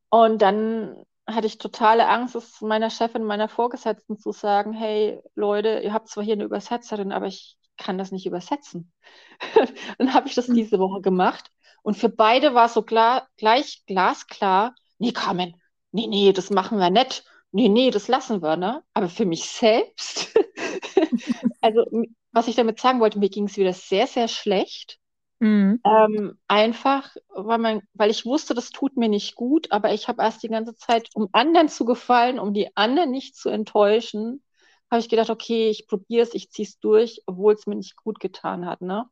Und 0.09 0.41
dann 0.41 1.05
hatte 1.27 1.47
ich 1.47 1.57
totale 1.57 2.07
Angst, 2.07 2.35
es 2.35 2.61
meiner 2.61 2.89
Chefin, 2.89 3.23
meiner 3.23 3.49
Vorgesetzten 3.49 4.17
zu 4.17 4.31
sagen, 4.31 4.73
hey 4.73 5.21
Leute, 5.33 5.79
ihr 5.83 5.93
habt 5.93 6.07
zwar 6.07 6.23
hier 6.23 6.33
eine 6.33 6.43
Übersetzerin, 6.43 7.11
aber 7.11 7.27
ich 7.27 7.57
kann 7.77 7.97
das 7.97 8.11
nicht 8.11 8.25
übersetzen. 8.25 8.93
dann 9.97 10.13
habe 10.13 10.27
ich 10.27 10.35
das 10.35 10.47
hm. 10.47 10.55
diese 10.55 10.79
Woche 10.79 11.01
gemacht. 11.01 11.51
Und 11.81 11.97
für 11.97 12.09
beide 12.09 12.53
war 12.53 12.69
so 12.69 12.81
klar, 12.81 13.27
gleich 13.37 13.83
glasklar, 13.85 14.75
nee, 14.97 15.11
Carmen, 15.11 15.61
nee, 15.91 16.07
nee, 16.07 16.33
das 16.33 16.49
machen 16.49 16.79
wir 16.79 16.89
nicht. 16.89 17.23
Nee, 17.51 17.69
nee, 17.69 17.89
das 17.89 18.07
lassen 18.07 18.41
wir, 18.41 18.57
ne? 18.57 18.83
Aber 18.93 19.07
für 19.07 19.25
mich 19.25 19.45
selbst, 19.45 20.33
also 21.61 21.85
was 22.31 22.47
ich 22.49 22.55
damit 22.55 22.79
sagen 22.79 22.99
wollte, 22.99 23.17
mir 23.17 23.29
ging 23.29 23.45
es 23.45 23.55
wieder 23.55 23.71
sehr, 23.71 24.07
sehr 24.07 24.27
schlecht. 24.27 24.99
Mhm. 25.39 25.81
Ähm, 25.83 26.37
einfach, 26.47 27.15
weil, 27.29 27.57
man, 27.57 27.81
weil 27.93 28.09
ich 28.09 28.25
wusste, 28.25 28.53
das 28.53 28.69
tut 28.69 28.97
mir 28.97 29.09
nicht 29.09 29.35
gut, 29.35 29.71
aber 29.71 29.93
ich 29.93 30.07
habe 30.07 30.23
erst 30.23 30.43
die 30.43 30.47
ganze 30.47 30.75
Zeit, 30.75 31.09
um 31.13 31.27
anderen 31.33 31.69
zu 31.69 31.85
gefallen, 31.85 32.39
um 32.39 32.53
die 32.53 32.75
anderen 32.75 33.11
nicht 33.11 33.35
zu 33.35 33.49
enttäuschen, 33.49 34.43
habe 34.89 34.99
ich 35.01 35.09
gedacht, 35.09 35.29
okay, 35.29 35.69
ich 35.69 35.87
probiere 35.87 36.23
es, 36.23 36.33
ich 36.33 36.51
ziehe 36.51 36.67
es 36.67 36.79
durch, 36.79 37.21
obwohl 37.25 37.53
es 37.53 37.67
mir 37.67 37.75
nicht 37.75 37.97
gut 37.97 38.19
getan 38.19 38.65
hat. 38.65 38.81
Ne? 38.81 39.05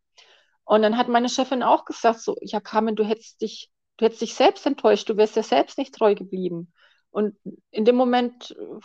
Und 0.65 0.81
dann 0.81 0.97
hat 0.97 1.09
meine 1.09 1.29
Chefin 1.29 1.63
auch 1.63 1.85
gesagt, 1.85 2.21
so, 2.21 2.37
ja, 2.41 2.59
Carmen, 2.59 2.95
du 2.95 3.03
hättest 3.03 3.41
dich 3.41 3.69
Du 3.97 4.05
hättest 4.05 4.21
dich 4.21 4.33
selbst 4.33 4.65
enttäuscht, 4.65 5.07
du 5.09 5.17
wärst 5.17 5.35
ja 5.35 5.43
selbst 5.43 5.77
nicht 5.77 5.93
treu 5.93 6.15
geblieben. 6.15 6.73
Und 7.11 7.35
in 7.69 7.85
dem 7.85 7.95
Moment 7.95 8.55
äh, 8.59 8.79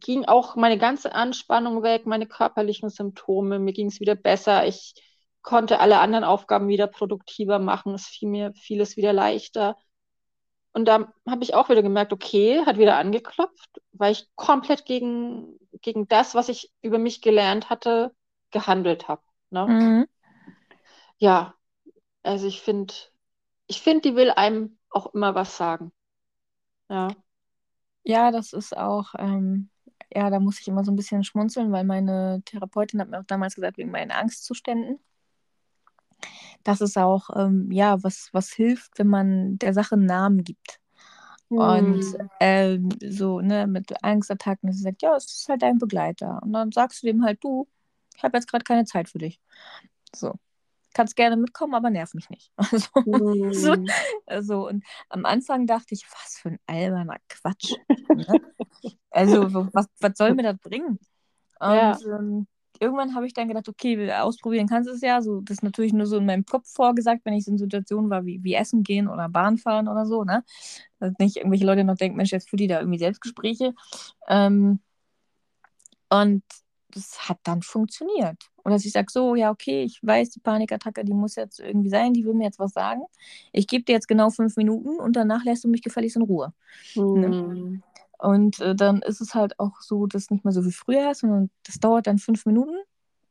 ging 0.00 0.24
auch 0.24 0.56
meine 0.56 0.78
ganze 0.78 1.14
Anspannung 1.14 1.82
weg, 1.82 2.06
meine 2.06 2.26
körperlichen 2.26 2.90
Symptome, 2.90 3.58
mir 3.58 3.72
ging 3.72 3.88
es 3.88 4.00
wieder 4.00 4.14
besser. 4.14 4.66
Ich 4.66 4.94
konnte 5.46 5.78
alle 5.78 6.00
anderen 6.00 6.24
Aufgaben 6.24 6.66
wieder 6.66 6.88
produktiver 6.88 7.60
machen, 7.60 7.94
es 7.94 8.08
fiel 8.08 8.28
mir 8.28 8.52
vieles 8.54 8.96
wieder 8.96 9.12
leichter. 9.12 9.76
Und 10.72 10.86
da 10.86 11.12
habe 11.24 11.44
ich 11.44 11.54
auch 11.54 11.68
wieder 11.68 11.84
gemerkt, 11.84 12.12
okay, 12.12 12.66
hat 12.66 12.78
wieder 12.78 12.98
angeklopft, 12.98 13.80
weil 13.92 14.10
ich 14.10 14.28
komplett 14.34 14.84
gegen, 14.84 15.56
gegen 15.82 16.08
das, 16.08 16.34
was 16.34 16.48
ich 16.48 16.72
über 16.82 16.98
mich 16.98 17.22
gelernt 17.22 17.70
hatte, 17.70 18.12
gehandelt 18.50 19.06
habe. 19.06 19.22
Ne? 19.50 19.66
Mhm. 19.68 20.06
Ja, 21.18 21.54
also 22.24 22.48
ich 22.48 22.60
finde, 22.60 22.92
ich 23.68 23.80
finde, 23.80 24.00
die 24.00 24.16
will 24.16 24.32
einem 24.32 24.78
auch 24.90 25.14
immer 25.14 25.36
was 25.36 25.56
sagen. 25.56 25.92
Ja. 26.90 27.08
Ja, 28.02 28.32
das 28.32 28.52
ist 28.52 28.76
auch, 28.76 29.14
ähm, 29.16 29.70
ja, 30.12 30.28
da 30.28 30.40
muss 30.40 30.60
ich 30.60 30.66
immer 30.66 30.82
so 30.82 30.90
ein 30.90 30.96
bisschen 30.96 31.22
schmunzeln, 31.22 31.70
weil 31.70 31.84
meine 31.84 32.42
Therapeutin 32.44 33.00
hat 33.00 33.10
mir 33.10 33.20
auch 33.20 33.26
damals 33.26 33.54
gesagt, 33.54 33.78
wegen 33.78 33.92
meinen 33.92 34.10
Angstzuständen. 34.10 34.98
Das 36.64 36.80
ist 36.80 36.98
auch, 36.98 37.30
ähm, 37.36 37.70
ja, 37.70 38.02
was, 38.02 38.30
was 38.32 38.50
hilft, 38.50 38.98
wenn 38.98 39.08
man 39.08 39.58
der 39.58 39.74
Sache 39.74 39.94
einen 39.94 40.06
Namen 40.06 40.44
gibt. 40.44 40.80
Hm. 41.48 41.58
Und 41.58 42.04
ähm, 42.40 42.88
so, 43.02 43.40
ne, 43.40 43.66
mit 43.66 44.02
Angstattacken, 44.02 44.72
sie 44.72 44.82
sagt, 44.82 45.02
ja, 45.02 45.16
es 45.16 45.26
ist 45.26 45.48
halt 45.48 45.62
dein 45.62 45.78
Begleiter. 45.78 46.40
Und 46.42 46.52
dann 46.52 46.72
sagst 46.72 47.02
du 47.02 47.06
dem 47.06 47.24
halt, 47.24 47.42
du, 47.44 47.68
ich 48.16 48.22
habe 48.22 48.36
jetzt 48.36 48.50
gerade 48.50 48.64
keine 48.64 48.84
Zeit 48.84 49.08
für 49.08 49.18
dich. 49.18 49.40
So 50.14 50.34
kannst 50.96 51.14
gerne 51.14 51.36
mitkommen, 51.36 51.74
aber 51.74 51.90
nerv 51.90 52.14
mich 52.14 52.30
nicht. 52.30 52.50
Also, 52.72 52.88
mm. 53.04 53.52
so, 53.52 53.76
also, 54.26 54.68
und 54.68 54.84
am 55.10 55.26
Anfang 55.26 55.66
dachte 55.66 55.94
ich, 55.94 56.06
was 56.10 56.38
für 56.38 56.48
ein 56.48 56.58
alberner 56.66 57.18
Quatsch. 57.28 57.74
ne? 58.08 58.40
Also, 59.10 59.52
was, 59.74 59.86
was 60.00 60.12
soll 60.16 60.34
mir 60.34 60.42
das 60.42 60.58
bringen? 60.58 60.98
Und 61.60 61.74
ja. 61.74 61.98
ähm, 62.04 62.46
irgendwann 62.80 63.14
habe 63.14 63.26
ich 63.26 63.34
dann 63.34 63.48
gedacht, 63.48 63.68
okay, 63.68 64.12
ausprobieren 64.12 64.68
kannst 64.68 64.88
du 64.88 64.94
es 64.94 65.00
ja. 65.00 65.22
So, 65.22 65.40
das 65.40 65.58
ist 65.58 65.62
natürlich 65.62 65.92
nur 65.92 66.06
so 66.06 66.18
in 66.18 66.26
meinem 66.26 66.44
Kopf 66.44 66.68
vorgesagt, 66.68 67.22
wenn 67.24 67.34
ich 67.34 67.46
in 67.48 67.58
Situationen 67.58 68.10
war 68.10 68.24
wie, 68.24 68.42
wie 68.42 68.54
Essen 68.54 68.82
gehen 68.82 69.08
oder 69.08 69.28
Bahn 69.28 69.58
fahren 69.58 69.88
oder 69.88 70.06
so, 70.06 70.24
ne? 70.24 70.44
Dass 70.98 71.12
nicht 71.18 71.36
irgendwelche 71.36 71.66
Leute 71.66 71.84
noch 71.84 71.96
denken, 71.96 72.16
Mensch, 72.16 72.32
jetzt 72.32 72.48
führt 72.48 72.60
die 72.60 72.68
da 72.68 72.80
irgendwie 72.80 72.98
Selbstgespräche. 72.98 73.74
Ähm, 74.28 74.80
und 76.08 76.42
das 76.96 77.28
hat 77.28 77.38
dann 77.42 77.62
funktioniert. 77.62 78.38
Und 78.62 78.72
dass 78.72 78.84
ich 78.84 78.92
sage, 78.92 79.06
so, 79.10 79.34
ja, 79.34 79.50
okay, 79.50 79.82
ich 79.82 80.00
weiß, 80.02 80.30
die 80.30 80.40
Panikattacke, 80.40 81.04
die 81.04 81.14
muss 81.14 81.36
jetzt 81.36 81.60
irgendwie 81.60 81.90
sein, 81.90 82.12
die 82.12 82.24
will 82.24 82.34
mir 82.34 82.44
jetzt 82.44 82.58
was 82.58 82.72
sagen. 82.72 83.02
Ich 83.52 83.66
gebe 83.66 83.84
dir 83.84 83.92
jetzt 83.92 84.08
genau 84.08 84.30
fünf 84.30 84.56
Minuten 84.56 84.98
und 84.98 85.14
danach 85.14 85.44
lässt 85.44 85.64
du 85.64 85.68
mich 85.68 85.82
gefälligst 85.82 86.16
in 86.16 86.22
Ruhe. 86.22 86.52
Mhm. 86.94 87.20
Ne? 87.20 87.82
Und 88.18 88.60
äh, 88.60 88.74
dann 88.74 89.02
ist 89.02 89.20
es 89.20 89.34
halt 89.34 89.58
auch 89.58 89.80
so, 89.80 90.06
dass 90.06 90.30
nicht 90.30 90.44
mehr 90.44 90.52
so 90.52 90.64
wie 90.64 90.72
früher 90.72 91.10
ist, 91.10 91.20
sondern 91.20 91.50
das 91.64 91.78
dauert 91.78 92.06
dann 92.06 92.18
fünf 92.18 92.46
Minuten 92.46 92.76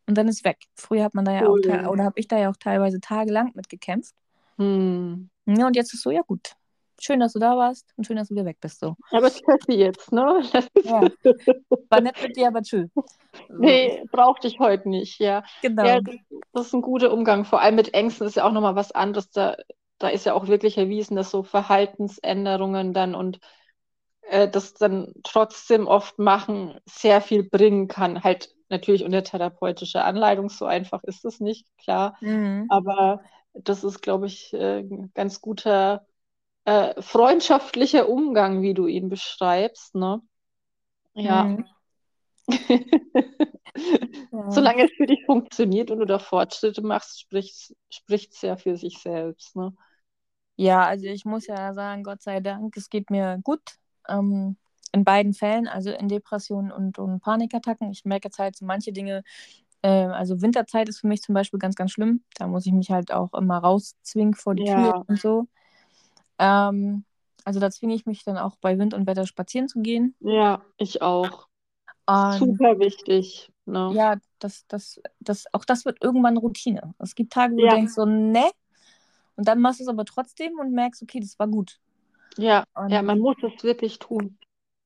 und 0.08 0.18
dann 0.18 0.28
ist 0.28 0.46
weg. 0.46 0.60
Früher 0.76 1.04
hat 1.04 1.14
man 1.14 1.26
da 1.26 1.34
ja 1.34 1.48
Cool. 1.48 1.62
auch, 1.86 1.92
oder 1.92 2.04
habe 2.04 2.20
ich 2.20 2.28
da 2.28 2.38
ja 2.38 2.50
auch 2.50 2.58
teilweise 2.58 3.00
tagelang 3.00 3.52
mit 3.56 3.70
gekämpft. 3.70 4.14
Hm. 4.58 5.30
Ja, 5.46 5.68
und 5.68 5.76
jetzt 5.76 5.94
ist 5.94 6.04
so, 6.04 6.12
ja 6.12 6.22
gut. 6.22 6.54
Schön, 6.98 7.20
dass 7.20 7.34
du 7.34 7.40
da 7.40 7.58
warst 7.58 7.92
und 7.98 8.08
schön, 8.08 8.16
dass 8.16 8.30
du 8.30 8.36
wieder 8.36 8.46
weg 8.46 8.58
bist. 8.62 8.80
So. 8.80 8.96
Aber 9.12 9.30
Tschüssi 9.30 9.74
jetzt, 9.74 10.14
ne? 10.14 10.42
Ja. 10.84 11.02
War 11.90 12.02
nett 12.02 12.16
mit 12.24 12.38
dir, 12.38 12.48
aber 12.48 12.62
tschüss. 12.62 12.90
Nee, 13.50 14.02
brauchte 14.12 14.48
ich 14.48 14.60
heute 14.60 14.88
nicht, 14.88 15.20
ja. 15.20 15.44
genau. 15.62 15.84
Ja, 15.84 16.00
das, 16.00 16.16
das 16.54 16.68
ist 16.68 16.74
ein 16.74 16.82
guter 16.82 17.12
Umgang. 17.12 17.44
Vor 17.44 17.60
allem 17.60 17.76
mit 17.76 17.94
Ängsten 17.94 18.26
ist 18.26 18.36
ja 18.36 18.48
auch 18.48 18.54
nochmal 18.54 18.76
was 18.76 18.94
anderes. 18.94 19.30
Da, 19.30 19.58
da 19.98 20.08
ist 20.08 20.26
ja 20.26 20.34
auch 20.34 20.48
wirklich 20.48 20.78
erwiesen, 20.78 21.18
dass 21.18 21.32
so 21.32 21.44
Verhaltensänderungen 21.44 22.94
dann 22.94 23.14
und 23.14 23.40
äh, 24.30 24.50
das 24.50 24.74
dann 24.74 25.14
trotzdem 25.24 25.88
oft 25.88 26.20
machen 26.20 26.80
sehr 26.86 27.22
viel 27.22 27.44
bringen 27.44 27.88
kann. 27.88 28.24
Halt 28.24 28.50
natürlich 28.70 29.04
unter 29.04 29.24
therapeutischer 29.24 30.06
Anleitung, 30.06 30.50
so 30.50 30.66
einfach 30.66 31.04
ist 31.04 31.26
es 31.26 31.40
nicht, 31.40 31.68
klar. 31.78 32.18
Mhm. 32.22 32.68
Aber 32.70 33.22
das 33.54 33.84
ist, 33.84 34.02
glaube 34.02 34.28
ich, 34.28 34.54
äh, 34.54 34.80
ein 34.80 35.12
ganz 35.14 35.42
guter 35.42 36.06
äh, 36.66 37.00
freundschaftlicher 37.02 38.10
Umgang, 38.10 38.62
wie 38.62 38.74
du 38.74 38.88
ihn 38.88 39.10
beschreibst, 39.10 39.96
ne? 39.96 40.22
Ja. 41.14 41.44
Mhm. 41.44 41.66
Ja. 44.32 44.52
Solange 44.52 44.86
es 44.86 44.92
für 44.96 45.06
dich 45.06 45.26
funktioniert 45.26 45.92
und 45.92 46.00
du 46.00 46.06
da 46.06 46.18
Fortschritte 46.18 46.82
machst, 46.82 47.20
spricht 47.22 48.34
es 48.34 48.42
ja 48.42 48.56
für 48.56 48.78
sich 48.78 49.00
selbst, 49.00 49.56
ne? 49.56 49.76
Ja, 50.56 50.86
also 50.86 51.06
ich 51.08 51.26
muss 51.26 51.48
ja 51.48 51.74
sagen, 51.74 52.04
Gott 52.04 52.22
sei 52.22 52.40
Dank, 52.40 52.78
es 52.78 52.90
geht 52.90 53.10
mir 53.10 53.40
gut. 53.44 53.62
Ähm, 54.10 54.58
in 54.92 55.04
beiden 55.04 55.34
Fällen, 55.34 55.68
also 55.68 55.92
in 55.92 56.08
Depressionen 56.08 56.72
und, 56.72 57.00
und 57.00 57.20
Panikattacken. 57.22 57.92
Ich 57.92 58.06
merke 58.06 58.28
jetzt 58.30 58.40
halt 58.40 58.56
so 58.56 58.66
manche 58.66 58.94
Dinge, 58.94 59.24
äh, 59.82 59.90
also 59.90 60.42
Winterzeit 60.42 60.90
ist 60.90 61.00
für 61.02 61.08
mich 61.08 61.22
zum 61.22 61.36
Beispiel 61.36 61.60
ganz, 61.60 61.76
ganz 61.76 61.92
schlimm. 61.92 62.24
Da 62.36 62.48
muss 62.48 62.66
ich 62.66 62.74
mich 62.74 62.92
halt 62.92 63.12
auch 63.12 63.34
immer 63.34 63.58
rauszwingen 63.60 64.36
vor 64.36 64.56
die 64.56 64.64
Ja. 64.64 64.66
Tür 64.66 64.94
und 65.08 65.20
so. 65.20 65.48
Ähm, 66.40 67.06
also 67.46 67.60
da 67.60 67.72
zwinge 67.72 67.96
ich 67.96 68.06
mich 68.06 68.24
dann 68.24 68.38
auch 68.38 68.58
bei 68.58 68.78
Wind 68.80 68.94
und 68.94 69.08
Wetter 69.08 69.28
spazieren 69.28 69.68
zu 69.68 69.82
gehen. 69.82 70.16
Ja, 70.20 70.66
ich 70.78 71.02
auch. 71.02 71.48
Und 72.08 72.60
Super 72.60 72.80
wichtig, 72.80 73.52
ne? 73.66 73.98
ja, 73.98 74.16
das, 74.40 74.66
das, 74.68 75.02
das, 75.20 75.46
auch 75.54 75.66
das 75.66 75.86
wird 75.86 76.02
irgendwann 76.04 76.38
Routine. 76.38 76.94
Es 77.00 77.16
gibt 77.16 77.34
Tage, 77.34 77.56
wo 77.56 77.62
Ja. 77.62 77.64
du 77.64 77.68
denkst 77.68 77.94
so, 77.94 78.06
ne, 78.06 78.50
und 79.36 79.48
dann 79.48 79.62
machst 79.62 79.80
du 79.82 79.84
es 79.86 79.90
aber 79.90 80.06
trotzdem 80.06 80.60
und 80.60 80.74
merkst, 80.74 81.02
okay, 81.04 81.20
das 81.20 81.40
war 81.40 81.48
gut. 81.48 81.80
Ja, 82.38 82.66
Und 82.76 82.90
ja, 82.90 83.02
man 83.02 83.20
muss 83.20 83.38
es 83.42 83.64
wirklich 83.64 84.00
tun. 84.00 84.38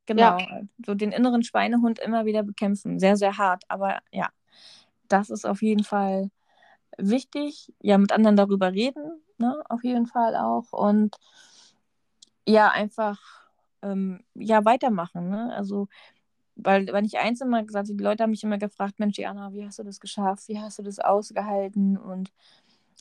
Genau, 0.05 0.37
so 0.83 0.95
den 0.95 1.11
inneren 1.11 1.43
Schweinehund 1.43 1.99
immer 1.99 2.25
wieder 2.25 2.41
bekämpfen. 2.43 2.99
Sehr, 2.99 3.15
sehr 3.15 3.37
hart. 3.37 3.63
Aber 3.67 3.99
ja, 4.11 4.29
das 5.07 5.29
ist 5.29 5.45
auf 5.45 5.61
jeden 5.61 5.83
Fall 5.83 6.31
wichtig. 6.97 7.73
Ja, 7.81 7.97
mit 7.97 8.11
anderen 8.11 8.35
darüber 8.35 8.71
reden, 8.71 9.21
ne? 9.37 9.61
Auf 9.69 9.83
jeden 9.83 10.07
Fall 10.07 10.35
auch. 10.35 10.71
Und 10.71 11.15
ja, 12.47 12.71
einfach 12.71 13.19
ähm, 13.81 14.23
ja, 14.33 14.65
weitermachen. 14.65 15.29
Ne? 15.29 15.53
Also, 15.55 15.87
weil, 16.55 16.87
wenn 16.87 17.05
ich 17.05 17.19
eins 17.19 17.41
immer 17.41 17.63
gesagt 17.63 17.87
habe, 17.87 17.97
die 17.97 18.03
Leute 18.03 18.23
haben 18.23 18.31
mich 18.31 18.43
immer 18.43 18.57
gefragt, 18.57 18.99
Mensch, 18.99 19.17
Jana, 19.17 19.53
wie 19.53 19.65
hast 19.65 19.79
du 19.79 19.83
das 19.83 19.99
geschafft? 19.99 20.47
Wie 20.47 20.59
hast 20.59 20.79
du 20.79 20.83
das 20.83 20.99
ausgehalten? 20.99 21.97
Und 21.97 22.31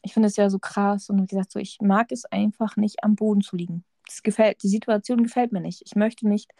ich 0.03 0.13
finde 0.13 0.29
es 0.29 0.37
ja 0.37 0.51
so 0.51 0.59
krass. 0.59 1.11
Und 1.11 1.23
wie 1.23 1.27
gesagt, 1.27 1.53
so, 1.53 1.59
ich 1.59 1.79
mag 1.81 2.13
es 2.13 2.25
einfach 2.27 2.77
nicht, 2.77 3.03
am 3.03 3.17
Boden 3.17 3.41
zu 3.41 3.57
liegen. 3.57 3.85
Das 4.09 4.23
gefällt, 4.23 4.63
die 4.63 4.69
Situation 4.69 5.23
gefällt 5.23 5.53
mir 5.53 5.61
nicht. 5.61 5.83
Ich 5.85 5.95
möchte 5.95 6.27
nicht, 6.29 6.51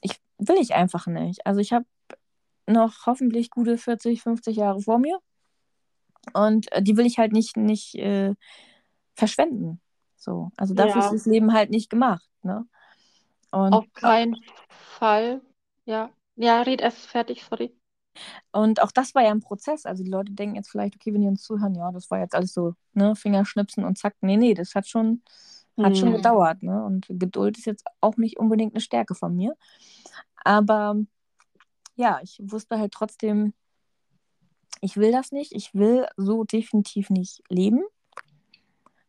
ich 0.00 0.18
will 0.38 0.56
ich 0.58 0.74
einfach 0.74 1.06
nicht. 1.06 1.46
Also 1.46 1.60
ich 1.60 1.72
habe 1.72 1.84
noch 2.66 3.06
hoffentlich 3.06 3.50
gute 3.50 3.76
40, 3.76 4.22
50 4.22 4.56
Jahre 4.56 4.80
vor 4.80 4.98
mir. 4.98 5.18
Und 6.32 6.70
äh, 6.72 6.82
die 6.82 6.96
will 6.96 7.06
ich 7.06 7.18
halt 7.18 7.32
nicht, 7.32 7.56
nicht 7.56 7.94
äh, 7.96 8.34
verschwenden. 9.14 9.80
So. 10.16 10.50
Also 10.56 10.74
dafür 10.74 11.00
Ja. 11.02 11.06
ist 11.06 11.12
das 11.12 11.26
Leben 11.26 11.52
halt 11.52 11.70
nicht 11.70 11.90
gemacht. 11.90 12.28
Ne? 12.42 12.66
Und, 13.50 13.72
Auf 13.72 13.92
keinen 13.94 14.36
Fall. 14.68 15.40
Ja. 15.86 16.10
Ja, 16.36 16.62
red 16.62 16.80
erst 16.80 17.06
fertig, 17.06 17.44
sorry. 17.44 17.74
und 18.52 18.80
auch 18.82 18.92
das 18.92 19.14
war 19.14 19.22
ja 19.22 19.30
ein 19.30 19.40
Prozess. 19.40 19.84
Also 19.86 20.04
die 20.04 20.10
Leute 20.10 20.32
denken 20.32 20.56
jetzt 20.56 20.70
vielleicht, 20.70 20.94
okay, 20.94 21.12
wenn 21.12 21.20
die 21.22 21.28
uns 21.28 21.42
zuhören, 21.42 21.74
ja, 21.74 21.90
das 21.92 22.10
war 22.10 22.20
jetzt 22.20 22.34
alles 22.34 22.54
so, 22.54 22.74
ne, 22.94 23.14
Fingerschnipsen 23.16 23.84
und 23.84 23.98
zack. 23.98 24.14
Nee, 24.20 24.36
nee, 24.36 24.54
das 24.54 24.74
hat 24.74 24.86
schon, 24.88 25.22
hat 25.82 25.96
schon 25.96 26.08
Hm. 26.08 26.16
gedauert. 26.16 26.62
Ne? 26.62 26.84
Und 26.84 27.06
Geduld 27.08 27.58
ist 27.58 27.66
jetzt 27.66 27.84
auch 28.00 28.16
nicht 28.16 28.38
unbedingt 28.38 28.74
eine 28.74 28.80
Stärke 28.80 29.14
von 29.14 29.34
mir. 29.34 29.54
Aber 30.44 30.96
ja, 31.96 32.20
ich 32.22 32.40
wusste 32.42 32.78
halt 32.78 32.92
trotzdem, 32.92 33.52
ich 34.80 34.96
will 34.96 35.12
das 35.12 35.32
nicht. 35.32 35.52
Ich 35.52 35.74
will 35.74 36.06
so 36.16 36.44
definitiv 36.44 37.10
nicht 37.10 37.42
leben. 37.48 37.82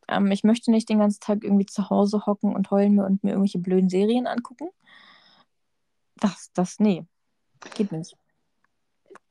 Ähm, 0.08 0.32
ich 0.32 0.44
möchte 0.44 0.72
nicht 0.72 0.90
den 0.90 1.00
ganzen 1.00 1.22
Tag 1.22 1.44
irgendwie 1.44 1.66
zu 1.66 1.90
Hause 1.90 2.26
hocken 2.26 2.54
und 2.54 2.70
heulen 2.72 2.96
mir 2.96 3.06
und 3.06 3.24
mir 3.24 3.32
irgendwelche 3.32 3.60
blöden 3.60 3.90
Serien 3.90 4.28
angucken. 4.28 4.70
Das, 6.18 6.52
das, 6.54 6.80
nee, 6.80 7.06
geht 7.74 7.92
nicht. 7.92 8.18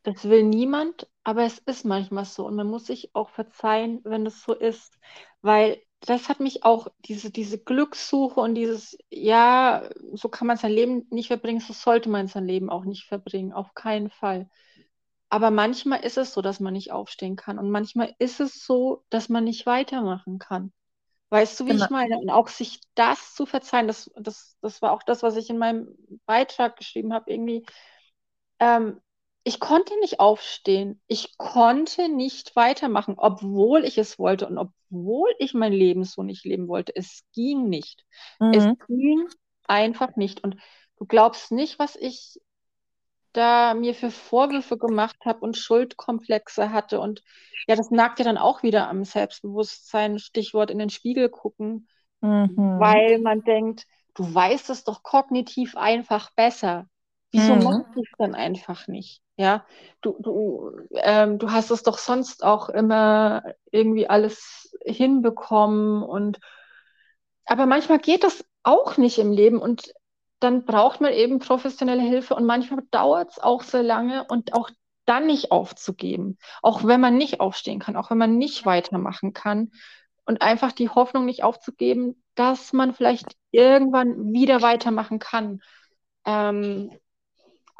Das 0.02 0.24
will 0.24 0.44
niemand, 0.44 1.08
aber 1.24 1.44
es 1.44 1.58
ist 1.58 1.84
manchmal 1.84 2.24
so. 2.24 2.46
Und 2.46 2.56
man 2.56 2.66
muss 2.66 2.86
sich 2.86 3.14
auch 3.14 3.28
verzeihen, 3.28 4.00
wenn 4.04 4.24
es 4.24 4.42
so 4.42 4.54
ist. 4.54 4.98
Weil 5.42 5.82
das 6.00 6.28
hat 6.28 6.40
mich 6.40 6.64
auch, 6.64 6.88
diese, 7.06 7.30
diese 7.30 7.58
Glückssuche 7.58 8.40
und 8.40 8.54
dieses, 8.54 8.96
ja, 9.10 9.88
so 10.14 10.28
kann 10.28 10.46
man 10.46 10.56
sein 10.56 10.72
Leben 10.72 11.06
nicht 11.10 11.28
verbringen, 11.28 11.60
so 11.60 11.72
sollte 11.72 12.08
man 12.08 12.28
sein 12.28 12.46
Leben 12.46 12.70
auch 12.70 12.84
nicht 12.84 13.04
verbringen, 13.06 13.52
auf 13.52 13.74
keinen 13.74 14.10
Fall. 14.10 14.48
Aber 15.28 15.50
manchmal 15.50 16.00
ist 16.04 16.18
es 16.18 16.34
so, 16.34 16.42
dass 16.42 16.60
man 16.60 16.72
nicht 16.74 16.92
aufstehen 16.92 17.36
kann. 17.36 17.58
Und 17.58 17.70
manchmal 17.70 18.14
ist 18.18 18.40
es 18.40 18.64
so, 18.64 19.04
dass 19.10 19.28
man 19.28 19.44
nicht 19.44 19.66
weitermachen 19.66 20.38
kann. 20.38 20.72
Weißt 21.30 21.60
du, 21.60 21.66
wie 21.66 21.72
Genau. 21.72 21.76
ich 21.76 21.90
meine? 21.90 22.18
Und 22.18 22.30
auch 22.30 22.48
sich 22.48 22.80
das 22.94 23.34
zu 23.34 23.46
verzeihen, 23.46 23.88
das, 23.88 24.10
das, 24.16 24.56
das 24.62 24.82
war 24.82 24.92
auch 24.92 25.02
das, 25.04 25.22
was 25.22 25.36
ich 25.36 25.50
in 25.50 25.58
meinem 25.58 25.96
Beitrag 26.26 26.76
geschrieben 26.76 27.12
habe, 27.14 27.30
irgendwie. 27.32 27.64
Ähm, 28.58 29.00
ich 29.44 29.60
konnte 29.60 29.98
nicht 30.00 30.20
aufstehen. 30.20 31.00
Ich 31.06 31.36
konnte 31.38 32.08
nicht 32.08 32.56
weitermachen, 32.56 33.14
obwohl 33.18 33.84
ich 33.84 33.98
es 33.98 34.18
wollte 34.18 34.46
und 34.46 34.58
obwohl 34.58 35.30
ich 35.38 35.54
mein 35.54 35.72
Leben 35.72 36.04
so 36.04 36.22
nicht 36.22 36.44
leben 36.44 36.68
wollte. 36.68 36.94
Es 36.94 37.24
ging 37.32 37.68
nicht. 37.68 38.04
Es 38.50 38.68
Mhm. 38.68 38.76
ging 38.86 39.26
einfach 39.66 40.16
nicht. 40.16 40.42
Und 40.44 40.56
du 40.98 41.06
glaubst 41.06 41.52
nicht, 41.52 41.78
was 41.78 41.96
ich 41.96 42.38
da 43.32 43.74
mir 43.74 43.94
für 43.94 44.10
Vorwürfe 44.10 44.78
gemacht 44.78 45.16
habe 45.24 45.40
und 45.40 45.56
Schuldkomplexe 45.56 46.70
hatte. 46.72 47.00
Und 47.00 47.22
ja, 47.66 47.76
das 47.76 47.90
nagt 47.90 48.18
ja 48.18 48.24
dann 48.24 48.38
auch 48.38 48.62
wieder 48.62 48.88
am 48.88 49.04
Selbstbewusstsein, 49.04 50.18
Stichwort 50.18 50.70
in 50.70 50.78
den 50.78 50.90
Spiegel 50.90 51.28
gucken, 51.28 51.88
Mhm. 52.22 52.76
weil 52.76 53.20
man 53.20 53.42
denkt, 53.44 53.86
du 54.14 54.34
weißt 54.34 54.70
es 54.70 54.84
doch 54.84 55.02
kognitiv 55.02 55.76
einfach 55.76 56.30
besser. 56.34 56.88
Wieso 57.32 57.56
Mhm. 57.56 57.56
machst 57.56 57.86
du 57.94 58.02
es 58.02 58.10
dann 58.18 58.34
einfach 58.34 58.86
nicht? 58.88 59.22
Ja, 59.40 59.64
du, 60.02 60.16
du, 60.20 60.70
ähm, 60.92 61.38
du 61.38 61.50
hast 61.50 61.70
es 61.70 61.82
doch 61.82 61.96
sonst 61.96 62.44
auch 62.44 62.68
immer 62.68 63.42
irgendwie 63.70 64.06
alles 64.06 64.76
hinbekommen 64.84 66.02
und 66.02 66.40
aber 67.46 67.66
manchmal 67.66 67.98
geht 67.98 68.22
das 68.24 68.44
auch 68.62 68.96
nicht 68.96 69.18
im 69.18 69.32
Leben 69.32 69.58
und 69.58 69.92
dann 70.40 70.64
braucht 70.64 71.00
man 71.00 71.12
eben 71.12 71.38
professionelle 71.38 72.02
Hilfe 72.02 72.34
und 72.34 72.44
manchmal 72.44 72.82
dauert 72.90 73.30
es 73.32 73.38
auch 73.38 73.62
sehr 73.62 73.82
lange 73.82 74.24
und 74.28 74.52
auch 74.52 74.70
dann 75.06 75.26
nicht 75.26 75.50
aufzugeben, 75.50 76.38
auch 76.62 76.84
wenn 76.84 77.00
man 77.00 77.16
nicht 77.16 77.40
aufstehen 77.40 77.78
kann, 77.80 77.96
auch 77.96 78.10
wenn 78.10 78.18
man 78.18 78.36
nicht 78.36 78.66
weitermachen 78.66 79.32
kann 79.32 79.70
und 80.26 80.42
einfach 80.42 80.72
die 80.72 80.88
Hoffnung 80.90 81.24
nicht 81.24 81.42
aufzugeben, 81.42 82.22
dass 82.34 82.72
man 82.72 82.94
vielleicht 82.94 83.36
irgendwann 83.50 84.32
wieder 84.32 84.62
weitermachen 84.62 85.18
kann. 85.18 85.60
Ähm, 86.26 86.92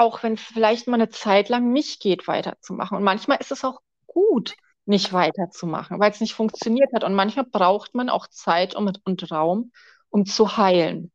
auch 0.00 0.22
wenn 0.22 0.34
es 0.34 0.40
vielleicht 0.42 0.88
mal 0.88 0.94
eine 0.94 1.10
Zeit 1.10 1.48
lang 1.50 1.72
nicht 1.72 2.00
geht, 2.00 2.26
weiterzumachen. 2.26 2.96
Und 2.96 3.04
manchmal 3.04 3.38
ist 3.38 3.52
es 3.52 3.64
auch 3.64 3.80
gut, 4.06 4.56
nicht 4.86 5.12
weiterzumachen, 5.12 6.00
weil 6.00 6.10
es 6.10 6.20
nicht 6.20 6.34
funktioniert 6.34 6.90
hat. 6.94 7.04
Und 7.04 7.14
manchmal 7.14 7.44
braucht 7.46 7.94
man 7.94 8.08
auch 8.08 8.26
Zeit 8.28 8.74
und, 8.74 9.00
und 9.04 9.30
Raum, 9.30 9.72
um 10.08 10.26
zu 10.26 10.56
heilen. 10.56 11.12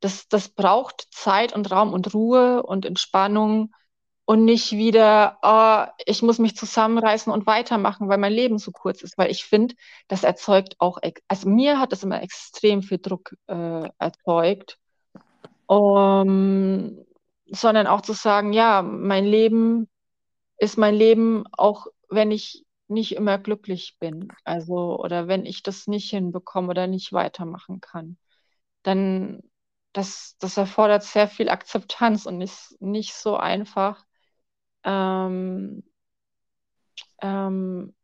Das, 0.00 0.28
das 0.28 0.48
braucht 0.50 1.08
Zeit 1.12 1.52
und 1.54 1.70
Raum 1.72 1.92
und 1.92 2.14
Ruhe 2.14 2.62
und 2.62 2.86
Entspannung. 2.86 3.72
und 4.24 4.44
nicht 4.44 4.72
wieder, 4.72 5.38
oh, 5.42 5.86
ich 6.06 6.22
muss 6.22 6.38
mich 6.38 6.54
zusammenreißen 6.56 7.32
und 7.32 7.46
weitermachen, 7.46 8.08
weil 8.08 8.18
mein 8.18 8.32
Leben 8.32 8.58
so 8.58 8.72
kurz 8.72 9.02
ist. 9.02 9.16
Weil 9.18 9.30
ich 9.30 9.44
finde, 9.44 9.74
das 10.08 10.22
erzeugt 10.24 10.76
auch, 10.80 10.98
also 11.28 11.48
mir 11.48 11.80
hat 11.80 11.92
das 11.92 12.04
immer 12.04 12.22
extrem 12.22 12.82
viel 12.82 12.98
Druck 12.98 13.34
äh, 13.48 13.88
erzeugt. 13.98 14.78
Um, 15.66 17.04
sondern 17.50 17.86
auch 17.86 18.00
zu 18.02 18.12
sagen, 18.12 18.52
ja, 18.52 18.82
mein 18.82 19.24
Leben 19.24 19.88
ist 20.58 20.78
mein 20.78 20.94
Leben, 20.94 21.44
auch 21.52 21.86
wenn 22.08 22.30
ich 22.30 22.64
nicht 22.88 23.14
immer 23.16 23.38
glücklich 23.38 23.96
bin. 24.00 24.28
Also, 24.44 24.98
oder 24.98 25.28
wenn 25.28 25.46
ich 25.46 25.62
das 25.62 25.86
nicht 25.86 26.10
hinbekomme 26.10 26.68
oder 26.70 26.86
nicht 26.86 27.12
weitermachen 27.12 27.80
kann. 27.80 28.18
Dann, 28.82 29.42
das, 29.92 30.36
das 30.40 30.56
erfordert 30.56 31.04
sehr 31.04 31.28
viel 31.28 31.48
Akzeptanz 31.50 32.26
und 32.26 32.40
ist 32.40 32.76
nicht 32.80 33.14
so 33.14 33.36
einfach, 33.36 34.04
ähm, 34.84 35.82
ähm, 37.22 37.94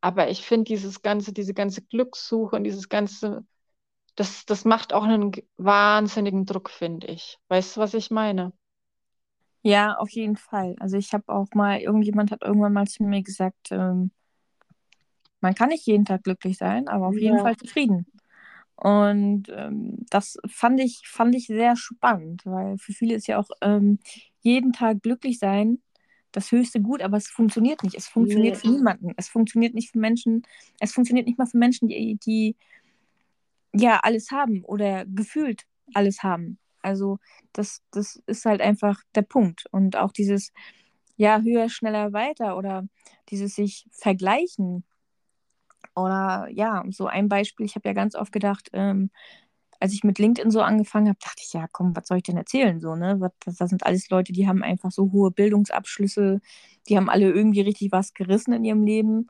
aber 0.00 0.30
ich 0.30 0.46
finde 0.46 0.64
dieses 0.66 1.02
ganze, 1.02 1.32
diese 1.32 1.54
ganze 1.54 1.82
Glückssuche 1.82 2.56
und 2.56 2.64
dieses 2.64 2.88
ganze, 2.88 3.46
das, 4.16 4.46
das 4.46 4.64
macht 4.64 4.92
auch 4.94 5.04
einen 5.04 5.32
wahnsinnigen 5.58 6.46
Druck, 6.46 6.70
finde 6.70 7.08
ich. 7.08 7.38
Weißt 7.48 7.76
du, 7.76 7.82
was 7.82 7.94
ich 7.94 8.10
meine? 8.10 8.52
Ja, 9.62 9.96
auf 9.96 10.10
jeden 10.10 10.36
Fall. 10.36 10.74
Also 10.80 10.96
ich 10.96 11.12
habe 11.12 11.24
auch 11.28 11.48
mal, 11.54 11.80
irgendjemand 11.80 12.30
hat 12.30 12.42
irgendwann 12.42 12.72
mal 12.72 12.86
zu 12.86 13.04
mir 13.04 13.22
gesagt, 13.22 13.70
ähm, 13.70 14.10
man 15.40 15.54
kann 15.54 15.68
nicht 15.68 15.86
jeden 15.86 16.04
Tag 16.04 16.24
glücklich 16.24 16.58
sein, 16.58 16.88
aber 16.88 17.08
auf 17.08 17.16
jeden 17.16 17.38
Fall 17.38 17.56
zufrieden. 17.56 18.06
Und 18.76 19.44
ähm, 19.50 20.04
das 20.10 20.38
fand 20.48 20.80
ich, 20.80 21.02
fand 21.06 21.34
ich 21.34 21.46
sehr 21.46 21.76
spannend, 21.76 22.42
weil 22.44 22.78
für 22.78 22.92
viele 22.92 23.14
ist 23.14 23.28
ja 23.28 23.38
auch 23.38 23.50
ähm, 23.60 23.98
jeden 24.40 24.72
Tag 24.72 25.02
glücklich 25.02 25.38
sein 25.38 25.80
das 26.32 26.50
höchste 26.50 26.80
Gut, 26.80 27.02
aber 27.02 27.18
es 27.18 27.28
funktioniert 27.28 27.82
nicht. 27.82 27.94
Es 27.94 28.08
funktioniert 28.08 28.56
nee. 28.56 28.60
für 28.60 28.68
niemanden. 28.70 29.12
Es 29.16 29.28
funktioniert 29.28 29.74
nicht 29.74 29.92
für 29.92 29.98
Menschen. 29.98 30.42
Es 30.80 30.92
funktioniert 30.92 31.26
nicht 31.26 31.38
mal 31.38 31.46
für 31.46 31.58
Menschen, 31.58 31.88
die, 31.88 32.18
die 32.24 32.56
ja 33.74 34.00
alles 34.02 34.30
haben 34.30 34.64
oder 34.64 35.04
gefühlt 35.06 35.64
alles 35.94 36.22
haben. 36.22 36.58
Also 36.82 37.18
das, 37.52 37.82
das 37.90 38.22
ist 38.26 38.44
halt 38.44 38.60
einfach 38.60 39.00
der 39.14 39.22
Punkt. 39.22 39.66
Und 39.70 39.96
auch 39.96 40.12
dieses, 40.12 40.52
ja, 41.16 41.40
höher, 41.40 41.68
schneller, 41.68 42.12
weiter 42.12 42.56
oder 42.56 42.84
dieses 43.30 43.54
sich 43.54 43.86
vergleichen. 43.92 44.84
Oder 45.94 46.48
ja, 46.50 46.84
so 46.90 47.06
ein 47.06 47.28
Beispiel, 47.28 47.66
ich 47.66 47.74
habe 47.76 47.88
ja 47.88 47.92
ganz 47.94 48.14
oft 48.14 48.32
gedacht, 48.32 48.68
ähm, 48.72 49.10
als 49.82 49.92
ich 49.94 50.04
mit 50.04 50.18
LinkedIn 50.18 50.50
so 50.52 50.62
angefangen 50.62 51.08
habe, 51.08 51.18
dachte 51.20 51.42
ich, 51.44 51.52
ja, 51.52 51.66
komm, 51.72 51.96
was 51.96 52.06
soll 52.06 52.18
ich 52.18 52.22
denn 52.22 52.36
erzählen? 52.36 52.80
So, 52.80 52.94
ne? 52.94 53.18
Das, 53.40 53.56
das 53.56 53.70
sind 53.70 53.84
alles 53.84 54.08
Leute, 54.10 54.32
die 54.32 54.46
haben 54.46 54.62
einfach 54.62 54.92
so 54.92 55.10
hohe 55.12 55.32
Bildungsabschlüsse, 55.32 56.40
die 56.88 56.96
haben 56.96 57.10
alle 57.10 57.30
irgendwie 57.30 57.62
richtig 57.62 57.90
was 57.92 58.14
gerissen 58.14 58.52
in 58.52 58.64
ihrem 58.64 58.84
Leben. 58.84 59.26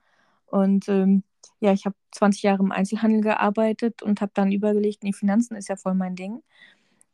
Und 0.46 0.88
ähm, 0.90 1.24
ja, 1.60 1.72
ich 1.72 1.86
habe 1.86 1.96
20 2.12 2.42
Jahre 2.42 2.62
im 2.62 2.72
Einzelhandel 2.72 3.22
gearbeitet 3.22 4.02
und 4.02 4.20
habe 4.20 4.32
dann 4.34 4.52
übergelegt, 4.52 5.02
nee, 5.04 5.12
Finanzen 5.14 5.56
ist 5.56 5.68
ja 5.68 5.76
voll 5.76 5.94
mein 5.94 6.16
Ding. 6.16 6.42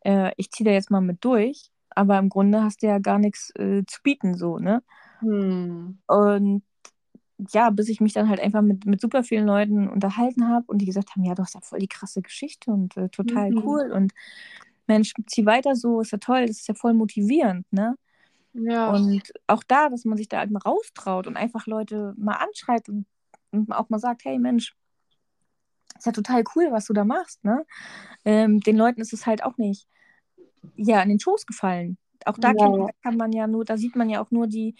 Äh, 0.00 0.32
ich 0.36 0.50
ziehe 0.50 0.68
da 0.68 0.72
jetzt 0.72 0.90
mal 0.90 1.00
mit 1.00 1.24
durch, 1.24 1.70
aber 1.90 2.18
im 2.18 2.28
Grunde 2.28 2.62
hast 2.62 2.82
du 2.82 2.86
ja 2.86 2.98
gar 2.98 3.18
nichts 3.18 3.50
äh, 3.56 3.84
zu 3.86 4.02
bieten, 4.02 4.34
so, 4.34 4.58
ne? 4.58 4.82
Hm. 5.20 5.98
Und 6.06 6.62
ja, 7.50 7.70
bis 7.70 7.88
ich 7.88 8.00
mich 8.00 8.12
dann 8.12 8.28
halt 8.28 8.40
einfach 8.40 8.62
mit, 8.62 8.84
mit 8.84 9.00
super 9.00 9.22
vielen 9.22 9.46
Leuten 9.46 9.88
unterhalten 9.88 10.48
habe 10.48 10.64
und 10.66 10.78
die 10.78 10.86
gesagt 10.86 11.10
haben, 11.10 11.24
ja, 11.24 11.34
du 11.34 11.42
hast 11.42 11.54
ja 11.54 11.60
voll 11.60 11.78
die 11.78 11.88
krasse 11.88 12.20
Geschichte 12.20 12.70
und 12.70 12.96
äh, 12.96 13.08
total 13.10 13.50
mhm. 13.50 13.62
cool 13.64 13.92
und 13.92 14.12
Mensch, 14.86 15.12
zieh 15.26 15.46
weiter 15.46 15.76
so, 15.76 16.00
ist 16.00 16.12
ja 16.12 16.18
toll, 16.18 16.46
das 16.46 16.58
ist 16.58 16.68
ja 16.68 16.74
voll 16.74 16.94
motivierend, 16.94 17.70
ne? 17.72 17.96
Ja. 18.54 18.90
Und 18.90 19.32
auch 19.46 19.62
da, 19.62 19.88
dass 19.88 20.04
man 20.04 20.16
sich 20.16 20.28
da 20.28 20.38
halt 20.38 20.50
mal 20.50 20.60
raustraut 20.60 21.26
und 21.26 21.36
einfach 21.36 21.66
Leute 21.66 22.14
mal 22.16 22.36
anschreit 22.36 22.88
und, 22.88 23.06
und 23.52 23.70
auch 23.72 23.88
mal 23.90 23.98
sagt, 23.98 24.24
hey 24.24 24.38
Mensch, 24.38 24.74
ist 25.98 26.06
ja 26.06 26.12
total 26.12 26.44
cool, 26.54 26.68
was 26.70 26.86
du 26.86 26.92
da 26.92 27.04
machst, 27.04 27.44
ne? 27.44 27.64
Ähm, 28.24 28.60
den 28.60 28.76
Leuten 28.76 29.00
ist 29.00 29.12
es 29.12 29.26
halt 29.26 29.42
auch 29.42 29.56
nicht, 29.58 29.86
ja, 30.76 31.02
in 31.02 31.08
den 31.08 31.20
Schoß 31.20 31.46
gefallen. 31.46 31.98
Auch 32.24 32.38
da 32.38 32.48
ja. 32.48 32.54
kann, 32.54 32.90
kann 33.02 33.16
man 33.16 33.32
ja 33.32 33.46
nur, 33.46 33.64
da 33.64 33.76
sieht 33.76 33.96
man 33.96 34.10
ja 34.10 34.22
auch 34.22 34.30
nur 34.30 34.46
die, 34.46 34.74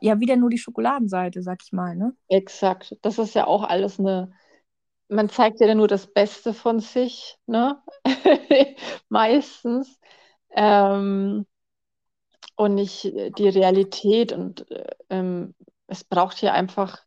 ja 0.00 0.20
wieder 0.20 0.36
nur 0.36 0.50
die 0.50 0.58
Schokoladenseite, 0.58 1.42
sag 1.42 1.62
ich 1.62 1.72
mal, 1.72 1.96
ne? 1.96 2.14
Exakt. 2.28 2.96
Das 3.02 3.18
ist 3.18 3.34
ja 3.34 3.46
auch 3.46 3.64
alles 3.64 3.98
eine, 3.98 4.32
man 5.08 5.28
zeigt 5.28 5.60
ja 5.60 5.74
nur 5.74 5.88
das 5.88 6.06
Beste 6.12 6.54
von 6.54 6.80
sich, 6.80 7.38
ne? 7.46 7.82
Meistens. 9.08 10.00
Ähm, 10.50 11.46
und 12.56 12.74
nicht 12.74 13.04
die 13.04 13.48
Realität. 13.48 14.32
Und 14.32 14.66
ähm, 15.10 15.54
es 15.86 16.04
braucht 16.04 16.38
hier 16.38 16.54
einfach 16.54 17.04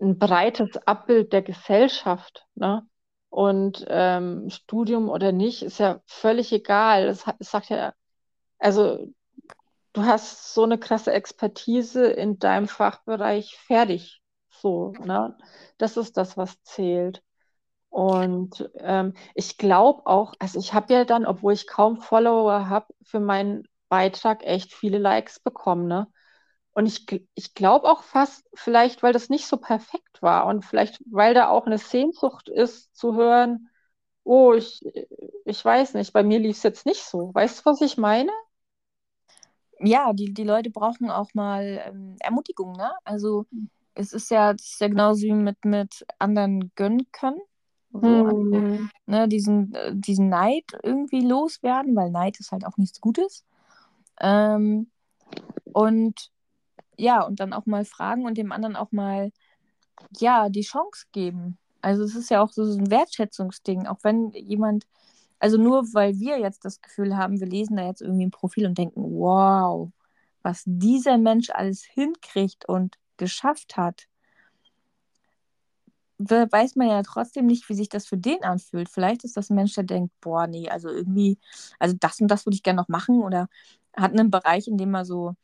ein 0.00 0.18
breites 0.18 0.76
Abbild 0.86 1.32
der 1.32 1.42
Gesellschaft, 1.42 2.46
ne? 2.54 2.86
Und 3.30 3.84
ähm, 3.88 4.48
Studium 4.50 5.08
oder 5.08 5.32
nicht, 5.32 5.62
ist 5.62 5.78
ja 5.78 6.00
völlig 6.06 6.52
egal. 6.52 7.08
Es, 7.08 7.24
sagt 7.40 7.68
ja, 7.68 7.92
also 8.58 9.08
du 9.92 10.04
hast 10.04 10.54
so 10.54 10.64
eine 10.64 10.78
krasse 10.78 11.12
Expertise 11.12 12.06
in 12.06 12.38
deinem 12.38 12.68
Fachbereich 12.68 13.56
fertig. 13.66 14.22
So, 14.50 14.92
ne? 15.04 15.36
Das 15.78 15.96
ist 15.96 16.16
das, 16.16 16.36
was 16.36 16.62
zählt. 16.62 17.22
Und 17.90 18.70
ähm, 18.78 19.14
ich 19.34 19.58
glaube 19.58 20.06
auch, 20.06 20.34
also 20.38 20.58
ich 20.58 20.74
habe 20.74 20.92
ja 20.92 21.04
dann, 21.04 21.26
obwohl 21.26 21.52
ich 21.52 21.66
kaum 21.66 22.00
Follower 22.00 22.68
habe, 22.68 22.92
für 23.02 23.20
meinen 23.20 23.68
Beitrag 23.88 24.44
echt 24.44 24.74
viele 24.74 24.98
Likes 24.98 25.40
bekommen, 25.40 25.86
ne? 25.86 26.08
Und 26.74 26.86
ich, 26.86 27.06
ich 27.34 27.54
glaube 27.54 27.88
auch 27.88 28.02
fast, 28.02 28.46
vielleicht, 28.54 29.02
weil 29.02 29.12
das 29.12 29.28
nicht 29.28 29.46
so 29.46 29.56
perfekt 29.56 30.20
war 30.22 30.46
und 30.46 30.64
vielleicht, 30.64 31.00
weil 31.10 31.34
da 31.34 31.48
auch 31.48 31.66
eine 31.66 31.78
Sehnsucht 31.78 32.48
ist, 32.48 32.94
zu 32.96 33.14
hören, 33.14 33.70
oh, 34.24 34.54
ich, 34.54 34.82
ich 35.44 35.64
weiß 35.64 35.94
nicht, 35.94 36.12
bei 36.12 36.24
mir 36.24 36.38
lief 36.38 36.56
es 36.56 36.62
jetzt 36.64 36.86
nicht 36.86 37.02
so. 37.04 37.32
Weißt 37.34 37.60
du, 37.60 37.70
was 37.70 37.80
ich 37.80 37.96
meine? 37.96 38.32
ja, 39.80 40.12
die, 40.12 40.32
die 40.32 40.44
Leute 40.44 40.70
brauchen 40.70 41.10
auch 41.10 41.32
mal 41.34 41.82
ähm, 41.86 42.16
Ermutigung, 42.20 42.72
ne? 42.72 42.92
Also 43.04 43.46
es 43.94 44.12
ist 44.12 44.30
ja, 44.30 44.52
ist 44.52 44.80
ja 44.80 44.88
genauso 44.88 45.22
wie 45.22 45.32
mit, 45.32 45.64
mit 45.64 46.04
anderen 46.18 46.72
gönnen 46.74 47.06
können. 47.12 47.40
So, 47.92 48.00
mhm. 48.00 48.90
ne, 49.06 49.28
diesen, 49.28 49.72
äh, 49.74 49.92
diesen 49.94 50.28
Neid 50.28 50.64
irgendwie 50.82 51.20
loswerden, 51.20 51.94
weil 51.94 52.10
Neid 52.10 52.40
ist 52.40 52.50
halt 52.50 52.66
auch 52.66 52.76
nichts 52.76 53.00
Gutes. 53.00 53.44
Ähm, 54.20 54.90
und 55.72 56.32
ja, 56.98 57.22
und 57.22 57.40
dann 57.40 57.52
auch 57.52 57.66
mal 57.66 57.84
fragen 57.84 58.26
und 58.26 58.38
dem 58.38 58.52
anderen 58.52 58.76
auch 58.76 58.92
mal, 58.92 59.32
ja, 60.18 60.48
die 60.48 60.62
Chance 60.62 61.06
geben. 61.12 61.58
Also 61.82 62.02
es 62.04 62.14
ist 62.16 62.30
ja 62.30 62.42
auch 62.42 62.52
so 62.52 62.62
ein 62.62 62.90
Wertschätzungsding, 62.90 63.86
auch 63.86 63.98
wenn 64.02 64.30
jemand 64.32 64.86
also 65.44 65.58
nur 65.58 65.82
weil 65.92 66.18
wir 66.18 66.38
jetzt 66.38 66.64
das 66.64 66.80
Gefühl 66.80 67.18
haben, 67.18 67.38
wir 67.38 67.46
lesen 67.46 67.76
da 67.76 67.86
jetzt 67.86 68.00
irgendwie 68.00 68.24
ein 68.24 68.30
Profil 68.30 68.64
und 68.64 68.78
denken, 68.78 69.02
wow, 69.02 69.90
was 70.42 70.62
dieser 70.64 71.18
Mensch 71.18 71.50
alles 71.50 71.84
hinkriegt 71.84 72.66
und 72.66 72.96
geschafft 73.18 73.76
hat, 73.76 74.08
weiß 76.18 76.76
man 76.76 76.88
ja 76.88 77.02
trotzdem 77.02 77.44
nicht, 77.44 77.68
wie 77.68 77.74
sich 77.74 77.90
das 77.90 78.06
für 78.06 78.16
den 78.16 78.42
anfühlt. 78.42 78.88
Vielleicht 78.88 79.24
ist 79.24 79.36
das 79.36 79.50
ein 79.50 79.56
Mensch, 79.56 79.74
der 79.74 79.84
denkt, 79.84 80.14
boah, 80.22 80.46
nee, 80.46 80.70
also 80.70 80.88
irgendwie, 80.88 81.38
also 81.78 81.94
das 82.00 82.20
und 82.22 82.28
das 82.28 82.46
würde 82.46 82.54
ich 82.54 82.62
gerne 82.62 82.80
noch 82.80 82.88
machen 82.88 83.22
oder 83.22 83.48
hat 83.94 84.12
einen 84.12 84.30
Bereich, 84.30 84.66
in 84.66 84.78
dem 84.78 84.94
er 84.94 85.04
so, 85.04 85.34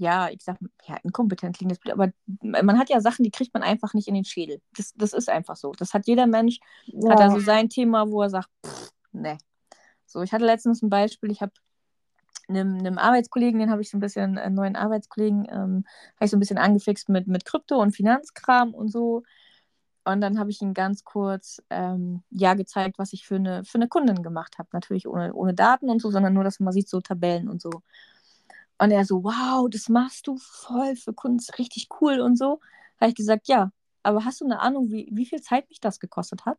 ja, 0.00 0.30
ich 0.30 0.42
sag, 0.42 0.56
ja, 0.88 0.96
inkompetent 1.02 1.58
klingt 1.58 1.70
das 1.70 1.78
blöd, 1.78 1.92
aber 1.92 2.10
man 2.42 2.78
hat 2.78 2.88
ja 2.88 3.00
Sachen, 3.00 3.22
die 3.22 3.30
kriegt 3.30 3.52
man 3.52 3.62
einfach 3.62 3.92
nicht 3.92 4.08
in 4.08 4.14
den 4.14 4.24
Schädel. 4.24 4.60
Das, 4.74 4.94
das 4.96 5.12
ist 5.12 5.28
einfach 5.28 5.56
so. 5.56 5.72
Das 5.72 5.92
hat 5.92 6.06
jeder 6.06 6.26
Mensch, 6.26 6.58
ja. 6.86 7.10
hat 7.10 7.20
also 7.20 7.38
sein 7.38 7.68
Thema, 7.68 8.10
wo 8.10 8.22
er 8.22 8.30
sagt, 8.30 8.48
pff, 8.66 8.92
ne. 9.12 9.36
So, 10.06 10.22
ich 10.22 10.32
hatte 10.32 10.44
letztens 10.44 10.82
ein 10.82 10.88
Beispiel, 10.88 11.30
ich 11.30 11.42
habe 11.42 11.52
einem, 12.48 12.78
einem 12.78 12.98
Arbeitskollegen, 12.98 13.60
den 13.60 13.70
habe 13.70 13.82
ich 13.82 13.90
so 13.90 13.98
ein 13.98 14.00
bisschen, 14.00 14.38
einen 14.38 14.54
neuen 14.54 14.74
Arbeitskollegen, 14.74 15.46
ähm, 15.50 15.84
habe 16.16 16.24
ich 16.24 16.30
so 16.30 16.36
ein 16.36 16.40
bisschen 16.40 16.58
angefixt 16.58 17.10
mit, 17.10 17.28
mit 17.28 17.44
Krypto 17.44 17.80
und 17.80 17.94
Finanzkram 17.94 18.74
und 18.74 18.88
so. 18.88 19.22
Und 20.04 20.22
dann 20.22 20.38
habe 20.38 20.50
ich 20.50 20.62
ihm 20.62 20.72
ganz 20.72 21.04
kurz 21.04 21.62
ähm, 21.68 22.22
ja 22.30 22.54
gezeigt, 22.54 22.98
was 22.98 23.12
ich 23.12 23.26
für 23.26 23.36
eine, 23.36 23.64
für 23.64 23.76
eine 23.76 23.86
Kundin 23.86 24.22
gemacht 24.22 24.58
habe. 24.58 24.70
Natürlich 24.72 25.06
ohne, 25.06 25.34
ohne 25.34 25.52
Daten 25.52 25.90
und 25.90 26.00
so, 26.00 26.10
sondern 26.10 26.32
nur, 26.32 26.42
dass 26.42 26.58
man 26.58 26.72
sieht, 26.72 26.88
so 26.88 27.00
Tabellen 27.00 27.48
und 27.50 27.60
so. 27.60 27.82
Und 28.80 28.90
er 28.92 29.04
so, 29.04 29.22
wow, 29.22 29.68
das 29.68 29.90
machst 29.90 30.26
du 30.26 30.38
voll 30.38 30.96
für 30.96 31.12
Kunst, 31.12 31.58
richtig 31.58 31.88
cool 32.00 32.18
und 32.18 32.36
so. 32.36 32.60
Habe 32.98 33.10
ich 33.10 33.14
gesagt, 33.14 33.46
ja, 33.46 33.72
aber 34.02 34.24
hast 34.24 34.40
du 34.40 34.46
eine 34.46 34.60
Ahnung, 34.60 34.90
wie, 34.90 35.06
wie 35.12 35.26
viel 35.26 35.42
Zeit 35.42 35.68
mich 35.68 35.80
das 35.80 36.00
gekostet 36.00 36.46
hat? 36.46 36.56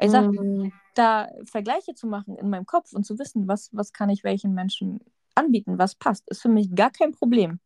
Ich 0.00 0.10
sag, 0.10 0.26
mhm. 0.26 0.72
da 0.96 1.28
Vergleiche 1.44 1.94
zu 1.94 2.08
machen 2.08 2.36
in 2.36 2.50
meinem 2.50 2.66
Kopf 2.66 2.92
und 2.92 3.06
zu 3.06 3.16
wissen, 3.20 3.46
was, 3.46 3.70
was 3.72 3.92
kann 3.92 4.10
ich 4.10 4.24
welchen 4.24 4.54
Menschen 4.54 4.98
anbieten, 5.36 5.78
was 5.78 5.94
passt, 5.94 6.28
ist 6.28 6.42
für 6.42 6.48
mich 6.48 6.74
gar 6.74 6.90
kein 6.90 7.12
Problem. 7.12 7.60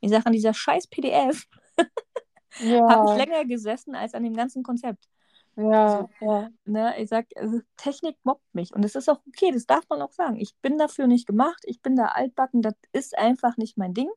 Ich 0.00 0.10
sage, 0.10 0.26
an 0.26 0.32
dieser 0.32 0.54
scheiß 0.54 0.86
PDF 0.86 1.48
ja. 2.60 2.88
habe 2.88 3.10
ich 3.10 3.26
länger 3.26 3.44
gesessen 3.46 3.96
als 3.96 4.14
an 4.14 4.22
dem 4.22 4.34
ganzen 4.34 4.62
Konzept. 4.62 5.08
Ja, 5.56 6.06
Also, 6.06 6.08
ja. 6.20 6.50
ne, 6.64 7.00
ich 7.00 7.08
sag, 7.10 7.26
also 7.36 7.60
Technik 7.76 8.16
mobbt 8.24 8.44
mich. 8.54 8.74
Und 8.74 8.84
es 8.84 8.94
ist 8.94 9.08
auch 9.10 9.20
okay, 9.28 9.50
das 9.52 9.66
darf 9.66 9.88
man 9.90 10.02
auch 10.02 10.12
sagen. 10.12 10.36
Ich 10.36 10.56
bin 10.62 10.78
dafür 10.78 11.06
nicht 11.06 11.26
gemacht, 11.26 11.62
ich 11.66 11.82
bin 11.82 11.96
da 11.96 12.06
altbacken, 12.06 12.62
das 12.62 12.74
ist 12.92 13.18
einfach 13.18 13.56
nicht 13.56 13.76
mein 13.78 13.94
Ding. 13.94 14.10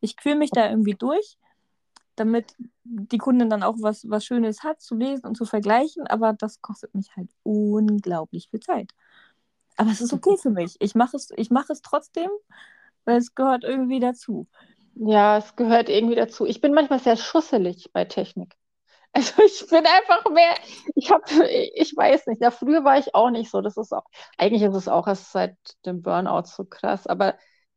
Ich 0.00 0.16
quäle 0.16 0.36
mich 0.36 0.52
da 0.52 0.68
irgendwie 0.70 0.94
durch, 0.94 1.38
damit 2.16 2.54
die 2.84 3.18
Kundin 3.18 3.50
dann 3.50 3.62
auch 3.62 3.76
was, 3.80 4.08
was 4.10 4.24
Schönes 4.24 4.62
hat 4.64 4.80
zu 4.82 4.96
lesen 4.96 5.26
und 5.26 5.36
zu 5.36 5.46
vergleichen, 5.46 6.06
aber 6.06 6.32
das 6.34 6.62
kostet 6.62 6.94
mich 6.94 7.16
halt 7.16 7.30
unglaublich 7.44 8.48
viel 8.50 8.60
Zeit. 8.60 8.92
Aber 9.76 9.90
es 9.90 10.00
ist 10.02 10.12
okay 10.12 10.36
für 10.38 10.50
mich. 10.50 10.76
Ich 10.80 10.94
mache 10.94 11.16
es, 11.16 11.30
ich 11.36 11.50
mache 11.50 11.72
es 11.72 11.82
trotzdem, 11.82 12.30
weil 13.04 13.18
es 13.18 13.34
gehört 13.34 13.64
irgendwie 13.64 14.00
dazu. 14.00 14.48
Ja, 14.96 15.38
es 15.38 15.54
gehört 15.56 15.88
irgendwie 15.88 16.16
dazu. 16.16 16.44
Ich 16.46 16.60
bin 16.60 16.74
manchmal 16.74 16.98
sehr 17.00 17.16
schusselig 17.16 17.90
bei 17.92 18.04
Technik. 18.04 18.56
Also 19.16 19.32
ich 19.46 19.66
bin 19.70 19.84
einfach 19.86 20.30
mehr, 20.30 20.54
ich 20.94 21.10
habe, 21.10 21.24
ich 21.74 21.96
weiß 21.96 22.26
nicht, 22.26 22.42
ja, 22.42 22.50
früher 22.50 22.84
war 22.84 22.98
ich 22.98 23.14
auch 23.14 23.30
nicht 23.30 23.50
so. 23.50 23.60
Das 23.62 23.76
ist 23.76 23.92
auch, 23.92 24.04
eigentlich 24.36 24.62
ist 24.62 24.74
es 24.74 24.88
auch 24.88 25.06
erst 25.06 25.32
seit 25.32 25.56
dem 25.86 26.02
Burnout 26.02 26.44
so 26.46 26.64
krass, 26.64 27.06
aber 27.06 27.36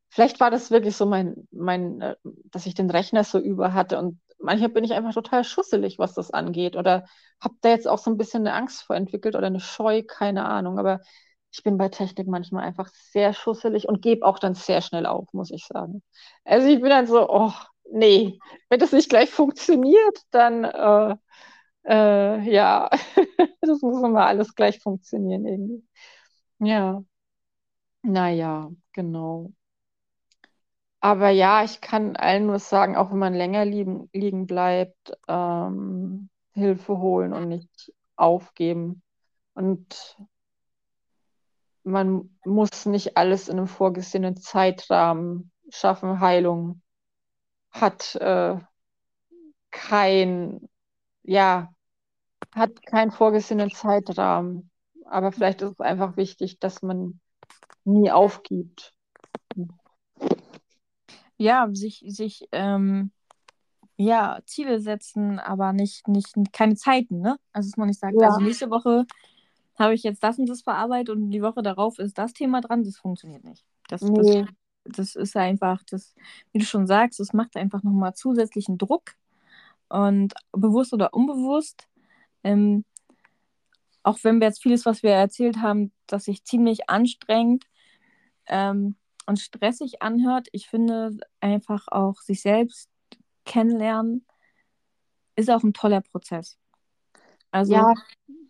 vielleicht 0.09 0.39
war 0.39 0.51
das 0.51 0.71
wirklich 0.71 0.95
so 0.97 1.05
mein, 1.05 1.47
mein, 1.51 2.01
äh, 2.01 2.15
dass 2.45 2.65
ich 2.65 2.73
den 2.75 2.89
Rechner 2.89 3.23
so 3.23 3.39
über 3.39 3.73
hatte 3.73 3.97
und 3.99 4.19
manchmal 4.39 4.69
bin 4.69 4.83
ich 4.83 4.93
einfach 4.93 5.13
total 5.13 5.43
schusselig, 5.43 5.97
was 5.99 6.13
das 6.13 6.31
angeht 6.31 6.75
oder 6.75 7.05
habe 7.41 7.55
da 7.61 7.69
jetzt 7.69 7.87
auch 7.87 7.99
so 7.99 8.11
ein 8.11 8.17
bisschen 8.17 8.45
eine 8.47 8.55
Angst 8.55 8.83
vor 8.83 8.95
entwickelt 8.95 9.35
oder 9.35 9.47
eine 9.47 9.59
Scheu, 9.61 10.03
keine 10.03 10.45
Ahnung, 10.45 10.77
aber 10.79 10.99
ich 11.51 11.63
bin 11.63 11.77
bei 11.77 11.89
Technik 11.89 12.27
manchmal 12.27 12.63
einfach 12.65 12.89
sehr 13.11 13.33
schusselig 13.33 13.87
und 13.87 14.01
gebe 14.01 14.25
auch 14.25 14.39
dann 14.39 14.55
sehr 14.55 14.81
schnell 14.81 15.05
auf, 15.05 15.27
muss 15.33 15.51
ich 15.51 15.65
sagen. 15.65 16.03
Also 16.45 16.67
ich 16.67 16.79
bin 16.81 16.89
dann 16.89 17.07
so, 17.07 17.27
oh, 17.29 17.51
nee, 17.91 18.39
wenn 18.69 18.79
das 18.79 18.91
nicht 18.91 19.09
gleich 19.09 19.29
funktioniert, 19.31 20.19
dann 20.31 20.63
äh, 20.63 21.15
äh, 21.85 22.41
ja, 22.51 22.89
das 23.61 23.81
muss 23.81 24.03
immer 24.03 24.25
alles 24.27 24.55
gleich 24.55 24.79
funktionieren 24.81 25.45
irgendwie. 25.45 25.87
Ja, 26.59 27.03
naja, 28.03 28.71
genau. 28.93 29.53
Aber 31.01 31.29
ja, 31.29 31.63
ich 31.63 31.81
kann 31.81 32.15
allen 32.17 32.45
nur 32.47 32.59
sagen, 32.59 32.95
auch 32.97 33.11
wenn 33.11 33.19
man 33.19 33.33
länger 33.33 33.65
liegen, 33.65 34.09
liegen 34.13 34.47
bleibt, 34.47 35.13
ähm, 35.27 36.29
Hilfe 36.53 36.97
holen 36.97 37.33
und 37.33 37.47
nicht 37.47 37.93
aufgeben. 38.17 39.01
Und 39.53 40.17
man 41.83 42.37
muss 42.45 42.85
nicht 42.85 43.17
alles 43.17 43.47
in 43.47 43.57
einem 43.57 43.67
vorgesehenen 43.67 44.37
Zeitrahmen 44.37 45.51
schaffen. 45.69 46.19
Heilung 46.19 46.81
hat 47.71 48.15
äh, 48.15 48.57
kein, 49.71 50.69
ja, 51.23 51.73
hat 52.53 52.85
keinen 52.85 53.11
vorgesehenen 53.11 53.71
Zeitrahmen. 53.71 54.69
Aber 55.05 55.31
vielleicht 55.31 55.61
ist 55.61 55.71
es 55.73 55.79
einfach 55.79 56.17
wichtig, 56.17 56.59
dass 56.59 56.81
man 56.81 57.19
nie 57.83 58.11
aufgibt. 58.11 58.93
Ja, 61.37 61.67
sich, 61.71 62.03
sich 62.07 62.47
ähm, 62.51 63.11
ja, 63.95 64.39
Ziele 64.45 64.79
setzen, 64.79 65.39
aber 65.39 65.73
nicht, 65.73 66.07
nicht, 66.07 66.33
keine 66.53 66.75
Zeiten, 66.75 67.21
ne? 67.21 67.37
Also 67.53 67.69
dass 67.69 67.77
man 67.77 67.87
nicht 67.87 67.99
sagt, 67.99 68.15
Ja. 68.19 68.29
also 68.29 68.41
nächste 68.41 68.69
Woche 68.69 69.05
habe 69.77 69.93
ich 69.93 70.03
jetzt 70.03 70.23
das 70.23 70.37
und 70.37 70.47
das 70.49 70.61
verarbeitet 70.61 71.09
und 71.15 71.31
die 71.31 71.41
Woche 71.41 71.61
darauf 71.61 71.99
ist 71.99 72.17
das 72.17 72.33
Thema 72.33 72.61
dran, 72.61 72.83
das 72.83 72.97
funktioniert 72.97 73.43
nicht. 73.43 73.65
Das, 73.87 74.01
Nee. 74.01 74.43
das, 74.43 74.53
das 74.85 75.15
ist 75.15 75.35
einfach, 75.35 75.84
das, 75.89 76.15
wie 76.51 76.60
du 76.60 76.65
schon 76.65 76.88
sagst, 76.88 77.19
das 77.19 77.34
macht 77.34 77.56
einfach 77.57 77.84
nochmal 77.84 78.14
zusätzlichen 78.15 78.77
Druck 78.77 79.15
und 79.89 80.34
bewusst 80.51 80.93
oder 80.93 81.14
unbewusst. 81.14 81.88
Ähm, 82.43 82.85
auch 84.03 84.18
wenn 84.23 84.39
wir 84.39 84.47
jetzt 84.47 84.61
vieles, 84.64 84.85
was 84.85 85.03
wir 85.03 85.11
erzählt 85.11 85.57
haben, 85.57 85.91
dass 86.07 86.26
sich 86.26 86.43
ziemlich 86.43 86.89
anstrengend 86.89 87.65
ähm, 88.47 88.95
und 89.26 89.39
stressig 89.39 90.01
anhört, 90.01 90.47
ich 90.51 90.68
finde 90.68 91.18
einfach 91.41 91.88
auch 91.89 92.18
sich 92.22 92.41
selbst 92.41 92.89
kennenlernen 93.45 94.26
ist 95.35 95.49
auch 95.49 95.64
ein 95.64 95.73
toller 95.73 96.01
Prozess. 96.01 96.57
Also 97.51 97.73
Ja, 97.73 97.93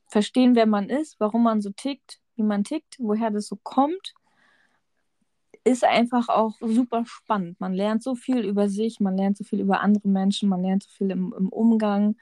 verstehen, 0.08 0.56
wer 0.56 0.66
man 0.66 0.90
ist, 0.90 1.20
warum 1.20 1.44
man 1.44 1.62
so 1.62 1.72
tickt, 1.72 2.20
wie 2.36 2.44
man 2.44 2.64
tickt, 2.64 2.98
woher 3.00 3.32
das 3.32 3.48
so 3.48 3.58
kommt, 3.64 4.14
ist 5.70 5.84
einfach 5.84 6.30
auch 6.30 6.58
super 6.62 7.06
spannend. 7.06 7.60
Man 7.60 7.74
lernt 7.74 8.04
so 8.04 8.16
viel 8.16 8.40
über 8.46 8.70
sich, 8.70 9.00
man 9.00 9.16
lernt 9.18 9.38
so 9.38 9.44
viel 9.44 9.60
über 9.62 9.82
andere 9.82 10.08
Menschen, 10.10 10.50
man 10.50 10.62
lernt 10.62 10.84
so 10.84 10.90
viel 10.90 11.12
im, 11.12 11.34
im 11.38 11.50
Umgang. 11.50 12.18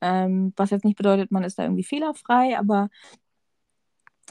Ähm, 0.00 0.52
was 0.56 0.70
jetzt 0.70 0.84
nicht 0.84 0.96
bedeutet, 0.96 1.30
man 1.30 1.44
ist 1.44 1.58
da 1.58 1.62
irgendwie 1.64 1.84
fehlerfrei, 1.84 2.58
aber 2.58 2.90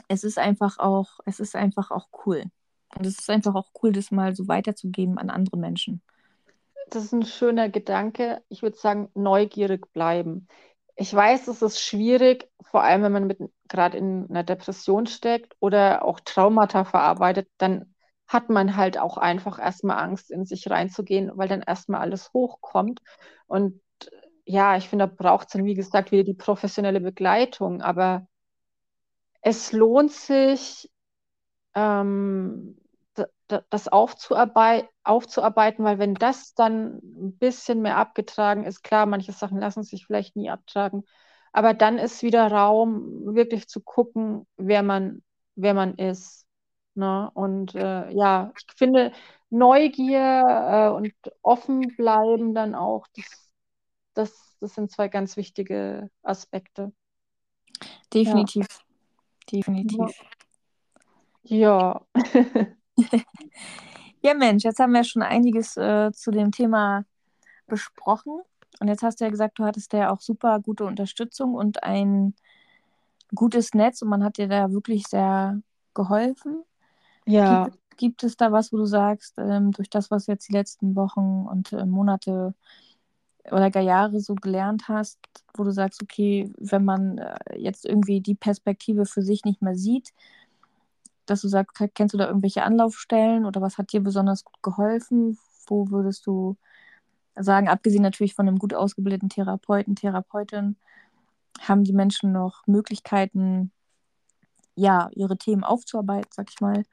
es 0.08 0.24
ist 0.24 0.38
einfach 0.38 0.78
auch, 0.78 1.20
es 1.26 1.40
ist 1.40 1.56
einfach 1.56 1.90
auch 1.90 2.08
cool. 2.26 2.44
Und 2.96 3.06
es 3.06 3.18
ist 3.18 3.30
einfach 3.30 3.54
auch 3.54 3.70
cool, 3.82 3.92
das 3.92 4.10
mal 4.10 4.34
so 4.36 4.48
weiterzugeben 4.48 5.18
an 5.18 5.30
andere 5.30 5.56
Menschen. 5.56 6.02
das 6.90 7.04
ist 7.04 7.12
ein 7.12 7.24
schöner 7.24 7.68
Gedanke. 7.70 8.42
Ich 8.48 8.62
würde 8.62 8.76
sagen, 8.76 9.10
neugierig 9.14 9.92
bleiben. 9.92 10.48
Ich 10.96 11.12
weiß, 11.14 11.48
es 11.48 11.62
ist 11.62 11.80
schwierig, 11.80 12.50
vor 12.62 12.82
allem 12.82 13.02
wenn 13.02 13.12
man 13.12 13.34
gerade 13.68 13.98
in 13.98 14.28
einer 14.30 14.44
Depression 14.44 15.06
steckt 15.06 15.56
oder 15.60 16.04
auch 16.04 16.20
Traumata 16.20 16.84
verarbeitet, 16.84 17.48
dann 17.58 17.91
hat 18.28 18.48
man 18.48 18.76
halt 18.76 18.98
auch 18.98 19.18
einfach 19.18 19.58
erstmal 19.58 19.98
Angst, 19.98 20.30
in 20.30 20.44
sich 20.44 20.70
reinzugehen, 20.70 21.30
weil 21.34 21.48
dann 21.48 21.62
erstmal 21.62 22.00
alles 22.00 22.32
hochkommt. 22.32 23.00
Und 23.46 23.80
ja, 24.44 24.76
ich 24.76 24.88
finde, 24.88 25.08
da 25.08 25.14
braucht 25.14 25.48
es 25.48 25.52
dann, 25.52 25.64
wie 25.64 25.74
gesagt, 25.74 26.12
wieder 26.12 26.24
die 26.24 26.34
professionelle 26.34 27.00
Begleitung. 27.00 27.82
Aber 27.82 28.26
es 29.40 29.72
lohnt 29.72 30.12
sich, 30.12 30.90
ähm, 31.74 32.76
das 33.70 33.88
aufzuarbei 33.88 34.88
aufzuarbeiten, 35.04 35.84
weil 35.84 35.98
wenn 35.98 36.14
das 36.14 36.54
dann 36.54 36.98
ein 36.98 37.36
bisschen 37.38 37.82
mehr 37.82 37.98
abgetragen 37.98 38.64
ist, 38.64 38.82
klar, 38.82 39.06
manche 39.06 39.32
Sachen 39.32 39.58
lassen 39.58 39.82
sich 39.82 40.06
vielleicht 40.06 40.36
nie 40.36 40.50
abtragen, 40.50 41.04
aber 41.52 41.74
dann 41.74 41.98
ist 41.98 42.22
wieder 42.22 42.46
Raum, 42.50 43.34
wirklich 43.34 43.68
zu 43.68 43.80
gucken, 43.82 44.46
wer 44.56 44.82
man, 44.82 45.22
wer 45.54 45.74
man 45.74 45.94
ist. 45.96 46.41
Ne? 46.94 47.30
Und 47.34 47.74
äh, 47.74 48.10
ja, 48.10 48.52
ich 48.56 48.76
finde 48.76 49.12
Neugier 49.50 50.90
äh, 50.90 50.96
und 50.96 51.12
offen 51.42 51.94
bleiben 51.96 52.54
dann 52.54 52.74
auch, 52.74 53.06
das, 53.16 53.50
das, 54.14 54.56
das 54.60 54.74
sind 54.74 54.90
zwei 54.90 55.08
ganz 55.08 55.36
wichtige 55.36 56.10
Aspekte. 56.22 56.92
Definitiv, 58.12 58.66
Ja. 58.68 59.52
definitiv. 59.52 60.22
Ja. 61.44 62.00
Ja, 64.22 64.34
Mensch, 64.34 64.64
jetzt 64.64 64.78
haben 64.78 64.92
wir 64.92 65.04
schon 65.04 65.22
einiges 65.22 65.76
äh, 65.76 66.12
zu 66.12 66.30
dem 66.30 66.52
Thema 66.52 67.04
besprochen. 67.66 68.40
Und 68.80 68.88
jetzt 68.88 69.02
hast 69.02 69.20
du 69.20 69.24
ja 69.24 69.30
gesagt, 69.30 69.58
du 69.58 69.64
hattest 69.64 69.92
ja 69.92 70.10
auch 70.10 70.20
super 70.20 70.60
gute 70.60 70.84
Unterstützung 70.84 71.54
und 71.54 71.82
ein 71.82 72.34
gutes 73.34 73.74
Netz 73.74 74.02
und 74.02 74.08
man 74.08 74.24
hat 74.24 74.38
dir 74.38 74.48
da 74.48 74.70
wirklich 74.72 75.06
sehr 75.06 75.60
geholfen. 75.94 76.64
Ja. 77.26 77.64
Gibt, 77.64 77.78
gibt 77.96 78.24
es 78.24 78.36
da 78.36 78.52
was, 78.52 78.72
wo 78.72 78.76
du 78.78 78.86
sagst, 78.86 79.34
ähm, 79.38 79.72
durch 79.72 79.90
das, 79.90 80.10
was 80.10 80.26
du 80.26 80.32
jetzt 80.32 80.48
die 80.48 80.52
letzten 80.52 80.96
Wochen 80.96 81.46
und 81.48 81.72
äh, 81.72 81.86
Monate 81.86 82.54
oder 83.50 83.70
gar 83.70 83.82
Jahre 83.82 84.20
so 84.20 84.34
gelernt 84.34 84.88
hast, 84.88 85.18
wo 85.54 85.64
du 85.64 85.72
sagst, 85.72 86.02
okay, 86.02 86.52
wenn 86.58 86.84
man 86.84 87.18
äh, 87.18 87.36
jetzt 87.58 87.84
irgendwie 87.86 88.20
die 88.20 88.34
Perspektive 88.34 89.06
für 89.06 89.22
sich 89.22 89.44
nicht 89.44 89.62
mehr 89.62 89.74
sieht, 89.76 90.12
dass 91.26 91.40
du 91.42 91.48
sagst, 91.48 91.76
kennst 91.94 92.14
du 92.14 92.18
da 92.18 92.26
irgendwelche 92.26 92.62
Anlaufstellen 92.64 93.44
oder 93.46 93.60
was 93.60 93.78
hat 93.78 93.92
dir 93.92 94.00
besonders 94.00 94.44
gut 94.44 94.62
geholfen? 94.62 95.38
Wo 95.66 95.90
würdest 95.90 96.26
du 96.26 96.56
sagen, 97.36 97.68
abgesehen 97.68 98.02
natürlich 98.02 98.34
von 98.34 98.48
einem 98.48 98.58
gut 98.58 98.74
ausgebildeten 98.74 99.28
Therapeuten, 99.28 99.96
Therapeutin, 99.96 100.76
haben 101.60 101.84
die 101.84 101.92
Menschen 101.92 102.32
noch 102.32 102.66
Möglichkeiten, 102.66 103.72
ja, 104.74 105.08
ihre 105.14 105.36
Themen 105.36 105.64
aufzuarbeiten, 105.64 106.30
sag 106.34 106.50
ich 106.50 106.60
mal? 106.60 106.84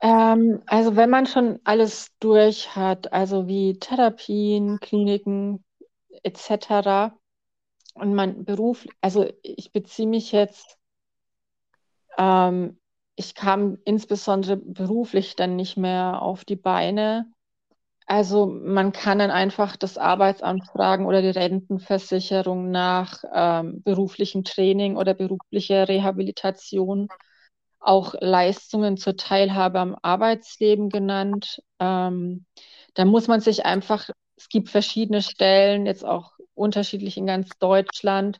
Ähm, 0.00 0.62
also 0.66 0.96
wenn 0.96 1.10
man 1.10 1.26
schon 1.26 1.60
alles 1.64 2.08
durch 2.20 2.76
hat, 2.76 3.12
also 3.12 3.46
wie 3.48 3.78
Therapien, 3.78 4.78
Kliniken 4.80 5.64
etc. 6.22 7.14
und 7.94 8.14
man 8.14 8.44
Beruf, 8.44 8.86
also 9.00 9.26
ich 9.42 9.72
beziehe 9.72 10.08
mich 10.08 10.32
jetzt, 10.32 10.78
ähm, 12.18 12.78
ich 13.16 13.34
kam 13.34 13.78
insbesondere 13.84 14.56
beruflich 14.56 15.36
dann 15.36 15.56
nicht 15.56 15.76
mehr 15.76 16.20
auf 16.20 16.44
die 16.44 16.56
Beine. 16.56 17.32
Also 18.06 18.46
man 18.46 18.92
kann 18.92 19.18
dann 19.18 19.30
einfach 19.30 19.76
das 19.76 19.98
Arbeitsamt 19.98 20.66
fragen 20.68 21.06
oder 21.06 21.22
die 21.22 21.30
Rentenversicherung 21.30 22.70
nach 22.70 23.24
ähm, 23.32 23.82
beruflichem 23.82 24.44
Training 24.44 24.96
oder 24.96 25.14
beruflicher 25.14 25.88
Rehabilitation 25.88 27.08
auch 27.86 28.14
Leistungen 28.20 28.96
zur 28.96 29.16
Teilhabe 29.16 29.78
am 29.78 29.96
Arbeitsleben 30.02 30.88
genannt. 30.88 31.62
Ähm, 31.78 32.46
da 32.94 33.04
muss 33.04 33.28
man 33.28 33.40
sich 33.40 33.64
einfach, 33.64 34.10
es 34.36 34.48
gibt 34.48 34.70
verschiedene 34.70 35.22
Stellen, 35.22 35.86
jetzt 35.86 36.04
auch 36.04 36.32
unterschiedlich 36.54 37.16
in 37.16 37.26
ganz 37.26 37.50
Deutschland. 37.58 38.38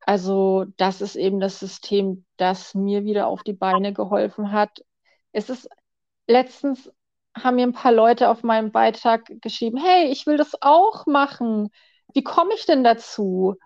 Also 0.00 0.66
das 0.76 1.00
ist 1.00 1.16
eben 1.16 1.40
das 1.40 1.58
System, 1.58 2.24
das 2.36 2.74
mir 2.74 3.04
wieder 3.04 3.26
auf 3.26 3.42
die 3.42 3.54
Beine 3.54 3.92
geholfen 3.92 4.52
hat. 4.52 4.84
Es 5.32 5.50
ist 5.50 5.68
letztens 6.28 6.90
haben 7.36 7.56
mir 7.56 7.66
ein 7.66 7.72
paar 7.72 7.92
Leute 7.92 8.30
auf 8.30 8.42
meinem 8.42 8.72
Beitrag 8.72 9.30
geschrieben, 9.42 9.78
hey, 9.78 10.06
ich 10.10 10.26
will 10.26 10.36
das 10.36 10.52
auch 10.62 11.06
machen. 11.06 11.70
Wie 12.14 12.22
komme 12.22 12.54
ich 12.54 12.66
denn 12.66 12.82
dazu? 12.82 13.56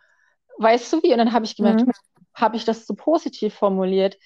Weißt 0.58 0.92
du 0.92 1.02
wie? 1.02 1.12
Und 1.12 1.18
dann 1.18 1.32
habe 1.32 1.44
ich 1.44 1.56
gemerkt, 1.56 1.86
mhm. 1.86 1.92
habe 2.34 2.56
ich 2.56 2.64
das 2.64 2.86
zu 2.86 2.94
positiv 2.94 3.54
formuliert? 3.54 4.16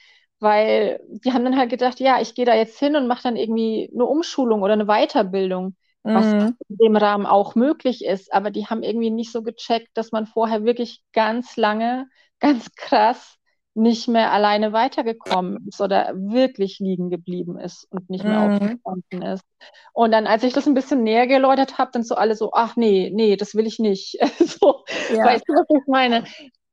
Weil 0.40 1.01
die 1.09 1.32
haben 1.32 1.44
dann 1.44 1.56
halt 1.56 1.70
gedacht, 1.70 2.01
ja, 2.01 2.20
ich 2.20 2.35
gehe 2.35 2.44
da 2.44 2.55
jetzt 2.55 2.78
hin 2.78 2.97
und 2.97 3.06
mache 3.06 3.23
dann 3.23 3.36
irgendwie 3.36 3.90
eine 3.93 4.05
Umschulung 4.05 4.62
oder 4.62 4.74
eine 4.74 4.86
Weiterbildung, 4.86 5.77
mhm. 6.02 6.15
was 6.15 6.32
in 6.69 6.77
dem 6.77 6.97
Rahmen 6.97 7.27
auch 7.27 7.55
möglich 7.55 8.05
ist. 8.05 8.32
Aber 8.32 8.51
die 8.51 8.66
haben 8.66 8.82
irgendwie 8.82 9.11
nicht 9.11 9.32
so 9.32 9.43
gecheckt, 9.43 9.90
dass 9.94 10.12
man 10.12 10.27
vorher 10.27 10.65
wirklich 10.65 11.02
ganz 11.12 11.56
lange, 11.56 12.06
ganz 12.40 12.74
krass 12.74 13.39
nicht 13.74 14.06
mehr 14.06 14.32
alleine 14.32 14.73
weitergekommen 14.73 15.66
ist 15.66 15.81
oder 15.81 16.12
wirklich 16.15 16.78
liegen 16.78 17.11
geblieben 17.11 17.59
ist 17.59 17.86
und 17.90 18.09
nicht 18.09 18.24
mehr 18.24 18.39
mhm. 18.39 18.55
aufgestanden 18.55 19.23
ist. 19.23 19.44
Und 19.93 20.12
dann, 20.12 20.28
als 20.28 20.44
ich 20.44 20.52
das 20.52 20.69
ein 20.69 20.74
bisschen 20.74 21.02
näher 21.02 21.27
geläutert 21.27 21.77
habe, 21.77 21.90
dann 21.93 22.05
so 22.05 22.15
alle 22.15 22.36
so, 22.36 22.52
ach 22.52 22.77
nee, 22.77 23.11
nee, 23.12 23.36
das 23.36 23.55
will 23.55 23.66
ich 23.66 23.81
nicht. 23.81 24.16
so, 24.39 24.85
ja. 25.11 25.24
Weißt 25.24 25.44
du, 25.48 25.55
was 25.55 25.66
ich 25.69 25.86
meine? 25.89 26.24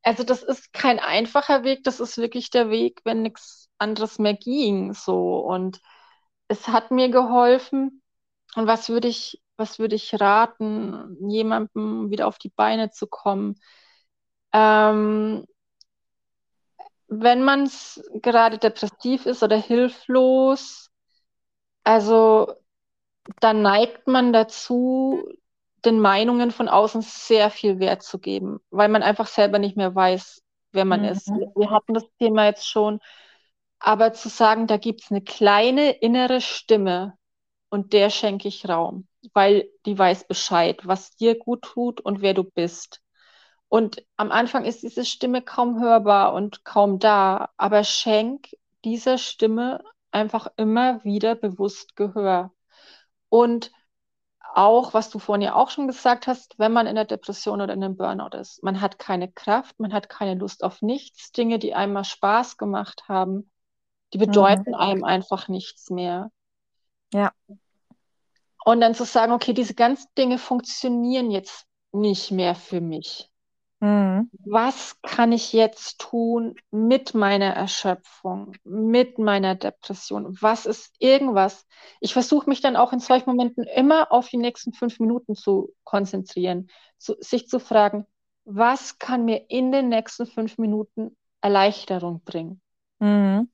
Also 0.04 0.24
das 0.24 0.44
ist 0.44 0.74
kein 0.74 1.00
einfacher 1.00 1.64
Weg, 1.64 1.84
das 1.84 2.00
ist 2.00 2.18
wirklich 2.18 2.50
der 2.50 2.70
Weg, 2.70 3.02
wenn 3.04 3.22
nichts 3.22 3.70
anderes 3.78 4.20
mehr 4.20 4.34
ging. 4.34 4.94
So. 4.94 5.40
Und 5.40 5.80
es 6.48 6.68
hat 6.68 6.92
mir 6.92 7.10
geholfen. 7.10 8.02
Und 8.56 8.68
was 8.68 8.90
würde 8.90 9.08
ich, 9.08 9.42
was 9.58 9.80
würde 9.80 9.96
ich 9.96 10.20
raten, 10.20 11.18
jemandem 11.30 12.10
wieder 12.10 12.28
auf 12.28 12.38
die 12.38 12.50
Beine 12.50 12.92
zu 12.92 13.08
kommen? 13.08 13.56
Ähm, 14.54 15.46
wenn 17.08 17.44
man 17.44 17.70
gerade 18.22 18.58
depressiv 18.58 19.26
ist 19.26 19.44
oder 19.44 19.58
hilflos, 19.58 20.90
also 21.84 22.54
dann 23.40 23.62
neigt 23.62 24.08
man 24.08 24.34
dazu, 24.34 25.24
den 25.86 26.00
Meinungen 26.00 26.52
von 26.52 26.68
außen 26.68 27.02
sehr 27.02 27.50
viel 27.50 27.80
Wert 27.80 28.04
zu 28.04 28.20
geben, 28.20 28.60
weil 28.70 28.90
man 28.90 29.04
einfach 29.04 29.28
selber 29.28 29.60
nicht 29.60 29.78
mehr 29.78 29.96
weiß, 29.96 30.44
wer 30.72 30.86
man 30.86 31.02
mhm. 31.02 31.08
ist. 31.08 31.28
Wir 31.28 31.72
hatten 31.72 31.94
das 31.94 32.06
Thema 32.20 32.46
jetzt 32.46 32.68
schon, 32.68 33.00
aber 33.80 34.14
zu 34.14 34.30
sagen, 34.30 34.68
da 34.68 34.78
gibt 34.78 35.04
es 35.04 35.12
eine 35.12 35.22
kleine 35.22 35.92
innere 35.92 36.42
Stimme 36.42 37.18
und 37.70 37.94
der 37.94 38.10
schenke 38.10 38.48
ich 38.48 38.68
Raum, 38.70 39.08
weil 39.34 39.70
die 39.86 39.98
weiß 39.98 40.28
Bescheid, 40.28 40.86
was 40.86 41.16
dir 41.16 41.38
gut 41.38 41.64
tut 41.64 42.02
und 42.02 42.22
wer 42.22 42.34
du 42.34 42.44
bist. 42.44 43.02
Und 43.70 44.06
am 44.18 44.32
Anfang 44.32 44.66
ist 44.66 44.84
diese 44.84 45.06
Stimme 45.06 45.42
kaum 45.42 45.80
hörbar 45.80 46.34
und 46.34 46.66
kaum 46.66 47.00
da, 47.00 47.50
aber 47.58 47.84
schenk 47.86 48.50
dieser 48.84 49.18
Stimme 49.18 49.82
einfach 50.12 50.48
immer 50.58 51.04
wieder 51.04 51.36
bewusst 51.36 51.96
Gehör. 51.96 52.52
Und 53.30 53.72
auch, 54.56 54.94
was 54.94 55.10
du 55.10 55.20
vorhin 55.20 55.42
ja 55.42 55.56
auch 55.56 55.70
schon 55.70 55.88
gesagt 55.88 56.28
hast, 56.28 56.58
wenn 56.60 56.74
man 56.74 56.88
in 56.88 56.96
der 56.96 57.06
Depression 57.06 57.62
oder 57.62 57.74
in 57.74 57.84
einem 57.84 57.98
Burnout 57.98 58.38
ist, 58.38 58.62
man 58.64 58.82
hat 58.82 59.00
keine 59.00 59.32
Kraft, 59.32 59.80
man 59.80 59.94
hat 59.94 60.10
keine 60.10 60.36
Lust 60.36 60.64
auf 60.64 60.82
nichts, 60.82 61.32
Dinge, 61.32 61.60
die 61.60 61.74
einmal 61.74 62.04
Spaß 62.04 62.58
gemacht 62.58 63.04
haben, 63.08 63.50
die 64.14 64.18
bedeuten 64.18 64.72
mhm. 64.72 64.76
einem 64.76 65.04
einfach 65.04 65.48
nichts 65.48 65.90
mehr. 65.90 66.32
Ja. 67.14 67.32
Und 68.64 68.82
dann 68.82 68.94
zu 68.94 69.06
sagen, 69.06 69.32
okay, 69.32 69.54
diese 69.54 69.74
ganzen 69.74 70.08
Dinge 70.18 70.38
funktionieren 70.38 71.32
jetzt 71.32 71.66
nicht 71.92 72.32
mehr 72.32 72.56
für 72.56 72.82
mich. 72.82 73.31
Mhm. 73.82 74.30
Was 74.46 75.02
kann 75.02 75.32
ich 75.32 75.54
jetzt 75.54 76.00
tun 76.00 76.56
mit 76.70 77.16
meiner 77.16 77.54
Erschöpfung, 77.54 78.54
mit 78.64 79.18
meiner 79.18 79.56
Depression? 79.56 80.38
Was 80.40 80.68
ist 80.68 80.96
irgendwas? 81.00 81.68
Ich 82.00 82.14
versuche 82.14 82.48
mich 82.48 82.62
dann 82.62 82.76
auch 82.76 82.94
in 82.94 83.00
solchen 83.00 83.30
Momenten 83.30 83.64
immer 83.64 84.12
auf 84.12 84.30
die 84.30 84.38
nächsten 84.38 84.72
fünf 84.74 85.00
Minuten 85.00 85.36
zu 85.36 85.74
konzentrieren, 85.84 86.70
zu, 86.98 87.16
sich 87.20 87.48
zu 87.48 87.60
fragen, 87.60 88.06
was 88.46 89.00
kann 89.00 89.26
mir 89.26 89.50
in 89.50 89.72
den 89.72 89.90
nächsten 89.90 90.28
fünf 90.28 90.60
Minuten 90.60 91.18
Erleichterung 91.42 92.22
bringen? 92.24 92.62
Mhm. 93.00 93.50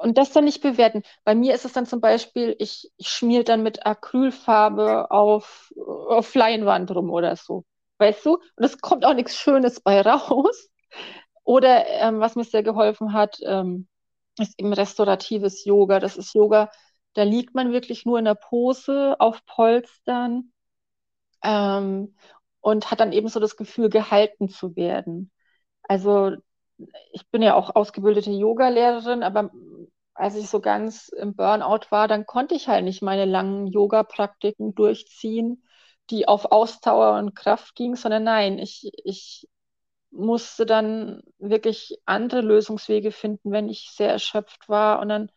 Und 0.00 0.16
das 0.18 0.32
dann 0.32 0.44
nicht 0.44 0.62
bewerten. 0.62 1.02
Bei 1.24 1.34
mir 1.34 1.52
ist 1.54 1.64
es 1.64 1.72
dann 1.72 1.84
zum 1.84 2.00
Beispiel, 2.00 2.54
ich, 2.58 2.90
ich 2.96 3.08
schmier 3.08 3.44
dann 3.44 3.62
mit 3.64 3.84
Acrylfarbe 3.84 5.10
auf, 5.10 5.72
auf 5.76 6.34
Leinwand 6.34 6.92
rum 6.92 7.10
oder 7.10 7.36
so 7.36 7.64
weißt 8.04 8.24
du? 8.26 8.34
Und 8.34 8.64
es 8.64 8.78
kommt 8.80 9.04
auch 9.04 9.14
nichts 9.14 9.36
Schönes 9.36 9.80
bei 9.80 10.00
raus. 10.02 10.68
Oder 11.44 11.86
ähm, 11.88 12.20
was 12.20 12.36
mir 12.36 12.44
sehr 12.44 12.62
geholfen 12.62 13.12
hat, 13.12 13.38
ähm, 13.44 13.88
ist 14.38 14.58
eben 14.58 14.72
restauratives 14.72 15.64
Yoga. 15.64 16.00
Das 16.00 16.16
ist 16.16 16.34
Yoga, 16.34 16.70
da 17.14 17.22
liegt 17.22 17.54
man 17.54 17.72
wirklich 17.72 18.04
nur 18.06 18.18
in 18.18 18.24
der 18.24 18.34
Pose 18.34 19.16
auf 19.18 19.44
Polstern 19.46 20.52
ähm, 21.42 22.16
und 22.60 22.90
hat 22.90 23.00
dann 23.00 23.12
eben 23.12 23.28
so 23.28 23.40
das 23.40 23.56
Gefühl, 23.56 23.90
gehalten 23.90 24.48
zu 24.48 24.76
werden. 24.76 25.30
Also 25.82 26.32
ich 27.12 27.28
bin 27.30 27.42
ja 27.42 27.54
auch 27.54 27.76
ausgebildete 27.76 28.30
Yoga-Lehrerin, 28.30 29.22
aber 29.22 29.50
als 30.14 30.36
ich 30.36 30.48
so 30.48 30.60
ganz 30.60 31.08
im 31.08 31.34
Burnout 31.34 31.86
war, 31.90 32.08
dann 32.08 32.26
konnte 32.26 32.54
ich 32.54 32.68
halt 32.68 32.84
nicht 32.84 33.02
meine 33.02 33.24
langen 33.26 33.66
Yoga-Praktiken 33.66 34.74
durchziehen 34.74 35.62
die 36.10 36.28
auf 36.28 36.46
Ausdauer 36.52 37.18
und 37.18 37.34
Kraft 37.34 37.74
ging, 37.76 37.96
sondern 37.96 38.24
nein, 38.24 38.58
ich, 38.58 38.90
ich 39.04 39.48
musste 40.10 40.66
dann 40.66 41.22
wirklich 41.38 41.98
andere 42.06 42.40
Lösungswege 42.40 43.12
finden, 43.12 43.50
wenn 43.52 43.68
ich 43.68 43.90
sehr 43.92 44.10
erschöpft 44.10 44.68
war 44.68 45.00
und 45.00 45.08
dann 45.08 45.30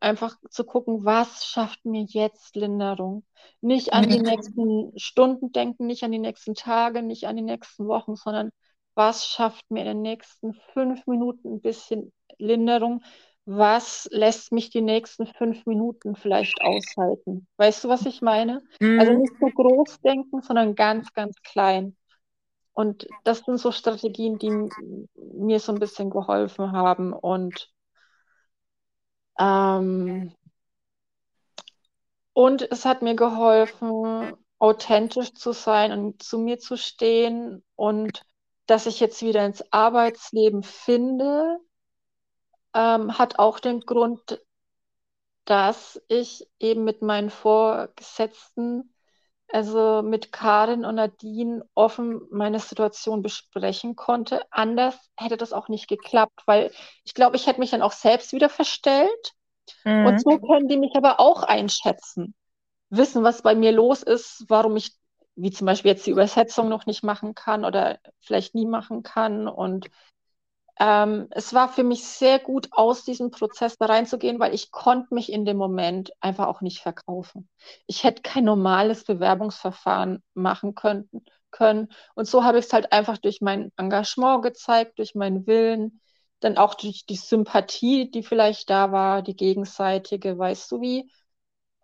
einfach 0.00 0.36
zu 0.50 0.64
gucken, 0.64 1.04
was 1.04 1.46
schafft 1.46 1.84
mir 1.84 2.04
jetzt 2.04 2.56
Linderung. 2.56 3.24
Nicht 3.60 3.92
an 3.92 4.08
die 4.08 4.18
nächsten 4.18 4.92
Stunden 4.98 5.52
denken, 5.52 5.86
nicht 5.86 6.02
an 6.04 6.12
die 6.12 6.18
nächsten 6.18 6.54
Tage, 6.54 7.02
nicht 7.02 7.26
an 7.26 7.36
die 7.36 7.42
nächsten 7.42 7.86
Wochen, 7.88 8.16
sondern 8.16 8.50
was 8.94 9.26
schafft 9.26 9.70
mir 9.70 9.80
in 9.80 9.86
den 9.86 10.02
nächsten 10.02 10.54
fünf 10.72 11.06
Minuten 11.06 11.54
ein 11.54 11.60
bisschen 11.60 12.12
Linderung, 12.38 13.02
was 13.46 14.08
lässt 14.10 14.50
mich 14.50 14.70
die 14.70 14.82
nächsten 14.82 15.26
fünf 15.26 15.64
Minuten 15.66 16.16
vielleicht 16.16 16.60
aushalten? 16.60 17.46
Weißt 17.56 17.84
du, 17.84 17.88
was 17.88 18.04
ich 18.04 18.20
meine? 18.20 18.62
Mhm. 18.80 18.98
Also 18.98 19.12
nicht 19.12 19.32
so 19.40 19.46
groß 19.46 20.00
denken, 20.00 20.42
sondern 20.42 20.74
ganz, 20.74 21.12
ganz 21.12 21.40
klein. 21.42 21.96
Und 22.72 23.06
das 23.24 23.38
sind 23.38 23.58
so 23.58 23.70
Strategien, 23.70 24.38
die 24.38 24.68
mir 25.14 25.60
so 25.60 25.72
ein 25.72 25.78
bisschen 25.78 26.10
geholfen 26.10 26.72
haben. 26.72 27.12
Und, 27.12 27.72
ähm, 29.38 30.34
und 32.32 32.70
es 32.70 32.84
hat 32.84 33.00
mir 33.00 33.14
geholfen, 33.14 34.34
authentisch 34.58 35.32
zu 35.34 35.52
sein 35.52 35.92
und 35.92 36.22
zu 36.22 36.38
mir 36.38 36.58
zu 36.58 36.76
stehen 36.76 37.62
und 37.76 38.22
dass 38.66 38.86
ich 38.86 38.98
jetzt 38.98 39.22
wieder 39.22 39.46
ins 39.46 39.64
Arbeitsleben 39.72 40.62
finde, 40.62 41.60
ähm, 42.76 43.18
hat 43.18 43.38
auch 43.38 43.58
den 43.58 43.80
Grund, 43.80 44.40
dass 45.46 46.00
ich 46.08 46.46
eben 46.60 46.84
mit 46.84 47.00
meinen 47.00 47.30
Vorgesetzten, 47.30 48.92
also 49.48 50.02
mit 50.02 50.30
Karin 50.30 50.84
und 50.84 50.96
Nadine, 50.96 51.64
offen 51.74 52.20
meine 52.30 52.58
Situation 52.58 53.22
besprechen 53.22 53.96
konnte. 53.96 54.42
Anders 54.50 54.98
hätte 55.16 55.38
das 55.38 55.54
auch 55.54 55.68
nicht 55.68 55.88
geklappt, 55.88 56.42
weil 56.44 56.70
ich 57.04 57.14
glaube, 57.14 57.36
ich 57.36 57.46
hätte 57.46 57.60
mich 57.60 57.70
dann 57.70 57.82
auch 57.82 57.92
selbst 57.92 58.32
wieder 58.32 58.50
verstellt. 58.50 59.32
Mhm. 59.84 60.06
Und 60.06 60.20
so 60.20 60.38
können 60.38 60.68
die 60.68 60.76
mich 60.76 60.94
aber 60.96 61.18
auch 61.18 61.44
einschätzen, 61.44 62.34
wissen, 62.90 63.22
was 63.22 63.40
bei 63.40 63.54
mir 63.54 63.72
los 63.72 64.02
ist, 64.02 64.44
warum 64.48 64.76
ich, 64.76 64.92
wie 65.34 65.50
zum 65.50 65.66
Beispiel 65.66 65.92
jetzt 65.92 66.06
die 66.06 66.10
Übersetzung 66.10 66.68
noch 66.68 66.84
nicht 66.84 67.02
machen 67.02 67.34
kann 67.34 67.64
oder 67.64 68.00
vielleicht 68.20 68.54
nie 68.54 68.66
machen 68.66 69.02
kann 69.02 69.48
und 69.48 69.88
ähm, 70.78 71.28
es 71.30 71.54
war 71.54 71.70
für 71.70 71.84
mich 71.84 72.04
sehr 72.04 72.38
gut, 72.38 72.68
aus 72.72 73.04
diesem 73.04 73.30
Prozess 73.30 73.78
da 73.78 73.86
reinzugehen, 73.86 74.38
weil 74.38 74.54
ich 74.54 74.70
konnte 74.70 75.14
mich 75.14 75.32
in 75.32 75.46
dem 75.46 75.56
Moment 75.56 76.12
einfach 76.20 76.46
auch 76.46 76.60
nicht 76.60 76.80
verkaufen. 76.80 77.48
Ich 77.86 78.04
hätte 78.04 78.22
kein 78.22 78.44
normales 78.44 79.04
Bewerbungsverfahren 79.04 80.22
machen 80.34 80.74
können. 80.74 81.08
können. 81.50 81.88
Und 82.14 82.28
so 82.28 82.44
habe 82.44 82.58
ich 82.58 82.66
es 82.66 82.72
halt 82.74 82.92
einfach 82.92 83.16
durch 83.16 83.40
mein 83.40 83.72
Engagement 83.78 84.42
gezeigt, 84.42 84.98
durch 84.98 85.14
meinen 85.14 85.46
Willen, 85.46 86.02
dann 86.40 86.58
auch 86.58 86.74
durch 86.74 87.06
die 87.06 87.16
Sympathie, 87.16 88.10
die 88.10 88.22
vielleicht 88.22 88.68
da 88.68 88.92
war, 88.92 89.22
die 89.22 89.36
gegenseitige, 89.36 90.36
weißt 90.36 90.70
du 90.72 90.82
wie. 90.82 91.10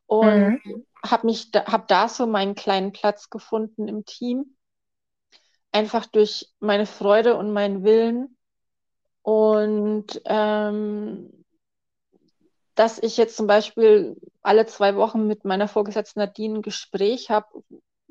Und 0.05 0.61
mhm. 0.65 0.87
habe 1.03 1.27
mich, 1.27 1.51
da, 1.51 1.65
habe 1.65 1.85
da 1.89 2.09
so 2.09 2.27
meinen 2.27 2.55
kleinen 2.55 2.93
Platz 2.93 3.31
gefunden 3.31 3.89
im 3.89 4.05
Team. 4.05 4.57
Einfach 5.71 6.05
durch 6.05 6.53
meine 6.61 6.85
Freude 6.85 7.39
und 7.39 7.55
meinen 7.55 7.83
Willen 7.83 8.37
und 9.23 10.21
ähm, 10.25 11.45
dass 12.75 12.99
ich 12.99 13.17
jetzt 13.17 13.37
zum 13.37 13.47
Beispiel 13.47 14.17
alle 14.43 14.67
zwei 14.67 14.97
Wochen 14.97 15.27
mit 15.27 15.45
meiner 15.45 15.69
Vorgesetzten 15.69 16.21
Nadine 16.21 16.59
ein 16.59 16.63
Gespräch 16.63 17.31
habe, 17.31 17.63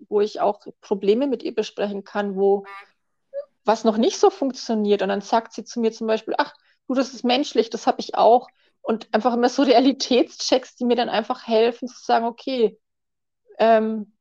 wo 0.09 0.21
ich 0.21 0.39
auch 0.39 0.61
Probleme 0.81 1.27
mit 1.27 1.43
ihr 1.43 1.53
besprechen 1.53 2.03
kann, 2.03 2.35
wo 2.35 2.65
was 3.63 3.83
noch 3.83 3.97
nicht 3.97 4.17
so 4.17 4.29
funktioniert. 4.29 5.01
Und 5.01 5.09
dann 5.09 5.21
sagt 5.21 5.53
sie 5.53 5.63
zu 5.63 5.79
mir 5.79 5.91
zum 5.91 6.07
Beispiel, 6.07 6.33
ach, 6.37 6.53
du, 6.87 6.93
das 6.93 7.13
ist 7.13 7.23
menschlich, 7.23 7.69
das 7.69 7.87
habe 7.87 7.99
ich 7.99 8.15
auch. 8.15 8.47
Und 8.81 9.13
einfach 9.13 9.33
immer 9.33 9.49
so 9.49 9.63
Realitätschecks, 9.63 10.75
die 10.75 10.85
mir 10.85 10.95
dann 10.95 11.09
einfach 11.09 11.47
helfen 11.47 11.87
zu 11.87 12.03
sagen, 12.03 12.25
okay, 12.25 12.79
ähm, 13.59 14.13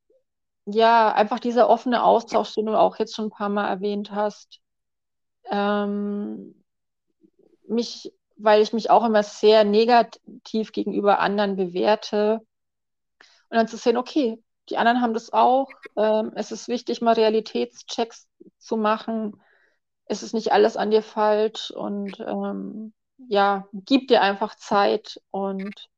ja, 0.67 1.13
einfach 1.13 1.41
dieser 1.41 1.69
offene 1.69 2.05
Austausch, 2.05 2.55
den 2.55 2.67
du 2.67 2.79
auch 2.79 2.99
jetzt 2.99 3.15
schon 3.15 3.27
ein 3.27 3.31
paar 3.31 3.49
Mal 3.49 3.69
erwähnt 3.69 4.11
hast. 4.11 4.61
Ähm, 5.51 6.60
mich, 7.71 8.13
weil 8.37 8.63
ich 8.63 8.73
mich 8.73 8.91
auch 8.91 9.05
immer 9.05 9.23
sehr 9.23 9.65
negativ 9.65 10.73
gegenüber 10.73 11.21
anderen 11.21 11.57
bewerte. 11.57 12.41
Und 13.49 13.57
dann 13.57 13.69
zu 13.69 13.77
sehen, 13.77 13.97
okay, 13.97 14.43
die 14.69 14.77
anderen 14.77 15.01
haben 15.01 15.15
das 15.15 15.33
auch. 15.33 15.69
Ähm, 15.97 16.33
es 16.35 16.53
ist 16.53 16.69
wichtig, 16.69 17.01
mal 17.01 17.15
Realitätschecks 17.15 18.29
zu 18.59 18.77
machen. 18.77 19.41
Es 20.07 20.23
ist 20.23 20.35
nicht 20.35 20.53
alles 20.53 20.77
an 20.77 20.91
dir 20.91 21.03
falsch 21.03 21.71
und 21.71 22.19
ähm, 22.21 22.93
ja, 23.29 23.67
gib 23.73 24.09
dir 24.09 24.23
einfach 24.23 24.55
Zeit 24.55 25.21
und 25.31 25.89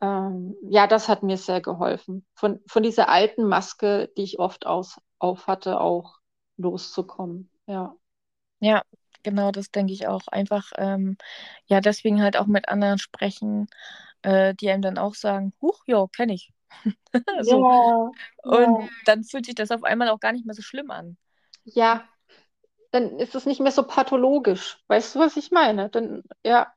ähm, 0.00 0.56
ja, 0.62 0.86
das 0.86 1.08
hat 1.08 1.22
mir 1.22 1.36
sehr 1.36 1.60
geholfen, 1.60 2.26
von, 2.34 2.60
von 2.66 2.82
dieser 2.82 3.08
alten 3.08 3.44
Maske, 3.44 4.10
die 4.16 4.22
ich 4.22 4.38
oft 4.38 4.66
aus, 4.66 5.00
auf 5.18 5.46
hatte, 5.46 5.80
auch 5.80 6.18
loszukommen. 6.56 7.50
Ja. 7.66 7.96
Ja, 8.60 8.82
genau, 9.24 9.50
das 9.50 9.70
denke 9.72 9.92
ich 9.92 10.06
auch. 10.06 10.28
Einfach, 10.28 10.70
ähm, 10.78 11.16
ja, 11.66 11.80
deswegen 11.80 12.22
halt 12.22 12.36
auch 12.36 12.46
mit 12.46 12.68
anderen 12.68 12.98
sprechen, 12.98 13.66
äh, 14.22 14.54
die 14.54 14.70
einem 14.70 14.82
dann 14.82 14.98
auch 14.98 15.14
sagen, 15.14 15.52
huch, 15.60 15.82
ja, 15.86 16.06
kenne 16.14 16.34
ich. 16.34 16.52
so. 17.42 17.60
Ja, 17.60 18.10
Und 18.42 18.62
ja. 18.62 18.88
dann 19.06 19.24
fühlt 19.24 19.46
sich 19.46 19.54
das 19.54 19.70
auf 19.70 19.84
einmal 19.84 20.08
auch 20.08 20.20
gar 20.20 20.32
nicht 20.32 20.46
mehr 20.46 20.54
so 20.54 20.62
schlimm 20.62 20.90
an. 20.90 21.16
Ja, 21.64 22.08
dann 22.92 23.18
ist 23.18 23.34
es 23.34 23.46
nicht 23.46 23.60
mehr 23.60 23.72
so 23.72 23.82
pathologisch. 23.84 24.78
Weißt 24.88 25.14
du, 25.14 25.18
was 25.18 25.36
ich 25.36 25.50
meine? 25.50 25.88
Dann, 25.90 26.22
ja. 26.44 26.72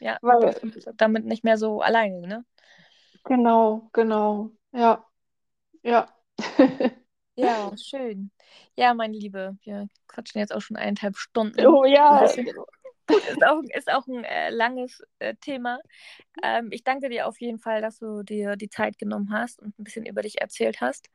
Ja, 0.00 0.18
weil, 0.22 0.54
damit 0.96 1.24
nicht 1.24 1.44
mehr 1.44 1.58
so 1.58 1.82
alleine, 1.82 2.26
ne? 2.26 2.44
Genau, 3.24 3.90
genau. 3.92 4.52
Ja. 4.72 5.04
Ja. 5.82 6.08
ja, 7.38 7.72
schön. 7.82 8.30
Ja, 8.76 8.94
meine 8.94 9.16
Liebe, 9.16 9.56
wir 9.62 9.88
quatschen 10.06 10.40
jetzt 10.40 10.54
auch 10.54 10.60
schon 10.60 10.76
eineinhalb 10.76 11.16
Stunden. 11.16 11.66
Oh 11.66 11.84
ja. 11.84 12.24
Ist 12.24 13.42
auch, 13.42 13.62
ist 13.74 13.90
auch 13.90 14.06
ein 14.06 14.24
äh, 14.24 14.50
langes 14.50 15.02
äh, 15.18 15.34
Thema. 15.36 15.80
Ähm, 16.42 16.68
ich 16.70 16.84
danke 16.84 17.08
dir 17.08 17.26
auf 17.26 17.40
jeden 17.40 17.58
Fall, 17.58 17.80
dass 17.80 17.98
du 17.98 18.22
dir 18.22 18.56
die 18.56 18.68
Zeit 18.68 18.98
genommen 18.98 19.32
hast 19.32 19.62
und 19.62 19.78
ein 19.78 19.84
bisschen 19.84 20.04
über 20.04 20.20
dich 20.20 20.40
erzählt 20.40 20.82
hast. 20.82 21.08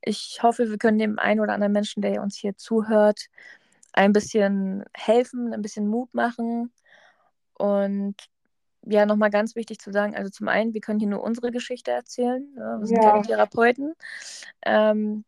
Ich 0.00 0.40
hoffe, 0.42 0.70
wir 0.70 0.78
können 0.78 0.98
dem 0.98 1.18
einen 1.18 1.40
oder 1.40 1.54
anderen 1.54 1.72
Menschen, 1.72 2.02
der 2.02 2.22
uns 2.22 2.36
hier 2.36 2.56
zuhört, 2.56 3.26
ein 3.92 4.12
bisschen 4.12 4.84
helfen, 4.94 5.52
ein 5.52 5.62
bisschen 5.62 5.88
Mut 5.88 6.14
machen 6.14 6.72
und 7.54 8.16
ja, 8.86 9.06
nochmal 9.06 9.30
ganz 9.30 9.56
wichtig 9.56 9.78
zu 9.78 9.92
sagen, 9.92 10.14
also 10.14 10.30
zum 10.30 10.48
einen, 10.48 10.74
wir 10.74 10.80
können 10.80 11.00
hier 11.00 11.08
nur 11.08 11.22
unsere 11.22 11.50
Geschichte 11.50 11.90
erzählen. 11.90 12.46
Ja, 12.56 12.78
wir 12.78 12.86
sind 12.86 13.02
ja. 13.02 13.10
keine 13.10 13.26
Therapeuten. 13.26 13.94
Ähm, 14.62 15.24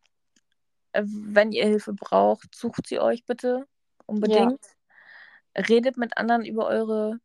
wenn 1.03 1.51
ihr 1.51 1.65
Hilfe 1.65 1.93
braucht, 1.93 2.55
sucht 2.55 2.87
sie 2.87 2.99
euch 2.99 3.25
bitte 3.25 3.67
unbedingt. 4.05 4.59
Ja. 5.55 5.63
Redet 5.63 5.97
mit 5.97 6.17
anderen 6.17 6.45
über 6.45 6.67
eure 6.67 7.19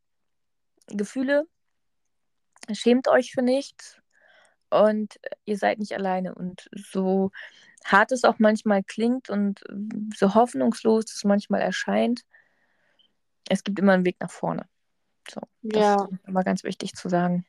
Gefühle. 0.89 1.47
Schämt 2.73 3.09
euch 3.09 3.33
für 3.33 3.43
nichts. 3.43 4.01
Und 4.71 5.21
ihr 5.45 5.59
seid 5.59 5.79
nicht 5.79 5.93
alleine. 5.93 6.35
Und 6.35 6.69
so 6.73 7.31
hart 7.85 8.13
es 8.13 8.25
auch 8.25 8.39
manchmal 8.39 8.83
klingt 8.83 9.29
und 9.29 9.63
so 10.17 10.35
hoffnungslos 10.35 11.05
es 11.13 11.25
manchmal 11.25 11.61
erscheint, 11.61 12.23
es 13.49 13.65
gibt 13.65 13.79
immer 13.79 13.93
einen 13.93 14.07
Weg 14.07 14.17
nach 14.21 14.31
vorne. 14.31 14.67
So, 15.29 15.41
das 15.63 15.81
ja. 15.81 15.95
ist 16.05 16.27
immer 16.27 16.43
ganz 16.43 16.65
wichtig 16.65 16.95
zu 16.95 17.09
sagen. 17.09 17.45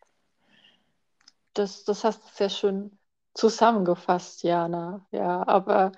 Das, 1.53 1.83
das 1.83 2.03
hast 2.03 2.23
du 2.23 2.29
sehr 2.33 2.49
schön 2.49 2.97
zusammengefasst, 3.35 4.43
Jana. 4.43 5.05
Ja, 5.11 5.47
aber 5.47 5.91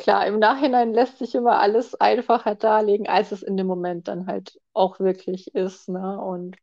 klar, 0.00 0.26
im 0.26 0.38
Nachhinein 0.38 0.94
lässt 0.94 1.18
sich 1.18 1.34
immer 1.34 1.60
alles 1.60 1.94
einfacher 1.94 2.54
darlegen, 2.54 3.06
als 3.06 3.32
es 3.32 3.42
in 3.42 3.56
dem 3.58 3.66
Moment 3.66 4.08
dann 4.08 4.26
halt 4.26 4.58
auch 4.72 4.98
wirklich 4.98 5.54
ist. 5.54 5.88
Ne? 5.90 6.18
Und 6.18 6.56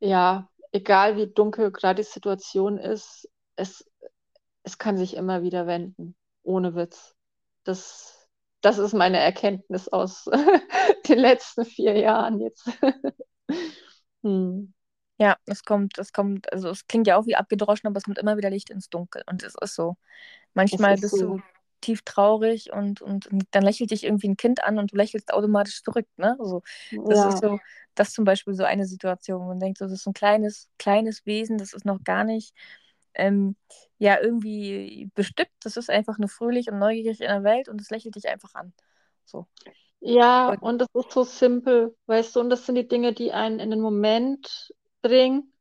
ja, 0.00 0.48
egal 0.72 1.16
wie 1.16 1.26
dunkel 1.26 1.70
gerade 1.70 2.02
die 2.02 2.08
Situation 2.08 2.78
ist, 2.78 3.28
es, 3.56 3.84
es 4.62 4.78
kann 4.78 4.96
sich 4.96 5.16
immer 5.16 5.42
wieder 5.42 5.66
wenden. 5.66 6.16
Ohne 6.42 6.74
Witz. 6.74 7.14
Das, 7.64 8.26
das 8.62 8.78
ist 8.78 8.94
meine 8.94 9.18
Erkenntnis 9.18 9.88
aus 9.88 10.24
den 11.08 11.18
letzten 11.18 11.64
vier 11.66 11.96
Jahren 11.96 12.40
jetzt. 12.40 12.68
Hm. 14.24 14.72
Ja, 15.18 15.36
es 15.46 15.64
kommt, 15.64 15.98
es 15.98 16.12
kommt, 16.12 16.52
also 16.52 16.70
es 16.70 16.86
klingt 16.86 17.08
ja 17.08 17.16
auch 17.16 17.26
wie 17.26 17.34
abgedroschen, 17.34 17.88
aber 17.88 17.98
es 17.98 18.04
kommt 18.04 18.18
immer 18.18 18.36
wieder 18.36 18.50
Licht 18.50 18.70
ins 18.70 18.88
Dunkel. 18.88 19.24
Und 19.28 19.42
es 19.42 19.56
ist 19.60 19.74
so. 19.74 19.96
Manchmal 20.54 20.94
ist 20.94 21.00
bist 21.00 21.18
so. 21.18 21.26
du 21.26 21.42
tief 21.82 22.02
traurig 22.02 22.72
und, 22.72 23.02
und, 23.02 23.28
dann 23.50 23.62
lächelt 23.62 23.90
dich 23.90 24.04
irgendwie 24.04 24.28
ein 24.28 24.36
Kind 24.36 24.64
an 24.64 24.78
und 24.78 24.92
du 24.92 24.96
lächelst 24.96 25.32
automatisch 25.32 25.82
zurück. 25.82 26.06
Ne? 26.16 26.36
Also, 26.38 26.62
das 26.90 27.18
ja. 27.18 27.28
ist 27.28 27.42
so, 27.42 27.58
das 27.94 28.08
ist 28.08 28.14
zum 28.14 28.24
Beispiel 28.24 28.54
so 28.54 28.64
eine 28.64 28.86
Situation. 28.86 29.46
Man 29.46 29.60
denkt, 29.60 29.78
so, 29.78 29.84
das 29.84 29.92
ist 29.92 30.06
ein 30.06 30.14
kleines, 30.14 30.70
kleines 30.78 31.26
Wesen, 31.26 31.58
das 31.58 31.74
ist 31.74 31.84
noch 31.84 32.02
gar 32.02 32.24
nicht 32.24 32.54
ähm, 33.14 33.56
ja 33.98 34.18
irgendwie 34.20 35.10
bestückt. 35.14 35.52
Das 35.60 35.76
ist 35.76 35.90
einfach 35.90 36.18
nur 36.18 36.28
fröhlich 36.28 36.70
und 36.70 36.78
neugierig 36.78 37.20
in 37.20 37.28
der 37.28 37.44
Welt 37.44 37.68
und 37.68 37.80
es 37.80 37.90
lächelt 37.90 38.16
dich 38.16 38.28
einfach 38.28 38.54
an. 38.54 38.72
So. 39.24 39.46
Ja, 40.00 40.50
und, 40.50 40.62
und 40.62 40.78
das 40.78 40.88
ist 40.94 41.12
so 41.12 41.22
simpel, 41.22 41.96
weißt 42.06 42.34
du, 42.34 42.40
und 42.40 42.50
das 42.50 42.66
sind 42.66 42.74
die 42.74 42.88
Dinge, 42.88 43.12
die 43.12 43.32
einen 43.32 43.60
in 43.60 43.70
den 43.70 43.80
Moment 43.80 44.74
bringen. 45.00 45.52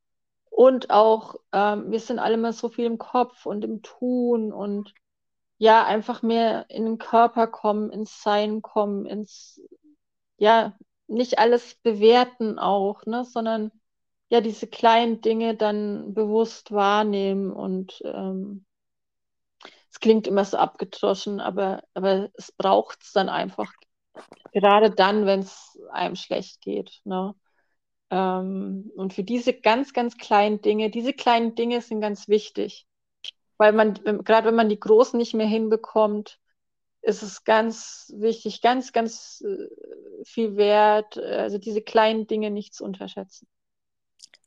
Und 0.50 0.90
auch, 0.90 1.36
ähm, 1.54 1.92
wir 1.92 2.00
sind 2.00 2.20
alle 2.20 2.38
mal 2.38 2.52
so 2.52 2.70
viel 2.70 2.86
im 2.86 2.98
Kopf 2.98 3.46
und 3.46 3.64
im 3.64 3.82
Tun 3.82 4.52
und 4.52 4.94
ja, 5.62 5.86
einfach 5.86 6.24
mehr 6.24 6.66
in 6.70 6.86
den 6.86 6.98
Körper 6.98 7.46
kommen, 7.46 7.92
ins 7.92 8.24
Sein 8.24 8.64
kommen, 8.64 9.06
ins, 9.06 9.62
ja, 10.38 10.76
nicht 11.08 11.38
alles 11.38 11.76
bewerten 11.84 12.58
auch, 12.58 13.06
ne, 13.06 13.26
sondern 13.26 13.72
ja, 14.30 14.42
diese 14.42 14.66
kleinen 14.66 15.22
Dinge 15.22 15.56
dann 15.56 16.16
bewusst 16.16 16.72
wahrnehmen 16.72 17.52
und 17.52 18.02
ähm, 18.06 18.66
es 19.92 20.00
klingt 20.00 20.26
immer 20.26 20.46
so 20.46 20.58
abgedroschen, 20.58 21.40
aber, 21.40 21.84
aber 21.94 22.30
es 22.34 22.52
braucht 22.52 23.04
es 23.04 23.12
dann 23.12 23.30
einfach 23.30 23.72
Gerade 24.54 24.90
dann, 24.92 25.26
wenn 25.28 25.42
es 25.42 25.80
einem 25.92 26.16
schlecht 26.16 26.62
geht. 26.62 27.02
Ne? 27.04 27.36
Ähm, 28.10 28.92
und 28.96 29.14
für 29.14 29.24
diese 29.24 29.54
ganz, 29.54 29.94
ganz 29.94 30.18
kleinen 30.18 30.62
Dinge, 30.62 30.90
diese 30.90 31.14
kleinen 31.14 31.56
Dinge 31.56 31.82
sind 31.82 32.02
ganz 32.02 32.28
wichtig. 32.28 32.88
Weil 33.62 33.74
man, 33.74 33.94
gerade 34.24 34.48
wenn 34.48 34.56
man 34.56 34.70
die 34.70 34.80
großen 34.80 35.20
nicht 35.20 35.36
mehr 35.36 35.46
hinbekommt, 35.46 36.40
ist 37.04 37.22
es 37.22 37.44
ganz 37.44 38.12
wichtig, 38.18 38.64
ganz, 38.64 38.92
ganz 38.92 39.44
äh, 39.46 40.24
viel 40.26 40.58
wert, 40.58 41.20
also 41.20 41.60
diese 41.60 41.84
kleinen 41.84 42.26
Dinge 42.26 42.50
nicht 42.50 42.74
zu 42.74 42.84
unterschätzen. 42.84 43.48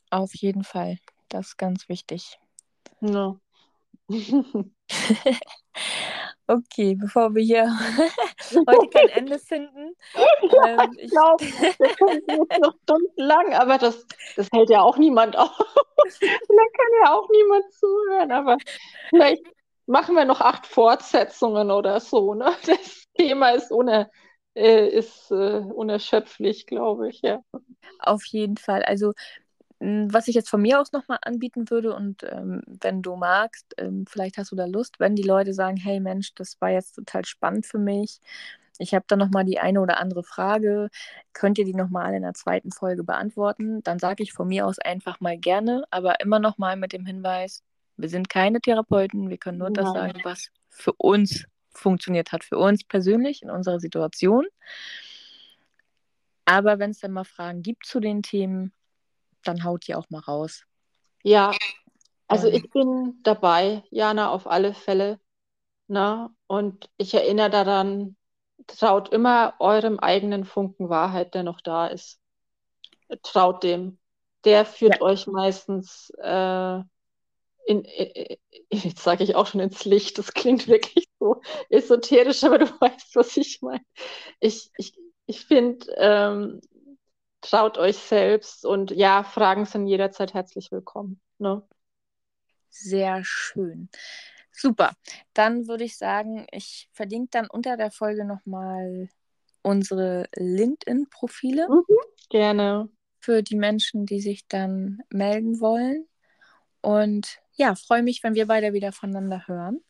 Auf 0.09 0.35
jeden 0.35 0.65
Fall. 0.65 0.97
Das 1.29 1.47
ist 1.47 1.57
ganz 1.57 1.87
wichtig. 1.87 2.37
No. 2.99 3.39
Okay, 6.47 6.95
bevor 6.95 7.33
wir 7.33 7.41
hier 7.41 7.65
heute 8.67 8.89
kein 8.89 9.09
Ende 9.09 9.39
finden. 9.39 9.95
Ja, 10.41 10.83
ähm, 10.83 10.95
ich 10.97 11.09
glaube, 11.09 11.43
wir 11.79 11.89
können 11.95 12.21
jetzt 12.27 12.61
noch 12.61 12.73
stundenlang, 12.83 13.53
aber 13.53 13.77
das, 13.77 14.05
das 14.35 14.47
hält 14.53 14.69
ja 14.69 14.81
auch 14.81 14.97
niemand 14.97 15.35
auf. 15.35 15.57
da 15.57 16.27
kann 16.27 17.03
ja 17.03 17.13
auch 17.13 17.27
niemand 17.29 17.73
zuhören, 17.73 18.31
aber 18.31 18.57
vielleicht 19.09 19.43
machen 19.87 20.15
wir 20.15 20.25
noch 20.25 20.41
acht 20.41 20.67
Fortsetzungen 20.67 21.71
oder 21.71 21.99
so. 21.99 22.35
Ne? 22.35 22.53
Das 22.65 23.05
Thema 23.17 23.49
ist, 23.49 23.71
uner, 23.71 24.09
äh, 24.53 24.87
ist 24.87 25.31
äh, 25.31 25.61
unerschöpflich, 25.73 26.67
glaube 26.67 27.09
ich. 27.09 27.21
Ja. 27.21 27.41
Auf 27.99 28.25
jeden 28.25 28.57
Fall. 28.57 28.83
Also 28.83 29.13
was 29.79 30.27
ich 30.27 30.35
jetzt 30.35 30.49
von 30.49 30.61
mir 30.61 30.79
aus 30.79 30.91
nochmal 30.93 31.19
anbieten 31.21 31.69
würde 31.69 31.93
und 31.93 32.23
ähm, 32.23 32.61
wenn 32.65 33.01
du 33.01 33.15
magst, 33.15 33.73
ähm, 33.77 34.05
vielleicht 34.07 34.37
hast 34.37 34.51
du 34.51 34.55
da 34.55 34.65
Lust, 34.65 34.99
wenn 34.99 35.15
die 35.15 35.23
Leute 35.23 35.53
sagen, 35.53 35.77
hey 35.77 35.99
Mensch, 35.99 36.33
das 36.35 36.59
war 36.61 36.69
jetzt 36.69 36.95
total 36.95 37.25
spannend 37.25 37.65
für 37.65 37.77
mich, 37.77 38.19
ich 38.77 38.93
habe 38.93 39.05
da 39.07 39.15
nochmal 39.15 39.45
die 39.45 39.59
eine 39.59 39.81
oder 39.81 39.99
andere 39.99 40.23
Frage, 40.23 40.89
könnt 41.33 41.57
ihr 41.57 41.65
die 41.65 41.73
nochmal 41.73 42.13
in 42.13 42.23
der 42.23 42.33
zweiten 42.33 42.71
Folge 42.71 43.03
beantworten, 43.03 43.83
dann 43.83 43.99
sage 43.99 44.23
ich 44.23 44.33
von 44.33 44.47
mir 44.47 44.65
aus 44.65 44.79
einfach 44.79 45.19
mal 45.19 45.37
gerne, 45.37 45.83
aber 45.91 46.19
immer 46.19 46.39
nochmal 46.39 46.77
mit 46.77 46.93
dem 46.93 47.05
Hinweis, 47.05 47.63
wir 47.97 48.09
sind 48.09 48.29
keine 48.29 48.61
Therapeuten, 48.61 49.29
wir 49.29 49.37
können 49.37 49.57
nur 49.57 49.69
Nein. 49.69 49.85
das 49.85 49.93
sagen, 49.93 50.19
was 50.23 50.49
für 50.69 50.93
uns 50.93 51.45
funktioniert 51.71 52.31
hat, 52.31 52.43
für 52.43 52.57
uns 52.57 52.83
persönlich 52.83 53.41
in 53.43 53.49
unserer 53.49 53.79
Situation. 53.79 54.45
Aber 56.45 56.79
wenn 56.79 56.91
es 56.91 56.99
dann 56.99 57.11
mal 57.11 57.23
Fragen 57.23 57.61
gibt 57.61 57.85
zu 57.85 57.99
den 57.99 58.21
Themen, 58.21 58.71
dann 59.47 59.63
haut 59.63 59.87
die 59.87 59.95
auch 59.95 60.09
mal 60.09 60.19
raus. 60.19 60.63
Ja, 61.23 61.53
also 62.27 62.47
ähm. 62.47 62.55
ich 62.55 62.69
bin 62.69 63.19
dabei, 63.23 63.83
Jana, 63.89 64.31
auf 64.31 64.47
alle 64.47 64.73
Fälle. 64.73 65.19
Na? 65.87 66.27
Ne? 66.27 66.35
Und 66.47 66.89
ich 66.97 67.13
erinnere 67.13 67.49
daran, 67.49 68.15
traut 68.67 69.09
immer 69.09 69.55
eurem 69.59 69.99
eigenen 69.99 70.45
Funken 70.45 70.89
Wahrheit, 70.89 71.33
der 71.35 71.43
noch 71.43 71.61
da 71.61 71.87
ist. 71.87 72.19
Traut 73.21 73.63
dem. 73.63 73.99
Der 74.45 74.65
führt 74.65 74.95
ja. 74.95 75.01
euch 75.01 75.27
meistens 75.27 76.11
äh, 76.17 76.79
in, 77.65 77.83
in, 77.83 78.37
jetzt 78.69 79.03
sage 79.03 79.23
ich 79.23 79.35
auch 79.35 79.47
schon 79.47 79.61
ins 79.61 79.85
Licht, 79.85 80.17
das 80.17 80.33
klingt 80.33 80.67
wirklich 80.67 81.07
so 81.19 81.41
esoterisch, 81.69 82.43
aber 82.43 82.59
du 82.59 82.65
weißt, 82.81 83.15
was 83.15 83.35
ich 83.37 83.61
meine. 83.61 83.83
Ich, 84.39 84.69
ich, 84.77 84.93
ich 85.25 85.45
finde, 85.45 85.87
ähm, 85.97 86.61
traut 87.45 87.77
euch 87.77 87.97
selbst 87.97 88.65
und 88.65 88.91
ja, 88.91 89.23
Fragen 89.23 89.65
sind 89.65 89.87
jederzeit 89.87 90.33
herzlich 90.33 90.71
willkommen. 90.71 91.21
Ne? 91.37 91.61
Sehr 92.69 93.21
schön. 93.23 93.89
Super. 94.51 94.93
Dann 95.33 95.67
würde 95.67 95.83
ich 95.83 95.97
sagen, 95.97 96.47
ich 96.51 96.89
verlinke 96.91 97.29
dann 97.31 97.47
unter 97.49 97.77
der 97.77 97.91
Folge 97.91 98.25
nochmal 98.25 99.09
unsere 99.61 100.27
LinkedIn-Profile. 100.35 101.67
Mhm, 101.69 101.97
gerne. 102.29 102.89
Für 103.19 103.43
die 103.43 103.55
Menschen, 103.55 104.05
die 104.05 104.21
sich 104.21 104.47
dann 104.47 104.99
melden 105.09 105.59
wollen. 105.59 106.07
Und 106.81 107.39
ja, 107.53 107.75
freue 107.75 108.03
mich, 108.03 108.23
wenn 108.23 108.35
wir 108.35 108.47
beide 108.47 108.73
wieder 108.73 108.91
voneinander 108.91 109.47
hören. 109.47 109.83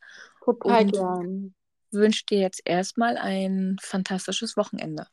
Total 0.44 0.86
gern. 0.86 1.56
Wünsche 1.92 2.26
dir 2.26 2.40
jetzt 2.40 2.62
erstmal 2.66 3.18
ein 3.18 3.78
fantastisches 3.82 4.58
Wochenende. 4.58 5.08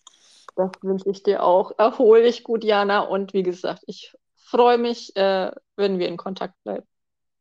Das 0.57 0.71
wünsche 0.83 1.11
ich 1.11 1.23
dir 1.23 1.43
auch. 1.43 1.73
Erhol 1.79 2.23
dich 2.23 2.45
gut, 2.45 2.65
Jana. 2.65 3.01
Und 3.01 3.33
wie 3.33 3.43
gesagt, 3.43 3.83
ich 3.87 4.15
freue 4.37 4.79
mich, 4.79 5.15
äh, 5.17 5.51
wenn 5.77 5.99
wir 5.99 6.09
in 6.09 6.17
Kontakt 6.17 6.55
bleiben. 6.63 6.87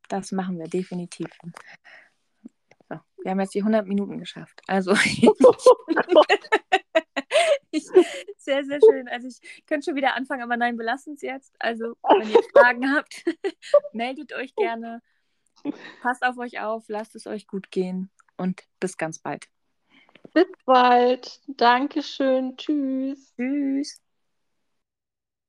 Das 0.09 0.31
machen 0.31 0.59
wir 0.59 0.67
definitiv. 0.67 1.27
So, 2.89 2.99
wir 3.23 3.31
haben 3.31 3.39
jetzt 3.39 3.53
die 3.53 3.61
100 3.61 3.87
Minuten 3.87 4.17
geschafft. 4.17 4.61
Also. 4.67 4.91
ich, 7.71 7.85
sehr, 8.37 8.63
sehr 8.65 8.79
schön. 8.81 9.07
Also 9.07 9.27
ich 9.27 9.65
könnte 9.65 9.85
schon 9.85 9.95
wieder 9.95 10.15
anfangen, 10.15 10.43
aber 10.43 10.57
nein, 10.57 10.77
wir 10.77 10.85
lassen 10.85 11.13
es 11.13 11.21
jetzt. 11.21 11.55
Also, 11.59 11.95
wenn 12.03 12.29
ihr 12.29 12.43
Fragen 12.53 12.93
habt, 12.93 13.23
meldet 13.93 14.33
euch 14.33 14.55
gerne. 14.55 15.01
Passt 16.01 16.23
auf 16.23 16.37
euch 16.37 16.59
auf, 16.59 16.85
lasst 16.87 17.15
es 17.15 17.27
euch 17.27 17.47
gut 17.47 17.71
gehen 17.71 18.09
und 18.37 18.63
bis 18.79 18.97
ganz 18.97 19.19
bald. 19.19 19.47
Bis 20.33 20.45
bald. 20.65 21.39
Dankeschön. 21.47 22.57
Tschüss. 22.57 23.33
Tschüss. 23.35 23.99